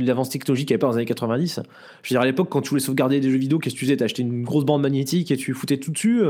l'avance 0.06 0.30
technologique 0.30 0.68
qu'il 0.68 0.76
n'y 0.76 0.76
avait 0.76 0.80
pas 0.80 0.88
dans 0.88 0.94
les 0.94 0.98
années 0.98 1.06
90. 1.06 1.60
Je 2.04 2.10
veux 2.10 2.14
dire, 2.14 2.22
à 2.22 2.26
l'époque, 2.26 2.50
quand 2.52 2.62
tu 2.62 2.70
voulais 2.70 2.82
sauvegarder 2.82 3.20
des 3.20 3.32
jeux 3.32 3.38
vidéo, 3.38 3.58
qu'est-ce 3.58 3.74
que 3.74 3.80
tu 3.80 3.86
faisais? 3.86 3.98
T'achetais 3.98 4.22
une 4.22 4.44
grosse 4.44 4.66
bande 4.66 4.84
magnétique 4.84 5.32
et 5.32 5.38
tu 5.38 5.54
foutais 5.54 5.78
tout 5.78 5.92
dessus. 5.92 6.22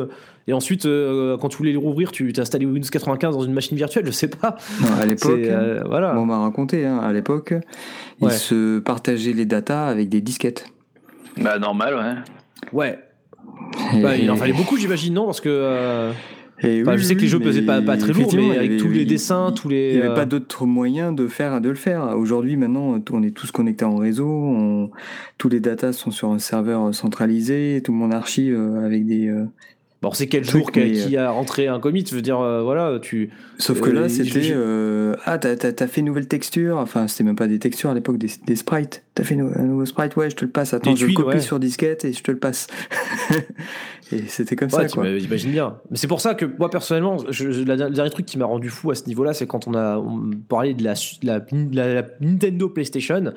et 0.47 0.53
ensuite, 0.53 0.83
quand 0.83 1.49
tu 1.49 1.57
voulais 1.57 1.71
les 1.71 1.77
rouvrir, 1.77 2.13
tu 2.13 2.31
t'installais 2.31 2.65
Windows 2.65 2.87
95 2.89 3.35
dans 3.35 3.43
une 3.43 3.53
machine 3.53 3.75
virtuelle, 3.75 4.05
je 4.05 4.11
sais 4.11 4.29
pas. 4.29 4.55
à 5.01 5.05
l'époque, 5.05 5.41
voilà. 5.85 6.17
on 6.17 6.25
m'a 6.25 6.39
raconté, 6.39 6.85
hein, 6.85 6.99
à 6.99 7.11
l'époque, 7.11 7.53
ils 8.21 8.31
se 8.31 8.79
partageaient 8.79 9.33
les 9.33 9.45
datas 9.45 9.87
avec 9.87 10.07
des 10.07 10.21
disquettes. 10.21 10.71
Bah, 11.37 11.59
normal, 11.59 12.23
ouais. 12.73 12.73
Ouais. 12.73 12.99
Bah, 14.01 14.17
il 14.17 14.29
en 14.29 14.35
fallait 14.35 14.53
beaucoup, 14.53 14.77
j'imagine, 14.77 15.13
non? 15.13 15.25
Parce 15.25 15.41
que. 15.41 15.49
Euh, 15.49 16.13
je 16.63 17.03
sais 17.03 17.15
que 17.15 17.21
les 17.21 17.27
jeux 17.27 17.39
pesaient 17.39 17.63
pas, 17.63 17.81
pas 17.81 17.97
très 17.97 18.13
lourds, 18.13 18.33
mais 18.35 18.55
avec 18.55 18.77
tous 18.77 18.89
les 18.89 19.05
dessins, 19.05 19.51
tous 19.51 19.67
les. 19.67 19.93
Il 19.93 19.99
n'y 19.99 20.05
avait 20.05 20.13
pas 20.13 20.21
euh, 20.21 20.25
d'autres 20.25 20.65
moyens 20.65 21.15
de 21.15 21.27
faire, 21.27 21.59
de 21.59 21.69
le 21.69 21.75
faire. 21.75 22.15
Aujourd'hui, 22.17 22.55
maintenant, 22.55 23.01
on 23.11 23.23
est 23.23 23.31
tous 23.31 23.51
connectés 23.51 23.85
en 23.85 23.95
réseau, 23.95 24.91
tous 25.39 25.49
les 25.49 25.59
datas 25.59 25.93
sont 25.93 26.11
sur 26.11 26.29
un 26.29 26.39
serveur 26.39 26.93
centralisé, 26.93 27.81
tout 27.83 27.91
le 27.91 27.97
monde 27.97 28.13
archive 28.13 28.55
avec 28.83 29.07
des, 29.07 29.33
Bon, 30.01 30.09
on 30.09 30.13
sait 30.13 30.25
quel 30.25 30.41
Truc, 30.43 30.61
jour 30.61 30.71
qui 30.71 30.79
a- 30.79 30.83
mais, 30.85 30.91
qui 30.93 31.15
a 31.17 31.29
rentré 31.29 31.67
un 31.67 31.79
commit. 31.79 32.03
Je 32.09 32.15
veux 32.15 32.23
dire, 32.23 32.39
euh, 32.39 32.63
voilà, 32.63 32.97
tu. 32.99 33.29
Sauf 33.59 33.81
que 33.81 33.89
Euh, 33.91 33.93
là, 33.93 34.07
je- 34.07 34.23
c'était 34.23 34.51
euh, 34.51 35.13
ah 35.25 35.37
t'as 35.37 35.55
t'as- 35.55 35.73
t'as 35.73 35.85
fait 35.85 36.01
une 36.01 36.07
nouvelle 36.07 36.27
texture. 36.27 36.77
Enfin, 36.77 37.07
c'était 37.07 37.23
même 37.23 37.35
pas 37.35 37.45
des 37.47 37.59
textures 37.59 37.91
à 37.91 37.93
l'époque, 37.93 38.17
des, 38.17 38.29
des 38.47 38.55
sprites. 38.55 39.03
T'as 39.13 39.23
fait 39.23 39.35
un 39.35 39.63
nouveau 39.63 39.85
sprite, 39.85 40.15
ouais, 40.15 40.31
je 40.31 40.35
te 40.35 40.43
le 40.43 40.49
passe. 40.49 40.73
Attends, 40.73 40.93
Des 40.93 40.97
je 40.97 41.05
le 41.05 41.13
copie 41.13 41.27
ouais. 41.35 41.39
sur 41.39 41.59
disquette 41.59 42.03
et 42.05 42.13
je 42.13 42.23
te 42.23 42.31
le 42.31 42.39
passe. 42.39 42.65
et 44.11 44.23
c'était 44.27 44.55
comme 44.55 44.69
Ouais, 44.73 44.87
ça, 44.87 44.93
quoi. 44.93 45.17
j'imagine 45.19 45.51
bien. 45.51 45.75
Mais 45.91 45.97
c'est 45.97 46.07
pour 46.07 46.19
ça 46.21 46.33
que 46.33 46.45
moi 46.57 46.69
personnellement, 46.71 47.17
je, 47.29 47.51
je- 47.51 47.63
la- 47.63 47.75
le 47.75 47.93
dernier 47.93 48.09
truc 48.11 48.25
qui 48.25 48.37
m'a 48.37 48.45
rendu 48.45 48.69
fou 48.69 48.91
à 48.91 48.95
ce 48.95 49.05
niveau-là, 49.07 49.33
c'est 49.33 49.45
quand 49.47 49.67
on 49.67 49.75
a 49.75 49.97
on 49.97 50.31
parlait 50.49 50.73
de 50.73 50.83
la, 50.83 50.93
de 50.93 51.27
la, 51.27 51.39
de 51.41 51.75
la- 51.75 51.93
la 51.93 52.03
Nintendo 52.19 52.69
PlayStation. 52.69 53.33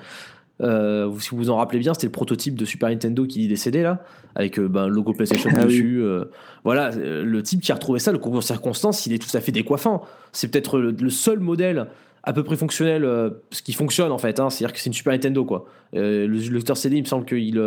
Euh, 0.60 1.10
si 1.18 1.30
vous 1.30 1.36
vous 1.38 1.50
en 1.50 1.56
rappelez 1.56 1.80
bien, 1.80 1.94
c'était 1.94 2.06
le 2.06 2.12
prototype 2.12 2.54
de 2.54 2.64
Super 2.64 2.88
Nintendo 2.88 3.26
qui 3.26 3.44
est 3.44 3.48
décédé 3.48 3.82
là, 3.82 4.04
avec 4.36 4.58
euh, 4.58 4.68
ben, 4.68 4.86
le 4.86 4.94
logo 4.94 5.12
PlayStation 5.12 5.50
Ah 5.52 5.60
oui. 5.62 5.66
dessus. 5.66 6.00
euh, 6.02 6.26
voilà, 6.62 6.92
euh, 6.94 7.24
le 7.24 7.42
type 7.42 7.60
qui 7.60 7.72
a 7.72 7.74
retrouvé 7.74 7.98
ça, 7.98 8.12
le 8.12 8.18
concours 8.18 8.38
de 8.40 8.44
circonstances, 8.44 9.04
il 9.06 9.12
est 9.12 9.18
tout 9.18 9.36
à 9.36 9.40
fait 9.40 9.50
décoiffant. 9.52 10.04
C'est 10.32 10.48
peut-être 10.48 10.78
le, 10.78 10.92
le 10.92 11.10
seul 11.10 11.40
modèle 11.40 11.86
à 12.22 12.32
peu 12.32 12.42
près 12.44 12.56
fonctionnel, 12.56 13.06
ce 13.50 13.62
qui 13.62 13.72
fonctionne 13.74 14.10
en 14.12 14.16
fait. 14.18 14.40
hein, 14.40 14.48
C'est-à-dire 14.48 14.72
que 14.72 14.80
c'est 14.80 14.88
une 14.88 14.94
Super 14.94 15.12
Nintendo 15.12 15.44
quoi. 15.44 15.66
Le, 15.92 16.26
le 16.26 16.38
lecteur 16.38 16.76
CD, 16.76 16.96
il 16.96 17.02
me 17.02 17.06
semble 17.08 17.26
qu'il 17.26 17.60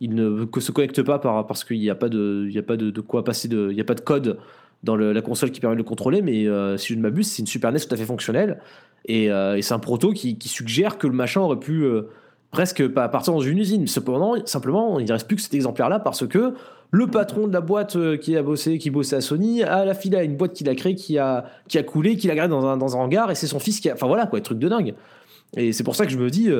il 0.00 0.14
ne 0.14 0.44
que 0.46 0.60
se 0.60 0.72
connecte 0.72 1.00
pas 1.02 1.18
par, 1.20 1.46
parce 1.46 1.62
qu'il 1.62 1.78
n'y 1.78 1.88
a 1.90 1.94
pas 1.94 2.08
de, 2.08 2.46
il 2.48 2.52
y 2.54 2.58
a 2.58 2.62
pas 2.64 2.76
de, 2.76 2.90
de 2.90 3.00
quoi 3.00 3.22
passer 3.22 3.46
de, 3.46 3.68
il 3.70 3.76
y 3.76 3.80
a 3.80 3.84
pas 3.84 3.94
de 3.94 4.00
code 4.00 4.38
dans 4.82 4.96
le- 4.96 5.12
la 5.12 5.22
console 5.22 5.50
qui 5.52 5.60
permet 5.60 5.76
de 5.76 5.80
le 5.80 5.84
contrôler. 5.84 6.22
Mais 6.22 6.44
si 6.76 6.92
je 6.92 6.98
ne 6.98 7.02
m'abuse, 7.02 7.28
c'est 7.30 7.40
une 7.42 7.46
Super 7.46 7.70
NES 7.70 7.78
tout 7.80 7.94
à 7.94 7.96
fait 7.96 8.04
fonctionnelle. 8.04 8.58
Et, 9.06 9.30
euh, 9.30 9.56
et 9.56 9.62
c'est 9.62 9.74
un 9.74 9.78
proto 9.78 10.12
qui, 10.12 10.36
suggère 10.46 10.98
que 10.98 11.06
le 11.06 11.12
machin 11.12 11.40
aurait 11.40 11.58
pu 11.58 11.82
euh, 11.84 12.02
presque 12.50 12.86
pas 12.88 13.08
partir 13.08 13.32
dans 13.32 13.40
une 13.40 13.58
usine. 13.58 13.86
Cependant, 13.86 14.34
simplement, 14.46 14.98
il 14.98 15.06
ne 15.06 15.12
reste 15.12 15.26
plus 15.26 15.36
que 15.36 15.42
cet 15.42 15.54
exemplaire-là 15.54 16.00
parce 16.00 16.26
que 16.26 16.54
le 16.90 17.06
patron 17.08 17.48
de 17.48 17.52
la 17.52 17.60
boîte 17.60 17.96
euh, 17.96 18.16
qui 18.16 18.36
a 18.36 18.42
bossé, 18.42 18.78
qui 18.78 18.90
bossait 18.90 19.16
à 19.16 19.20
Sony, 19.20 19.62
a 19.62 19.84
la 19.84 19.94
file 19.94 20.16
à 20.16 20.22
une 20.22 20.36
boîte 20.36 20.52
qu'il 20.52 20.68
a 20.68 20.74
créée, 20.74 20.94
qui 20.94 21.18
a, 21.18 21.44
qui 21.68 21.76
a 21.78 21.82
coulé, 21.82 22.16
qui 22.16 22.28
l'a 22.28 22.34
gardé 22.34 22.50
dans 22.50 22.66
un, 22.66 22.76
dans 22.76 22.96
un 22.96 23.00
hangar, 23.00 23.30
et 23.30 23.34
c'est 23.34 23.46
son 23.46 23.58
fils 23.58 23.80
qui 23.80 23.90
a. 23.90 23.94
Enfin 23.94 24.06
voilà, 24.06 24.26
quoi, 24.26 24.40
truc 24.40 24.58
de 24.58 24.68
dingue. 24.68 24.94
Et 25.56 25.72
c'est 25.72 25.84
pour 25.84 25.96
ça 25.96 26.06
que 26.06 26.12
je 26.12 26.18
me 26.18 26.30
dis. 26.30 26.50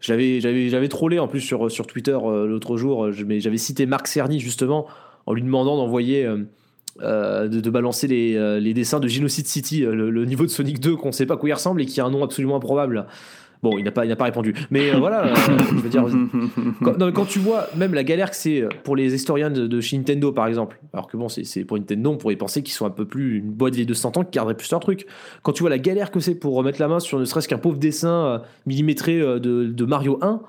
j'avais, 0.00 0.40
j'avais, 0.40 0.68
j'avais 0.68 0.88
trollé 0.88 1.18
en 1.18 1.28
plus 1.28 1.40
sur, 1.40 1.70
sur 1.70 1.86
Twitter 1.86 2.16
l'autre 2.22 2.76
jour, 2.76 3.08
mais 3.26 3.40
j'avais 3.40 3.56
cité 3.56 3.86
Marc 3.86 4.06
Cerny 4.08 4.38
justement 4.40 4.86
en 5.26 5.32
lui 5.32 5.42
demandant 5.42 5.76
d'envoyer, 5.76 6.28
euh, 7.00 7.46
de, 7.46 7.60
de 7.60 7.70
balancer 7.70 8.08
les, 8.08 8.34
euh, 8.36 8.58
les 8.58 8.74
dessins 8.74 8.98
de 8.98 9.06
Genocide 9.06 9.46
City, 9.46 9.84
euh, 9.84 9.94
le, 9.94 10.10
le 10.10 10.24
niveau 10.24 10.44
de 10.44 10.50
Sonic 10.50 10.80
2 10.80 10.96
qu'on 10.96 11.12
sait 11.12 11.26
pas 11.26 11.36
quoi 11.36 11.48
il 11.48 11.52
ressemble 11.52 11.80
et 11.80 11.86
qui 11.86 12.00
a 12.00 12.04
un 12.04 12.10
nom 12.10 12.24
absolument 12.24 12.56
improbable. 12.56 13.06
Bon, 13.62 13.76
il 13.78 13.84
n'a 13.84 13.90
pas, 13.90 14.04
il 14.04 14.08
n'a 14.08 14.16
pas 14.16 14.24
répondu. 14.24 14.54
Mais 14.70 14.92
voilà, 14.92 15.32
je 15.34 15.74
veux 15.74 15.88
dire, 15.88 16.06
quand, 16.82 16.98
non, 16.98 17.06
mais 17.06 17.12
quand 17.12 17.24
tu 17.24 17.38
vois 17.38 17.68
même 17.76 17.94
la 17.94 18.04
galère 18.04 18.30
que 18.30 18.36
c'est 18.36 18.64
pour 18.84 18.96
les 18.96 19.14
historiens 19.14 19.50
de, 19.50 19.66
de 19.66 19.80
chez 19.80 19.96
Nintendo, 19.96 20.32
par 20.32 20.46
exemple, 20.46 20.80
alors 20.92 21.08
que 21.08 21.16
bon, 21.16 21.28
c'est 21.28 21.64
pour 21.64 21.76
Nintendo, 21.76 22.10
on 22.10 22.16
pourrait 22.16 22.36
penser 22.36 22.62
qu'ils 22.62 22.74
sont 22.74 22.86
un 22.86 22.90
peu 22.90 23.04
plus 23.04 23.38
une 23.38 23.50
boîte 23.50 23.74
vieille 23.74 23.86
de 23.86 23.94
100 23.94 24.16
ans 24.16 24.24
qui 24.24 24.32
garderait 24.32 24.56
plus 24.56 24.70
leur 24.70 24.80
truc. 24.80 25.06
Quand 25.42 25.52
tu 25.52 25.62
vois 25.62 25.70
la 25.70 25.78
galère 25.78 26.10
que 26.10 26.20
c'est 26.20 26.34
pour 26.34 26.54
remettre 26.54 26.80
la 26.80 26.88
main 26.88 27.00
sur 27.00 27.18
ne 27.18 27.24
serait-ce 27.24 27.48
qu'un 27.48 27.58
pauvre 27.58 27.78
dessin 27.78 28.42
millimétré 28.66 29.18
de, 29.18 29.38
de 29.38 29.84
Mario 29.84 30.18
1, 30.22 30.40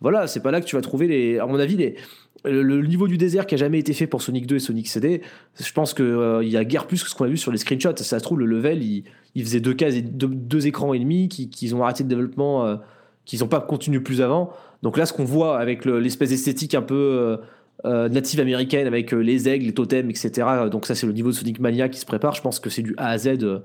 voilà, 0.00 0.26
c'est 0.26 0.40
pas 0.40 0.50
là 0.50 0.60
que 0.60 0.66
tu 0.66 0.76
vas 0.76 0.82
trouver 0.82 1.08
les. 1.08 1.38
À 1.38 1.46
mon 1.46 1.58
avis, 1.58 1.76
les, 1.76 1.96
le, 2.44 2.82
niveau 2.86 3.08
du 3.08 3.16
désert 3.18 3.46
qui 3.46 3.54
a 3.54 3.58
jamais 3.58 3.78
été 3.78 3.92
fait 3.92 4.06
pour 4.06 4.22
Sonic 4.22 4.46
2 4.46 4.56
et 4.56 4.58
Sonic 4.58 4.88
CD, 4.88 5.22
je 5.58 5.72
pense 5.72 5.94
qu'il 5.94 6.16
il 6.42 6.48
y 6.48 6.56
a 6.56 6.64
guère 6.64 6.86
plus 6.86 7.02
que 7.02 7.08
ce 7.10 7.14
qu'on 7.14 7.24
a 7.24 7.28
vu 7.28 7.36
sur 7.36 7.50
les 7.52 7.58
screenshots. 7.58 7.96
Ça 7.96 8.18
se 8.18 8.22
trouve, 8.24 8.38
le 8.38 8.46
level, 8.46 8.82
il, 8.82 9.04
faisait 9.44 9.60
deux 9.60 9.74
cases 9.74 9.94
et 9.94 10.02
deux, 10.02 10.66
écrans 10.66 10.94
et 10.94 10.98
demi, 10.98 11.28
qui- 11.28 11.48
qu'ils 11.50 11.74
ont 11.74 11.82
arrêté 11.82 12.02
le 12.04 12.08
développement, 12.08 12.64
euh, 12.66 12.76
qu'ils 13.24 13.40
n'ont 13.40 13.48
pas 13.48 13.60
continué 13.60 14.00
plus 14.00 14.20
avant. 14.22 14.52
Donc 14.82 14.96
là, 14.98 15.06
ce 15.06 15.12
qu'on 15.12 15.24
voit 15.24 15.58
avec 15.58 15.84
le- 15.84 15.98
l'espèce 15.98 16.30
d'esthétique 16.30 16.74
un 16.74 16.82
peu 16.82 16.94
euh, 16.94 17.36
euh, 17.84 18.08
native 18.08 18.40
américaine, 18.40 18.86
avec 18.86 19.12
euh, 19.12 19.18
les 19.18 19.48
aigles, 19.48 19.66
les 19.66 19.74
totems, 19.74 20.10
etc. 20.10 20.30
Donc 20.70 20.86
ça, 20.86 20.94
c'est 20.94 21.06
le 21.06 21.12
niveau 21.12 21.30
de 21.30 21.34
Sonic 21.34 21.58
Mania 21.60 21.88
qui 21.88 21.98
se 22.00 22.06
prépare. 22.06 22.34
Je 22.34 22.42
pense 22.42 22.58
que 22.60 22.70
c'est 22.70 22.82
du 22.82 22.94
A 22.96 23.08
à 23.08 23.18
Z 23.18 23.38
euh, 23.42 23.58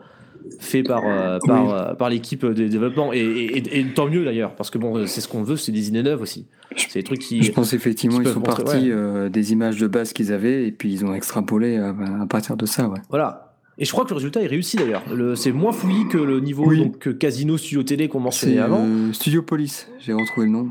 fait 0.60 0.84
par, 0.84 1.04
euh, 1.06 1.38
par, 1.46 1.66
Oui. 1.66 1.72
euh, 1.74 1.94
par 1.96 2.10
l'équipe 2.10 2.46
de 2.46 2.68
développement. 2.68 3.14
Et, 3.14 3.20
et- 3.20 3.58
et- 3.58 3.80
et 3.80 3.86
tant 3.94 4.08
mieux 4.10 4.24
d'ailleurs, 4.26 4.56
parce 4.56 4.70
que 4.70 4.78
bon, 4.78 4.98
euh, 4.98 5.06
c'est 5.08 5.22
ce 5.22 5.28
qu'on 5.28 5.44
veut, 5.44 5.56
c'est 5.58 5.72
des 5.72 5.88
idées 5.90 6.04
neuves 6.04 6.22
aussi. 6.22 6.46
C'est 6.76 7.00
des 7.00 7.04
trucs 7.04 7.20
qui... 7.20 7.44
Je 7.44 7.52
pense 7.52 7.74
effectivement 7.74 8.22
ils 8.22 8.28
sont 8.28 8.40
montrer, 8.40 8.64
partis 8.64 8.86
ouais. 8.88 8.92
euh, 8.92 9.30
des 9.30 9.52
images 9.52 9.78
de 9.78 9.88
base 9.88 10.14
qu'ils 10.14 10.32
avaient 10.32 10.68
et 10.68 10.72
puis 10.72 10.92
ils 10.94 11.04
ont 11.06 11.14
extrapolé 11.14 11.78
à, 11.78 11.94
partir 12.30 12.56
de 12.58 12.66
ça, 12.66 12.88
ouais. 12.88 13.00
Voilà. 13.10 13.54
Et 13.78 13.86
je 13.86 13.92
crois 13.92 14.04
que 14.06 14.10
le 14.12 14.16
résultat 14.16 14.42
est 14.42 14.48
réussi 14.48 14.78
d'ailleurs. 14.78 15.04
Le- 15.14 15.36
C'est 15.36 15.52
moins 15.52 15.72
fouillis 15.72 16.08
que 16.08 16.18
le 16.18 16.40
niveau 16.40 16.66
Oui. 16.68 16.80
donc, 16.84 17.00
que 17.00 17.10
Casino 17.10 17.58
Studio 17.58 17.84
Télé 17.84 18.08
qu'on 18.10 18.20
mentionnait 18.20 18.60
avant. 18.60 18.86
Studio 19.14 19.42
Police, 19.42 19.88
j'ai 20.00 20.14
retrouvé 20.14 20.46
le 20.48 20.52
nom. 20.54 20.70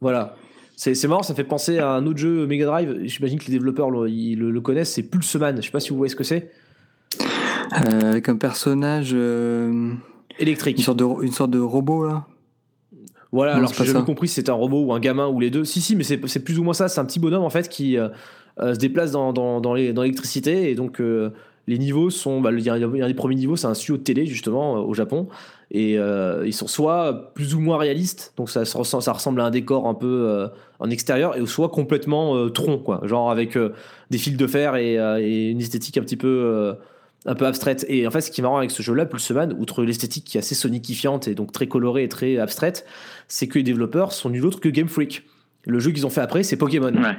Voilà. 0.00 0.36
C'est 0.76 0.94
c'est 0.94 1.06
marrant, 1.06 1.22
ça 1.22 1.32
me 1.32 1.36
fait 1.36 1.44
penser 1.44 1.78
à 1.78 1.90
un 1.92 2.06
autre 2.06 2.18
jeu 2.18 2.46
Mega 2.46 2.66
Drive. 2.66 2.98
J'imagine 3.04 3.38
que 3.38 3.44
les 3.46 3.52
développeurs 3.52 3.90
le, 3.90 4.08
ils 4.08 4.36
le, 4.36 4.50
le 4.50 4.60
connaissent. 4.60 4.92
C'est 4.92 5.02
Pulseman. 5.04 5.56
Je 5.58 5.62
sais 5.62 5.70
pas 5.70 5.80
si 5.80 5.90
vous 5.90 5.96
voyez 5.96 6.10
ce 6.10 6.16
que 6.16 6.24
c'est. 6.24 6.50
Euh, 7.74 8.10
avec 8.10 8.28
un 8.28 8.36
personnage, 8.36 9.12
euh, 9.14 9.68
une, 9.70 9.98
Électrique. 10.38 10.80
sorte 10.82 10.98
de, 10.98 11.04
une 11.24 11.32
sorte 11.32 11.50
de 11.50 11.60
robot 11.60 12.06
là. 12.06 12.26
Voilà, 13.32 13.52
Non, 13.52 13.58
alors 13.58 13.68
c'est 13.70 13.74
j'ai 13.76 13.78
pas 13.80 13.84
jamais 13.86 14.00
ça. 14.00 14.04
compris 14.06 14.28
si 14.28 14.34
c'était 14.34 14.50
un 14.50 14.54
robot 14.54 14.82
ou 14.84 14.92
un 14.92 15.00
gamin 15.00 15.26
ou 15.28 15.40
les 15.40 15.48
deux. 15.50 15.64
Si, 15.64 15.80
si, 15.80 15.96
mais 15.96 16.04
c'est 16.04 16.20
c'est 16.28 16.44
plus 16.44 16.58
ou 16.58 16.64
moins 16.64 16.74
ça. 16.74 16.88
C'est 16.88 17.00
un 17.00 17.04
petit 17.06 17.18
bonhomme 17.18 17.44
en 17.44 17.50
fait 17.50 17.68
qui 17.70 17.96
euh, 17.96 18.08
euh, 18.60 18.74
se 18.74 18.78
déplace 18.78 19.10
dans, 19.12 19.32
dans, 19.32 19.60
dans 19.62 19.72
les- 19.72 19.92
dans 19.94 20.02
l'électricité 20.02 20.70
et 20.70 20.74
donc 20.74 21.00
euh, 21.00 21.30
les 21.66 21.78
niveaux 21.78 22.10
sont. 22.10 22.42
bah, 22.42 22.50
Il 22.52 22.60
y, 22.60 22.68
a 22.68 22.76
il 22.76 22.80
y 22.82 23.00
a 23.00 23.04
un 23.04 23.08
des 23.08 23.14
premiers 23.14 23.36
niveaux, 23.36 23.56
c'est 23.56 23.66
un 23.68 23.72
studio 23.74 23.96
de 23.96 24.02
télé 24.02 24.26
justement 24.26 24.76
euh, 24.76 24.80
au 24.80 24.92
Japon 24.92 25.28
et 25.70 25.98
euh, 25.98 26.42
ils 26.44 26.52
sont 26.52 26.66
soit 26.66 27.32
plus 27.34 27.54
ou 27.54 27.60
moins 27.60 27.78
réalistes, 27.78 28.34
donc 28.36 28.50
ça, 28.50 28.66
se 28.66 28.76
ressemble, 28.76 29.02
ça 29.02 29.12
ressemble 29.14 29.40
à 29.40 29.46
un 29.46 29.50
décor 29.50 29.88
un 29.88 29.94
peu 29.94 30.26
euh, 30.28 30.48
en 30.80 30.90
extérieur, 30.90 31.34
et 31.34 31.46
soit 31.46 31.70
complètement 31.70 32.36
euh, 32.36 32.50
tronc, 32.50 32.76
quoi, 32.80 33.00
genre 33.04 33.30
avec 33.30 33.56
euh, 33.56 33.72
des 34.10 34.18
fils 34.18 34.36
de 34.36 34.46
fer 34.46 34.76
et, 34.76 34.98
euh, 34.98 35.18
et 35.18 35.48
une 35.48 35.60
esthétique 35.60 35.96
un 35.96 36.02
petit 36.02 36.18
peu. 36.18 36.28
euh, 36.28 36.74
un 37.24 37.34
peu 37.34 37.46
abstraite. 37.46 37.84
Et 37.88 38.06
en 38.06 38.10
fait, 38.10 38.20
ce 38.20 38.30
qui 38.30 38.40
est 38.40 38.42
marrant 38.42 38.58
avec 38.58 38.70
ce 38.70 38.82
jeu-là, 38.82 39.06
Pulseman, 39.06 39.54
outre 39.58 39.84
l'esthétique 39.84 40.24
qui 40.24 40.36
est 40.36 40.40
assez 40.40 40.54
soniquifiante 40.54 41.28
et 41.28 41.34
donc 41.34 41.52
très 41.52 41.66
colorée 41.68 42.04
et 42.04 42.08
très 42.08 42.38
abstraite, 42.38 42.84
c'est 43.28 43.46
que 43.46 43.58
les 43.58 43.62
développeurs 43.62 44.12
sont 44.12 44.30
nul 44.30 44.44
autre 44.44 44.60
que 44.60 44.68
Game 44.68 44.88
Freak. 44.88 45.24
Le 45.64 45.78
jeu 45.78 45.92
qu'ils 45.92 46.06
ont 46.06 46.10
fait 46.10 46.20
après, 46.20 46.42
c'est 46.42 46.56
Pokémon. 46.56 46.92
Ouais. 46.92 47.16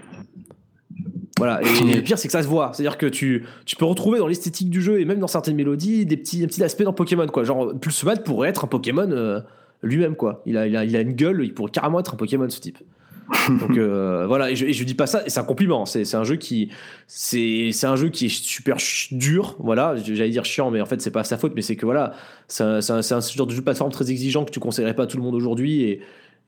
Voilà. 1.38 1.62
Et 1.62 1.96
le 1.96 2.02
pire, 2.02 2.18
c'est 2.20 2.28
que 2.28 2.32
ça 2.34 2.44
se 2.44 2.48
voit. 2.48 2.72
C'est-à-dire 2.74 2.98
que 2.98 3.06
tu, 3.06 3.46
tu 3.66 3.76
peux 3.76 3.86
retrouver 3.86 4.20
dans 4.20 4.28
l'esthétique 4.28 4.70
du 4.70 4.82
jeu 4.82 5.00
et 5.00 5.06
même 5.06 5.20
dans 5.20 5.28
certaines 5.28 5.56
mélodies 5.56 6.06
des 6.06 6.18
petits, 6.18 6.44
un 6.44 6.48
petit 6.48 6.64
aspect 6.64 6.84
dans 6.84 6.94
Pokémon. 6.94 7.28
Quoi. 7.28 7.44
Genre, 7.44 7.74
Pulseman 7.80 8.22
pourrait 8.24 8.50
être 8.50 8.66
un 8.66 8.68
Pokémon 8.68 9.10
euh, 9.10 9.40
lui-même. 9.82 10.16
quoi. 10.16 10.44
Il 10.46 10.58
a, 10.58 10.68
il, 10.68 10.76
a, 10.76 10.84
il 10.84 10.96
a 10.96 11.02
une 11.02 11.14
gueule, 11.14 11.42
il 11.44 11.54
pourrait 11.54 11.72
carrément 11.72 12.00
être 12.00 12.14
un 12.14 12.18
Pokémon, 12.18 12.50
ce 12.50 12.60
type. 12.60 12.80
Donc 13.60 13.78
euh, 13.78 14.26
voilà, 14.28 14.52
et 14.52 14.56
je, 14.56 14.66
et 14.66 14.74
je 14.74 14.84
dis 14.84 14.94
pas 14.94 15.08
ça, 15.08 15.24
c'est 15.28 15.40
un 15.40 15.44
compliment. 15.44 15.86
C'est 15.86 16.16
un 16.16 16.24
jeu 16.24 16.36
qui, 16.36 16.70
c'est 17.08 17.86
un 17.86 17.96
jeu 17.96 18.10
qui 18.10 18.26
est 18.26 18.30
super 18.30 18.78
dur. 19.12 19.56
Voilà, 19.60 19.96
j'allais 19.96 20.30
dire 20.30 20.46
chiant, 20.46 20.72
mais 20.72 20.82
en 20.82 20.86
fait 20.86 21.02
c'est 21.02 21.12
pas 21.12 21.24
sa 21.24 21.38
faute, 21.38 21.54
mais 21.56 21.62
c'est 21.62 21.76
que 21.76 21.86
voilà, 21.86 22.14
c'est 22.48 22.64
un, 22.64 22.82
genre 22.82 23.48
de 23.48 23.52
jeu 23.52 23.58
de 23.58 23.64
plateforme 23.64 23.92
très 23.92 24.12
exigeant 24.12 24.46
que 24.46 24.52
tu 24.52 24.60
conseillerais 24.60 24.96
pas 24.96 25.04
à 25.04 25.08
tout 25.08 25.18
le 25.18 25.24
monde 25.24 25.36
aujourd'hui, 25.36 25.84
et 25.84 26.02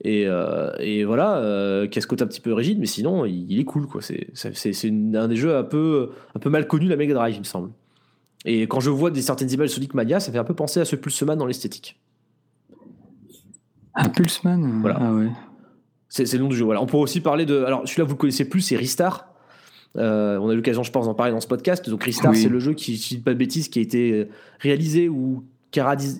et, 0.03 0.25
euh, 0.27 0.73
et 0.79 1.05
voilà, 1.05 1.37
euh, 1.37 1.87
qui 1.87 1.99
a 1.99 2.01
ce 2.01 2.07
côté 2.07 2.21
un 2.23 2.27
petit 2.27 2.41
peu 2.41 2.51
rigide, 2.51 2.79
mais 2.79 2.85
sinon 2.85 3.23
il, 3.25 3.49
il 3.49 3.59
est 3.59 3.63
cool 3.63 3.87
quoi. 3.87 4.01
C'est 4.01 4.27
un 5.15 5.27
des 5.27 5.35
jeux 5.37 5.55
un 5.55 5.63
peu 5.63 6.11
un 6.35 6.39
peu 6.39 6.49
mal 6.49 6.67
connu 6.67 6.85
de 6.85 6.89
la 6.89 6.97
Mega 6.97 7.13
Drive, 7.13 7.35
il 7.35 7.39
me 7.39 7.45
semble. 7.45 7.71
Et 8.43 8.63
quand 8.63 8.79
je 8.79 8.89
vois 8.89 9.09
des 9.09 9.21
certaines 9.21 9.49
images 9.51 9.69
Sonic 9.69 9.93
Mania, 9.93 10.19
ça 10.19 10.31
fait 10.31 10.37
un 10.37 10.43
peu 10.43 10.53
penser 10.53 10.79
à 10.79 10.85
ce 10.85 10.95
Pulseman 10.95 11.37
dans 11.37 11.45
l'esthétique. 11.45 11.99
Un 13.95 14.09
Pulseman? 14.09 14.81
Voilà. 14.81 14.97
Ah 14.99 15.13
ouais. 15.13 15.29
C'est 16.23 16.31
le 16.37 16.39
nom 16.43 16.47
du 16.49 16.55
jeu. 16.55 16.63
Voilà. 16.63 16.81
On 16.81 16.85
pourrait 16.85 17.03
aussi 17.03 17.19
parler 17.19 17.45
de. 17.45 17.63
Alors, 17.65 17.81
celui-là, 17.85 18.05
vous 18.05 18.13
le 18.13 18.17
connaissez 18.17 18.47
plus, 18.47 18.61
c'est 18.61 18.77
Ristar. 18.77 19.27
Euh, 19.97 20.37
on 20.39 20.47
a 20.49 20.53
eu 20.53 20.55
l'occasion, 20.55 20.81
je 20.83 20.91
pense, 20.91 21.05
d'en 21.07 21.13
parler 21.13 21.33
dans 21.33 21.41
ce 21.41 21.47
podcast. 21.47 21.89
Donc, 21.89 22.03
Ristar, 22.05 22.31
Oui. 22.31 22.37
c'est 22.41 22.47
le 22.49 22.59
jeu 22.59 22.73
qui, 22.73 22.97
si 22.97 23.15
je 23.15 23.19
dis 23.19 23.21
pas 23.23 23.33
de 23.33 23.37
bêtises, 23.39 23.67
qui 23.67 23.79
a 23.79 23.81
été 23.81 24.11
euh, 24.13 24.29
réalisé 24.59 25.09
ou, 25.09 25.43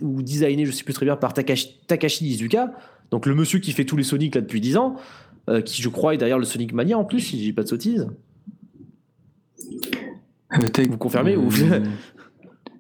ou 0.02 0.22
designé, 0.22 0.66
je 0.66 0.72
sais 0.72 0.84
plus 0.84 0.94
très 0.94 1.06
bien, 1.06 1.16
par 1.16 1.34
Takashi, 1.34 1.80
Takashi 1.88 2.26
Izuka. 2.28 2.74
Donc, 3.12 3.26
le 3.26 3.36
monsieur 3.36 3.60
qui 3.60 3.72
fait 3.72 3.86
tous 3.86 3.96
les 3.96 4.04
Sonic 4.04 4.36
là 4.36 4.42
depuis 4.42 4.60
10 4.60 4.76
ans, 4.78 4.96
euh, 5.50 5.62
qui, 5.62 5.82
je 5.82 5.88
crois, 5.88 6.14
est 6.14 6.18
derrière 6.18 6.40
le 6.40 6.46
Sonic 6.46 6.74
Mania 6.74 6.98
en 6.98 7.06
plus, 7.06 7.22
si 7.22 7.38
je 7.38 7.44
dis 7.44 7.54
pas 7.54 7.64
de 7.64 7.68
sottises. 7.70 8.08
Vous 10.90 10.98
confirmez 10.98 11.36
ou- 11.38 11.50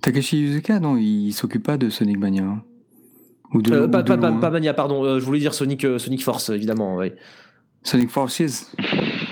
Takashi 0.01 0.41
Yuzuka, 0.41 0.79
non, 0.79 0.97
il 0.97 1.31
s'occupe 1.31 1.63
pas 1.63 1.77
de 1.77 1.89
Sonic 1.89 2.17
Mania. 2.19 2.43
hein. 2.43 2.61
Ou 3.55 3.61
de, 3.61 3.73
Euh, 3.73 3.87
ou 3.87 3.89
pas, 3.89 4.03
de 4.03 4.07
pas, 4.15 4.31
pas- 4.31 4.49
Mania, 4.51 4.73
pardon. 4.73 5.03
euh, 5.03 5.19
je 5.19 5.25
voulais 5.25 5.39
dire 5.39 5.53
Sonic, 5.53 5.83
euh, 5.85 5.97
Sonic 5.97 6.23
Force, 6.23 6.49
évidemment. 6.49 6.99
Sonic 7.83 8.09
Forces. 8.09 8.71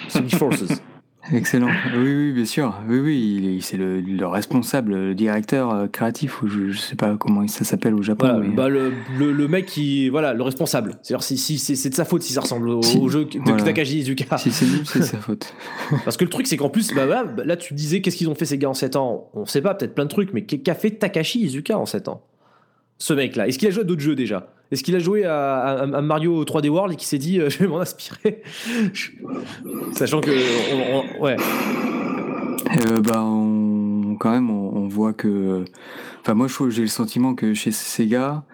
Sonic 0.07 0.35
Forces. 0.35 0.63
Excellent. 1.31 1.69
Oui, 1.95 2.03
oui, 2.15 2.31
bien 2.33 2.43
sûr. 2.43 2.75
Oui, 2.89 2.99
oui, 2.99 3.59
c'est 3.61 3.77
le, 3.77 4.01
le 4.01 4.27
responsable, 4.27 4.93
le 4.93 5.15
directeur 5.15 5.89
créatif, 5.89 6.41
ou 6.41 6.47
je, 6.49 6.67
je 6.71 6.77
sais 6.77 6.95
pas 6.97 7.15
comment 7.17 7.47
ça 7.47 7.63
s'appelle 7.63 7.93
au 7.95 8.01
Japon. 8.01 8.27
Voilà, 8.27 8.39
mais- 8.45 8.53
bah, 8.53 8.67
le, 8.67 8.91
le, 9.17 9.31
le 9.31 9.47
mec 9.47 9.65
qui. 9.67 10.09
Voilà, 10.09 10.33
le 10.33 10.43
responsable. 10.43 10.97
C'est-à-dire, 11.01 11.23
si, 11.23 11.37
si, 11.37 11.57
c'est 11.57 11.89
de 11.89 11.95
sa 11.95 12.03
faute 12.03 12.23
si 12.23 12.33
ça 12.33 12.41
ressemble 12.41 12.67
au, 12.67 12.81
Si, 12.83 12.97
au 12.97 13.07
jeu 13.07 13.23
de 13.23 13.39
voilà. 13.39 13.63
Takashi 13.63 13.99
Izuka. 13.99 14.37
Si 14.37 14.51
c'est 14.51 14.65
nul, 14.65 14.81
c'est 14.85 15.01
sa 15.01 15.17
faute. 15.21 15.53
Parce 16.03 16.17
que 16.17 16.25
le 16.25 16.29
truc, 16.29 16.45
c'est 16.45 16.57
qu'en 16.57 16.69
plus, 16.69 16.93
bah, 16.93 17.05
bah, 17.07 17.23
là, 17.45 17.55
tu 17.55 17.73
disais, 17.73 18.01
qu'est-ce 18.01 18.17
qu'ils 18.17 18.27
ont 18.29 18.35
fait 18.35 18.45
ces 18.45 18.57
gars 18.57 18.69
en 18.69 18.73
7 18.73 18.97
ans? 18.97 19.29
On 19.33 19.45
sait 19.45 19.61
pas, 19.61 19.75
peut-être 19.75 19.95
plein 19.95 20.03
de 20.05 20.09
trucs, 20.09 20.33
mais 20.33 20.43
qu'a 20.43 20.75
fait 20.75 20.91
Takashi 20.91 21.39
Izuka 21.39 21.77
en 21.79 21.85
7 21.85 22.09
ans? 22.09 22.21
Ce 23.03 23.11
mec-là. 23.11 23.49
Est-ce 23.49 23.59
qu'il 23.59 23.67
a 23.67 23.71
joué 23.71 23.81
à 23.81 23.83
d'autres 23.83 24.01
jeux 24.01 24.15
déjà? 24.15 24.47
Est-ce 24.71 24.81
qu'il 24.81 24.95
a 24.95 24.99
joué 24.99 25.25
à, 25.25 25.59
à- 25.81 26.01
Mario 26.01 26.45
3D 26.45 26.69
World 26.69 26.93
et 26.93 26.95
qui 26.95 27.05
s'est 27.05 27.17
dit, 27.17 27.37
euh, 27.37 27.49
je 27.49 27.57
vais 27.57 27.67
m'en 27.67 27.81
inspirer? 27.81 28.41
Sachant 29.91 30.21
que. 30.21 30.31
ouais. 31.19 31.35
euh, 31.35 33.01
bah, 33.01 33.15
quand 34.21 34.31
même, 34.31 34.49
on, 34.49 34.87
voit 34.87 35.11
que. 35.11 35.65
Enfin, 36.21 36.33
moi, 36.33 36.47
j'ai 36.69 36.83
le 36.83 36.87
sentiment 36.87 37.35
que 37.35 37.53
chez 37.53 37.71
Sega, 37.73 38.45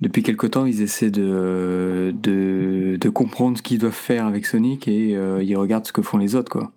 depuis 0.00 0.22
quelque 0.22 0.46
temps, 0.46 0.64
ils 0.64 0.80
essaient 0.80 1.10
de, 1.10 2.14
de, 2.14 3.08
comprendre 3.10 3.58
ce 3.58 3.62
qu'ils 3.62 3.78
doivent 3.78 3.92
faire 3.92 4.24
avec 4.24 4.46
Sonic 4.46 4.88
et 4.88 5.14
euh, 5.14 5.42
ils 5.42 5.54
regardent 5.54 5.86
ce 5.86 5.92
que 5.92 6.00
font 6.00 6.16
les 6.16 6.34
autres, 6.34 6.50
quoi. 6.50 6.72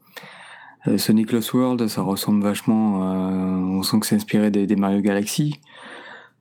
Sonic 0.97 1.32
Lost 1.32 1.53
World, 1.53 1.88
ça 1.88 2.01
ressemble 2.01 2.43
vachement. 2.43 2.99
on 2.99 3.82
sent 3.84 4.01
que 4.01 4.05
c'est 4.05 4.18
inspiré 4.18 4.51
des 4.51 4.76
Mario 4.76 4.99
Galaxy. 4.99 5.61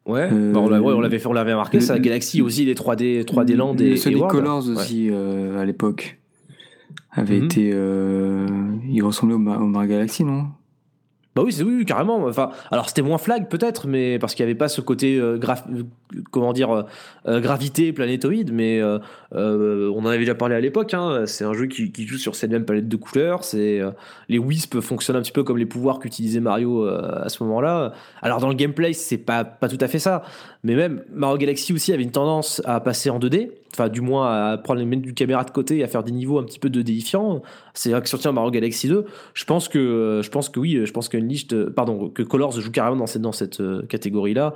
Ouais, 0.07 0.29
Euh, 0.31 0.53
bah, 0.53 0.61
on 0.61 0.69
ouais, 0.69 0.93
on 0.93 1.01
l'avait 1.01 1.19
fait, 1.19 1.27
on 1.29 1.33
l'avait 1.33 1.53
remarqué, 1.55 1.81
ça, 1.81 1.99
Galaxy 1.99 2.43
aussi, 2.43 2.65
les 2.67 2.75
3D, 2.75 3.25
3D 3.25 3.57
Land 3.57 3.77
et, 3.79 3.97
Sonic 3.97 4.19
World. 4.19 4.37
Colors 4.37 4.69
aussi, 4.69 5.09
euh, 5.11 5.59
à 5.59 5.65
l'époque, 5.65 6.19
avait 7.11 7.39
Mhm. 7.39 7.45
été. 7.47 7.71
euh, 7.73 8.47
il 8.91 9.03
ressemblait 9.03 9.35
au, 9.35 9.39
Ma- 9.39 9.57
au 9.59 9.67
Mario 9.67 9.89
Galaxy, 9.91 10.25
non? 10.25 10.49
Bah 11.35 11.43
oui, 11.45 11.53
c'est 11.53 11.65
oui, 11.65 11.75
oui, 11.79 11.85
carrément. 11.85 12.25
Enfin, 12.27 12.51
alors 12.71 12.89
c'était 12.89 13.03
moins 13.03 13.19
flag 13.19 13.49
peut-être, 13.49 13.89
mais 13.89 14.19
parce 14.21 14.35
qu'il 14.37 14.45
n'y 14.45 14.51
avait 14.51 14.59
pas 14.59 14.69
ce 14.69 14.81
côté 14.81 15.21
comment 16.31 16.53
dire 16.53 16.85
gravité 17.27 17.93
planétoïde, 17.93 18.53
mais 18.53 18.81
euh, 19.35 19.91
on 19.95 20.01
en 20.01 20.07
avait 20.07 20.19
déjà 20.19 20.35
parlé 20.35 20.55
à 20.55 20.61
l'époque. 20.61 20.95
hein, 20.95 21.25
c'est 21.27 21.45
un 21.45 21.53
jeu 21.53 21.67
qui, 21.67 22.07
joue 22.07 22.19
sur 22.19 22.35
cette 22.35 22.51
même 22.51 22.65
palette 22.65 22.89
de 22.89 22.97
couleurs. 22.97 23.45
C'est 23.45 23.81
euh, 23.81 23.91
les 24.29 24.39
wisps 24.39 24.81
fonctionnent 24.81 25.17
un 25.17 25.23
petit 25.23 25.33
peu 25.33 25.43
comme 25.43 25.59
les 25.59 25.67
pouvoirs 25.67 25.99
qu'utilisait 25.99 26.41
Mario 26.41 26.87
euh, 26.87 27.25
à 27.25 27.29
ce 27.29 27.43
moment-là. 27.45 27.93
Alors 28.23 28.41
dans 28.41 28.49
le 28.49 28.55
gameplay, 28.55 28.93
c'est 28.93 29.19
pas 29.19 29.45
pas 29.45 29.69
tout 29.69 29.79
à 29.81 29.89
fait 29.89 29.99
ça, 29.99 30.23
mais 30.63 30.75
même 30.75 31.03
Mario 31.13 31.39
Galaxy 31.39 31.73
aussi 31.73 31.93
avait 31.93 32.03
une 32.03 32.13
tendance 32.13 32.63
à 32.65 32.81
passer 32.81 33.11
en 33.11 33.19
2D. 33.19 33.51
Enfin, 33.73 33.89
du 33.89 34.01
moins 34.01 34.53
à 34.53 34.57
prendre 34.57 34.81
les 34.81 34.97
du 34.97 35.15
caméra 35.15 35.43
de 35.43 35.51
côté 35.51 35.79
et 35.79 35.83
à 35.83 35.89
faire 35.89 36.05
des 36.05 36.13
niveaux 36.13 36.39
un 36.39 36.45
petit 36.45 36.61
peu 36.61 36.69
2Difiants. 36.69 37.43
C'est 37.75 37.91
vrai 37.91 38.03
que 38.03 38.09
sur 38.09 38.33
Mario 38.33 38.53
Galaxy 38.53 38.87
2, 38.87 39.05
je 39.35 39.45
pense 39.45 39.69
que 39.69 40.21
je 40.23 40.31
pense 40.31 40.49
que 40.49 40.61
oui, 40.61 40.81
je 40.85 40.93
pense 40.93 41.11
euh, 41.53 41.71
pardon, 41.75 42.09
que 42.09 42.23
Colors 42.23 42.53
joue 42.61 42.71
carrément 42.71 42.97
dans 42.97 43.07
cette 43.07 43.23
dans 43.23 43.33
cette 43.33 43.61
euh, 43.61 43.85
catégorie-là. 43.87 44.55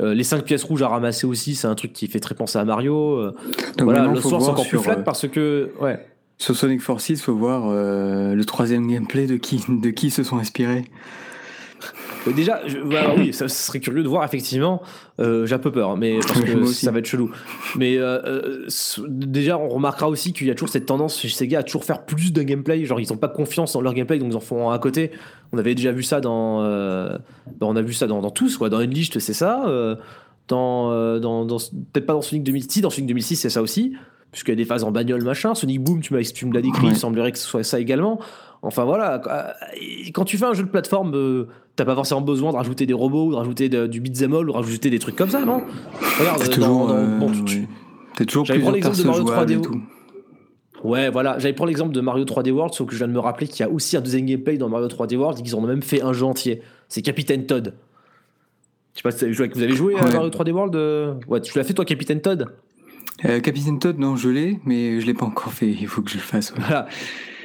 Euh, 0.00 0.14
les 0.14 0.24
5 0.24 0.44
pièces 0.44 0.64
rouges 0.64 0.82
à 0.82 0.88
ramasser 0.88 1.26
aussi, 1.26 1.54
c'est 1.54 1.66
un 1.66 1.74
truc 1.74 1.92
qui 1.92 2.06
fait 2.06 2.20
très 2.20 2.34
penser 2.34 2.58
à 2.58 2.64
Mario. 2.64 3.16
Euh, 3.16 3.34
Donc 3.76 3.84
voilà, 3.84 4.06
le 4.06 4.20
soir 4.20 4.40
c'est 4.40 4.48
encore 4.48 4.66
plus 4.66 4.78
flat 4.78 4.98
euh, 4.98 5.02
parce 5.02 5.28
que 5.28 5.70
ouais. 5.80 6.06
Sur 6.38 6.56
Sonic 6.56 6.80
Forces, 6.80 7.10
il 7.10 7.18
faut 7.18 7.36
voir 7.36 7.64
euh, 7.66 8.34
le 8.34 8.44
troisième 8.44 8.88
gameplay 8.88 9.26
de 9.26 9.36
qui, 9.36 9.62
de 9.68 9.90
qui 9.90 10.10
se 10.10 10.24
sont 10.24 10.38
inspirés. 10.38 10.86
Euh, 12.26 12.32
Déjà, 12.32 12.60
je- 12.66 12.78
oui, 13.18 13.32
ça, 13.32 13.48
ça 13.48 13.54
serait 13.66 13.80
curieux 13.80 14.02
de 14.02 14.08
voir 14.08 14.24
effectivement. 14.24 14.82
Euh, 15.20 15.46
J'ai 15.46 15.54
un 15.54 15.58
peu 15.58 15.72
peur, 15.72 15.96
mais 15.96 16.18
parce 16.18 16.40
que 16.40 16.64
ça 16.66 16.90
va 16.90 16.98
être 17.00 17.06
chelou. 17.06 17.30
Mais 17.76 17.96
euh, 17.98 18.66
déjà, 19.08 19.58
on 19.58 19.68
remarquera 19.68 20.08
aussi 20.08 20.32
qu'il 20.32 20.46
y 20.46 20.50
a 20.50 20.54
toujours 20.54 20.68
cette 20.68 20.86
tendance 20.86 21.18
chez 21.20 21.28
Sega 21.28 21.60
à 21.60 21.62
toujours 21.62 21.84
faire 21.84 22.04
plus 22.04 22.32
de 22.32 22.42
gameplay. 22.42 22.84
Genre, 22.84 23.00
ils 23.00 23.12
ont 23.12 23.16
pas 23.16 23.28
confiance 23.28 23.72
dans 23.72 23.80
leur 23.80 23.94
gameplay, 23.94 24.18
donc 24.18 24.30
ils 24.32 24.36
en 24.36 24.40
font 24.40 24.70
un 24.70 24.74
à 24.74 24.78
côté. 24.78 25.10
On 25.52 25.58
avait 25.58 25.74
déjà 25.74 25.92
vu 25.92 26.02
ça 26.02 26.20
dans, 26.20 26.62
euh, 26.62 27.16
bah, 27.60 27.66
on 27.68 27.76
a 27.76 27.82
vu 27.82 27.92
ça 27.92 28.06
dans, 28.06 28.20
dans 28.20 28.30
tous, 28.30 28.56
quoi. 28.56 28.68
Dans 28.70 28.78
Unleashed, 28.78 29.18
c'est 29.20 29.34
ça. 29.34 29.64
dans, 30.48 31.18
dans, 31.18 31.44
dans- 31.44 31.56
peut-être 31.92 32.06
pas 32.06 32.12
dans 32.14 32.22
Sonic 32.22 32.44
2006, 32.44 32.80
dans 32.82 32.90
Sonic 32.90 33.06
2006, 33.08 33.36
c'est 33.36 33.50
ça 33.50 33.62
aussi. 33.62 33.94
Puisqu'il 34.30 34.52
y 34.52 34.54
a 34.54 34.56
des 34.56 34.64
phases 34.64 34.82
en 34.82 34.90
bagnole, 34.92 35.22
machin. 35.22 35.54
Sonic 35.54 35.82
Boom, 35.82 36.00
tu 36.00 36.14
m'as- 36.14 36.22
tu 36.22 36.46
me 36.46 36.54
l'as 36.54 36.62
décrit, 36.62 36.86
Ouais. 36.86 36.92
il 36.92 36.96
semblerait 36.96 37.32
que 37.32 37.38
ce 37.38 37.46
soit 37.46 37.62
ça 37.64 37.78
également. 37.78 38.18
Enfin 38.62 38.84
voilà, 38.84 39.20
euh, 39.26 39.82
quand 40.14 40.24
tu 40.24 40.38
fais 40.38 40.44
un 40.44 40.54
jeu 40.54 40.62
de 40.62 40.68
plateforme, 40.68 41.12
euh, 41.14 41.44
t'as 41.74 41.84
pas 41.84 41.94
forcément 41.96 42.20
besoin 42.20 42.52
de 42.52 42.56
rajouter 42.56 42.86
des 42.86 42.92
robots, 42.94 43.26
ou 43.26 43.30
de 43.32 43.36
rajouter 43.36 43.68
de- 43.68 43.86
du 43.88 44.00
beat'em 44.00 44.32
all, 44.34 44.48
ou 44.48 44.52
de 44.52 44.56
rajouter 44.56 44.88
des 44.88 45.00
trucs 45.00 45.16
comme 45.16 45.30
ça, 45.30 45.44
non? 45.44 45.62
Regarde, 46.20 46.44
dans- 46.44 46.50
toujours, 46.50 46.86
dans- 46.88 46.94
euh, 46.94 47.18
bon, 47.18 47.30
tu- 47.32 47.44
tu- 47.44 47.58
ouais. 47.60 47.68
T'as 48.16 48.24
toujours 48.24 48.44
l'exemple 48.72 48.96
de 48.98 49.02
Mario 49.04 49.22
jouables 49.26 49.36
3D 49.46 49.54
et 49.54 49.60
tout. 49.62 49.80
Ouais, 50.84 51.10
voilà, 51.10 51.38
j'allais 51.38 51.54
prendre 51.54 51.68
l'exemple 51.68 51.92
de 51.92 52.00
Mario 52.00 52.24
3D 52.24 52.50
World, 52.50 52.74
sauf 52.74 52.86
que 52.88 52.92
je 52.92 52.98
viens 52.98 53.08
de 53.08 53.12
me 53.12 53.18
rappeler 53.20 53.46
qu'il 53.46 53.60
y 53.60 53.68
a 53.68 53.70
aussi 53.70 53.96
un 53.96 54.00
deuxième 54.00 54.26
gameplay 54.26 54.58
dans 54.58 54.68
Mario 54.68 54.88
3D 54.88 55.16
World 55.16 55.38
et 55.38 55.42
qu'ils 55.42 55.54
en 55.56 55.58
ont 55.58 55.66
même 55.66 55.82
fait 55.82 56.02
un 56.02 56.12
jeu 56.12 56.24
entier. 56.24 56.60
C'est 56.88 57.02
Capitaine 57.02 57.46
Todd. 57.46 57.74
Je 58.94 58.98
sais 58.98 59.02
pas 59.02 59.10
si 59.10 59.18
vous 59.18 59.24
avez 59.24 59.32
joué, 59.34 59.48
vous 59.54 59.62
avez 59.62 59.72
joué 59.74 59.94
à 59.98 60.04
Ouais. 60.04 60.12
Mario 60.12 60.30
3D 60.30 60.50
World 60.52 60.74
euh? 60.76 61.14
Ouais, 61.28 61.40
tu 61.40 61.56
l'as 61.56 61.64
fait 61.64 61.72
toi, 61.72 61.84
Capitaine 61.84 62.20
Todd? 62.20 62.46
Euh, 63.24 63.40
Capitaine 63.40 63.78
Todd, 63.78 63.98
non, 63.98 64.16
je 64.16 64.28
l'ai, 64.28 64.60
mais 64.64 65.00
je 65.00 65.06
l'ai 65.06 65.14
pas 65.14 65.24
encore 65.26 65.52
fait. 65.52 65.68
Il 65.70 65.86
faut 65.86 66.02
que 66.02 66.10
je 66.10 66.16
le 66.16 66.20
fasse. 66.22 66.50
ouais. 66.52 66.58
Voilà. 66.60 66.86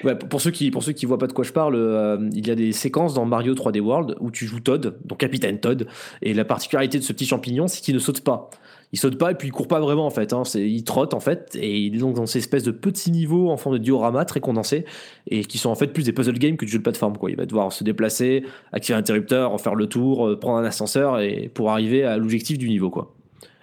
Ouais, 0.04 0.16
pour 0.16 0.42
ceux 0.42 0.52
qui 0.52 0.72
pour 0.72 0.84
ceux 0.84 0.92
qui 0.92 1.06
voient 1.06 1.18
pas 1.18 1.28
de 1.28 1.34
quoi 1.34 1.44
je 1.44 1.52
parle, 1.52 1.76
euh, 1.76 2.30
il 2.34 2.48
y 2.48 2.52
a 2.52 2.56
des 2.56 2.72
séquences 2.72 3.14
dans 3.14 3.26
Mario 3.26 3.54
3D 3.54 3.80
World 3.80 4.16
où 4.20 4.32
tu 4.32 4.46
joues 4.46 4.60
Todd, 4.60 4.98
donc 5.06 5.20
Capitaine 5.20 5.60
Todd, 5.60 5.88
et 6.22 6.34
la 6.34 6.46
particularité 6.46 7.00
de 7.00 7.04
ce 7.04 7.14
petit 7.14 7.26
champignon, 7.26 7.68
c'est 7.68 7.82
qu'il 7.82 7.96
ne 7.96 8.00
saute 8.00 8.22
pas. 8.22 8.50
Il 8.94 9.00
saute 9.00 9.18
pas 9.18 9.32
et 9.32 9.36
puis 9.36 9.50
il 9.50 9.52
court 9.52 9.68
pas 9.68 9.82
vraiment 9.82 10.06
en 10.06 10.10
fait. 10.10 10.32
Hein. 10.32 10.44
Il 10.56 10.84
trotte 10.84 11.14
en 11.14 11.20
fait 11.20 11.58
et 11.60 11.78
il 11.78 11.96
est 11.96 12.00
donc 12.00 12.16
dans 12.16 12.26
ces 12.26 12.40
espèces 12.40 12.64
de 12.64 12.72
petits 12.72 13.12
niveaux 13.12 13.50
en 13.50 13.58
forme 13.58 13.78
de 13.78 13.84
diorama 13.84 14.24
très 14.24 14.40
condensés 14.40 14.86
et 15.30 15.44
qui 15.44 15.58
sont 15.58 15.70
en 15.70 15.76
fait 15.76 15.88
plus 15.88 16.04
des 16.04 16.14
puzzle 16.14 16.40
games 16.40 16.56
que 16.56 16.64
du 16.64 16.72
jeu 16.72 16.78
de 16.78 16.84
plateforme. 16.84 17.18
Quoi. 17.18 17.32
Il 17.32 17.36
va 17.36 17.46
devoir 17.46 17.74
se 17.74 17.84
déplacer, 17.84 18.46
activer 18.72 18.96
l'interrupteur, 18.96 19.52
en 19.52 19.58
faire 19.58 19.76
le 19.76 19.88
tour, 19.88 20.28
euh, 20.28 20.40
prendre 20.40 20.58
un 20.58 20.64
ascenseur 20.64 21.20
et 21.20 21.52
pour 21.54 21.72
arriver 21.72 22.06
à 22.06 22.18
l'objectif 22.18 22.58
du 22.58 22.70
niveau. 22.70 22.90
Quoi. 22.90 23.14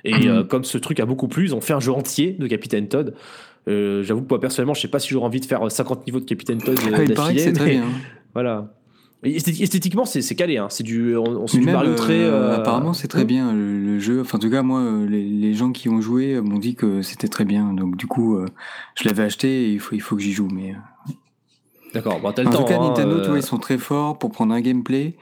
Et 0.04 0.28
euh, 0.28 0.44
comme 0.44 0.64
ce 0.64 0.76
truc 0.76 1.00
a 1.00 1.06
beaucoup 1.06 1.28
plu, 1.28 1.46
ils 1.46 1.54
ont 1.54 1.62
fait 1.62 1.72
un 1.72 1.80
jeu 1.80 1.92
entier 1.92 2.32
de 2.32 2.46
Capitaine 2.46 2.88
Todd. 2.88 3.14
Euh, 3.68 4.02
J'avoue 4.02 4.22
que 4.22 4.28
moi 4.28 4.40
personnellement, 4.40 4.74
je 4.74 4.80
sais 4.82 4.88
pas 4.88 4.98
si 4.98 5.08
j'aurais 5.10 5.26
envie 5.26 5.40
de 5.40 5.46
faire 5.46 5.70
50 5.70 6.06
niveaux 6.06 6.20
de 6.20 6.24
Capitaine 6.24 6.58
Todd 6.58 6.78
euh, 6.78 6.90
Ah, 6.94 7.02
il 7.04 7.14
paraît 7.14 7.32
que 7.34 7.38
d'affilée. 7.38 7.40
c'est 7.40 7.52
très 7.52 7.70
bien. 7.70 7.84
Voilà. 8.34 8.74
Esthétiquement, 9.24 10.04
c'est 10.04 10.34
calé. 10.34 10.58
Hein. 10.58 10.66
C'est 10.68 10.82
du, 10.82 11.16
on, 11.16 11.22
on 11.24 11.46
Mais 11.54 11.60
du 11.60 11.64
même, 11.64 11.74
Mario 11.76 11.92
euh, 11.92 11.94
très. 11.94 12.18
euh, 12.20 12.56
apparemment, 12.56 12.92
c'est 12.92 13.08
très 13.08 13.22
hein. 13.22 13.24
bien 13.24 13.52
le, 13.54 13.78
le 13.80 13.98
jeu. 13.98 14.20
Enfin, 14.20 14.36
en 14.36 14.40
tout 14.40 14.50
cas, 14.50 14.62
moi, 14.62 14.80
euh, 14.80 15.06
les, 15.08 15.22
les 15.24 15.54
gens 15.54 15.72
qui 15.72 15.88
ont 15.88 16.00
joué 16.02 16.34
euh, 16.34 16.42
m'ont 16.42 16.58
dit 16.58 16.74
que 16.74 17.00
c'était 17.00 17.28
très 17.28 17.44
bien. 17.46 17.72
Donc, 17.72 17.96
du 17.96 18.06
coup, 18.06 18.36
euh, 18.36 18.44
je 18.96 19.08
l'avais 19.08 19.22
acheté 19.22 19.64
et 19.66 19.72
il 19.72 19.80
faut, 19.80 19.94
il 19.94 20.00
faut 20.02 20.14
que 20.16 20.20
j'y 20.22 20.32
joue. 20.32 20.48
Mais 20.52 20.72
euh, 20.72 21.12
D'accord. 21.94 22.20
Bon, 22.20 22.34
le 22.36 22.46
en 22.46 22.50
temps. 22.50 22.58
tout 22.58 22.64
cas, 22.64 22.76
hein, 22.78 22.88
Nintendo, 22.88 23.16
euh, 23.16 23.22
tu 23.22 23.28
vois, 23.28 23.38
ils 23.38 23.42
sont 23.42 23.56
très 23.58 23.78
forts 23.78 24.18
pour 24.18 24.30
prendre 24.30 24.52
un 24.52 24.60
gameplay 24.60 25.14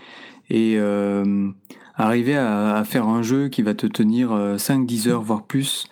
et 0.50 0.74
euh, 0.78 1.48
arriver 1.94 2.34
à, 2.36 2.74
à 2.76 2.84
faire 2.84 3.06
un 3.06 3.22
jeu 3.22 3.48
qui 3.50 3.62
va 3.62 3.74
te 3.74 3.86
tenir 3.86 4.32
euh, 4.32 4.56
5-10 4.56 5.08
heures, 5.10 5.22
voire 5.22 5.44
plus. 5.44 5.86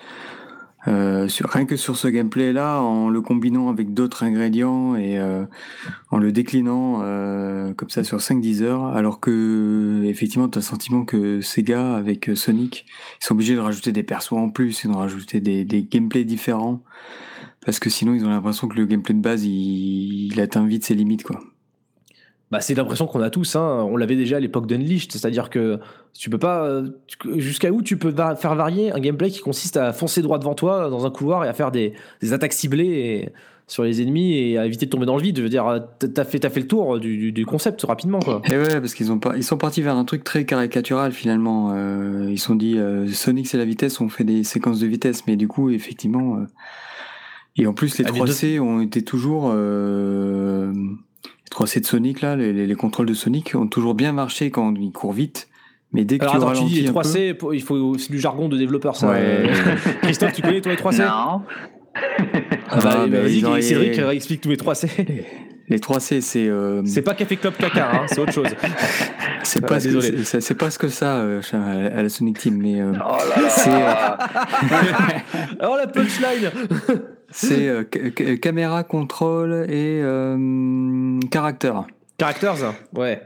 Euh, 0.88 1.28
sur, 1.28 1.48
rien 1.50 1.66
que 1.66 1.76
sur 1.76 1.96
ce 1.96 2.08
gameplay-là, 2.08 2.80
en 2.80 3.10
le 3.10 3.20
combinant 3.20 3.68
avec 3.68 3.92
d'autres 3.92 4.22
ingrédients 4.22 4.96
et 4.96 5.18
euh, 5.18 5.44
en 6.10 6.18
le 6.18 6.32
déclinant 6.32 7.00
euh, 7.02 7.74
comme 7.74 7.90
ça 7.90 8.02
sur 8.02 8.18
5-10 8.18 8.62
heures, 8.62 8.84
alors 8.86 9.20
que 9.20 10.02
effectivement, 10.06 10.48
tu 10.48 10.58
as 10.58 10.60
le 10.60 10.64
sentiment 10.64 11.04
que 11.04 11.42
Sega, 11.42 11.96
avec 11.96 12.30
Sonic, 12.34 12.86
ils 13.20 13.24
sont 13.24 13.34
obligés 13.34 13.54
de 13.54 13.60
rajouter 13.60 13.92
des 13.92 14.02
persos 14.02 14.32
en 14.32 14.48
plus, 14.48 14.84
ils 14.84 14.90
ont 14.90 14.98
rajouté 14.98 15.40
des, 15.40 15.64
des 15.64 15.82
gameplays 15.82 16.24
différents, 16.24 16.82
parce 17.64 17.78
que 17.78 17.90
sinon, 17.90 18.14
ils 18.14 18.24
ont 18.24 18.30
l'impression 18.30 18.66
que 18.66 18.76
le 18.76 18.86
gameplay 18.86 19.14
de 19.14 19.20
base, 19.20 19.44
il, 19.44 20.32
il 20.32 20.40
atteint 20.40 20.64
vite 20.64 20.84
ses 20.84 20.94
limites. 20.94 21.24
quoi. 21.24 21.40
Bah, 22.50 22.60
c'est 22.60 22.74
l'impression 22.74 23.06
qu'on 23.06 23.20
a 23.20 23.30
tous. 23.30 23.54
Hein. 23.54 23.86
On 23.90 23.96
l'avait 23.96 24.16
déjà 24.16 24.38
à 24.38 24.40
l'époque 24.40 24.66
d'Unleashed. 24.66 25.12
C'est-à-dire 25.12 25.50
que 25.50 25.78
tu 26.18 26.30
peux 26.30 26.38
pas. 26.38 26.64
euh, 26.64 26.88
Jusqu'à 27.36 27.70
où 27.70 27.80
tu 27.82 27.96
peux 27.96 28.10
va- 28.10 28.34
faire 28.34 28.54
varier 28.56 28.90
un 28.92 28.98
gameplay 28.98 29.30
qui 29.30 29.38
consiste 29.40 29.76
à 29.76 29.92
foncer 29.92 30.20
droit 30.22 30.38
devant 30.38 30.54
toi 30.54 30.90
dans 30.90 31.06
un 31.06 31.10
couloir 31.10 31.44
et 31.44 31.48
à 31.48 31.52
faire 31.52 31.70
des, 31.70 31.92
des 32.20 32.32
attaques 32.32 32.52
ciblées 32.52 32.86
et- 32.86 33.28
sur 33.68 33.84
les 33.84 34.02
ennemis 34.02 34.36
et 34.36 34.58
à 34.58 34.66
éviter 34.66 34.86
de 34.86 34.90
tomber 34.90 35.06
dans 35.06 35.16
le 35.16 35.22
vide. 35.22 35.36
Je 35.38 35.42
veux 35.44 35.48
dire, 35.48 35.64
t'as- 36.00 36.08
t'as 36.08 36.24
fait, 36.24 36.40
t'as 36.40 36.50
fait 36.50 36.58
le 36.58 36.66
tour 36.66 36.98
du, 36.98 37.16
du- 37.16 37.30
du 37.30 37.46
concept 37.46 37.80
rapidement, 37.82 38.18
quoi. 38.18 38.42
Et 38.50 38.56
ouais, 38.58 38.80
parce 38.80 38.94
qu'ils 38.94 39.12
ont 39.12 39.20
pas, 39.20 39.36
ils 39.36 39.44
sont 39.44 39.56
partis 39.58 39.80
vers 39.80 39.94
un 39.94 40.04
truc 40.04 40.24
très 40.24 40.44
caricatural 40.44 41.12
finalement. 41.12 41.70
Euh, 41.72 42.26
ils 42.32 42.38
se 42.40 42.46
sont 42.46 42.56
dit 42.56 42.76
euh, 42.78 43.06
Sonic 43.06 43.46
c'est 43.46 43.58
la 43.58 43.64
vitesse, 43.64 44.00
on 44.00 44.08
fait 44.08 44.24
des 44.24 44.42
séquences 44.42 44.80
de 44.80 44.88
vitesse, 44.88 45.24
mais 45.28 45.36
du 45.36 45.46
coup 45.46 45.70
effectivement. 45.70 46.38
euh, 46.38 46.46
et 47.56 47.68
en 47.68 47.72
plus 47.72 47.96
les 47.98 48.04
Ah, 48.08 48.10
mais 48.12 48.18
3C 48.18 48.58
ont 48.58 48.80
été 48.80 49.02
toujours 49.02 49.52
euh, 49.54 50.72
3C 51.50 51.80
de 51.80 51.86
Sonic 51.86 52.20
là, 52.20 52.36
les, 52.36 52.52
les- 52.52 52.66
les 52.66 52.74
contrôles 52.74 53.06
de 53.06 53.14
Sonic 53.14 53.54
ont 53.54 53.66
toujours 53.66 53.94
bien 53.94 54.12
marché 54.12 54.50
quand 54.50 54.74
il 54.78 54.92
court 54.92 55.12
vite, 55.12 55.48
mais 55.92 56.04
dès 56.04 56.18
que 56.18 56.22
Alors 56.24 56.36
tu 56.36 56.42
attends, 56.42 56.52
tu 56.66 56.72
dis 56.72 56.80
les 56.82 56.88
un 56.88 56.92
peu, 56.92 57.00
3C, 57.00 57.34
pour- 57.34 57.54
il 57.54 57.62
faut, 57.62 57.98
c'est 57.98 58.10
du 58.12 58.20
jargon 58.20 58.48
de 58.48 58.56
développeur, 58.56 58.94
ça. 58.96 59.08
Ouais. 59.10 59.50
Christophe, 60.02 60.32
tu 60.32 60.42
connais 60.42 60.60
toi 60.60 60.72
les 60.72 60.78
3C 60.78 61.00
Non. 61.00 61.42
Ah 61.92 62.76
bah, 62.82 62.90
Ah, 63.02 63.06
mais 63.10 63.20
Vas-y, 63.20 63.44
auraient- 63.44 63.62
Cédric, 63.62 63.98
explique 64.12 64.40
tous 64.42 64.48
les 64.50 64.56
3C. 64.56 64.88
les 65.68 65.78
3C 65.78 66.20
c'est 66.20 66.46
euh, 66.48 66.82
C'est 66.84 67.02
pas 67.02 67.14
Café 67.14 67.36
Club 67.36 67.54
Caca, 67.56 67.90
hein, 67.92 68.06
c'est 68.06 68.20
autre 68.20 68.32
chose. 68.32 68.46
c'est 69.42 69.64
Ah, 69.64 69.66
pas 69.66 69.80
ce 69.80 69.88
que- 69.88 69.94
désolé. 69.94 70.24
c'est- 70.24 70.54
pas 70.54 70.70
ce 70.70 70.78
que 70.78 70.88
ça 70.88 71.16
euh, 71.18 71.40
à 71.52 72.02
la 72.02 72.08
Sonic 72.08 72.38
Team, 72.38 72.58
mais 72.62 72.80
euh, 72.80 72.92
Oh 72.94 73.16
là 73.36 73.42
là. 73.42 73.48
c'est 73.48 73.70
euh, 73.70 75.56
Alors 75.60 75.76
la 75.76 75.88
punchline 75.88 76.50
c'est 77.30 77.68
euh, 77.68 77.84
ca- 77.92 78.10
ca- 78.16 78.36
caméra 78.36 78.82
contrôle 78.84 79.66
et 79.68 80.00
euh, 80.02 81.18
caractère. 81.30 81.86
Characters 82.18 82.74
Ouais. 82.94 83.22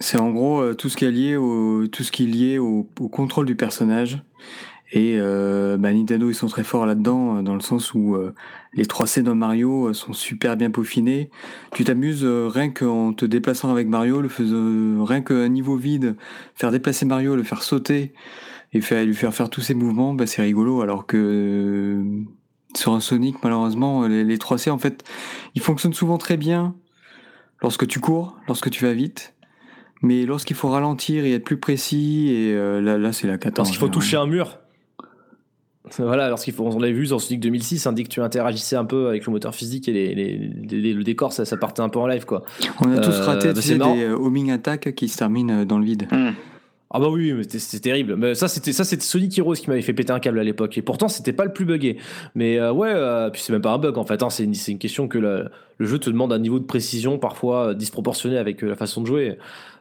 C'est 0.00 0.18
en 0.18 0.30
gros 0.30 0.60
euh, 0.60 0.74
tout 0.74 0.88
ce 0.88 0.96
qui 0.96 1.04
est 1.04 1.10
lié 1.10 1.36
au 1.36 1.86
tout 1.86 2.02
ce 2.02 2.10
qui 2.12 2.24
est 2.24 2.26
lié 2.26 2.58
au, 2.58 2.88
au 3.00 3.08
contrôle 3.08 3.46
du 3.46 3.54
personnage. 3.54 4.22
Et 4.92 5.16
euh, 5.18 5.76
bah, 5.76 5.92
Nintendo 5.92 6.28
ils 6.30 6.34
sont 6.34 6.46
très 6.46 6.62
forts 6.62 6.86
là-dedans 6.86 7.38
euh, 7.38 7.42
dans 7.42 7.54
le 7.54 7.60
sens 7.60 7.94
où 7.94 8.14
euh, 8.14 8.32
les 8.74 8.84
3C 8.84 9.22
dans 9.22 9.34
Mario 9.34 9.92
sont 9.92 10.12
super 10.12 10.56
bien 10.56 10.70
peaufinés. 10.70 11.30
Tu 11.74 11.84
t'amuses 11.84 12.24
rien 12.24 12.70
qu'en 12.70 13.12
te 13.12 13.24
déplaçant 13.24 13.70
avec 13.70 13.88
Mario, 13.88 14.20
le 14.20 14.28
faisant 14.28 15.04
rien 15.04 15.20
qu'un 15.22 15.48
niveau 15.48 15.76
vide, 15.76 16.16
faire 16.54 16.70
déplacer 16.70 17.06
Mario, 17.06 17.34
le 17.36 17.42
faire 17.44 17.62
sauter 17.62 18.12
et 18.72 18.80
faire, 18.80 19.04
lui 19.04 19.14
faire 19.14 19.32
faire 19.32 19.48
tous 19.50 19.60
ses 19.62 19.74
mouvements, 19.74 20.12
bah, 20.14 20.26
c'est 20.26 20.42
rigolo. 20.42 20.80
Alors 20.82 21.06
que 21.06 21.16
euh, 21.16 22.02
sur 22.76 22.92
un 22.92 23.00
Sonic 23.00 23.36
malheureusement 23.42 24.06
les, 24.06 24.24
les 24.24 24.36
3C 24.36 24.70
en 24.70 24.78
fait 24.78 25.04
ils 25.54 25.62
fonctionnent 25.62 25.92
souvent 25.94 26.18
très 26.18 26.36
bien 26.36 26.74
lorsque 27.62 27.86
tu 27.86 27.98
cours, 28.00 28.36
lorsque 28.48 28.68
tu 28.70 28.84
vas 28.84 28.92
vite. 28.92 29.34
Mais 30.02 30.26
lorsqu'il 30.26 30.54
faut 30.56 30.68
ralentir 30.68 31.24
et 31.24 31.32
être 31.32 31.44
plus 31.44 31.56
précis, 31.58 32.28
et 32.30 32.52
euh, 32.52 32.82
là, 32.82 32.98
là 32.98 33.10
c'est 33.12 33.26
la 33.26 33.38
catastrophe. 33.38 33.56
Lorsqu'il 33.68 33.78
faut 33.80 33.88
toucher 33.88 34.16
un 34.18 34.26
mur. 34.26 34.58
Voilà, 35.98 36.28
lorsqu'il 36.28 36.52
faut, 36.54 36.64
on 36.66 36.78
l'avait 36.78 36.92
vu 36.92 37.06
dans 37.06 37.18
Sonic 37.18 37.40
2006, 37.40 37.86
hein, 37.86 37.92
dès 37.92 38.04
que 38.04 38.08
tu 38.08 38.20
interagissais 38.20 38.76
un 38.76 38.84
peu 38.86 39.08
avec 39.08 39.24
le 39.26 39.32
moteur 39.32 39.54
physique 39.54 39.88
et 39.88 39.92
les, 39.92 40.14
les- 40.14 40.36
les- 40.80 40.92
le 40.94 41.04
décor, 41.04 41.32
ça, 41.32 41.44
ça 41.44 41.56
partait 41.58 41.80
un 41.82 41.88
peu 41.90 41.98
en 41.98 42.06
live, 42.06 42.24
quoi. 42.26 42.42
On 42.80 42.90
a 42.92 42.98
tous 42.98 43.12
Euh, 43.12 43.24
raté 43.24 43.52
bah, 43.52 43.60
sais, 43.62 43.76
marrant. 43.76 43.94
des 43.94 44.02
euh, 44.04 44.14
homing 44.16 44.50
attack 44.50 44.94
qui 44.94 45.08
se 45.08 45.16
terminent 45.18 45.60
euh, 45.60 45.64
dans 45.66 45.78
le 45.78 45.84
vide. 45.84 46.06
Hmm. 46.10 46.30
Ah 46.96 47.00
bah 47.00 47.08
oui, 47.10 47.32
mais 47.32 47.42
c'était- 47.48 47.80
terrible. 47.80 48.14
Mais 48.16 48.36
ça, 48.36 48.46
c'était 48.46 48.72
ça, 48.72 48.84
c'était 48.84 49.02
Sonic 49.04 49.36
Heroes 49.36 49.54
qui 49.54 49.68
m'avait 49.68 49.82
fait 49.82 49.92
péter 49.92 50.12
un 50.12 50.20
câble 50.20 50.38
à 50.38 50.44
l'époque. 50.44 50.78
Et 50.78 50.82
pourtant, 50.82 51.08
c'était 51.08 51.32
pas 51.32 51.44
le 51.44 51.52
plus 51.52 51.64
buggé. 51.64 51.98
Mais 52.36 52.58
euh, 52.60 52.72
ouais, 52.72 52.92
euh, 52.92 53.30
puis 53.30 53.42
c'est 53.42 53.52
même 53.52 53.62
pas 53.62 53.72
un 53.72 53.78
bug 53.78 53.98
en 53.98 54.04
fait. 54.04 54.22
hein, 54.22 54.30
c'est 54.30 54.44
une, 54.44 54.78
question 54.78 55.08
que 55.08 55.18
le, 55.18 55.48
le 55.78 55.86
jeu 55.86 55.98
te 55.98 56.08
demande 56.08 56.32
un 56.32 56.38
niveau 56.38 56.60
de 56.60 56.64
précision 56.64 57.18
parfois 57.18 57.70
euh, 57.70 57.74
disproportionné 57.74 58.38
avec 58.38 58.62
la 58.62 58.76
façon 58.76 59.00
de 59.00 59.06
jouer. 59.08 59.38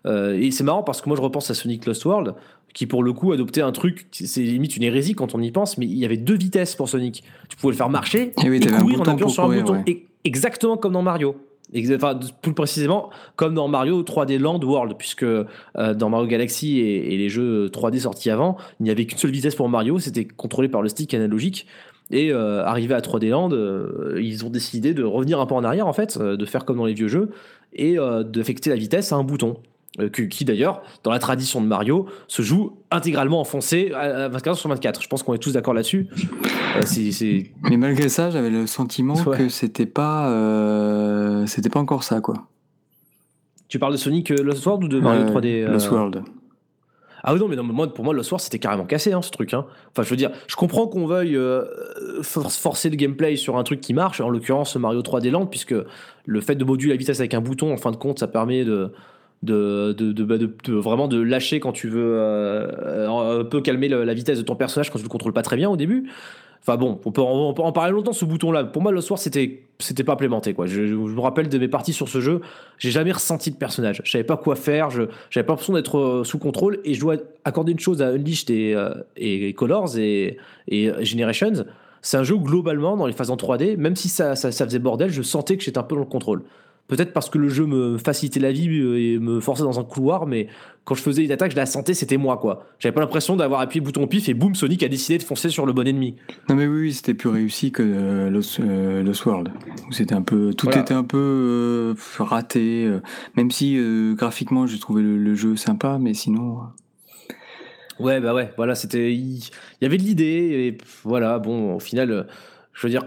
Euh, 0.07 0.33
et 0.39 0.49
c'est 0.49 0.63
marrant 0.63 0.81
parce 0.81 1.01
que 1.01 1.07
moi, 1.07 1.15
je 1.15 1.21
repense 1.21 1.51
à 1.51 1.53
Sonic 1.53 1.85
Lost 1.85 2.03
World, 2.05 2.33
qui 2.73 2.87
pour 2.87 3.03
le 3.03 3.13
coup 3.13 3.31
adoptait 3.31 3.61
un 3.61 3.71
truc, 3.71 4.07
c'est 4.11 4.41
limite 4.41 4.75
une 4.75 4.83
hérésie 4.83 5.13
quand 5.13 5.35
on 5.35 5.41
y 5.41 5.51
pense, 5.51 5.77
mais 5.77 5.85
il 5.85 5.97
y 5.97 6.05
avait 6.05 6.17
deux 6.17 6.35
vitesses 6.35 6.75
pour 6.75 6.89
Sonic. 6.89 7.23
Tu 7.47 7.55
pouvais 7.57 7.73
le 7.73 7.77
faire 7.77 7.89
marcher 7.89 8.33
Et 8.43 8.49
oui, 8.49 8.57
et 8.57 8.65
courir 8.67 9.01
en 9.01 9.03
appuyant 9.03 9.29
sur 9.29 9.43
un 9.43 9.55
bouton. 9.55 9.83
Et- 9.85 10.07
exactement 10.23 10.77
comme 10.77 10.93
dans 10.93 11.03
Mario. 11.03 11.35
Plus 12.41 12.53
précisément, 12.53 13.09
comme 13.35 13.55
dans 13.55 13.67
Mario 13.67 14.03
3D 14.03 14.37
Land 14.37 14.61
World, 14.61 14.95
puisque 14.97 15.23
euh, 15.23 15.45
dans 15.95 16.09
Mario 16.09 16.27
Galaxy 16.27 16.79
et, 16.79 17.17
les 17.17 17.29
jeux 17.29 17.67
3D 17.69 18.01
sortis 18.01 18.29
avant, 18.29 18.57
il 18.79 18.83
n'y 18.83 18.91
avait 18.91 19.05
qu'une 19.05 19.17
seule 19.17 19.31
vitesse 19.31 19.55
pour 19.55 19.67
Mario, 19.69 19.97
c'était 19.97 20.25
contrôlé 20.25 20.69
par 20.69 20.81
le 20.81 20.89
stick 20.89 21.13
analogique. 21.13 21.65
Et 22.11 22.31
euh, 22.31 22.63
arrivé 22.63 22.93
à 22.93 22.99
3D 22.99 23.29
Land, 23.29 23.51
euh, 23.53 24.19
ils 24.21 24.45
ont 24.45 24.49
décidé 24.49 24.93
de 24.93 25.03
revenir 25.03 25.39
un 25.39 25.47
peu 25.47 25.55
en 25.55 25.63
arrière, 25.63 25.87
en 25.87 25.93
fait, 25.93 26.19
de 26.19 26.45
faire 26.45 26.65
comme 26.65 26.77
dans 26.77 26.85
les 26.85 26.93
vieux 26.93 27.07
jeux, 27.07 27.31
et 27.73 27.97
d'affecter 28.25 28.69
la 28.69 28.75
vitesse 28.75 29.11
à 29.11 29.15
un 29.15 29.23
bouton. 29.23 29.57
Euh, 29.99 30.09
qui 30.09 30.43
d'ailleurs, 30.45 30.81
dans 31.03 31.11
la 31.11 31.19
tradition 31.19 31.61
de 31.61 31.67
Mario, 31.67 32.07
se 32.27 32.41
joue 32.41 32.77
intégralement 32.91 33.39
enfoncé 33.39 33.91
à 33.93 34.25
à 34.25 34.27
24 34.29 34.57
sur 34.57 34.69
24. 34.69 35.01
Je 35.01 35.07
pense 35.07 35.21
qu'on 35.23 35.33
est 35.33 35.37
tous 35.39 35.53
d'accord 35.53 35.73
là-dessus. 35.73 36.07
Euh, 36.77 36.81
c'est- 36.85 37.11
c'est 37.11 37.51
Mais 37.69 37.77
malgré 37.77 38.09
ça, 38.09 38.29
j'avais 38.31 38.49
le 38.49 38.65
sentiment 38.67 39.13
Ouais. 39.25 39.37
que 39.37 39.49
c'était 39.49 39.85
pas, 39.85 40.29
euh, 40.31 41.45
c'était 41.45 41.69
pas 41.69 41.79
encore 41.79 42.03
ça, 42.03 42.21
quoi. 42.21 42.47
Tu 43.67 43.79
parles 43.79 43.93
de 43.93 43.97
Sonic 43.97 44.29
Lost 44.29 44.65
World 44.65 44.83
ou 44.83 44.87
de 44.87 44.99
Mario 44.99 45.21
Euh, 45.23 45.25
3D 45.31 45.63
euh, 45.63 45.71
Lost 45.71 45.89
World. 45.89 46.23
Ah 47.25 47.33
oui, 47.33 47.39
non, 47.39 47.47
mais 47.47 47.55
non, 47.55 47.63
mais 47.63 47.71
moi, 47.73 47.91
pour 47.91 48.03
moi, 48.03 48.13
Lost 48.13 48.31
World, 48.31 48.43
c'était 48.43 48.59
carrément 48.59 48.83
cassé, 48.85 49.13
hein, 49.13 49.21
ce 49.21 49.31
truc. 49.31 49.53
Hein. 49.53 49.65
Enfin, 49.91 50.03
je 50.03 50.09
veux 50.09 50.17
dire, 50.17 50.31
je 50.47 50.55
comprends 50.57 50.87
qu'on 50.87 51.05
veuille 51.07 51.37
euh, 51.37 51.63
for- 52.21 52.51
forcer 52.51 52.89
le 52.89 52.97
gameplay 52.97 53.35
sur 53.37 53.57
un 53.57 53.63
truc 53.63 53.79
qui 53.79 53.93
marche, 53.93 54.19
en 54.19 54.29
l'occurrence 54.29 54.75
Mario 54.75 55.01
3D 55.01 55.29
Land, 55.31 55.45
puisque 55.47 55.73
le 56.25 56.41
fait 56.41 56.55
de 56.55 56.65
moduler 56.65 56.91
la 56.93 56.97
vitesse 56.97 57.19
avec 57.19 57.33
un 57.33 57.39
bouton, 57.41 57.71
en 57.73 57.77
fin 57.77 57.91
de 57.91 57.95
compte, 57.95 58.19
ça 58.19 58.27
permet 58.27 58.65
de. 58.65 58.91
Bah, 59.43 60.37
de- 60.37 60.73
vraiment 60.73 61.07
de 61.07 61.19
lâcher 61.21 61.59
quand 61.59 61.73
tu 61.73 61.89
veux 61.89 62.15
euh, 62.15 62.71
euh, 63.07 63.41
un 63.41 63.43
peu 63.43 63.59
calmer 63.61 63.89
le- 63.89 64.05
la 64.05 64.13
vitesse 64.13 64.37
de 64.37 64.43
ton 64.43 64.55
personnage 64.55 64.89
quand 64.89 64.99
tu 64.99 65.03
le 65.03 65.09
contrôles 65.09 65.33
pas 65.33 65.41
très 65.41 65.57
bien 65.57 65.69
au 65.69 65.75
début. 65.75 66.09
Enfin 66.61 66.77
bon, 66.77 66.97
on 67.03 67.11
peut, 67.11 67.21
en, 67.21 67.71
parler 67.73 67.91
longtemps 67.91 68.13
ce 68.13 68.23
bouton-là. 68.23 68.63
Pour 68.63 68.81
moi, 68.81 68.93
Lost 68.93 69.09
World, 69.09 69.21
c'était 69.21 69.63
c'était 69.79 70.05
pas 70.05 70.13
implémenté. 70.13 70.53
Quoi. 70.53 70.65
Je, 70.65 70.79
me 70.81 71.19
rappelle 71.19 71.49
de 71.49 71.57
mes 71.57 71.67
parties 71.67 71.91
sur 71.91 72.07
ce 72.07 72.21
jeu, 72.21 72.39
j'ai 72.77 72.89
jamais 72.89 73.11
ressenti 73.11 73.51
de 73.51 73.57
personnage. 73.57 74.01
Je 74.05 74.09
savais 74.09 74.23
pas 74.23 74.37
quoi 74.37 74.55
faire, 74.55 74.89
je 74.89 75.03
j'avais 75.29 75.45
pas 75.45 75.51
l'impression 75.51 75.73
d'être 75.73 75.97
euh, 75.97 76.23
sous 76.23 76.39
contrôle 76.39 76.79
et 76.85 76.93
je 76.93 77.01
dois 77.01 77.17
accorder 77.43 77.73
une 77.73 77.79
chose 77.79 78.01
à 78.01 78.11
Unleashed 78.11 78.49
et, 78.49 78.73
euh, 78.75 79.51
Colors 79.51 79.97
et, 79.97 80.37
et 80.69 80.89
Generations. 81.03 81.65
C'est 82.01 82.15
un 82.15 82.23
jeu 82.23 82.37
globalement, 82.37 82.95
dans 82.95 83.07
les 83.07 83.13
phases 83.13 83.29
en 83.29 83.35
3D, 83.35 83.75
même 83.75 83.97
si 83.97 84.07
ça, 84.07 84.35
ça 84.35 84.51
faisait 84.51 84.79
bordel, 84.79 85.09
je 85.09 85.21
sentais 85.21 85.57
que 85.57 85.63
j'étais 85.63 85.77
un 85.77 85.83
peu 85.83 85.95
dans 85.95 86.01
le 86.01 86.07
contrôle. 86.07 86.43
Peut-être 86.87 87.13
parce 87.13 87.29
que 87.29 87.37
le 87.37 87.47
jeu 87.47 87.65
me 87.65 87.97
facilitait 87.97 88.41
la 88.41 88.51
vie 88.51 88.67
euh, 88.67 88.99
et 88.99 89.17
me 89.17 89.39
forçait 89.39 89.63
dans 89.63 89.79
un 89.79 89.85
couloir, 89.85 90.27
mais 90.27 90.47
quand 90.83 90.95
je 90.95 91.01
faisais 91.01 91.23
une 91.23 91.31
attaque, 91.31 91.51
je 91.51 91.55
la 91.55 91.65
sentais, 91.65 91.93
c'était 91.93 92.17
moi, 92.17 92.37
quoi. 92.37 92.65
J'avais 92.77 92.93
pas 92.93 92.99
l'impression 92.99 93.37
d'avoir 93.37 93.61
appuyé 93.61 93.79
le 93.79 93.85
bouton 93.85 94.05
pif 94.05 94.27
et 94.27 94.33
boum, 94.33 94.53
Sonic 94.53 94.83
a 94.83 94.89
décidé 94.89 95.17
de 95.17 95.23
foncer 95.23 95.47
sur 95.49 95.65
le 95.65 95.71
bon 95.71 95.87
ennemi. 95.87 96.17
Non 96.49 96.55
mais 96.55 96.67
oui, 96.67 96.81
oui, 96.81 96.93
c'était 96.93 97.13
plus 97.13 97.29
réussi 97.29 97.71
que 97.71 97.81
euh, 97.83 98.29
Lost, 98.29 98.59
euh, 98.59 99.01
Lost 99.01 99.25
World. 99.25 99.49
C'était 99.91 100.13
un 100.13 100.21
peu, 100.21 100.53
tout 100.53 100.65
Voilà. 100.65 100.81
était 100.81 100.93
un 100.93 101.05
peu 101.05 101.17
euh, 101.17 101.95
raté. 102.19 102.91
même 103.37 103.49
si 103.49 103.79
graphiquement, 104.15 104.67
j'ai 104.67 104.77
trouvé 104.77 105.01
le, 105.03 105.17
le 105.17 105.35
jeu 105.35 105.55
sympa, 105.55 105.97
mais 106.01 106.13
sinon. 106.13 106.59
Ouais, 107.99 108.19
bah 108.19 108.33
ouais, 108.33 108.51
voilà, 108.57 108.75
c'était. 108.75 109.13
Il 109.13 109.41
y 109.81 109.85
avait 109.85 109.97
de 109.97 110.03
l'idée, 110.03 110.25
et 110.25 110.77
voilà, 111.03 111.39
bon, 111.39 111.75
au 111.75 111.79
final, 111.79 112.27
je 112.73 112.85
veux 112.85 112.89
dire, 112.91 113.05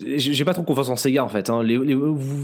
j'ai 0.00 0.44
pas 0.44 0.54
trop 0.54 0.62
confiance 0.62 0.88
en 0.90 0.96
Sega 0.96 1.24
en 1.24 1.28
fait. 1.28 1.50
hein. 1.50 1.62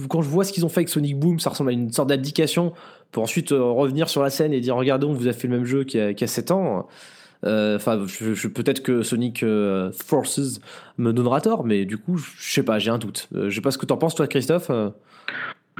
Quand 0.09 0.23
je 0.23 0.29
vois 0.29 0.45
ce 0.45 0.53
qu'ils 0.53 0.65
ont 0.65 0.69
fait 0.69 0.81
avec 0.81 0.89
Sonic 0.89 1.19
Boom, 1.19 1.39
ça 1.39 1.51
ressemble 1.51 1.71
à 1.71 1.73
une 1.73 1.93
sorte 1.93 2.09
d'abdication 2.09 2.73
pour 3.13 3.23
ensuite 3.23 3.53
euh, 3.53 3.63
revenir 3.63 4.09
sur 4.09 4.23
la 4.23 4.31
scène 4.31 4.53
et 4.53 4.61
dire 4.61 4.75
regardez, 4.77 5.07
on 5.07 5.13
vous 5.13 5.29
a 5.29 5.33
fait 5.33 5.47
le 5.47 5.57
même 5.57 5.65
jeu 5.65 5.85
qu'il 5.85 6.01
y 6.01 6.03
a, 6.03 6.15
qu'il 6.15 6.23
y 6.23 6.25
a 6.25 6.29
7 6.29 6.51
ans. 6.51 6.89
Euh, 7.45 7.77
Enfin, 7.77 7.99
peut-être 8.55 8.83
que 8.83 9.03
Sonic 9.03 9.43
euh, 9.43 9.93
Forces 9.93 10.61
me 10.97 11.13
donnera 11.13 11.41
tort, 11.43 11.65
mais 11.65 11.85
du 11.85 11.99
coup, 11.99 12.17
je 12.17 12.53
sais 12.53 12.63
pas, 12.63 12.79
j'ai 12.79 12.91
un 12.91 12.99
doute. 12.99 13.29
Je 13.35 13.51
sais 13.51 13.61
pas 13.61 13.71
ce 13.71 13.79
que 13.79 13.87
t'en 13.87 13.99
penses, 13.99 14.15
toi, 14.15 14.27
Christophe. 14.27 14.71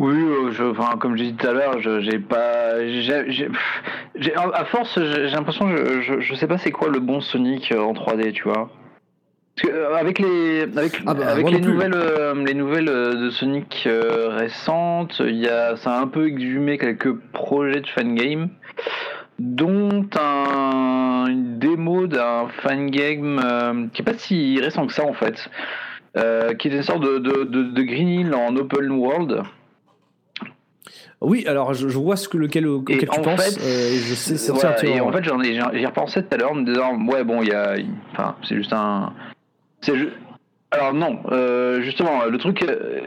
Oui, 0.01 0.15
je, 0.51 0.97
comme 0.99 1.17
j'ai 1.17 1.31
dit 1.31 1.35
tout 1.35 1.47
à 1.47 1.53
l'heure, 1.53 1.81
j'ai 1.81 2.19
pas, 2.19 2.87
j'ai, 2.87 4.35
à 4.37 4.65
force, 4.67 4.99
j'ai 5.03 5.31
l'impression, 5.31 5.69
je, 5.69 6.03
je, 6.03 6.21
je 6.21 6.35
sais 6.35 6.47
pas 6.49 6.59
c'est 6.59 6.73
quoi 6.73 6.89
le 6.89 7.01
bon 7.01 7.21
Sonic 7.21 7.73
en 7.73 7.93
3D, 7.95 8.33
tu 8.33 8.43
vois. 8.45 8.71
Euh, 9.65 9.95
avec 9.95 10.19
les, 10.19 10.63
avec, 10.63 11.01
Ah 11.07 11.15
bah, 11.15 11.29
avec 11.29 11.43
moi 11.43 11.53
les 11.53 11.61
nouvelles, 11.61 11.95
euh, 11.95 12.35
les 12.45 12.55
nouvelles 12.55 12.89
euh, 12.89 13.15
de 13.15 13.31
Sonic 13.31 13.85
euh, 13.87 14.31
récentes, 14.31 15.23
il 15.25 15.37
y 15.37 15.49
a, 15.49 15.77
ça 15.77 15.93
a 15.93 16.01
un 16.01 16.09
peu 16.09 16.27
exhumé 16.27 16.77
quelques 16.77 17.15
projets 17.33 17.81
de 17.81 17.87
fangame, 17.87 18.49
dont 19.39 20.09
un, 20.21 21.27
une 21.29 21.59
démo 21.61 22.09
d'un 22.09 22.49
fangame 22.63 23.41
euh, 23.45 23.87
qui 23.93 24.03
est 24.03 24.05
pas 24.05 24.19
si 24.19 24.61
récent 24.61 24.87
que 24.87 24.93
ça 24.93 25.05
en 25.05 25.15
fait. 25.15 25.49
Euh, 26.17 26.55
qui 26.55 26.69
est 26.69 26.73
une 26.73 26.83
sorte 26.83 27.03
de, 27.03 27.19
de, 27.19 27.45
de, 27.45 27.63
de 27.65 27.83
Green 27.83 28.09
Hill 28.09 28.35
en 28.35 28.55
open 28.57 28.91
world. 28.91 29.43
Oui, 31.21 31.45
alors 31.49 31.75
je, 31.75 31.89
je 31.89 31.99
vois 31.99 32.17
ce 32.17 32.29
que, 32.29 32.37
lequel, 32.37 32.67
auquel 32.69 32.99
tu 32.99 33.09
en 33.09 33.23
penses, 33.23 33.57
fait, 33.57 33.61
euh, 33.61 33.95
et 33.95 33.99
je 33.99 34.15
sais, 34.15 34.37
c'est 34.37 34.53
voilà, 34.53 34.75
tiens, 34.75 34.91
et 34.91 35.01
en 35.01 35.11
fait, 35.11 35.25
j'en 35.25 35.41
ai, 35.41 35.55
j'y 35.55 35.87
repensais 35.87 36.23
tout 36.23 36.29
à 36.33 36.37
l'heure 36.37 36.53
en 36.53 36.57
me 36.57 36.65
disant, 36.65 36.97
ouais, 37.07 37.25
bon, 37.25 37.43
il 37.43 37.49
y 37.49 37.53
a, 37.53 37.77
enfin, 38.13 38.37
c'est 38.47 38.55
juste 38.57 38.73
un, 38.73 39.13
c'est 39.85 39.93
alors 40.71 40.93
non, 40.93 41.21
euh, 41.31 41.81
justement, 41.83 42.25
le 42.25 42.37
truc, 42.39 42.65
euh, 42.65 43.01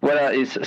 voilà, 0.00 0.34
et 0.34 0.46
ça, 0.46 0.62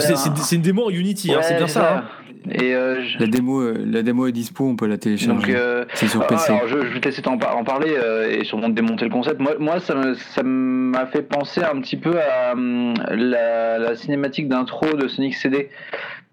C'est 0.00 0.56
une 0.56 0.62
démo 0.62 0.86
en 0.86 0.90
Unity, 0.90 1.34
hein, 1.34 1.40
c'est 1.42 1.56
bien 1.56 1.66
ça. 1.66 1.98
hein. 1.98 2.04
Et 2.50 2.74
euh, 2.74 3.02
je- 3.04 3.18
La 3.18 3.26
démo, 3.26 3.60
euh, 3.60 3.74
la 3.84 4.00
démo 4.02 4.26
est 4.26 4.32
dispo, 4.32 4.64
on 4.64 4.76
peut 4.76 4.86
la 4.86 4.96
télécharger. 4.96 5.54
euh, 5.54 5.84
C'est 5.92 6.08
sur 6.08 6.22
ah, 6.22 6.26
PC. 6.26 6.50
alors, 6.52 6.66
je, 6.68 6.78
je 6.86 6.94
vais 6.94 7.00
te 7.00 7.08
laisser 7.08 7.20
en 7.28 7.36
parler 7.36 7.94
euh, 7.98 8.30
et 8.30 8.44
sûrement 8.44 8.68
te 8.70 8.74
démonter 8.74 9.04
le 9.04 9.10
concept. 9.10 9.38
Moi, 9.38 9.56
moi 9.58 9.80
ça 9.80 9.94
me- 9.94 10.14
ça 10.14 10.42
m'a 10.42 11.04
fait 11.06 11.22
penser 11.22 11.60
un 11.62 11.78
petit 11.82 11.96
peu 11.98 12.14
à 12.18 12.52
hum, 12.52 12.94
la, 13.10 13.78
la 13.78 13.94
cinématique 13.96 14.48
d'intro 14.48 14.86
de 14.96 15.08
Sonic 15.08 15.34
CD. 15.34 15.68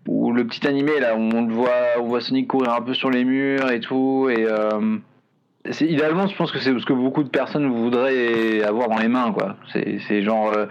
Où 0.07 0.31
le 0.31 0.45
petit 0.45 0.65
animé 0.67 0.99
là, 1.01 1.15
où 1.15 1.19
on 1.33 1.47
le 1.47 1.53
voit, 1.53 1.71
on 1.99 2.03
voit 2.03 2.21
Sonic 2.21 2.47
courir 2.47 2.71
un 2.73 2.81
peu 2.81 2.93
sur 2.93 3.09
les 3.09 3.25
murs 3.25 3.69
et 3.71 3.79
tout. 3.81 4.29
Et 4.29 4.45
euh, 4.45 4.97
idéalement, 5.81 6.27
je 6.27 6.35
pense 6.35 6.51
que 6.51 6.59
c'est 6.59 6.77
ce 6.77 6.85
que 6.85 6.93
beaucoup 6.93 7.23
de 7.23 7.29
personnes 7.29 7.67
voudraient 7.67 8.63
avoir 8.63 8.89
dans 8.89 8.97
les 8.97 9.07
mains, 9.07 9.31
quoi. 9.31 9.55
C'est 9.73 10.21
genre, 10.21 10.51
euh, 10.53 10.65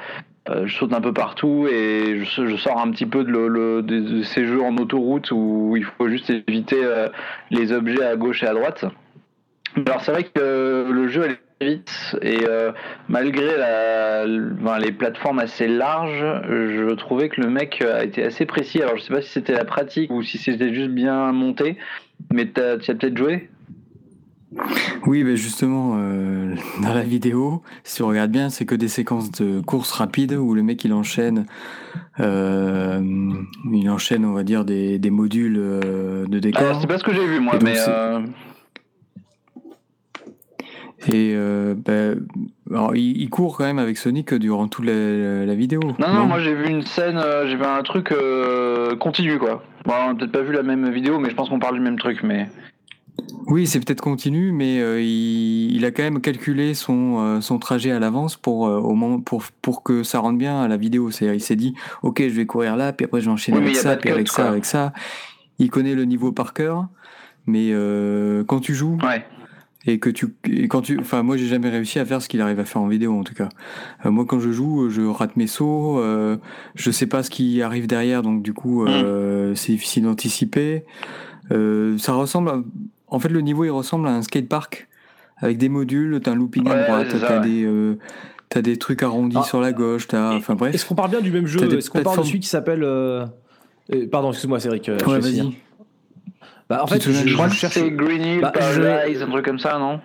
euh, 0.50 0.66
je 0.66 0.76
saute 0.76 0.92
un 0.92 1.00
peu 1.00 1.12
partout 1.12 1.66
et 1.70 2.22
je, 2.24 2.56
sors 2.56 2.80
un 2.80 2.90
petit 2.90 3.06
peu 3.06 3.24
de, 3.24 4.22
ces 4.22 4.46
jeux 4.46 4.62
en 4.62 4.76
autoroute 4.76 5.30
où 5.32 5.74
il 5.76 5.84
faut 5.84 6.08
juste 6.08 6.30
éviter 6.30 6.82
euh, 6.82 7.08
les 7.50 7.72
objets 7.72 8.04
à 8.04 8.16
gauche 8.16 8.42
et 8.42 8.46
à 8.46 8.54
droite. 8.54 8.84
Alors 9.86 10.02
c'est 10.02 10.12
vrai 10.12 10.24
que 10.24 10.88
le 10.90 11.08
jeu 11.08 11.24
allait 11.24 11.38
vite 11.60 12.16
et 12.22 12.44
malgré 13.08 13.48
les 14.78 14.92
plateformes 14.92 15.40
assez 15.40 15.66
larges, 15.66 16.24
je 16.48 16.94
trouvais 16.94 17.28
que 17.28 17.40
le 17.40 17.48
mec 17.48 17.82
a 17.82 18.04
été 18.04 18.22
assez 18.22 18.46
précis. 18.46 18.82
Alors 18.82 18.96
je 18.96 19.02
sais 19.02 19.12
pas 19.12 19.22
si 19.22 19.30
c'était 19.30 19.54
la 19.54 19.64
pratique 19.64 20.12
ou 20.12 20.22
si 20.22 20.38
c'était 20.38 20.72
juste 20.72 20.90
bien 20.90 21.32
monté, 21.32 21.76
mais 22.32 22.46
tu 22.46 22.60
as 22.60 22.76
peut-être 22.76 23.18
joué? 23.18 23.48
Oui, 25.06 25.24
ben 25.24 25.36
justement, 25.36 25.94
euh, 25.98 26.54
dans 26.82 26.94
la 26.94 27.02
vidéo, 27.02 27.62
si 27.82 28.02
on 28.02 28.08
regarde 28.08 28.30
bien, 28.30 28.50
c'est 28.50 28.64
que 28.64 28.74
des 28.74 28.88
séquences 28.88 29.30
de 29.32 29.60
course 29.60 29.92
rapide 29.92 30.32
où 30.34 30.54
le 30.54 30.62
mec 30.62 30.84
il 30.84 30.92
enchaîne, 30.92 31.46
euh, 32.20 33.00
il 33.72 33.90
enchaîne, 33.90 34.24
on 34.24 34.32
va 34.32 34.44
dire, 34.44 34.64
des, 34.64 34.98
des 34.98 35.10
modules 35.10 35.58
euh, 35.58 36.26
de 36.26 36.36
Ah, 36.36 36.40
décor. 36.40 36.80
C'est 36.80 36.86
pas 36.86 36.98
ce 36.98 37.04
que 37.04 37.12
j'ai 37.12 37.26
vu 37.26 37.40
moi, 37.40 37.58
mais 37.62 37.74
Et 41.06 41.34
euh, 41.34 41.74
ben, 41.76 42.26
alors, 42.70 42.96
il, 42.96 43.20
il 43.20 43.28
court 43.28 43.58
quand 43.58 43.64
même 43.64 43.78
avec 43.78 43.98
Sonic 43.98 44.32
durant 44.34 44.68
toute 44.68 44.86
la, 44.86 45.44
la 45.44 45.54
vidéo. 45.54 45.80
non 45.98 46.12
non, 46.14 46.26
moi 46.26 46.38
j'ai 46.38 46.54
vu 46.54 46.66
une 46.66 46.80
scène, 46.82 47.18
euh, 47.18 47.46
j'ai 47.46 47.56
vu 47.56 47.64
un 47.64 47.82
truc 47.82 48.10
euh, 48.10 48.96
continu 48.96 49.38
quoi. 49.38 49.62
Bon, 49.84 49.92
on 50.06 50.10
a 50.12 50.14
peut-être 50.14 50.32
pas 50.32 50.40
vu 50.40 50.52
la 50.54 50.62
même 50.62 50.90
vidéo, 50.90 51.18
mais 51.18 51.28
je 51.28 51.34
pense 51.34 51.50
qu'on 51.50 51.58
parle 51.58 51.74
du 51.74 51.82
même 51.82 51.98
truc, 51.98 52.22
mais 52.22 52.48
Oui, 53.46 53.66
c'est 53.66 53.78
peut-être 53.78 54.00
continu, 54.00 54.52
mais 54.52 54.80
euh, 54.80 55.00
il, 55.02 55.74
il 55.76 55.84
a 55.84 55.90
quand 55.90 56.02
même 56.02 56.20
calculé 56.20 56.74
son, 56.74 57.18
euh, 57.20 57.40
son 57.40 57.58
trajet 57.58 57.90
à 57.90 57.98
l'avance 57.98 58.36
pour, 58.36 58.66
euh, 58.66 58.78
au 58.78 58.94
moment, 58.94 59.20
pour, 59.20 59.44
pour 59.62 59.82
que 59.82 60.02
ça 60.02 60.18
rentre 60.18 60.38
bien 60.38 60.60
à 60.62 60.68
la 60.68 60.76
vidéo. 60.76 61.10
C'est-à-dire, 61.10 61.34
il 61.34 61.40
s'est 61.40 61.54
dit, 61.56 61.74
OK, 62.02 62.20
je 62.22 62.28
vais 62.34 62.46
courir 62.46 62.76
là, 62.76 62.92
puis 62.92 63.04
après 63.04 63.20
je 63.20 63.26
vais 63.26 63.32
enchaîner 63.32 63.58
Oui, 63.58 63.64
avec 63.64 63.76
ça, 63.76 63.96
puis 63.96 64.10
avec 64.10 64.28
ça, 64.28 64.48
avec 64.48 64.64
ça. 64.64 64.92
Il 65.58 65.70
connaît 65.70 65.94
le 65.94 66.04
niveau 66.06 66.32
par 66.32 66.54
cœur, 66.54 66.88
mais 67.46 67.70
quand 68.46 68.60
tu 68.60 68.74
joues, 68.74 68.98
Ouais. 69.04 69.24
et 69.86 69.98
que 69.98 70.08
tu 70.10 70.34
et 70.50 70.66
quand 70.66 70.80
tu 70.80 70.98
enfin 70.98 71.22
moi 71.22 71.36
j'ai 71.36 71.46
jamais 71.46 71.68
réussi 71.68 71.98
à 71.98 72.06
faire 72.06 72.22
ce 72.22 72.28
qu'il 72.30 72.40
arrive 72.40 72.58
à 72.58 72.64
faire 72.64 72.80
en 72.80 72.88
vidéo 72.88 73.12
en 73.18 73.22
tout 73.22 73.34
cas 73.34 73.50
Euh, 74.06 74.10
moi 74.10 74.24
quand 74.24 74.40
je 74.40 74.50
joue 74.50 74.88
je 74.88 75.02
rate 75.02 75.36
mes 75.36 75.46
sauts 75.46 75.98
euh, 75.98 76.38
je 76.74 76.90
sais 76.90 77.06
pas 77.06 77.22
ce 77.22 77.28
qui 77.28 77.60
arrive 77.60 77.86
derrière 77.86 78.22
donc 78.22 78.42
du 78.42 78.54
coup 78.54 78.86
euh, 78.86 79.54
c'est 79.54 79.72
difficile 79.72 80.04
d'anticiper 80.04 80.84
ça 81.50 82.12
ressemble 82.14 82.48
à- 82.48 82.62
en 83.14 83.18
fait 83.20 83.28
le 83.28 83.40
niveau 83.40 83.64
il 83.64 83.70
ressemble 83.70 84.06
à 84.08 84.10
un 84.12 84.22
skatepark 84.22 84.88
avec 85.38 85.58
des 85.58 85.68
modules 85.68 86.20
t'as 86.22 86.32
un 86.32 86.34
looping 86.34 86.66
à 86.68 86.74
Ouais, 86.74 86.84
droite 86.86 87.06
c'est 87.10 87.18
ça, 87.18 87.26
t'as 87.28 87.40
ouais. 87.40 87.46
des 87.48 87.64
euh, 87.64 87.98
t'as 88.48 88.62
des 88.62 88.76
trucs 88.76 89.02
arrondis 89.02 89.36
Ah. 89.40 89.42
sur 89.44 89.60
la 89.60 89.72
gauche 89.72 90.06
t'as 90.08 90.34
enfin 90.34 90.54
bref 90.54 90.74
Est-ce 90.74 90.84
qu'on 90.86 90.94
parle 90.94 91.10
bien 91.10 91.20
du 91.20 91.30
même 91.30 91.46
jeu 91.46 91.60
Est-ce 91.78 91.90
qu'on 91.90 92.02
parle 92.02 92.18
de 92.18 92.22
celui 92.24 92.40
qui 92.40 92.48
s'appelle. 92.48 92.82
euh, 92.84 93.24
Pardon, 94.10 94.30
excuse-moi, 94.30 94.60
Cédric. 94.60 94.88
euh, 94.88 94.96
je 94.98 95.04
ouais 95.10 95.18
vas-y 95.20 95.54
Bah, 96.70 96.80
en 96.82 96.86
fait, 96.86 97.02
je, 97.02 97.10
Je 97.12 97.34
crois 97.34 97.48
je 97.48 97.52
que 97.52 97.56
cherche. 97.58 97.74
c'est 97.74 97.90
Green 97.90 98.22
Hill, 98.22 98.40
Bah, 98.40 98.52
je- 98.72 98.80
Paradise, 98.80 99.22
un 99.22 99.26
truc 99.28 99.44
comme 99.44 99.58
ça, 99.58 99.78
non? 99.78 100.00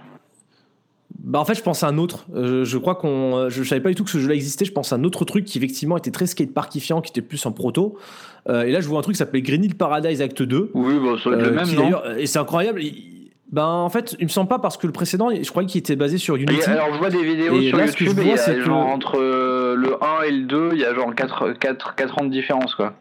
Bah 1.18 1.40
en 1.40 1.46
fait 1.46 1.56
je 1.56 1.62
pense 1.64 1.84
à 1.84 1.88
un 1.88 1.98
autre. 1.98 2.26
Euh, 2.36 2.66
je 2.66 2.78
crois 2.78 2.96
qu'on, 2.96 3.36
euh, 3.36 3.50
je, 3.50 3.64
je 3.64 3.68
savais 3.70 3.82
pas 3.82 3.90
du 3.90 3.96
tout 3.96 4.04
que 4.04 4.10
ce 4.12 4.20
jeu-là 4.20 4.36
existait. 4.36 4.64
Je 4.66 4.72
pense 4.72 4.94
à 4.94 4.96
un 4.96 5.04
autre 5.04 5.26
truc 5.26 5.44
qui 5.46 5.58
effectivement 5.58 5.98
était 5.98 6.12
très 6.12 6.28
skateparkifiant, 6.28 7.02
qui 7.02 7.10
était 7.12 7.22
plus 7.22 7.44
un 7.46 7.52
proto. 7.52 7.98
Euh, 8.48 8.62
et 8.64 8.72
là 8.72 8.80
je 8.80 8.88
vois 8.88 9.00
un 9.00 9.02
truc 9.02 9.16
qui 9.16 9.18
s'appelait 9.20 9.42
Green 9.42 9.64
Hill 9.64 9.76
Paradise 9.76 10.22
Act 10.22 10.44
2. 10.44 10.72
Oui, 10.74 10.94
bah, 11.04 11.16
ça 11.24 11.30
doit 11.32 11.40
être 11.40 11.46
le 11.46 11.52
même, 11.52 11.72
non 11.74 11.92
et 12.18 12.26
c'est 12.28 12.40
incroyable. 12.40 12.82
il- 12.84 13.16
ben 13.52 13.66
en 13.66 13.90
fait 13.90 14.16
il 14.20 14.26
me 14.26 14.30
semble 14.30 14.48
pas 14.48 14.60
parce 14.60 14.78
que 14.78 14.86
le 14.86 14.94
précédent, 14.94 15.30
je 15.32 15.50
croyais 15.50 15.68
qu'il 15.68 15.80
était 15.80 15.96
basé 15.96 16.20
sur 16.20 16.38
Et 16.38 16.42
Unity. 16.42 16.70
alors, 16.70 16.94
je 16.94 17.00
vois 17.00 17.10
des 17.10 17.24
vidéos 17.24 17.60
Et 17.60 17.70
sur 17.70 17.78
là, 17.78 17.88
ce 17.88 17.94
que 17.94 18.06
je 18.06 18.10
YouTube, 18.12 18.24
vois, 18.26 18.38
c'est 18.38 18.54
que- 18.54 18.62
genre 18.62 18.86
entre 18.86 19.18
le 19.18 19.96
1 20.04 20.22
et 20.28 20.32
le 20.32 20.44
2, 20.46 20.70
il 20.74 20.80
y 20.80 20.86
a 20.86 20.94
genre 20.94 21.16
4, 21.16 21.54
4, 21.60 21.96
4 21.96 22.22
ans 22.22 22.26
de 22.26 22.30
différence, 22.32 22.76
quoi. 22.76 22.94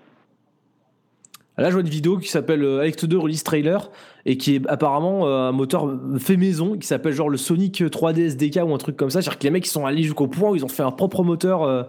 Là 1.58 1.68
je 1.68 1.72
vois 1.72 1.82
une 1.82 1.88
vidéo 1.88 2.18
qui 2.18 2.28
s'appelle 2.28 2.64
Act 2.80 3.04
2 3.04 3.18
Release 3.18 3.42
Trailer 3.42 3.90
et 4.28 4.36
qui 4.36 4.56
est 4.56 4.66
apparemment 4.68 5.26
euh, 5.26 5.48
un 5.48 5.52
moteur 5.52 5.90
fait 6.18 6.36
maison 6.36 6.76
qui 6.76 6.86
s'appelle 6.86 7.14
genre 7.14 7.30
le 7.30 7.38
Sonic 7.38 7.80
3D 7.80 8.26
SDK 8.26 8.60
ou 8.62 8.74
un 8.74 8.78
truc 8.78 8.94
comme 8.94 9.08
ça. 9.08 9.22
C'est-à-dire 9.22 9.38
que 9.38 9.44
les 9.44 9.50
mecs 9.50 9.66
ils 9.66 9.70
sont 9.70 9.86
allés 9.86 10.02
jusqu'au 10.02 10.26
point 10.28 10.50
où 10.50 10.54
ils 10.54 10.66
ont 10.66 10.68
fait 10.68 10.82
un 10.82 10.90
propre 10.92 11.24
moteur. 11.24 11.62
euh, 11.62 11.82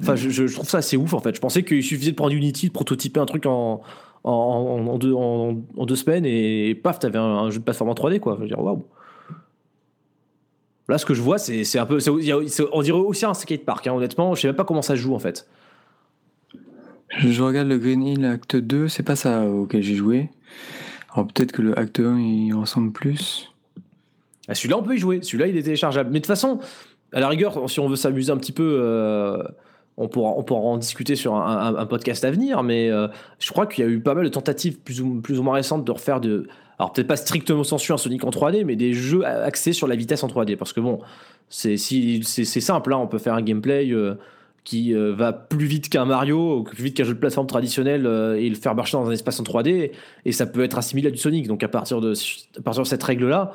Enfin, 0.00 0.14
je, 0.14 0.52
trouve 0.52 0.68
ça 0.68 0.78
assez 0.78 0.98
ouf 0.98 1.14
en 1.14 1.20
fait. 1.20 1.34
Je 1.34 1.40
pensais 1.40 1.64
qu'il 1.64 1.82
suffisait 1.82 2.10
de 2.10 2.16
prendre 2.16 2.34
Unity, 2.34 2.68
de 2.68 2.72
prototyper 2.72 3.18
un 3.18 3.24
truc 3.24 3.46
en, 3.46 3.80
en, 4.24 4.98
deux, 4.98 5.96
semaines 5.96 6.26
et, 6.26 6.74
paf, 6.74 6.98
t'avais 6.98 7.18
un, 7.18 7.50
jeu 7.50 7.58
de 7.58 7.64
plateforme 7.64 7.90
en 7.90 7.94
3D 7.94 8.20
quoi. 8.20 8.34
Je 8.36 8.42
veux 8.42 8.46
dire, 8.46 8.62
waouh. 8.62 8.84
Là, 10.88 10.98
ce 10.98 11.06
que 11.06 11.14
je 11.14 11.22
vois, 11.22 11.38
c'est 11.38 11.78
un 11.78 11.86
peu. 11.86 11.98
on 12.72 12.82
dirait 12.82 12.98
aussi 12.98 13.24
un 13.24 13.34
skatepark, 13.34 13.86
hein, 13.86 13.94
honnêtement. 13.94 14.34
Je 14.34 14.42
sais 14.42 14.48
même 14.48 14.56
pas 14.56 14.64
comment 14.64 14.82
ça 14.82 14.94
joue 14.94 15.14
en 15.14 15.18
fait. 15.18 15.48
je, 17.18 17.42
regarde 17.42 17.66
le 17.66 17.78
Green 17.78 18.02
Hill 18.02 18.24
Acte 18.26 18.54
2 18.54 18.88
c'est 18.88 19.02
pas 19.02 19.16
ça 19.16 19.48
auquel 19.48 19.82
j'ai 19.82 19.94
joué 19.94 20.28
alors 21.16 21.28
peut-être 21.28 21.52
que 21.52 21.62
le 21.62 21.78
Acte 21.78 21.98
1 22.00 22.18
il 22.18 22.52
ressemble 22.54 22.92
plus 22.92 23.52
Ah, 24.48 24.54
celui-là, 24.54 24.78
on 24.78 24.82
peut 24.82 24.94
y 24.94 24.98
jouer. 24.98 25.20
Celui-là, 25.22 25.46
il 25.46 25.56
est 25.56 25.62
téléchargeable. 25.62 26.10
Mais 26.10 26.20
de 26.20 26.24
toute 26.24 26.28
façon, 26.28 26.60
à 27.12 27.20
la 27.20 27.28
rigueur, 27.28 27.68
si 27.70 27.80
on 27.80 27.88
veut 27.88 27.96
s'amuser 27.96 28.30
un 28.32 28.36
petit 28.36 28.52
peu, 28.52 28.78
euh, 28.82 29.42
on, 29.96 30.08
pourra, 30.08 30.30
en 30.60 30.76
discuter 30.76 31.16
sur 31.16 31.34
un, 31.34 31.86
podcast 31.86 32.24
à 32.24 32.30
venir. 32.30 32.62
Mais 32.62 32.90
euh, 32.90 33.08
je 33.38 33.50
crois 33.50 33.66
qu'il 33.66 33.84
y 33.84 33.88
a 33.88 33.90
eu 33.90 34.00
pas 34.00 34.14
mal 34.14 34.24
de 34.24 34.28
tentatives 34.28 34.78
plus 34.80 35.00
ou, 35.00 35.20
plus 35.22 35.38
ou 35.38 35.42
moins 35.42 35.54
récentes 35.54 35.84
de 35.84 35.92
refaire 35.92 36.20
de. 36.20 36.46
Alors, 36.78 36.92
peut-être 36.92 37.06
pas 37.08 37.16
strictement 37.16 37.64
sensu 37.64 37.92
un 37.92 37.96
Sonic 37.96 38.22
en 38.24 38.30
3D, 38.30 38.64
mais 38.64 38.76
des 38.76 38.92
jeux 38.92 39.24
axés 39.24 39.72
sur 39.72 39.86
la 39.88 39.96
vitesse 39.96 40.22
en 40.22 40.28
3D. 40.28 40.56
Parce 40.56 40.74
que 40.74 40.80
bon, 40.80 41.00
c'est 41.48 41.78
si, 41.78 42.22
c'est- 42.22 42.44
c'est 42.44 42.60
simple. 42.60 42.90
Là, 42.90 42.98
on 42.98 43.06
peut 43.06 43.18
faire 43.18 43.32
un 43.34 43.42
gameplay. 43.42 43.90
euh, 43.92 44.16
qui 44.66 44.92
euh, 44.94 45.14
va 45.14 45.32
plus 45.32 45.64
vite 45.64 45.88
qu'un 45.88 46.04
Mario, 46.04 46.64
plus 46.64 46.82
vite 46.82 46.96
qu'un 46.96 47.04
jeu 47.04 47.14
de 47.14 47.18
plateforme 47.18 47.46
traditionnel 47.46 48.04
euh, 48.04 48.34
et 48.34 48.48
le 48.48 48.56
faire 48.56 48.74
marcher 48.74 48.96
dans 48.96 49.08
un 49.08 49.12
espace 49.12 49.38
en 49.38 49.44
3D, 49.44 49.92
et 50.24 50.32
ça 50.32 50.44
peut 50.44 50.64
être 50.64 50.76
assimilé 50.76 51.06
à 51.06 51.10
du 51.12 51.18
Sonic. 51.18 51.46
Donc 51.46 51.62
à 51.62 51.68
partir 51.68 52.00
de, 52.00 52.14
cette 52.14 53.02
règle-là, 53.02 53.52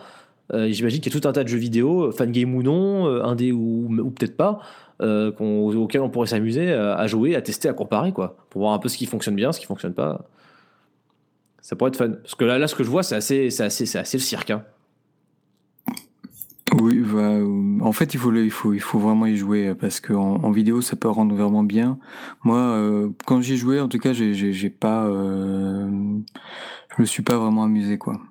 euh, 0.53 0.69
J'imagine 0.69 0.99
qu'il 1.01 1.13
y 1.13 1.17
a 1.17 1.19
tout 1.19 1.27
un 1.27 1.33
tas 1.33 1.43
de 1.43 1.49
jeux 1.49 1.57
vidéo, 1.57 2.11
fangame 2.11 2.55
ou 2.55 2.63
non, 2.63 3.05
indé 3.23 3.51
ou, 3.51 3.87
ou 3.89 4.09
peut-être 4.09 4.35
pas, 4.35 4.59
auxquels 4.99 6.01
on 6.01 6.09
pourrait 6.09 6.27
s'amuser 6.27 6.73
à, 6.73 7.07
jouer, 7.07 7.35
à 7.35 7.41
tester, 7.41 7.69
à 7.69 7.73
comparer, 7.73 8.11
quoi, 8.11 8.37
pour 8.49 8.61
voir 8.61 8.73
un 8.73 8.79
peu 8.79 8.89
ce 8.89 8.97
qui 8.97 9.05
fonctionne 9.05 9.35
bien, 9.35 9.51
ce 9.51 9.59
qui 9.59 9.65
fonctionne 9.65 9.93
pas. 9.93 10.25
Ça 11.61 11.75
pourrait 11.75 11.89
être 11.89 11.97
fun. 11.97 12.09
Parce 12.09 12.35
que 12.35 12.43
là, 12.43 12.57
là 12.57 12.67
ce 12.67 12.75
que 12.75 12.83
je 12.83 12.89
vois, 12.89 13.03
c'est 13.03 13.15
assez, 13.15 13.61
assez, 13.61 13.97
assez 13.97 14.17
le 14.17 14.21
cirque. 14.21 14.51
hein. 14.51 14.63
Oui, 16.79 16.99
bah, 16.99 17.19
euh, 17.19 17.79
en 17.81 17.91
fait, 17.91 18.13
il 18.13 18.19
faut, 18.19 18.31
le- 18.31 18.45
il, 18.45 18.51
faut, 18.51 18.73
il 18.73 18.79
faut 18.79 18.97
vraiment 18.99 19.25
y 19.25 19.35
jouer 19.35 19.67
euh, 19.69 19.75
parce 19.75 19.99
qu'en 19.99 20.35
en 20.41 20.51
vidéo, 20.51 20.81
ça 20.81 20.95
peut 20.95 21.09
rendre 21.09 21.35
vraiment 21.35 21.63
bien. 21.63 21.97
Moi, 22.43 22.57
euh, 22.59 23.09
quand 23.25 23.41
j'y 23.41 23.57
jouais, 23.57 23.81
en 23.81 23.89
tout 23.89 23.99
cas, 23.99 24.13
j'ai- 24.13 24.33
j'ai 24.33 24.53
j'ai 24.53 24.69
pas, 24.69 25.05
euh, 25.05 25.89
je 26.95 27.01
me 27.01 27.05
suis 27.05 27.23
pas 27.23 27.37
vraiment 27.37 27.63
amusé, 27.63 27.97
quoi. 27.97 28.21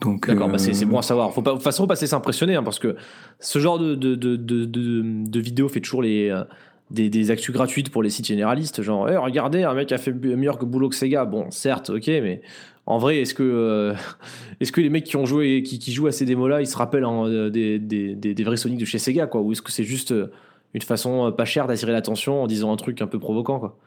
Donc, 0.00 0.28
D'accord, 0.28 0.48
euh, 0.48 0.52
bah 0.52 0.58
c'est 0.58 0.74
c'est 0.74 0.84
bon 0.86 0.98
à 0.98 1.02
savoir. 1.02 1.32
Faut 1.32 1.42
pas, 1.42 1.50
de 1.50 1.56
toute 1.56 1.64
façon, 1.64 1.86
pas 1.88 1.96
se 1.96 2.02
laisser 2.02 2.14
impressionner, 2.14 2.54
hein, 2.54 2.62
parce 2.62 2.78
que 2.78 2.94
ce 3.40 3.58
genre 3.58 3.78
de, 3.78 3.94
de, 3.96 4.14
de, 4.14 4.36
de, 4.36 4.64
de, 4.64 5.02
de 5.28 5.40
vidéo 5.40 5.68
fait 5.68 5.80
toujours 5.80 6.02
les, 6.02 6.28
euh, 6.28 6.44
des, 6.90 7.10
des 7.10 7.30
actus 7.30 7.52
gratuites 7.52 7.90
pour 7.90 8.02
les 8.02 8.10
sites 8.10 8.26
généralistes. 8.26 8.82
Genre, 8.82 9.08
Eh, 9.10 9.16
regardez, 9.16 9.62
un 9.64 9.74
mec 9.74 9.92
a 9.92 9.98
fait 9.98 10.12
meilleur 10.12 10.58
que 10.58 10.64
boulot 10.64 10.88
que 10.88 10.94
Sega. 10.96 11.24
Bon, 11.24 11.50
certes, 11.50 11.90
ok, 11.90 12.06
mais 12.06 12.40
en 12.86 12.98
vrai, 12.98 13.18
est-ce 13.18 13.34
que, 13.34 13.42
euh, 13.42 13.94
est-ce 14.60 14.72
que 14.72 14.80
les 14.80 14.90
mecs 14.90 15.04
qui 15.04 15.16
ont 15.16 15.26
joué, 15.26 15.62
qui, 15.62 15.78
qui 15.78 15.92
jouent 15.92 16.06
à 16.06 16.12
ces 16.12 16.24
démos-là, 16.24 16.60
ils 16.60 16.66
se 16.66 16.76
rappellent 16.76 17.04
hein, 17.04 17.26
euh, 17.26 17.50
des, 17.50 17.78
des, 17.78 18.14
des, 18.14 18.44
vrais 18.44 18.56
Sonic 18.56 18.78
de 18.78 18.84
chez 18.84 18.98
Sega, 18.98 19.26
quoi? 19.26 19.40
Ou 19.42 19.52
est-ce 19.52 19.62
que 19.62 19.72
c'est 19.72 19.84
juste 19.84 20.12
euh, 20.12 20.30
une 20.74 20.82
façon 20.82 21.32
pas 21.32 21.44
chère 21.44 21.66
d'attirer 21.66 21.92
l'attention 21.92 22.42
en 22.42 22.46
disant 22.46 22.72
un 22.72 22.76
truc 22.76 23.02
un 23.02 23.06
peu 23.06 23.18
provoquant, 23.18 23.58
quoi? 23.58 23.78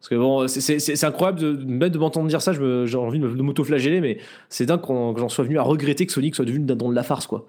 Parce 0.00 0.10
que 0.10 0.16
bon, 0.16 0.46
c'est- 0.48 1.04
incroyable 1.04 1.40
de, 1.40 1.52
même 1.64 1.88
de 1.88 1.98
m'entendre 1.98 2.28
dire 2.28 2.42
ça, 2.42 2.52
j'ai 2.52 2.96
envie 2.96 3.18
de, 3.18 3.26
m'auto-flageller, 3.26 4.02
mais 4.02 4.18
c'est 4.50 4.66
dingue 4.66 4.82
que 4.82 5.18
j'en 5.18 5.30
sois 5.30 5.44
venu 5.44 5.58
à 5.58 5.62
regretter 5.62 6.04
que 6.04 6.12
Sonic 6.12 6.34
soit 6.34 6.44
devenu 6.44 6.66
dindon 6.66 6.90
de 6.90 6.94
la 6.94 7.02
farce, 7.02 7.26
quoi. 7.26 7.48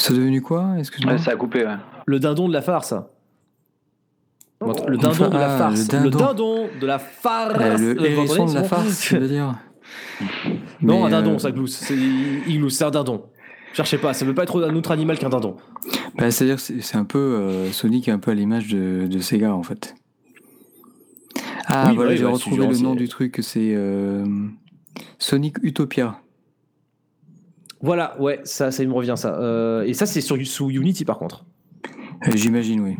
C'est 0.00 0.14
devenu 0.14 0.40
quoi 0.42 0.74
Excuse-moi. 0.78 1.14
Ouais, 1.14 1.18
ça 1.18 1.32
a 1.32 1.36
coupé, 1.36 1.64
ouais. 1.64 1.76
Le 2.06 2.18
dindon 2.18 2.48
de 2.48 2.52
la 2.52 2.62
farce. 2.62 2.94
Le 4.62 4.96
dindon 4.96 5.08
Enfin, 5.10 5.28
de 5.28 5.34
la 5.38 5.54
ah, 5.54 5.58
farce. 5.58 5.92
le 5.92 5.98
Le 6.04 6.10
dindon. 6.10 6.18
dindon 6.26 6.68
de 6.80 6.86
la 6.86 6.98
farce. 6.98 7.54
Euh, 7.60 7.76
le 7.94 8.00
Euh, 8.02 8.04
hérisson 8.04 8.44
de 8.46 8.54
la 8.54 8.64
farce, 8.64 9.00
tu 9.00 9.16
veux 9.18 9.28
dire 9.28 9.54
Non, 10.82 11.00
Mais, 11.00 11.06
un 11.06 11.10
dindon, 11.10 11.34
euh, 11.34 11.38
ça 11.38 11.50
glousse. 11.50 11.76
C'est- 11.76 11.96
Il 11.96 12.58
glousse, 12.58 12.74
c'est 12.76 12.84
un 12.84 12.90
dindon. 12.90 13.22
Cherchez 13.72 13.96
pas, 13.98 14.12
ça 14.12 14.24
veut 14.24 14.34
pas 14.34 14.42
être 14.42 14.62
un 14.68 14.74
autre 14.74 14.90
animal 14.90 15.18
qu'un 15.18 15.28
dindon. 15.30 15.56
bah, 16.18 16.30
C'est-à-dire 16.30 16.56
que 16.56 16.60
c'est 16.62 16.80
c'est 16.82 16.96
un 16.96 17.04
peu 17.04 17.18
euh, 17.18 17.70
Sonic 17.72 18.08
est 18.08 18.10
un 18.12 18.18
peu 18.18 18.32
à 18.32 18.34
l'image 18.34 18.68
de, 18.68 19.06
de 19.06 19.18
Sega 19.20 19.54
en 19.54 19.62
fait. 19.62 19.94
Ah 21.66 21.86
Oui, 21.88 21.94
voilà, 21.94 22.10
ouais, 22.10 22.16
j'ai 22.16 22.24
ouais, 22.24 22.32
retrouvé 22.32 22.66
le 22.66 22.76
nom 22.78 22.92
c'est- 22.94 22.98
du 22.98 23.08
truc, 23.08 23.38
c'est 23.42 23.72
euh, 23.76 24.24
Sonic 25.18 25.56
Utopia. 25.62 26.18
Voilà, 27.82 28.20
ouais, 28.20 28.40
ça, 28.44 28.70
ça 28.70 28.84
me 28.84 28.92
revient 28.92 29.14
ça. 29.16 29.34
Euh, 29.40 29.82
et 29.84 29.94
ça, 29.94 30.06
c'est 30.06 30.20
sur 30.20 30.36
sous 30.46 30.70
Unity 30.70 31.04
par 31.04 31.18
contre. 31.18 31.44
Euh, 32.28 32.32
J'imagine, 32.34 32.80
oui. 32.80 32.96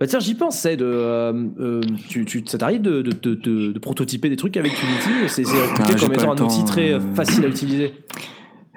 Bah 0.00 0.06
tiens, 0.06 0.20
j'y 0.20 0.34
pense, 0.34 0.58
c'est 0.60 0.76
de. 0.76 0.84
euh, 0.86 1.80
tu, 2.08 2.24
tu, 2.24 2.42
ça 2.46 2.56
t'arrive 2.56 2.80
de, 2.82 3.02
de, 3.02 3.10
de, 3.12 3.34
de- 3.72 3.78
prototyper 3.80 4.28
des 4.28 4.36
trucs 4.36 4.56
avec 4.56 4.72
Unity? 4.80 5.28
C'est 5.28 5.42
Ah, 5.80 5.94
comme 5.98 6.12
étant 6.14 6.32
un 6.32 6.44
outil 6.44 6.64
très 6.64 6.98
facile 7.14 7.44
à 7.44 7.48
utiliser. 7.48 7.92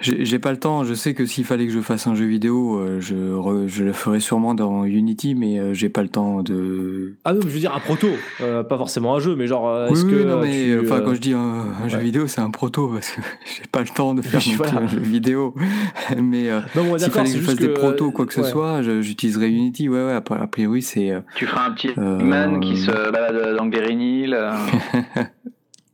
J'ai 0.02 0.26
j'ai 0.26 0.40
pas 0.40 0.52
le 0.52 0.58
temps, 0.58 0.84
je 0.84 0.94
sais 0.94 1.14
que 1.14 1.26
s'il 1.26 1.46
fallait 1.46 1.68
que 1.68 1.72
je 1.74 1.80
fasse 1.80 2.08
un 2.08 2.16
jeu 2.16 2.26
vidéo, 2.26 2.80
euh, 2.80 3.00
je, 3.00 3.16
re- 3.16 3.68
je 3.68 3.84
le 3.84 3.94
ferais 3.94 4.20
sûrement 4.20 4.54
dans 4.56 4.84
Unity, 4.86 5.36
mais 5.36 5.60
euh, 5.60 5.74
j'ai 5.74 5.90
pas 5.90 6.02
le 6.02 6.08
temps 6.10 6.42
de... 6.42 7.14
Ah 7.24 7.34
non, 7.34 7.40
mais 7.44 7.50
je 7.50 7.54
veux 7.54 7.60
dire 7.60 7.76
un 7.76 7.80
proto, 7.80 8.08
euh, 8.42 8.64
pas 8.64 8.78
forcément 8.78 9.16
un 9.16 9.20
jeu, 9.20 9.36
mais 9.36 9.48
genre. 9.48 9.68
euh, 9.70 9.88
Oui, 9.90 9.94
est-ce 9.98 10.06
oui, 10.06 10.12
que 10.12 10.24
non, 10.24 10.40
mais 10.42 10.64
tu, 10.66 10.80
enfin, 10.86 10.96
euh, 11.02 11.02
quand 11.06 11.14
je 11.14 11.22
dis 11.22 11.34
un, 11.34 11.66
un 11.84 11.88
jeu 11.88 12.00
vidéo, 12.00 12.28
c'est 12.28 12.42
un 12.42 12.50
proto, 12.50 12.88
parce 12.88 13.12
que 13.12 13.22
j'ai 13.56 13.64
pas 13.72 13.82
le 13.82 13.88
temps 13.90 14.14
de 14.14 14.22
faire 14.22 14.42
voilà. 14.58 14.80
un 14.82 14.88
jeu 14.88 15.00
vidéo. 15.00 15.54
mais 16.18 16.50
euh, 16.50 16.62
s'il 16.98 17.12
fallait 17.12 17.32
que 17.32 17.38
je 17.38 17.42
fasse 17.44 17.56
des 17.58 17.70
protos 17.70 18.06
ou 18.08 18.12
quoi 18.12 18.26
que 18.26 18.34
ce 18.34 18.44
soit, 18.44 18.82
j'utiliserais 19.02 19.50
Unity, 19.52 19.88
ouais, 19.90 20.04
ouais, 20.06 20.14
a 20.14 20.48
priori, 20.48 20.82
c'est... 20.82 21.12
Tu 21.36 21.46
feras 21.46 21.68
un 21.68 21.72
petit 21.72 21.90
Euh, 21.98 22.18
man 22.18 22.60
qui 22.60 22.78
se 22.78 22.92
balade 23.12 23.56
dans 23.58 23.68
Green 23.68 24.02
Hill. 24.02 24.38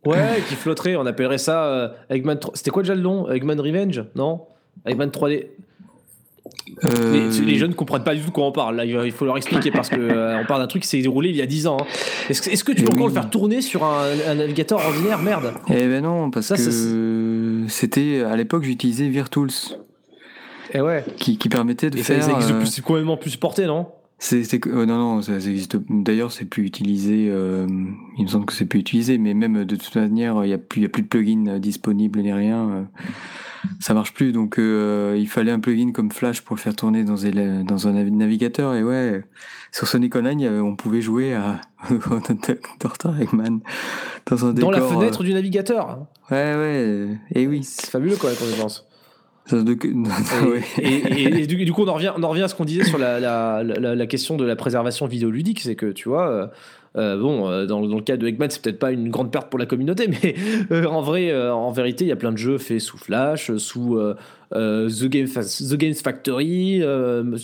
Ouais, 0.07 0.41
qui 0.47 0.55
flotterait, 0.55 0.95
on 0.95 1.05
appellerait 1.05 1.37
ça 1.37 1.65
euh, 1.65 1.89
Eggman. 2.09 2.35
tro- 2.37 2.51
C'était 2.55 2.71
quoi 2.71 2.83
déjà 2.83 2.95
le 2.95 3.01
nom 3.01 3.29
Eggman 3.31 3.59
Revenge 3.59 4.03
Non? 4.15 4.41
Eggman 4.85 5.07
3D. 5.07 5.47
euh, 6.85 7.29
Les, 7.31 7.45
les 7.45 7.55
jeunes 7.57 7.71
ne 7.71 7.75
comprennent 7.75 8.03
pas 8.03 8.13
du 8.15 8.21
tout 8.21 8.27
de 8.27 8.31
quoi 8.33 8.45
on 8.45 8.51
parle. 8.51 8.75
Là, 8.77 8.85
il 8.85 9.11
faut 9.11 9.25
leur 9.25 9.37
expliquer 9.37 9.71
parce 9.71 9.89
que 9.89 9.99
euh, 9.99 10.39
on 10.41 10.45
parle 10.45 10.61
d'un 10.61 10.67
truc 10.67 10.83
qui 10.83 10.87
s'est 10.89 11.01
déroulé 11.01 11.29
il 11.29 11.35
y 11.35 11.41
a 11.41 11.45
10 11.45 11.67
ans. 11.67 11.77
hein. 11.81 11.85
Est-ce 12.29 12.63
que, 12.63 12.71
tu 12.71 12.83
peux 12.83 12.89
Eh 12.91 12.93
encore 12.93 13.07
oui. 13.07 13.13
le 13.13 13.19
faire 13.21 13.29
tourner 13.29 13.61
sur 13.61 13.83
un, 13.83 14.05
un 14.27 14.35
navigateur 14.35 14.79
ordinaire? 14.85 15.19
Merde. 15.19 15.53
Eh 15.69 15.87
ben 15.87 16.01
non, 16.03 16.29
parce 16.31 16.47
Ça, 16.47 16.57
ça, 16.57 16.63
que 16.69 17.65
c'était... 17.67 18.21
À 18.23 18.35
l'époque, 18.35 18.63
j'utilisais 18.63 19.07
Virtools, 19.09 19.49
Et 20.73 20.81
ouais. 20.81 21.03
qui, 21.17 21.37
qui 21.37 21.49
permettait 21.49 21.89
de 21.89 21.97
Et 21.97 22.03
faire... 22.03 22.23
ça 22.23 22.31
existe 22.33 22.79
euh, 22.79 22.81
complètement 22.83 23.17
plus 23.17 23.35
porté, 23.35 23.65
non? 23.65 23.87
C'est, 24.19 24.65
euh, 24.65 24.85
non, 24.87 24.97
non, 24.97 25.21
ça, 25.21 25.39
ça 25.39 25.49
existe. 25.49 25.77
D'ailleurs, 25.89 26.31
c'est 26.31 26.45
plus 26.45 26.63
utilisé. 26.65 27.27
euh, 27.29 27.67
il 28.17 28.23
me 28.23 28.27
semble 28.27 28.45
que 28.47 28.53
c'est 28.53 28.65
plus 28.65 28.79
utilisé, 28.79 29.19
mais 29.19 29.35
même 29.35 29.63
de 29.63 29.75
toute 29.75 29.95
manière, 29.95 30.43
il 30.43 30.49
y 30.49 30.53
a 30.53 30.57
plus, 30.57 30.81
y 30.81 30.85
a 30.85 30.89
plus 30.89 31.03
de 31.03 31.07
plugin 31.07 31.45
euh, 31.47 31.59
disponible 31.59 32.19
ni 32.21 32.33
rien. 32.33 32.67
euh, 32.69 32.83
ça 33.79 33.93
marche 33.93 34.13
plus. 34.13 34.31
Donc, 34.31 34.57
euh, 34.57 35.15
il 35.19 35.27
fallait 35.27 35.51
un 35.51 35.59
plugin 35.59 35.91
comme 35.91 36.11
Flash 36.11 36.41
pour 36.41 36.55
le 36.55 36.61
faire 36.61 36.75
tourner 36.75 37.03
dans, 37.03 37.15
des- 37.15 37.63
dans 37.63 37.87
un 37.87 37.93
navi- 37.93 38.09
navigateur. 38.11 38.73
Et 38.73 38.83
ouais, 38.83 39.23
sur 39.71 39.87
Sonic 39.87 40.15
Online, 40.15 40.61
on 40.61 40.75
pouvait 40.75 41.01
jouer 41.01 41.35
à 41.35 41.61
Dr. 42.79 43.21
Eggman 43.21 43.59
dans 44.25 44.45
un 44.45 44.49
Dans 44.49 44.53
décor. 44.53 44.71
la 44.71 44.79
euh, 44.81 44.87
fenêtre 44.89 45.23
du 45.23 45.33
navigateur. 45.33 46.07
Ouais, 46.31 46.55
ouais. 46.55 47.07
Et 47.35 47.45
oui. 47.47 47.63
C'est 47.63 47.91
fabuleux 47.91 48.15
même, 48.15 48.31
quand 48.39 48.45
on 48.45 48.55
y 48.55 48.59
pense. 48.59 48.83
Et, 50.41 50.45
ouais. 50.45 50.63
et- 50.79 51.23
et- 51.23 51.43
et 51.43 51.47
du, 51.47 51.71
coup, 51.73 51.83
on 51.83 51.87
en, 51.87 51.93
revient, 51.93 52.11
on 52.17 52.23
en 52.23 52.29
revient 52.29 52.43
à 52.43 52.47
ce 52.47 52.55
qu'on 52.55 52.65
disait 52.65 52.83
sur 52.83 52.97
la, 52.97 53.19
la, 53.19 53.63
la, 53.63 53.95
la 53.95 54.07
question 54.07 54.37
de 54.37 54.45
la 54.45 54.55
préservation 54.55 55.05
vidéoludique. 55.07 55.59
C'est 55.61 55.75
que, 55.75 55.91
tu 55.91 56.09
vois, 56.09 56.29
euh, 56.29 56.47
euh, 56.97 57.17
bon, 57.17 57.47
euh, 57.49 57.65
dans, 57.65 57.85
dans 57.85 57.95
le 57.97 58.01
cas 58.01 58.17
de 58.17 58.27
Eggman, 58.27 58.49
c'est 58.49 58.61
peut-être 58.61 58.79
pas 58.79 58.91
une 58.91 59.09
grande 59.09 59.31
perte 59.31 59.49
pour 59.49 59.59
la 59.59 59.65
communauté, 59.65 60.07
mais 60.23 60.35
euh, 60.71 60.85
en 60.85 61.01
vrai, 61.01 61.33
en 61.49 61.71
vérité, 61.71 62.05
il 62.05 62.07
y 62.07 62.11
a 62.11 62.15
plein 62.15 62.31
de 62.31 62.37
jeux 62.37 62.57
faits 62.57 62.81
sous 62.81 62.97
Flash, 62.97 63.55
sous 63.57 63.99
The, 64.51 65.03
Game 65.05 65.27
The 65.27 65.75
Games 65.75 65.93
Factory, 65.93 66.81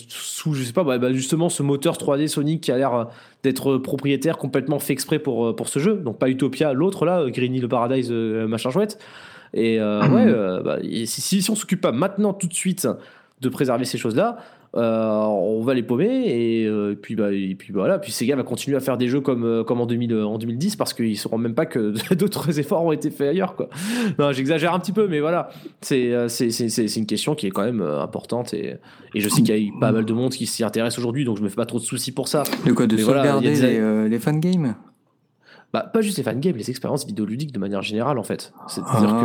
sous, 0.08 0.54
je 0.54 0.62
sais 0.64 0.72
pas, 0.72 0.84
bah, 0.84 0.98
bah, 0.98 1.12
justement, 1.12 1.48
ce 1.48 1.62
moteur 1.62 1.96
3D 1.96 2.26
Sonic 2.28 2.62
qui 2.62 2.72
a 2.72 2.76
l'air 2.78 3.08
d'être 3.42 3.76
propriétaire 3.76 4.38
complètement 4.38 4.78
fait 4.78 4.92
exprès 4.94 5.18
pour, 5.18 5.54
pour 5.54 5.68
ce 5.68 5.78
jeu. 5.78 5.94
Donc, 5.96 6.18
pas 6.18 6.28
Utopia, 6.28 6.72
l'autre 6.72 7.04
là, 7.06 7.24
Greeny 7.30 7.60
le 7.60 7.68
Paradise, 7.68 8.10
machin 8.10 8.70
chouette. 8.70 8.98
Et 9.54 9.80
euh, 9.80 10.02
Mhm. 10.02 10.12
ouais, 10.14 10.24
euh, 10.26 10.62
bah, 10.62 10.78
et 10.82 11.06
si, 11.06 11.20
si, 11.40 11.50
on 11.50 11.54
s'occupe 11.54 11.80
pas 11.80 11.92
maintenant, 11.92 12.32
tout 12.34 12.48
de 12.48 12.54
suite, 12.54 12.86
de 13.40 13.48
préserver 13.48 13.84
ces 13.84 13.98
choses-là, 13.98 14.36
euh, 14.76 15.06
on 15.22 15.62
va 15.62 15.72
les 15.74 15.84
paumer 15.84 16.24
et, 16.26 16.66
euh, 16.66 16.96
puis 17.00 17.14
bah 17.14 17.32
et 17.32 17.54
puis 17.54 17.72
voilà. 17.72 18.00
Puis 18.00 18.10
Sega 18.10 18.34
va 18.34 18.42
continuer 18.42 18.76
à 18.76 18.80
faire 18.80 18.96
des 18.96 19.06
jeux 19.06 19.20
comme 19.20 19.62
comme 19.64 19.80
en 19.80 19.86
2000 19.86 20.12
en 20.16 20.36
2010 20.36 20.74
parce 20.74 20.92
qu'ils 20.92 21.16
sauront 21.16 21.38
même 21.38 21.54
pas 21.54 21.64
que 21.66 21.94
d'autres 22.16 22.58
efforts 22.58 22.82
ont 22.84 22.90
été 22.90 23.12
faits 23.12 23.28
ailleurs 23.28 23.54
quoi. 23.54 23.68
Non 24.18 24.32
j'exagère 24.32 24.74
un 24.74 24.80
petit 24.80 24.90
peu 24.90 25.06
mais 25.06 25.20
voilà. 25.20 25.50
C'est 25.80 26.12
c'est 26.28 26.50
c'est 26.50 26.68
c'est 26.68 26.96
une 26.98 27.06
question 27.06 27.36
qui 27.36 27.46
est 27.46 27.50
quand 27.50 27.62
même 27.64 27.82
importante 27.82 28.52
et 28.52 28.74
et 29.14 29.20
je 29.20 29.28
sais 29.28 29.42
qu'il 29.42 29.56
y 29.56 29.68
a 29.68 29.72
pas 29.78 29.92
mal 29.92 30.04
de 30.04 30.12
monde 30.12 30.32
qui 30.32 30.46
s'y 30.46 30.64
intéresse 30.64 30.98
aujourd'hui 30.98 31.24
donc 31.24 31.36
je 31.38 31.42
me 31.44 31.48
fais 31.48 31.54
pas 31.54 31.66
trop 31.66 31.78
de 31.78 31.84
soucis 31.84 32.10
pour 32.10 32.26
ça. 32.26 32.42
De 32.66 32.72
quoi 32.72 32.88
De 32.88 32.96
Mais 32.96 33.02
sauvegarder 33.02 33.52
des- 33.52 33.60
les, 33.60 33.78
euh, 33.78 34.08
les 34.08 34.18
fangames 34.18 34.74
bah 35.74 35.90
pas 35.92 36.00
juste 36.00 36.16
les 36.16 36.22
fangames 36.22 36.56
les 36.56 36.70
expériences 36.70 37.04
vidéoludiques 37.04 37.52
de 37.52 37.58
manière 37.58 37.82
générale 37.82 38.18
en 38.18 38.22
fait 38.22 38.52
c'est 38.68 38.80
à 38.80 39.00
dire 39.00 39.10
Ah, 39.12 39.20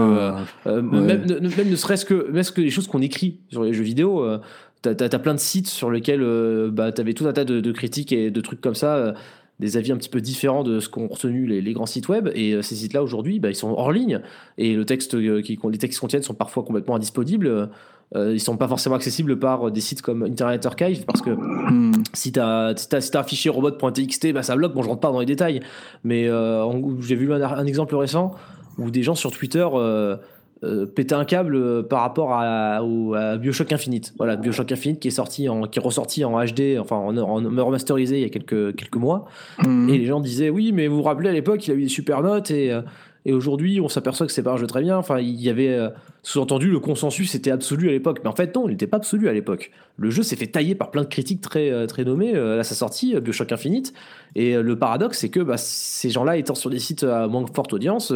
que 0.66 0.70
euh, 0.70 0.82
Ouais. 0.82 0.82
même, 0.82 1.26
ne, 1.26 1.40
même 1.40 1.70
ne 1.70 1.76
serait-ce 1.76 2.06
que, 2.06 2.30
même 2.32 2.44
ce 2.44 2.52
que 2.52 2.62
les 2.62 2.72
choses 2.72 2.88
qu'on 2.88 3.02
écrit 3.02 3.40
sur 3.50 3.64
les 3.64 3.74
jeux 3.74 3.84
vidéo, 3.84 4.24
euh, 4.24 4.40
t'as 4.82 4.92
as, 5.00 5.20
plein 5.20 5.34
de 5.36 5.40
sites 5.40 5.68
sur 5.68 5.92
lesquels 5.92 6.22
euh, 6.24 6.70
bah, 6.72 6.92
t'avais 6.92 7.14
tout 7.14 7.28
un 7.28 7.34
tas 7.34 7.46
de, 7.46 7.60
de 7.60 7.72
critiques 7.72 8.12
et 8.12 8.32
de 8.32 8.42
trucs 8.42 8.62
comme 8.62 8.76
ça, 8.76 8.96
euh, 8.96 9.14
des 9.60 9.76
avis 9.78 9.92
un 9.92 9.98
petit 9.98 10.10
peu 10.10 10.22
différents 10.22 10.64
de 10.64 10.80
ce 10.80 10.88
qu'ont 10.90 11.08
retenu 11.08 11.46
les, 11.46 11.62
les 11.62 11.74
grands 11.74 11.86
sites 11.86 12.08
web. 12.08 12.30
Et 12.34 12.54
euh, 12.54 12.62
ces 12.62 12.76
sites-là 12.76 13.04
aujourd'hui, 13.04 13.40
bah, 13.40 13.50
ils 13.50 13.56
sont 13.56 13.70
hors 13.72 13.92
ligne 13.92 14.22
et 14.58 14.74
le 14.74 14.86
texte, 14.86 15.16
euh, 15.16 15.42
qui, 15.42 15.60
les 15.72 15.78
textes 15.78 15.98
qu'ils 15.98 16.02
contiennent 16.02 16.24
sont 16.24 16.34
parfois 16.34 16.64
complètement 16.64 16.96
indisponibles. 16.96 17.70
Euh, 18.16 18.34
ils 18.34 18.40
sont 18.40 18.58
pas 18.58 18.68
forcément 18.68 18.96
accessibles 18.96 19.38
par 19.38 19.70
des 19.70 19.82
sites 19.82 20.02
comme 20.02 20.24
Internet 20.24 20.66
Archive 20.66 21.06
parce 21.06 21.22
que 21.22 21.30
hmm. 21.30 21.92
si 22.14 22.32
t'as 22.32 22.76
si 22.76 22.90
t'as- 22.90 23.02
si 23.02 23.12
t'as 23.12 23.20
un 23.20 23.24
fichier 23.24 23.52
robot.txt, 23.52 24.34
bah 24.34 24.42
ça 24.42 24.56
bloque. 24.56 24.74
Bon, 24.74 24.82
je 24.82 24.88
rentre 24.90 25.02
pas 25.02 25.12
dans 25.12 25.20
les 25.20 25.28
détails, 25.28 25.60
mais 26.04 26.28
euh, 26.28 26.66
j'ai 27.02 27.16
vu 27.16 27.32
un, 27.32 27.42
un 27.42 27.66
exemple 27.68 27.96
récent 27.96 28.32
où 28.80 28.90
des 28.90 29.04
gens 29.04 29.14
sur 29.14 29.30
Twitter 29.32 29.68
euh, 29.76 30.16
euh, 30.64 30.86
pétaient 30.88 31.14
un 31.14 31.24
câble 31.24 31.56
euh, 31.56 31.84
par 31.84 32.02
rapport 32.02 32.34
à, 32.34 32.84
au- 32.84 33.14
à 33.14 33.38
Bioshock 33.38 33.72
Infinite. 33.72 34.14
Voilà, 34.18 34.36
Bioshock 34.38 34.72
Infinite 34.72 35.00
qui 35.00 35.08
est 35.10 35.12
sorti, 35.12 35.48
en, 35.48 35.68
qui 35.68 35.78
est 35.78 35.82
ressorti 35.82 36.26
en 36.26 36.32
HD, 36.44 36.80
enfin 36.80 36.96
en, 36.96 37.16
en 37.16 37.36
remasterisé 37.66 38.18
il 38.18 38.22
y 38.24 38.26
a 38.26 38.30
quelques 38.30 38.76
quelques 38.76 38.96
mois. 38.98 39.26
Hmm. 39.64 39.88
Et 39.88 40.00
les 40.00 40.06
gens 40.08 40.20
disaient 40.20 40.50
oui, 40.50 40.72
mais 40.74 40.88
vous 40.88 40.98
vous 40.98 41.04
rappelez 41.04 41.30
à 41.30 41.34
l'époque, 41.34 41.68
il 41.68 41.72
a 41.72 41.76
eu 41.76 41.84
des 41.84 41.90
super 41.90 42.24
notes 42.24 42.50
et, 42.50 42.72
euh, 42.72 42.82
et 43.26 43.34
aujourd'hui, 43.34 43.82
on 43.82 43.90
s'aperçoit 43.90 44.26
que 44.28 44.32
c'est 44.32 44.44
pas 44.44 44.54
un 44.54 44.58
jeu 44.58 44.68
très 44.68 44.82
bien. 44.82 44.98
Enfin, 44.98 45.20
il 45.20 45.42
y 45.42 45.50
avait 45.50 45.70
euh, 45.70 45.90
sous-entendu 46.24 46.70
le 46.70 46.80
consensus 46.80 47.36
était 47.36 47.52
absolu 47.52 47.90
à 47.90 47.92
l'époque, 47.92 48.22
mais 48.24 48.30
en 48.30 48.36
fait 48.36 48.56
non, 48.56 48.68
il 48.68 48.72
n'était 48.72 48.88
pas 48.88 48.98
absolu 48.98 49.28
à 49.28 49.34
l'époque. 49.34 49.72
Le 49.98 50.10
jeu 50.10 50.24
s'est 50.24 50.36
fait 50.36 50.48
tailler 50.48 50.76
par 50.76 50.92
plein 50.92 51.04
de 51.04 51.08
critiques 51.08 51.42
très 51.42 51.70
euh, 51.70 51.86
très 51.86 52.06
nommées 52.06 52.36
euh, 52.36 52.60
à 52.60 52.64
sa 52.64 52.76
sortie, 52.76 53.20
BioShock 53.20 53.52
Infinite. 53.52 53.94
Et 54.36 54.56
le 54.56 54.80
paradoxe, 54.80 55.20
c'est 55.20 55.30
que 55.30 55.40
bah, 55.40 55.58
ces 55.58 56.10
gens-là 56.10 56.38
étant 56.38 56.56
sur 56.56 56.70
des 56.70 56.80
sites 56.80 57.04
à 57.04 57.28
moins 57.28 57.46
forte 57.54 57.74
audience, 57.74 58.14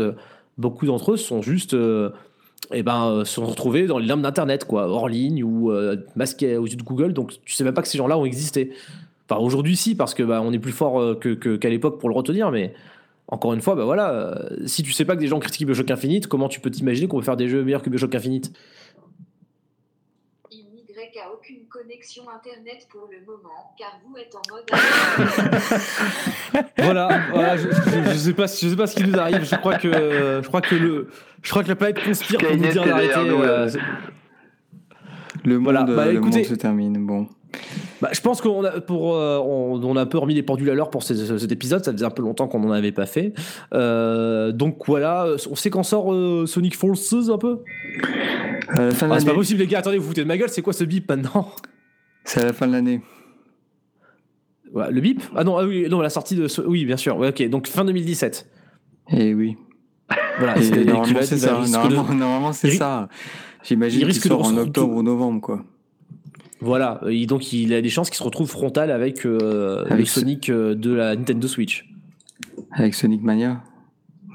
beaucoup 0.57 0.85
d'entre 0.85 1.13
eux 1.13 1.17
sont 1.17 1.41
juste 1.41 1.73
euh, 1.73 2.11
eh 2.71 2.84
ben, 2.84 3.23
se 3.25 3.34
sont 3.34 3.45
retrouvés 3.45 3.88
dans 3.88 3.97
les 3.97 4.05
limbes 4.05 4.21
d'internet, 4.21 4.65
quoi, 4.65 4.88
hors 4.88 5.09
ligne 5.09 5.43
ou 5.43 5.71
masqués 6.15 6.55
aux 6.55 6.65
yeux 6.65 6.77
de 6.77 6.84
Google. 6.84 7.11
Donc 7.13 7.34
tu 7.43 7.53
sais 7.53 7.63
même 7.63 7.73
pas 7.73 7.81
que 7.81 7.88
ces 7.89 7.97
gens-là 7.97 8.17
ont 8.17 8.25
existé. 8.25 8.71
Enfin, 9.30 9.41
aujourd'hui, 9.41 9.75
si, 9.75 9.95
parce 9.95 10.13
que 10.13 10.23
bah, 10.23 10.41
on 10.41 10.53
est 10.53 10.59
plus 10.59 10.71
fort 10.71 11.19
qu'à 11.19 11.69
l'époque 11.69 11.99
pour 11.99 12.09
le 12.09 12.15
retenir, 12.15 12.51
mais 12.51 12.73
encore 13.27 13.53
une 13.53 13.61
fois, 13.61 13.75
bah 13.75 13.85
voilà, 13.85 14.11
euh, 14.11 14.49
si 14.67 14.83
tu 14.83 14.91
sais 14.91 15.05
pas 15.05 15.15
que 15.15 15.21
des 15.21 15.27
gens 15.27 15.39
critiquent 15.39 15.65
Bioshock 15.67 15.89
Infinite, 15.91 16.27
comment 16.27 16.49
tu 16.49 16.59
peux 16.59 16.69
t'imaginer 16.69 17.07
qu'on 17.07 17.17
peut 17.19 17.23
faire 17.25 17.37
des 17.37 17.47
jeux 17.47 17.63
meilleurs 17.63 17.81
que 17.81 17.89
Bioshock 17.89 18.13
Infinite? 18.15 18.51
Y 21.15 21.19
a 21.19 21.31
aucune 21.31 21.67
connexion 21.69 22.23
internet 22.27 22.87
pour 22.89 23.07
le 23.11 23.19
moment, 23.23 23.75
car 23.77 23.99
vous 24.03 24.17
êtes 24.17 24.33
en 24.33 24.41
mode. 24.51 24.63
Voilà, 26.79 27.21
voilà 27.31 27.55
je, 27.57 27.69
je- 27.69 28.11
je 28.11 28.17
sais 28.17 28.33
pas, 28.33 28.47
je 28.47 28.67
sais 28.67 28.75
pas 28.75 28.87
ce 28.87 28.95
qui 28.95 29.03
nous 29.03 29.19
arrive. 29.19 29.43
Je 29.43 29.55
crois 29.57 29.77
que, 29.77 29.91
je 30.41 30.47
crois 30.47 30.61
que 30.61 30.73
le, 30.73 31.09
je 31.43 31.49
crois 31.51 31.63
que 31.63 31.69
la 31.69 31.75
planète 31.75 32.03
conspire 32.03 32.39
pour 32.39 32.49
nous 32.49 32.67
dire 32.67 32.83
d'arrêter. 32.83 33.13
euh, 33.15 33.69
Le 35.45 35.55
monde, 35.59 35.63
Voilà, 35.65 35.83
bah, 35.83 36.05
le 36.07 36.13
écoutez- 36.17 36.37
monde 36.37 36.45
se 36.47 36.55
termine. 36.55 37.05
Bon. 37.05 37.27
Bah, 38.03 38.09
je 38.11 38.19
pense 38.19 38.41
qu'on 38.41 38.65
a, 38.65 38.81
pour, 38.81 39.15
euh, 39.15 39.38
on, 39.39 39.81
on 39.81 39.95
a 39.95 40.01
un 40.01 40.05
peu 40.05 40.17
remis 40.17 40.34
les 40.34 40.43
pendules 40.43 40.69
à 40.69 40.73
l'heure 40.73 40.89
pour 40.89 41.03
ce- 41.03 41.13
ce- 41.15 41.38
cet 41.38 41.51
épisode. 41.53 41.85
Ça 41.85 41.93
faisait 41.93 42.03
un 42.05 42.09
peu 42.09 42.21
longtemps 42.21 42.49
qu'on 42.49 42.59
n'en 42.59 42.71
avait 42.71 42.91
pas 42.91 43.05
fait. 43.05 43.34
Euh, 43.73 44.51
donc 44.51 44.80
voilà, 44.88 45.25
on 45.49 45.55
sait 45.55 45.69
quand 45.69 45.84
sort 45.84 46.13
euh, 46.13 46.45
Sonic 46.45 46.75
Forces 46.75 47.15
un 47.31 47.38
peu 47.38 47.59
ah, 48.77 48.89
C'est 48.91 49.07
pas 49.25 49.34
possible, 49.34 49.61
les 49.61 49.67
gars. 49.67 49.80
Attendez, 49.80 49.97
vous 49.99 50.03
vous 50.03 50.09
foutez 50.09 50.23
de 50.23 50.27
ma 50.27 50.38
gueule. 50.38 50.49
C'est 50.49 50.61
quoi 50.61 50.73
ce 50.73 50.84
bip 50.84 51.07
maintenant? 51.09 51.47
C'est 52.25 52.41
à 52.41 52.45
la 52.47 52.51
fin 52.53 52.67
de 52.67 52.73
l'année. 52.73 53.01
Voilà, 54.73 54.91
Le 54.91 54.99
bip? 55.01 55.21
Ah 55.35 55.43
non, 55.45 55.57
ah 55.57 55.63
oui, 55.65 55.88
non, 55.89 56.01
la 56.01 56.09
sortie 56.09 56.35
de. 56.35 56.47
Oui, 56.67 56.84
bien 56.85 56.97
sûr. 56.97 57.17
Ouais, 57.17 57.30
ok, 57.30 57.47
donc 57.49 57.67
fin 57.67 57.85
2017. 57.85 58.49
Et 59.11 59.30
Eh 59.30 59.34
oui. 59.34 59.55
Voilà, 60.39 60.57
Et 60.57 60.84
normalement, 60.85 61.19
c'est 61.21 61.38
ça. 61.38 61.57
risque 61.59 61.71
de- 61.71 61.77
Normalement, 61.77 62.13
normalement, 62.13 62.53
c'est 62.53 62.71
ça. 62.71 63.07
J'imagine 63.63 63.99
il 63.99 64.03
qu'il 64.03 64.13
risque 64.13 64.23
de 64.23 64.27
sort 64.30 64.45
en 64.45 64.57
octobre 64.57 64.95
ou 64.95 65.03
novembre, 65.03 65.39
quoi. 65.41 65.63
Voilà, 66.64 67.02
et 67.10 67.26
donc 67.26 67.52
il 67.53 67.73
a 67.73 67.81
des 67.81 67.90
chances 67.90 68.10
qu'il 68.10 68.18
se 68.18 68.23
retrouve 68.23 68.49
frontal 68.49 68.90
avec, 68.91 69.26
euh, 69.26 69.84
le 69.85 69.91
Avec 69.91 70.07
Sonic 70.07 70.49
euh, 70.49 70.76
de 70.76 70.94
la 70.94 71.15
Nintendo 71.15 71.48
Switch. 71.48 71.90
Avec 72.72 72.94
Sonic 72.94 73.22
Mania. 73.22 73.61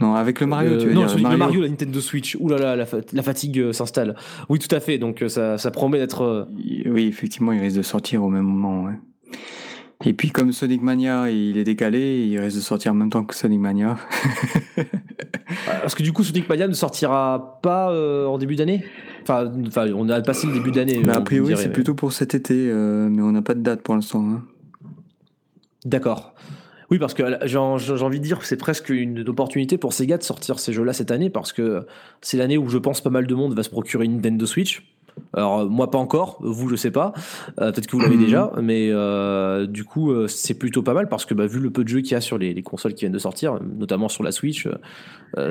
Non, 0.01 0.15
avec 0.15 0.39
le 0.41 0.47
Mario, 0.47 0.73
Euh, 0.73 0.79
tu 0.79 0.87
veux 0.87 0.93
non, 0.95 1.01
dire. 1.01 1.11
Sonic, 1.11 1.29
le 1.29 1.37
Mario, 1.37 1.61
la 1.63 1.69
Nintendo 1.69 2.01
Switch. 2.01 2.37
Ouh 2.39 2.49
là 2.49 2.57
là, 2.59 2.77
la, 2.77 2.87
fa- 2.87 2.99
la 3.13 3.23
fatigue 3.23 3.59
euh, 3.59 3.73
s'installe. 3.73 4.15
Oui, 4.49 4.59
tout 4.61 4.73
à 4.75 4.79
fait. 4.79 4.99
Donc 4.99 5.23
euh, 5.23 5.29
ça, 5.29 5.59
ça 5.59 5.71
promet 5.73 5.99
d'être. 5.99 6.23
euh, 6.23 6.45
Oui, 6.87 7.07
effectivement, 7.07 7.51
il 7.53 7.61
risque 7.61 7.79
de 7.79 7.83
sortir 7.83 8.23
au 8.23 8.29
même 8.29 8.45
moment, 8.45 8.85
ouais. 8.85 8.93
Et 10.05 10.13
puis, 10.13 10.31
comme 10.31 10.53
Sonic 10.53 10.81
Mania, 10.81 11.29
il 11.29 11.59
est 11.59 11.65
décalé, 11.65 12.25
il 12.27 12.39
risque 12.39 12.57
de 12.57 12.63
sortir 12.63 12.93
en 12.93 12.95
même 12.95 13.11
temps 13.11 13.25
que 13.25 13.35
Sonic 13.35 13.59
Mania. 13.59 13.99
Parce 15.67 15.95
que 15.97 16.03
du 16.05 16.13
coup, 16.13 16.23
Sonic 16.23 16.49
Mania 16.49 16.69
ne 16.69 16.73
sortira 16.73 17.59
pas 17.63 17.91
euh, 17.91 18.27
en 18.27 18.39
début 18.39 18.55
d'année? 18.55 18.85
Enfin, 19.23 19.53
enfin, 19.67 19.91
on 19.95 20.09
a 20.09 20.21
passé 20.21 20.47
le 20.47 20.53
début 20.53 20.71
d'année. 20.71 21.03
Mais 21.05 21.13
a 21.17 21.21
priori, 21.21 21.57
c'est 21.57 21.67
mais- 21.67 21.73
plutôt 21.73 21.95
pour 21.95 22.13
cet 22.13 22.35
été, 22.35 22.55
euh, 22.71 23.09
mais 23.11 23.23
on 23.23 23.33
n'a 23.33 23.43
pas 23.43 23.55
de 23.55 23.61
date 23.61 23.83
pour 23.83 23.95
l'instant. 23.97 24.25
hein. 24.25 24.43
D'accord. 25.85 26.35
Oui, 26.91 26.99
parce 26.99 27.13
que 27.15 27.23
euh, 27.23 27.37
j'ai 27.43 27.59
j'ai 27.97 28.05
envie 28.05 28.21
de 28.21 28.25
dire 28.25 28.39
que 28.39 28.47
c'est 28.47 28.57
presque 28.57 28.91
une 28.91 29.29
opportunité 29.29 29.79
pour 29.79 29.93
Sega 29.93 30.17
de 30.17 30.23
sortir 30.23 30.59
ces 30.61 30.73
jeux-là 30.73 30.93
cette 30.93 31.11
année, 31.11 31.29
parce 31.29 31.53
que 31.53 31.87
c'est 32.23 32.37
l'année 32.37 32.57
où 32.57 32.69
je 32.69 32.79
pense 32.79 33.01
pas 33.01 33.11
mal 33.11 33.27
de 33.27 33.35
monde 33.35 33.55
va 33.55 33.63
se 33.65 33.71
procurer 33.71 34.05
une 34.05 34.15
Nintendo 34.17 34.47
Switch. 34.47 34.95
Alors 35.35 35.61
euh, 35.61 35.65
moi 35.67 35.91
pas 35.91 35.99
encore, 35.99 36.39
vous 36.41 36.69
je 36.69 36.77
sais 36.77 36.91
pas, 36.91 37.13
Euh, 37.61 37.73
peut-être 37.73 37.87
que 37.87 37.97
vous 37.97 38.03
l'avez 38.03 38.17
Mhm. 38.17 38.21
déjà, 38.23 38.53
mais 38.63 38.89
euh, 38.91 39.67
du 39.67 39.85
coup 39.85 40.11
euh, 40.13 40.27
c'est 40.29 40.55
plutôt 40.55 40.83
pas 40.83 40.95
mal 40.95 41.09
parce 41.09 41.25
que 41.25 41.35
bah, 41.35 41.47
vu 41.47 41.59
le 41.61 41.71
peu 41.71 41.85
de 41.85 41.89
jeux 41.89 42.01
qu'il 42.01 42.13
y 42.13 42.15
a 42.15 42.21
sur 42.21 42.39
les, 42.39 42.55
les 42.55 42.63
consoles 42.63 42.95
qui 42.95 43.01
viennent 43.01 43.13
de 43.13 43.19
sortir, 43.19 43.59
notamment 43.79 44.09
sur 44.09 44.23
la 44.25 44.33
Switch, 44.33 44.67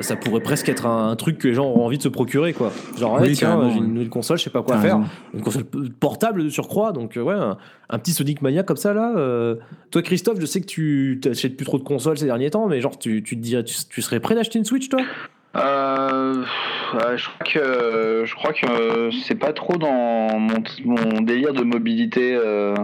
ça 0.01 0.15
pourrait 0.15 0.41
presque 0.41 0.69
être 0.69 0.85
un, 0.87 1.09
un 1.11 1.15
truc 1.15 1.37
que 1.37 1.47
les 1.47 1.53
gens 1.53 1.65
auront 1.67 1.85
envie 1.85 1.97
de 1.99 2.03
se 2.03 2.09
procurer 2.09 2.53
quoi. 2.53 2.71
Genre 2.97 3.19
Oui, 3.21 3.33
tiens 3.33 3.69
j'ai 3.69 3.77
une 3.77 3.93
nouvelle 3.93 4.09
console, 4.09 4.37
je 4.39 4.43
sais 4.45 4.49
pas 4.49 4.63
quoi 4.63 4.77
faire, 4.77 4.97
raison. 4.97 5.09
une 5.35 5.41
console 5.41 5.63
portable 5.99 6.43
de 6.43 6.49
surcroît, 6.49 6.91
donc 6.93 7.13
ouais 7.15 7.33
un, 7.33 7.57
un 7.89 7.99
petit 7.99 8.11
Sonic 8.11 8.41
Mania 8.41 8.63
comme 8.63 8.77
ça 8.77 8.93
là. 8.93 9.13
toi 9.91 10.01
Christophe, 10.01 10.39
je 10.39 10.45
sais 10.45 10.61
que 10.61 10.65
tu 10.65 11.19
t'achètes 11.21 11.55
plus 11.55 11.65
trop 11.65 11.77
de 11.77 11.83
consoles 11.83 12.17
ces 12.17 12.25
derniers 12.25 12.49
temps, 12.49 12.67
mais 12.67 12.81
genre 12.81 12.97
tu, 12.97 13.21
tu 13.23 13.35
te 13.37 13.41
dirais, 13.41 13.63
tu, 13.63 13.75
tu 13.89 14.01
serais 14.01 14.19
prêt 14.19 14.33
d'acheter 14.35 14.57
une 14.57 14.65
Switch 14.65 14.89
toi? 14.89 15.01
Euh, 15.57 16.43
je 17.15 17.29
crois 17.29 17.45
que 17.45 18.23
je 18.25 18.35
crois 18.35 18.53
que 18.53 18.65
euh, 18.65 19.11
c'est 19.23 19.35
pas 19.35 19.53
trop 19.53 19.77
dans 19.77 20.39
mon, 20.39 20.63
mon 20.85 21.21
délire 21.21 21.53
de 21.53 21.63
mobilité. 21.63 22.35
euh. 22.35 22.75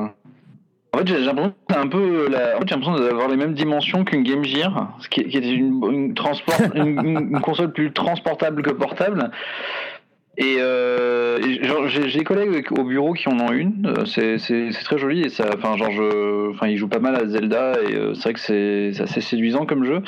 En 0.95 0.99
fait, 0.99 1.07
j'ai 1.07 1.19
l'impression 1.19 1.53
un 1.75 1.87
peu 1.87 2.29
la... 2.29 2.59
d'avoir 2.59 3.27
les 3.27 3.35
mêmes 3.35 3.55
dimensions 3.55 4.03
qu'une 4.03 4.21
Game 4.21 4.43
Gear, 4.43 4.95
ce 4.99 5.09
qui, 5.09 5.21
est 5.21 5.51
une, 5.51 5.83
une 5.91 6.13
transport, 6.13 6.55
une 6.75 7.39
console 7.41 7.73
plus 7.73 7.91
transportable 7.91 8.61
que 8.61 8.69
portable. 8.69 9.31
Et, 10.37 10.55
euh, 10.59 11.39
j'ai 11.87 12.17
des 12.19 12.23
collègues 12.23 12.65
au 12.71 12.83
bureau 12.83 13.13
qui 13.13 13.29
en 13.29 13.39
ont 13.39 13.51
une. 13.51 13.85
euh, 13.85 14.05
C'est 14.05 14.83
très 14.83 14.97
joli 14.97 15.21
et 15.21 15.29
ça, 15.29 15.45
enfin 15.55 15.77
genre 15.77 15.91
enfin 16.49 16.67
ils 16.67 16.77
jouent 16.77 16.87
pas 16.87 16.99
mal 16.99 17.15
à 17.15 17.27
Zelda 17.27 17.73
et 17.87 17.95
euh, 17.95 18.13
c'est 18.15 18.23
vrai 18.23 18.33
que 18.33 18.39
c'est 18.39 19.01
assez 19.01 19.21
séduisant 19.21 19.65
comme 19.65 19.83
jeu. 19.85 20.01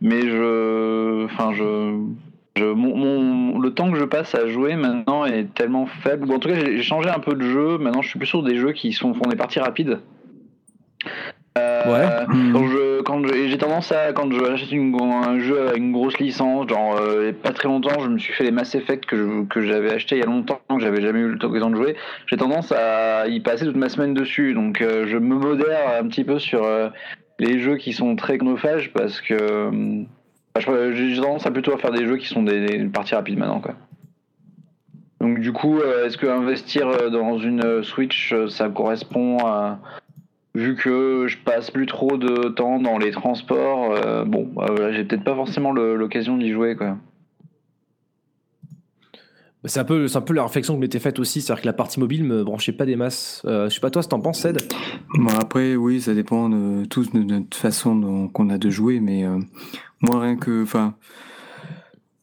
Mais 0.00 0.20
je, 0.22 1.24
enfin 1.24 1.52
je, 1.52 1.98
je 2.56 2.64
mon, 2.64 3.58
le 3.58 3.74
temps 3.74 3.90
que 3.90 3.98
je 3.98 4.04
passe 4.04 4.34
à 4.36 4.46
jouer 4.46 4.76
maintenant 4.76 5.24
est 5.24 5.52
tellement 5.54 5.86
faible. 5.86 6.30
En 6.32 6.38
tout 6.38 6.48
cas 6.48 6.54
j'ai 6.54 6.82
changé 6.82 7.08
un 7.08 7.18
peu 7.18 7.34
de 7.34 7.42
jeu. 7.42 7.78
Maintenant 7.78 8.02
je 8.02 8.08
suis 8.08 8.18
plus 8.20 8.28
sur 8.28 8.44
des 8.44 8.56
jeux 8.56 8.72
qui 8.72 8.92
sont 8.92 9.14
font 9.14 9.28
des 9.28 9.36
parties 9.36 9.58
rapides. 9.58 9.98
Euh, 11.86 11.92
Ouais. 11.92 12.26
Hmm. 12.28 12.52
donc 12.52 12.68
je, 12.68 13.02
quand 13.02 13.26
je- 13.26 13.34
et 13.34 13.48
j'ai 13.48 13.58
tendance 13.58 13.90
à 13.92 14.12
quand 14.12 14.30
je 14.32 14.42
achète 14.44 14.70
une- 14.72 14.96
un 15.00 15.38
jeu 15.40 15.60
avec 15.68 15.76
une 15.78 15.92
grosse 15.92 16.18
licence, 16.18 16.68
genre 16.68 16.96
euh, 17.00 17.32
pas 17.32 17.50
très 17.50 17.68
longtemps, 17.68 17.98
je 18.00 18.08
me 18.08 18.18
suis 18.18 18.32
fait 18.32 18.44
les 18.44 18.50
Mass 18.50 18.74
Effect 18.74 19.04
que 19.06 19.16
je- 19.16 19.44
que 19.46 19.62
j'avais 19.62 19.92
acheté 19.92 20.16
il 20.16 20.20
y 20.20 20.22
a 20.22 20.26
longtemps, 20.26 20.60
que 20.68 20.80
j'avais 20.80 21.00
jamais 21.02 21.20
eu 21.20 21.28
l'occasion 21.40 21.70
de 21.70 21.76
jouer. 21.76 21.96
J'ai 22.26 22.36
tendance 22.36 22.72
à 22.72 23.26
y 23.28 23.40
passer 23.40 23.64
toute 23.64 23.76
ma 23.76 23.88
semaine 23.88 24.14
dessus, 24.14 24.54
donc 24.54 24.80
euh, 24.80 25.06
je 25.06 25.16
me 25.18 25.34
modère 25.34 25.98
un 26.00 26.06
petit 26.08 26.24
peu 26.24 26.38
sur 26.38 26.62
euh, 26.64 26.88
les 27.38 27.58
jeux 27.58 27.76
qui 27.76 27.92
sont 27.92 28.14
très 28.16 28.38
chronophages 28.38 28.92
parce 28.92 29.20
que 29.20 29.70
je- 30.58 30.92
j'ai 30.94 31.16
tendance 31.20 31.46
à 31.46 31.50
plutôt 31.50 31.72
à 31.74 31.78
faire 31.78 31.90
des 31.92 32.06
jeux 32.06 32.16
qui 32.16 32.28
sont 32.28 32.42
des, 32.42 32.66
des 32.66 32.84
parties 32.84 33.14
rapides 33.14 33.38
maintenant 33.38 33.60
quoi. 33.60 33.74
Donc 35.20 35.38
du 35.38 35.52
coup, 35.52 35.78
est-ce 36.04 36.18
que 36.18 36.26
investir 36.26 37.10
dans 37.12 37.38
une 37.38 37.84
Switch, 37.84 38.34
ça 38.48 38.68
correspond 38.68 39.38
à 39.46 39.78
vu 40.54 40.76
que 40.76 41.26
je 41.28 41.38
passe 41.38 41.70
plus 41.70 41.86
trop 41.86 42.16
de 42.18 42.48
temps 42.50 42.78
dans 42.78 42.98
les 42.98 43.10
transports, 43.10 43.92
euh, 43.94 44.24
bon, 44.24 44.48
bah, 44.54 44.66
voilà, 44.68 44.92
j'ai 44.92 45.04
peut-être 45.04 45.24
pas 45.24 45.34
forcément 45.34 45.72
l'occasion 45.72 46.36
d'y 46.36 46.52
jouer 46.52 46.76
quoi. 46.76 46.96
C'est 49.64 49.78
un, 49.78 49.84
peu, 49.84 50.08
c'est 50.08 50.18
un 50.18 50.22
peu 50.22 50.34
la 50.34 50.42
réflexion 50.42 50.74
que 50.74 50.80
m'était 50.80 50.98
faite 50.98 51.20
aussi, 51.20 51.40
c'est-à-dire 51.40 51.62
que 51.62 51.66
la 51.68 51.72
partie 51.72 52.00
mobile 52.00 52.24
me 52.24 52.42
branchait 52.42 52.72
pas 52.72 52.84
des 52.84 52.96
masses. 52.96 53.42
Euh, 53.44 53.68
je 53.68 53.74
sais 53.74 53.80
pas 53.80 53.90
toi, 53.90 54.02
ce 54.02 54.08
que 54.08 54.10
t'en 54.10 54.20
penses, 54.20 54.40
Ced 54.40 54.60
Bon, 55.14 55.28
après, 55.40 55.76
oui, 55.76 56.00
ça 56.00 56.14
dépend 56.14 56.48
de 56.48 56.84
tous 56.86 57.12
de 57.12 57.20
notre 57.20 57.56
façon 57.56 57.94
dont- 57.94 58.26
qu'on 58.26 58.50
a 58.50 58.58
de 58.58 58.70
jouer, 58.70 58.98
mais 58.98 59.24
euh, 59.24 59.38
moi, 60.00 60.20
rien 60.20 60.34
que, 60.34 60.64
enfin, 60.64 60.96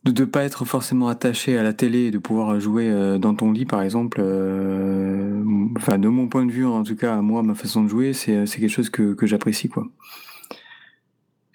de 0.06 0.22
ne 0.22 0.26
pas 0.26 0.44
être 0.44 0.66
forcément 0.66 1.10
attaché 1.10 1.58
à 1.58 1.64
la 1.64 1.74
télé 1.74 2.06
et 2.06 2.12
de 2.12 2.18
pouvoir 2.18 2.60
jouer 2.60 2.90
euh, 2.90 3.18
dans 3.18 3.36
ton 3.36 3.52
lit, 3.52 3.66
par 3.66 3.82
exemple, 3.82 4.20
euh, 4.22 5.44
enfin, 5.78 5.98
de 5.98 6.08
mon 6.08 6.28
point 6.28 6.46
de 6.46 6.52
vue, 6.52 6.66
en 6.66 6.84
tout 6.84 6.96
cas, 6.96 7.22
moi, 7.22 7.44
ma 7.44 7.54
façon 7.54 7.84
de 7.84 7.90
jouer, 7.90 8.14
c'est 8.14 8.46
c'est 8.46 8.60
quelque 8.60 8.70
chose 8.70 8.90
que, 8.90 9.14
que 9.14 9.28
j'apprécie, 9.28 9.68
quoi. 9.68 9.86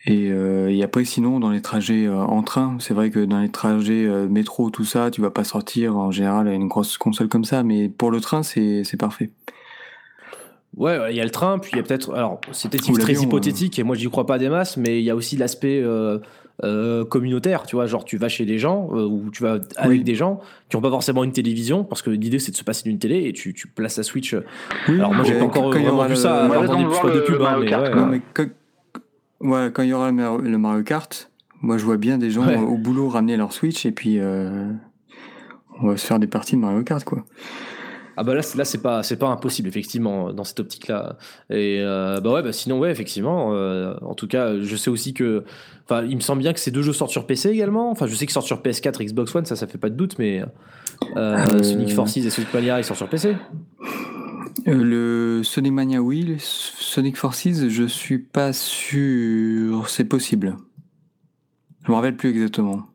Et, 0.06 0.30
euh, 0.30 0.68
et 0.70 0.82
après, 0.82 1.04
sinon, 1.04 1.40
dans 1.40 1.50
les 1.50 1.62
trajets 1.62 2.06
euh, 2.06 2.18
en 2.18 2.42
train, 2.42 2.76
c'est 2.78 2.92
vrai 2.92 3.10
que 3.10 3.20
dans 3.24 3.40
les 3.40 3.48
trajets 3.48 4.04
euh, 4.04 4.28
métro, 4.28 4.68
tout 4.68 4.84
ça, 4.84 5.10
tu 5.10 5.22
vas 5.22 5.30
pas 5.30 5.44
sortir 5.44 5.96
en 5.96 6.10
général 6.10 6.46
à 6.46 6.52
une 6.52 6.68
grosse 6.68 6.98
console 6.98 7.28
comme 7.28 7.44
ça, 7.44 7.62
mais 7.62 7.88
pour 7.88 8.10
le 8.10 8.20
train, 8.20 8.42
c'est 8.42 8.84
c'est 8.84 8.98
parfait. 8.98 9.30
Ouais, 10.76 10.98
il 11.10 11.16
y 11.16 11.20
a 11.20 11.24
le 11.24 11.30
train, 11.30 11.58
puis 11.58 11.70
il 11.72 11.76
y 11.76 11.80
a 11.80 11.82
peut-être. 11.82 12.12
Alors, 12.12 12.40
c'était 12.52 12.78
Ou 12.90 12.98
très 12.98 13.14
hypothétique, 13.14 13.78
et 13.78 13.82
moi, 13.82 13.96
j'y 13.96 14.10
crois 14.10 14.26
pas 14.26 14.38
des 14.38 14.50
masses, 14.50 14.76
mais 14.76 15.00
il 15.00 15.04
y 15.04 15.10
a 15.10 15.16
aussi 15.16 15.36
l'aspect 15.38 15.80
euh, 15.82 16.18
euh, 16.62 17.04
communautaire, 17.04 17.64
tu 17.64 17.74
vois. 17.76 17.86
Genre, 17.86 18.04
tu 18.04 18.16
vas 18.16 18.28
chez 18.28 18.44
des 18.46 18.58
gens, 18.58 18.88
euh, 18.92 19.04
ou 19.06 19.30
tu 19.32 19.42
vas 19.42 19.58
avec 19.76 19.98
Oui. 19.98 20.04
des 20.04 20.14
gens 20.14 20.40
qui 20.68 20.76
ont 20.76 20.80
pas 20.80 20.90
forcément 20.90 21.24
une 21.24 21.32
télévision, 21.32 21.82
parce 21.84 22.00
que 22.02 22.10
l'idée, 22.10 22.38
c'est 22.38 22.52
de 22.52 22.56
se 22.56 22.62
passer 22.64 22.84
d'une 22.88 22.98
télé, 22.98 23.24
et 23.26 23.32
tu, 23.32 23.52
tu 23.54 23.66
places 23.66 23.96
la 23.96 24.02
Switch. 24.04 24.34
Oui, 24.88 24.94
Alors, 24.98 25.12
moi, 25.14 25.24
j'ai 25.24 25.38
pas 25.38 25.44
encore 25.44 25.64
quand 25.70 25.72
il 25.78 25.80
y 25.80 25.84
vraiment 25.84 25.96
aura 25.98 26.06
vu 26.06 26.14
le- 26.14 26.16
ça, 26.16 26.48
des 26.48 27.14
de 27.14 27.20
pub, 27.20 27.42
hein, 27.42 27.56
mais 27.60 27.66
Kart, 27.66 27.82
ouais, 27.86 27.90
quoi. 27.92 28.00
Non, 28.02 28.06
mais 28.06 28.20
quand, 28.32 28.46
ouais, 29.40 29.70
quand 29.72 29.82
il 29.82 29.88
y 29.88 29.92
aura 29.92 30.06
le 30.08 30.12
Mar- 30.16 30.38
le 30.38 30.58
Mario 30.58 30.82
Kart, 30.84 31.30
moi 31.60 31.76
je 31.78 31.84
vois 31.84 31.96
bien 31.96 32.18
des 32.18 32.30
gens 32.30 32.46
Ouais. 32.46 32.56
euh, 32.56 32.60
au 32.60 32.76
boulot 32.78 33.08
ramener 33.08 33.36
leur 33.36 33.52
Switch 33.52 33.84
et 33.86 33.90
puis 33.92 34.18
euh, 34.18 34.70
on 35.80 35.88
va 35.88 35.96
se 35.96 36.06
faire 36.06 36.18
des 36.18 36.26
parties 36.26 36.56
de 36.56 36.60
Mario 36.60 36.82
Kart 36.82 37.02
quoi. 37.04 37.24
Ah 38.16 38.22
bah 38.24 38.34
là 38.34 38.42
c'est 38.42 38.56
là 38.58 38.64
c'est 38.64 38.82
pas 38.82 39.02
c'est 39.02 39.16
pas 39.16 39.28
impossible 39.28 39.68
effectivement 39.68 40.32
dans 40.32 40.44
cette 40.44 40.60
optique 40.60 40.88
là 40.88 41.16
et 41.50 41.78
euh, 41.80 42.20
bah 42.20 42.32
ouais 42.32 42.42
bah 42.42 42.52
sinon 42.52 42.78
ouais 42.78 42.90
effectivement 42.90 43.50
euh, 43.52 43.94
en 44.02 44.14
tout 44.14 44.28
cas 44.28 44.60
je 44.60 44.76
sais 44.76 44.90
aussi 44.90 45.14
que 45.14 45.44
enfin 45.84 46.04
il 46.04 46.14
me 46.16 46.20
semble 46.20 46.40
bien 46.42 46.52
que 46.52 46.60
ces 46.60 46.70
deux 46.70 46.82
jeux 46.82 46.92
sortent 46.92 47.10
sur 47.10 47.26
PC 47.26 47.50
également 47.50 47.90
enfin 47.90 48.06
je 48.06 48.14
sais 48.14 48.26
qu'ils 48.26 48.32
sortent 48.32 48.46
sur 48.46 48.60
PS4 48.62 49.02
et 49.02 49.06
Xbox 49.06 49.34
One 49.34 49.44
ça 49.46 49.56
ça 49.56 49.66
fait 49.66 49.78
pas 49.78 49.90
de 49.90 49.96
doute 49.96 50.16
mais 50.18 50.40
euh, 50.40 50.46
Euh, 51.16 51.62
Sonic 51.62 51.92
Forces 51.92 52.18
et 52.18 52.30
Sonic 52.30 52.54
Mania 52.54 52.78
ils 52.78 52.84
sortent 52.84 52.98
sur 52.98 53.08
PC 53.08 53.36
Euh, 54.68 54.72
le 54.72 55.42
Sonic 55.42 55.72
Mania 55.72 56.00
oui, 56.00 56.22
le 56.22 56.36
Sonic 56.38 57.16
Forces 57.16 57.68
je 57.68 57.84
suis 57.84 58.18
pas 58.18 58.52
sûr, 58.52 59.88
c'est 59.88 60.04
possible. 60.04 60.56
Je 61.84 61.90
me 61.90 61.96
rappelle 61.96 62.16
plus 62.16 62.30
exactement. 62.30 62.86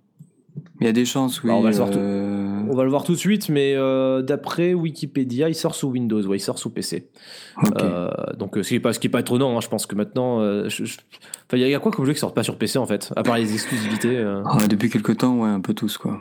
Il 0.80 0.86
y 0.86 0.90
a 0.90 0.94
des 0.94 1.06
chances 1.06 1.44
oui. 1.44 1.50
Bah, 1.50 1.56
on 1.56 1.62
va 1.62 1.70
le 1.72 1.76
voir 1.76 1.90
euh, 1.94 2.39
on 2.70 2.76
va 2.76 2.84
le 2.84 2.90
voir 2.90 3.04
tout 3.04 3.12
de 3.14 3.18
suite 3.18 3.50
mais 3.50 3.74
euh, 3.76 4.22
d'après 4.22 4.74
Wikipédia 4.74 5.50
il 5.50 5.56
sort 5.56 5.76
sous 5.76 5.88
Windows 5.90 6.22
ouais 6.26 6.38
il 6.38 6.41
sort 6.41 6.58
sous 6.60 6.70
PC. 6.70 7.10
Euh, 7.82 8.10
donc 8.38 8.58
euh, 8.58 8.64
ce 8.64 8.70
qui 8.70 8.76
est 8.76 8.80
pas 8.80 8.94
ce 8.94 9.00
qui 9.00 9.08
est 9.08 9.10
pas 9.10 9.20
étonnant 9.20 9.58
hein, 9.58 9.62
je 9.62 9.68
pense 9.68 9.86
que 9.86 9.96
maintenant 9.96 10.40
euh, 10.40 10.70
je- 10.70 10.86
je- 10.86 10.98
enfin 11.48 11.58
il 11.58 11.60
y, 11.60 11.64
a- 11.64 11.68
il 11.68 11.72
y 11.72 11.76
a 11.76 11.80
quoi 11.80 11.91
comme 11.91 12.06
jeu 12.06 12.14
qui 12.14 12.20
sort 12.20 12.34
pas 12.34 12.44
sur 12.44 12.58
PC 12.58 12.80
en 12.80 12.86
fait 12.86 13.12
à 13.16 13.24
part 13.24 13.38
les 13.38 13.52
exclusivités 13.54 14.16
euh? 14.18 14.41
Ah, 14.46 14.68
depuis 14.68 14.90
quelque 14.90 15.12
temps 15.12 15.36
ouais 15.40 15.50
un 15.50 15.62
peu 15.62 15.74
tous 15.74 15.98
quoi. 15.98 16.18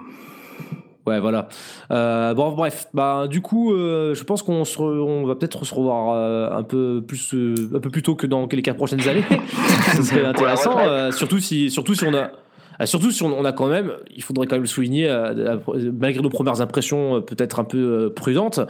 Ouais, 1.07 1.21
voilà. 1.21 1.49
Euh, 1.91 2.35
bon, 2.35 2.53
bref, 2.53 2.89
bah, 2.93 3.29
du 3.29 3.41
coup, 3.41 3.73
euh, 3.73 4.15
je 4.15 4.23
pense 4.25 4.43
qu'on 4.43 4.67
se 4.67 4.77
re- 4.77 4.99
on 5.01 5.25
va 5.25 5.37
peut-être 5.37 5.65
se 5.65 5.75
revoir 5.75 6.13
euh, 6.15 6.51
un 6.55 6.63
peu 6.63 7.03
plus, 7.07 7.33
euh, 7.33 7.55
un 7.75 7.81
peu 7.81 7.89
plus 7.89 8.03
tôt 8.03 8.15
que 8.15 8.27
dans 8.27 8.47
les 8.53 8.61
quatre 8.61 8.77
prochaines 8.77 9.09
années. 9.09 9.25
Ce 9.97 10.03
serait 10.03 10.27
intéressant, 10.27 10.79
euh, 10.81 11.11
surtout 11.11 11.39
si, 11.39 11.71
surtout 11.71 11.95
si 11.95 12.05
on 12.05 12.13
a. 12.13 12.31
ah, 12.79 12.87
Surtout 12.87 13.11
si 13.11 13.23
on, 13.23 13.45
a 13.45 13.53
quand 13.53 13.69
même, 13.69 13.93
il 14.15 14.23
faudrait 14.23 14.47
quand 14.47 14.57
même 14.57 14.63
le 14.63 14.69
souligner, 14.69 15.09
euh, 15.09 15.59
euh, 15.69 15.93
malgré 15.99 16.23
nos 16.23 16.31
premières 16.31 16.61
impressions 16.61 17.17
euh, 17.17 17.21
peut-être 17.21 17.61
un 17.61 17.65
peu 17.65 17.79
euh, 17.79 18.11
prudentes, 18.11 18.61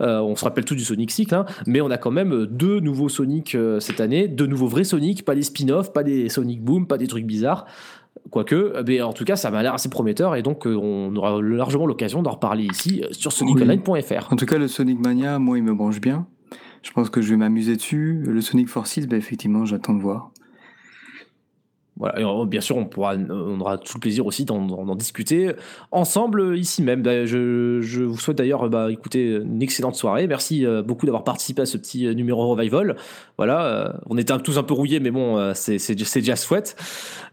euh, 0.00 0.20
on 0.20 0.36
se 0.36 0.44
rappelle 0.44 0.64
tout 0.64 0.74
du 0.74 0.84
Sonic 0.84 1.10
Cycle, 1.10 1.34
hein, 1.34 1.46
mais 1.66 1.80
on 1.80 1.90
a 1.90 1.98
quand 1.98 2.10
même 2.10 2.46
deux 2.46 2.80
nouveaux 2.80 3.08
Sonic 3.08 3.54
euh, 3.54 3.80
cette 3.80 4.00
année, 4.00 4.28
deux 4.28 4.46
nouveaux 4.46 4.68
vrais 4.68 4.84
Sonic, 4.84 5.24
pas 5.24 5.34
des 5.34 5.42
spin-offs, 5.42 5.92
pas 5.92 6.02
des 6.02 6.28
Sonic 6.28 6.62
Boom, 6.62 6.86
pas 6.86 6.98
des 6.98 7.06
trucs 7.06 7.26
bizarres. 7.26 7.66
Quoique, 8.30 9.02
en 9.02 9.12
tout 9.12 9.24
cas, 9.24 9.36
ça 9.36 9.50
m'a 9.50 9.62
l'air 9.62 9.74
assez 9.74 9.88
prometteur 9.88 10.34
et 10.34 10.42
donc 10.42 10.66
euh, 10.66 10.74
on 10.74 11.14
aura 11.14 11.40
largement 11.40 11.86
l'occasion 11.86 12.22
d'en 12.22 12.32
reparler 12.32 12.64
ici 12.64 13.02
euh, 13.04 13.08
sur 13.12 13.30
soniconline.fr. 13.30 14.32
En 14.32 14.36
tout 14.36 14.46
cas 14.46 14.58
le 14.58 14.68
Sonic 14.68 14.98
Mania 14.98 15.38
moi 15.38 15.58
il 15.58 15.64
me 15.64 15.74
branche 15.74 16.00
bien. 16.00 16.26
Je 16.82 16.90
pense 16.92 17.10
que 17.10 17.20
je 17.20 17.30
vais 17.30 17.36
m'amuser 17.36 17.76
dessus. 17.76 18.22
Le 18.26 18.40
Sonic 18.40 18.68
Forces 18.68 19.06
bah, 19.06 19.16
effectivement 19.16 19.64
j'attends 19.64 19.94
de 19.94 20.02
voir. 20.02 20.30
Euh, 22.02 22.44
bien 22.44 22.60
sûr, 22.60 22.76
on, 22.76 22.84
pourra, 22.84 23.14
on 23.16 23.60
aura 23.60 23.78
tout 23.78 23.94
le 23.94 24.00
plaisir 24.00 24.26
aussi 24.26 24.44
d'en, 24.44 24.94
discuter 24.96 25.52
ensemble 25.90 26.40
euh, 26.40 26.56
ici 26.56 26.82
même. 26.82 27.02
Bah, 27.02 27.26
Je, 27.26 28.02
vous 28.02 28.18
souhaite 28.18 28.38
d'ailleurs 28.38 28.68
bah, 28.68 28.90
écoutez, 28.90 29.36
une 29.36 29.62
excellente 29.62 29.96
soirée. 29.96 30.26
Merci 30.26 30.66
euh, 30.66 30.82
beaucoup 30.82 31.06
d'avoir 31.06 31.24
participé 31.24 31.62
à 31.62 31.66
ce 31.66 31.76
petit 31.76 32.06
euh, 32.06 32.14
numéro 32.14 32.46
revival. 32.48 32.96
Voilà, 33.38 33.66
euh, 33.66 33.92
on 34.08 34.16
était 34.18 34.36
tous 34.38 34.58
un 34.58 34.62
peu 34.62 34.74
rouillés, 34.74 35.00
mais 35.00 35.10
bon, 35.10 35.38
euh, 35.38 35.52
c'est, 35.54 35.94
déjà. 35.94 36.34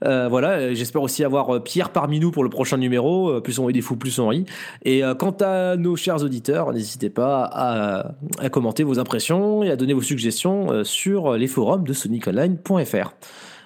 Euh, 0.04 0.28
voilà, 0.28 0.74
j'espère 0.74 1.02
aussi 1.02 1.24
avoir 1.24 1.56
euh, 1.56 1.60
Pierre 1.60 1.92
parmi 1.92 2.20
nous 2.20 2.32
pour 2.32 2.44
le 2.44 2.50
prochain 2.50 2.78
numéro. 2.78 3.30
Euh, 3.30 3.42
Plus 3.42 3.60
on 3.60 3.70
est 3.70 3.74
des 3.74 3.82
fous, 3.82 3.96
plus 3.96 4.20
on 4.20 4.28
rit. 4.28 4.46
Et 4.84 5.04
euh, 5.04 5.16
quant 5.16 5.36
à 5.42 5.76
nos 5.78 5.96
chers 5.96 6.24
auditeurs, 6.24 6.74
n'hésitez 6.74 7.10
pas 7.10 7.44
à, 7.52 8.12
à 8.40 8.50
commenter 8.50 8.84
vos 8.84 9.00
impressions 9.00 9.64
et 9.64 9.72
à 9.72 9.76
donner 9.76 9.94
vos 9.94 10.02
suggestions 10.02 10.72
euh, 10.72 10.84
sur 10.84 11.34
les 11.34 11.48
forums 11.48 11.86
de 11.86 11.94
soniconline.fr. 11.94 13.14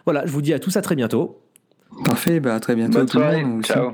Voilà, 0.07 0.25
je 0.25 0.31
vous 0.31 0.41
dis 0.41 0.53
à 0.53 0.59
tous 0.59 0.73
à 0.77 0.81
très 0.81 0.95
bientôt. 0.95 1.41
Parfait, 2.05 2.39
bah 2.39 2.55
à 2.55 2.61
très 2.61 2.75
bientôt 2.75 2.99
Bonne 2.99 3.09
tout 3.09 3.17
le 3.17 3.23
soirée, 3.25 3.43
monde 3.43 3.65
ciao. 3.65 3.91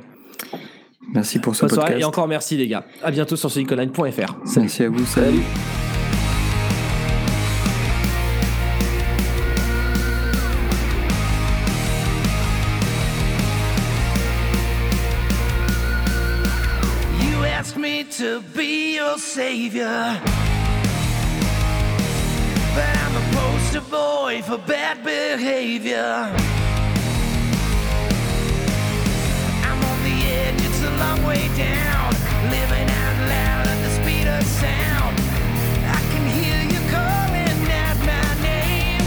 Merci 1.11 1.39
pour 1.39 1.55
ce 1.55 1.61
Bonne 1.61 1.69
podcast. 1.71 1.87
soirée 1.87 2.01
et 2.01 2.05
encore 2.05 2.27
merci 2.27 2.55
les 2.55 2.67
gars. 2.67 2.85
À 3.03 3.09
bientôt 3.09 3.35
sur 3.35 3.49
soniconline.fr. 3.49 4.35
Merci 4.55 4.83
à 4.83 4.89
vous, 4.89 5.03
salut. 5.05 5.41
You 17.21 17.43
asked 17.45 17.77
me 17.77 18.03
to 18.17 18.41
be 18.55 18.95
your 18.95 19.17
savior. 19.17 20.19
Poster 23.73 23.89
boy 23.89 24.41
for 24.43 24.57
bad 24.67 25.03
behavior. 25.03 26.29
I'm 29.67 29.79
on 29.83 30.03
the 30.03 30.17
edge, 30.29 30.61
it's 30.61 30.83
a 30.83 30.91
long 30.97 31.23
way 31.25 31.47
down. 31.57 32.13
Living 32.51 32.89
out 33.01 33.17
loud 33.29 33.67
at 33.67 33.79
the 33.83 33.89
speed 33.99 34.27
of 34.27 34.43
sound. 34.45 35.15
I 35.85 36.01
can 36.11 36.25
hear 36.37 36.59
you 36.73 36.81
calling 36.91 37.59
out 37.81 37.97
my 38.11 38.29
name. 38.43 39.05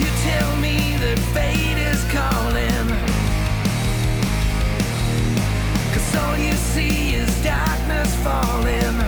You 0.00 0.08
tell 0.28 0.56
me 0.56 0.96
that 1.02 1.18
fate 1.34 1.78
is 1.92 2.02
calling. 2.16 2.88
Cause 5.92 6.16
all 6.16 6.36
you 6.38 6.54
see 6.54 7.14
is 7.14 7.42
darkness 7.42 8.14
falling. 8.24 9.07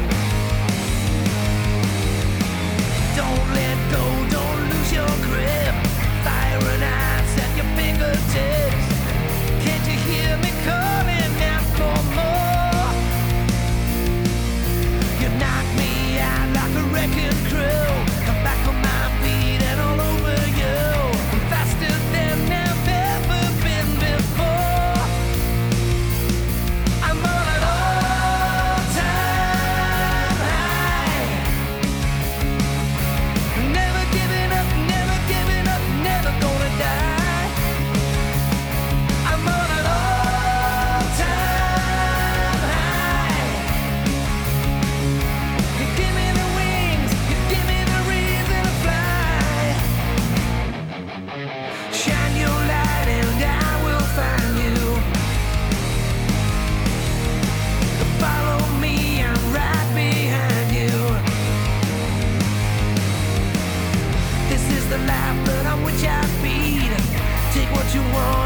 you 67.94 68.02
want. 68.02 68.39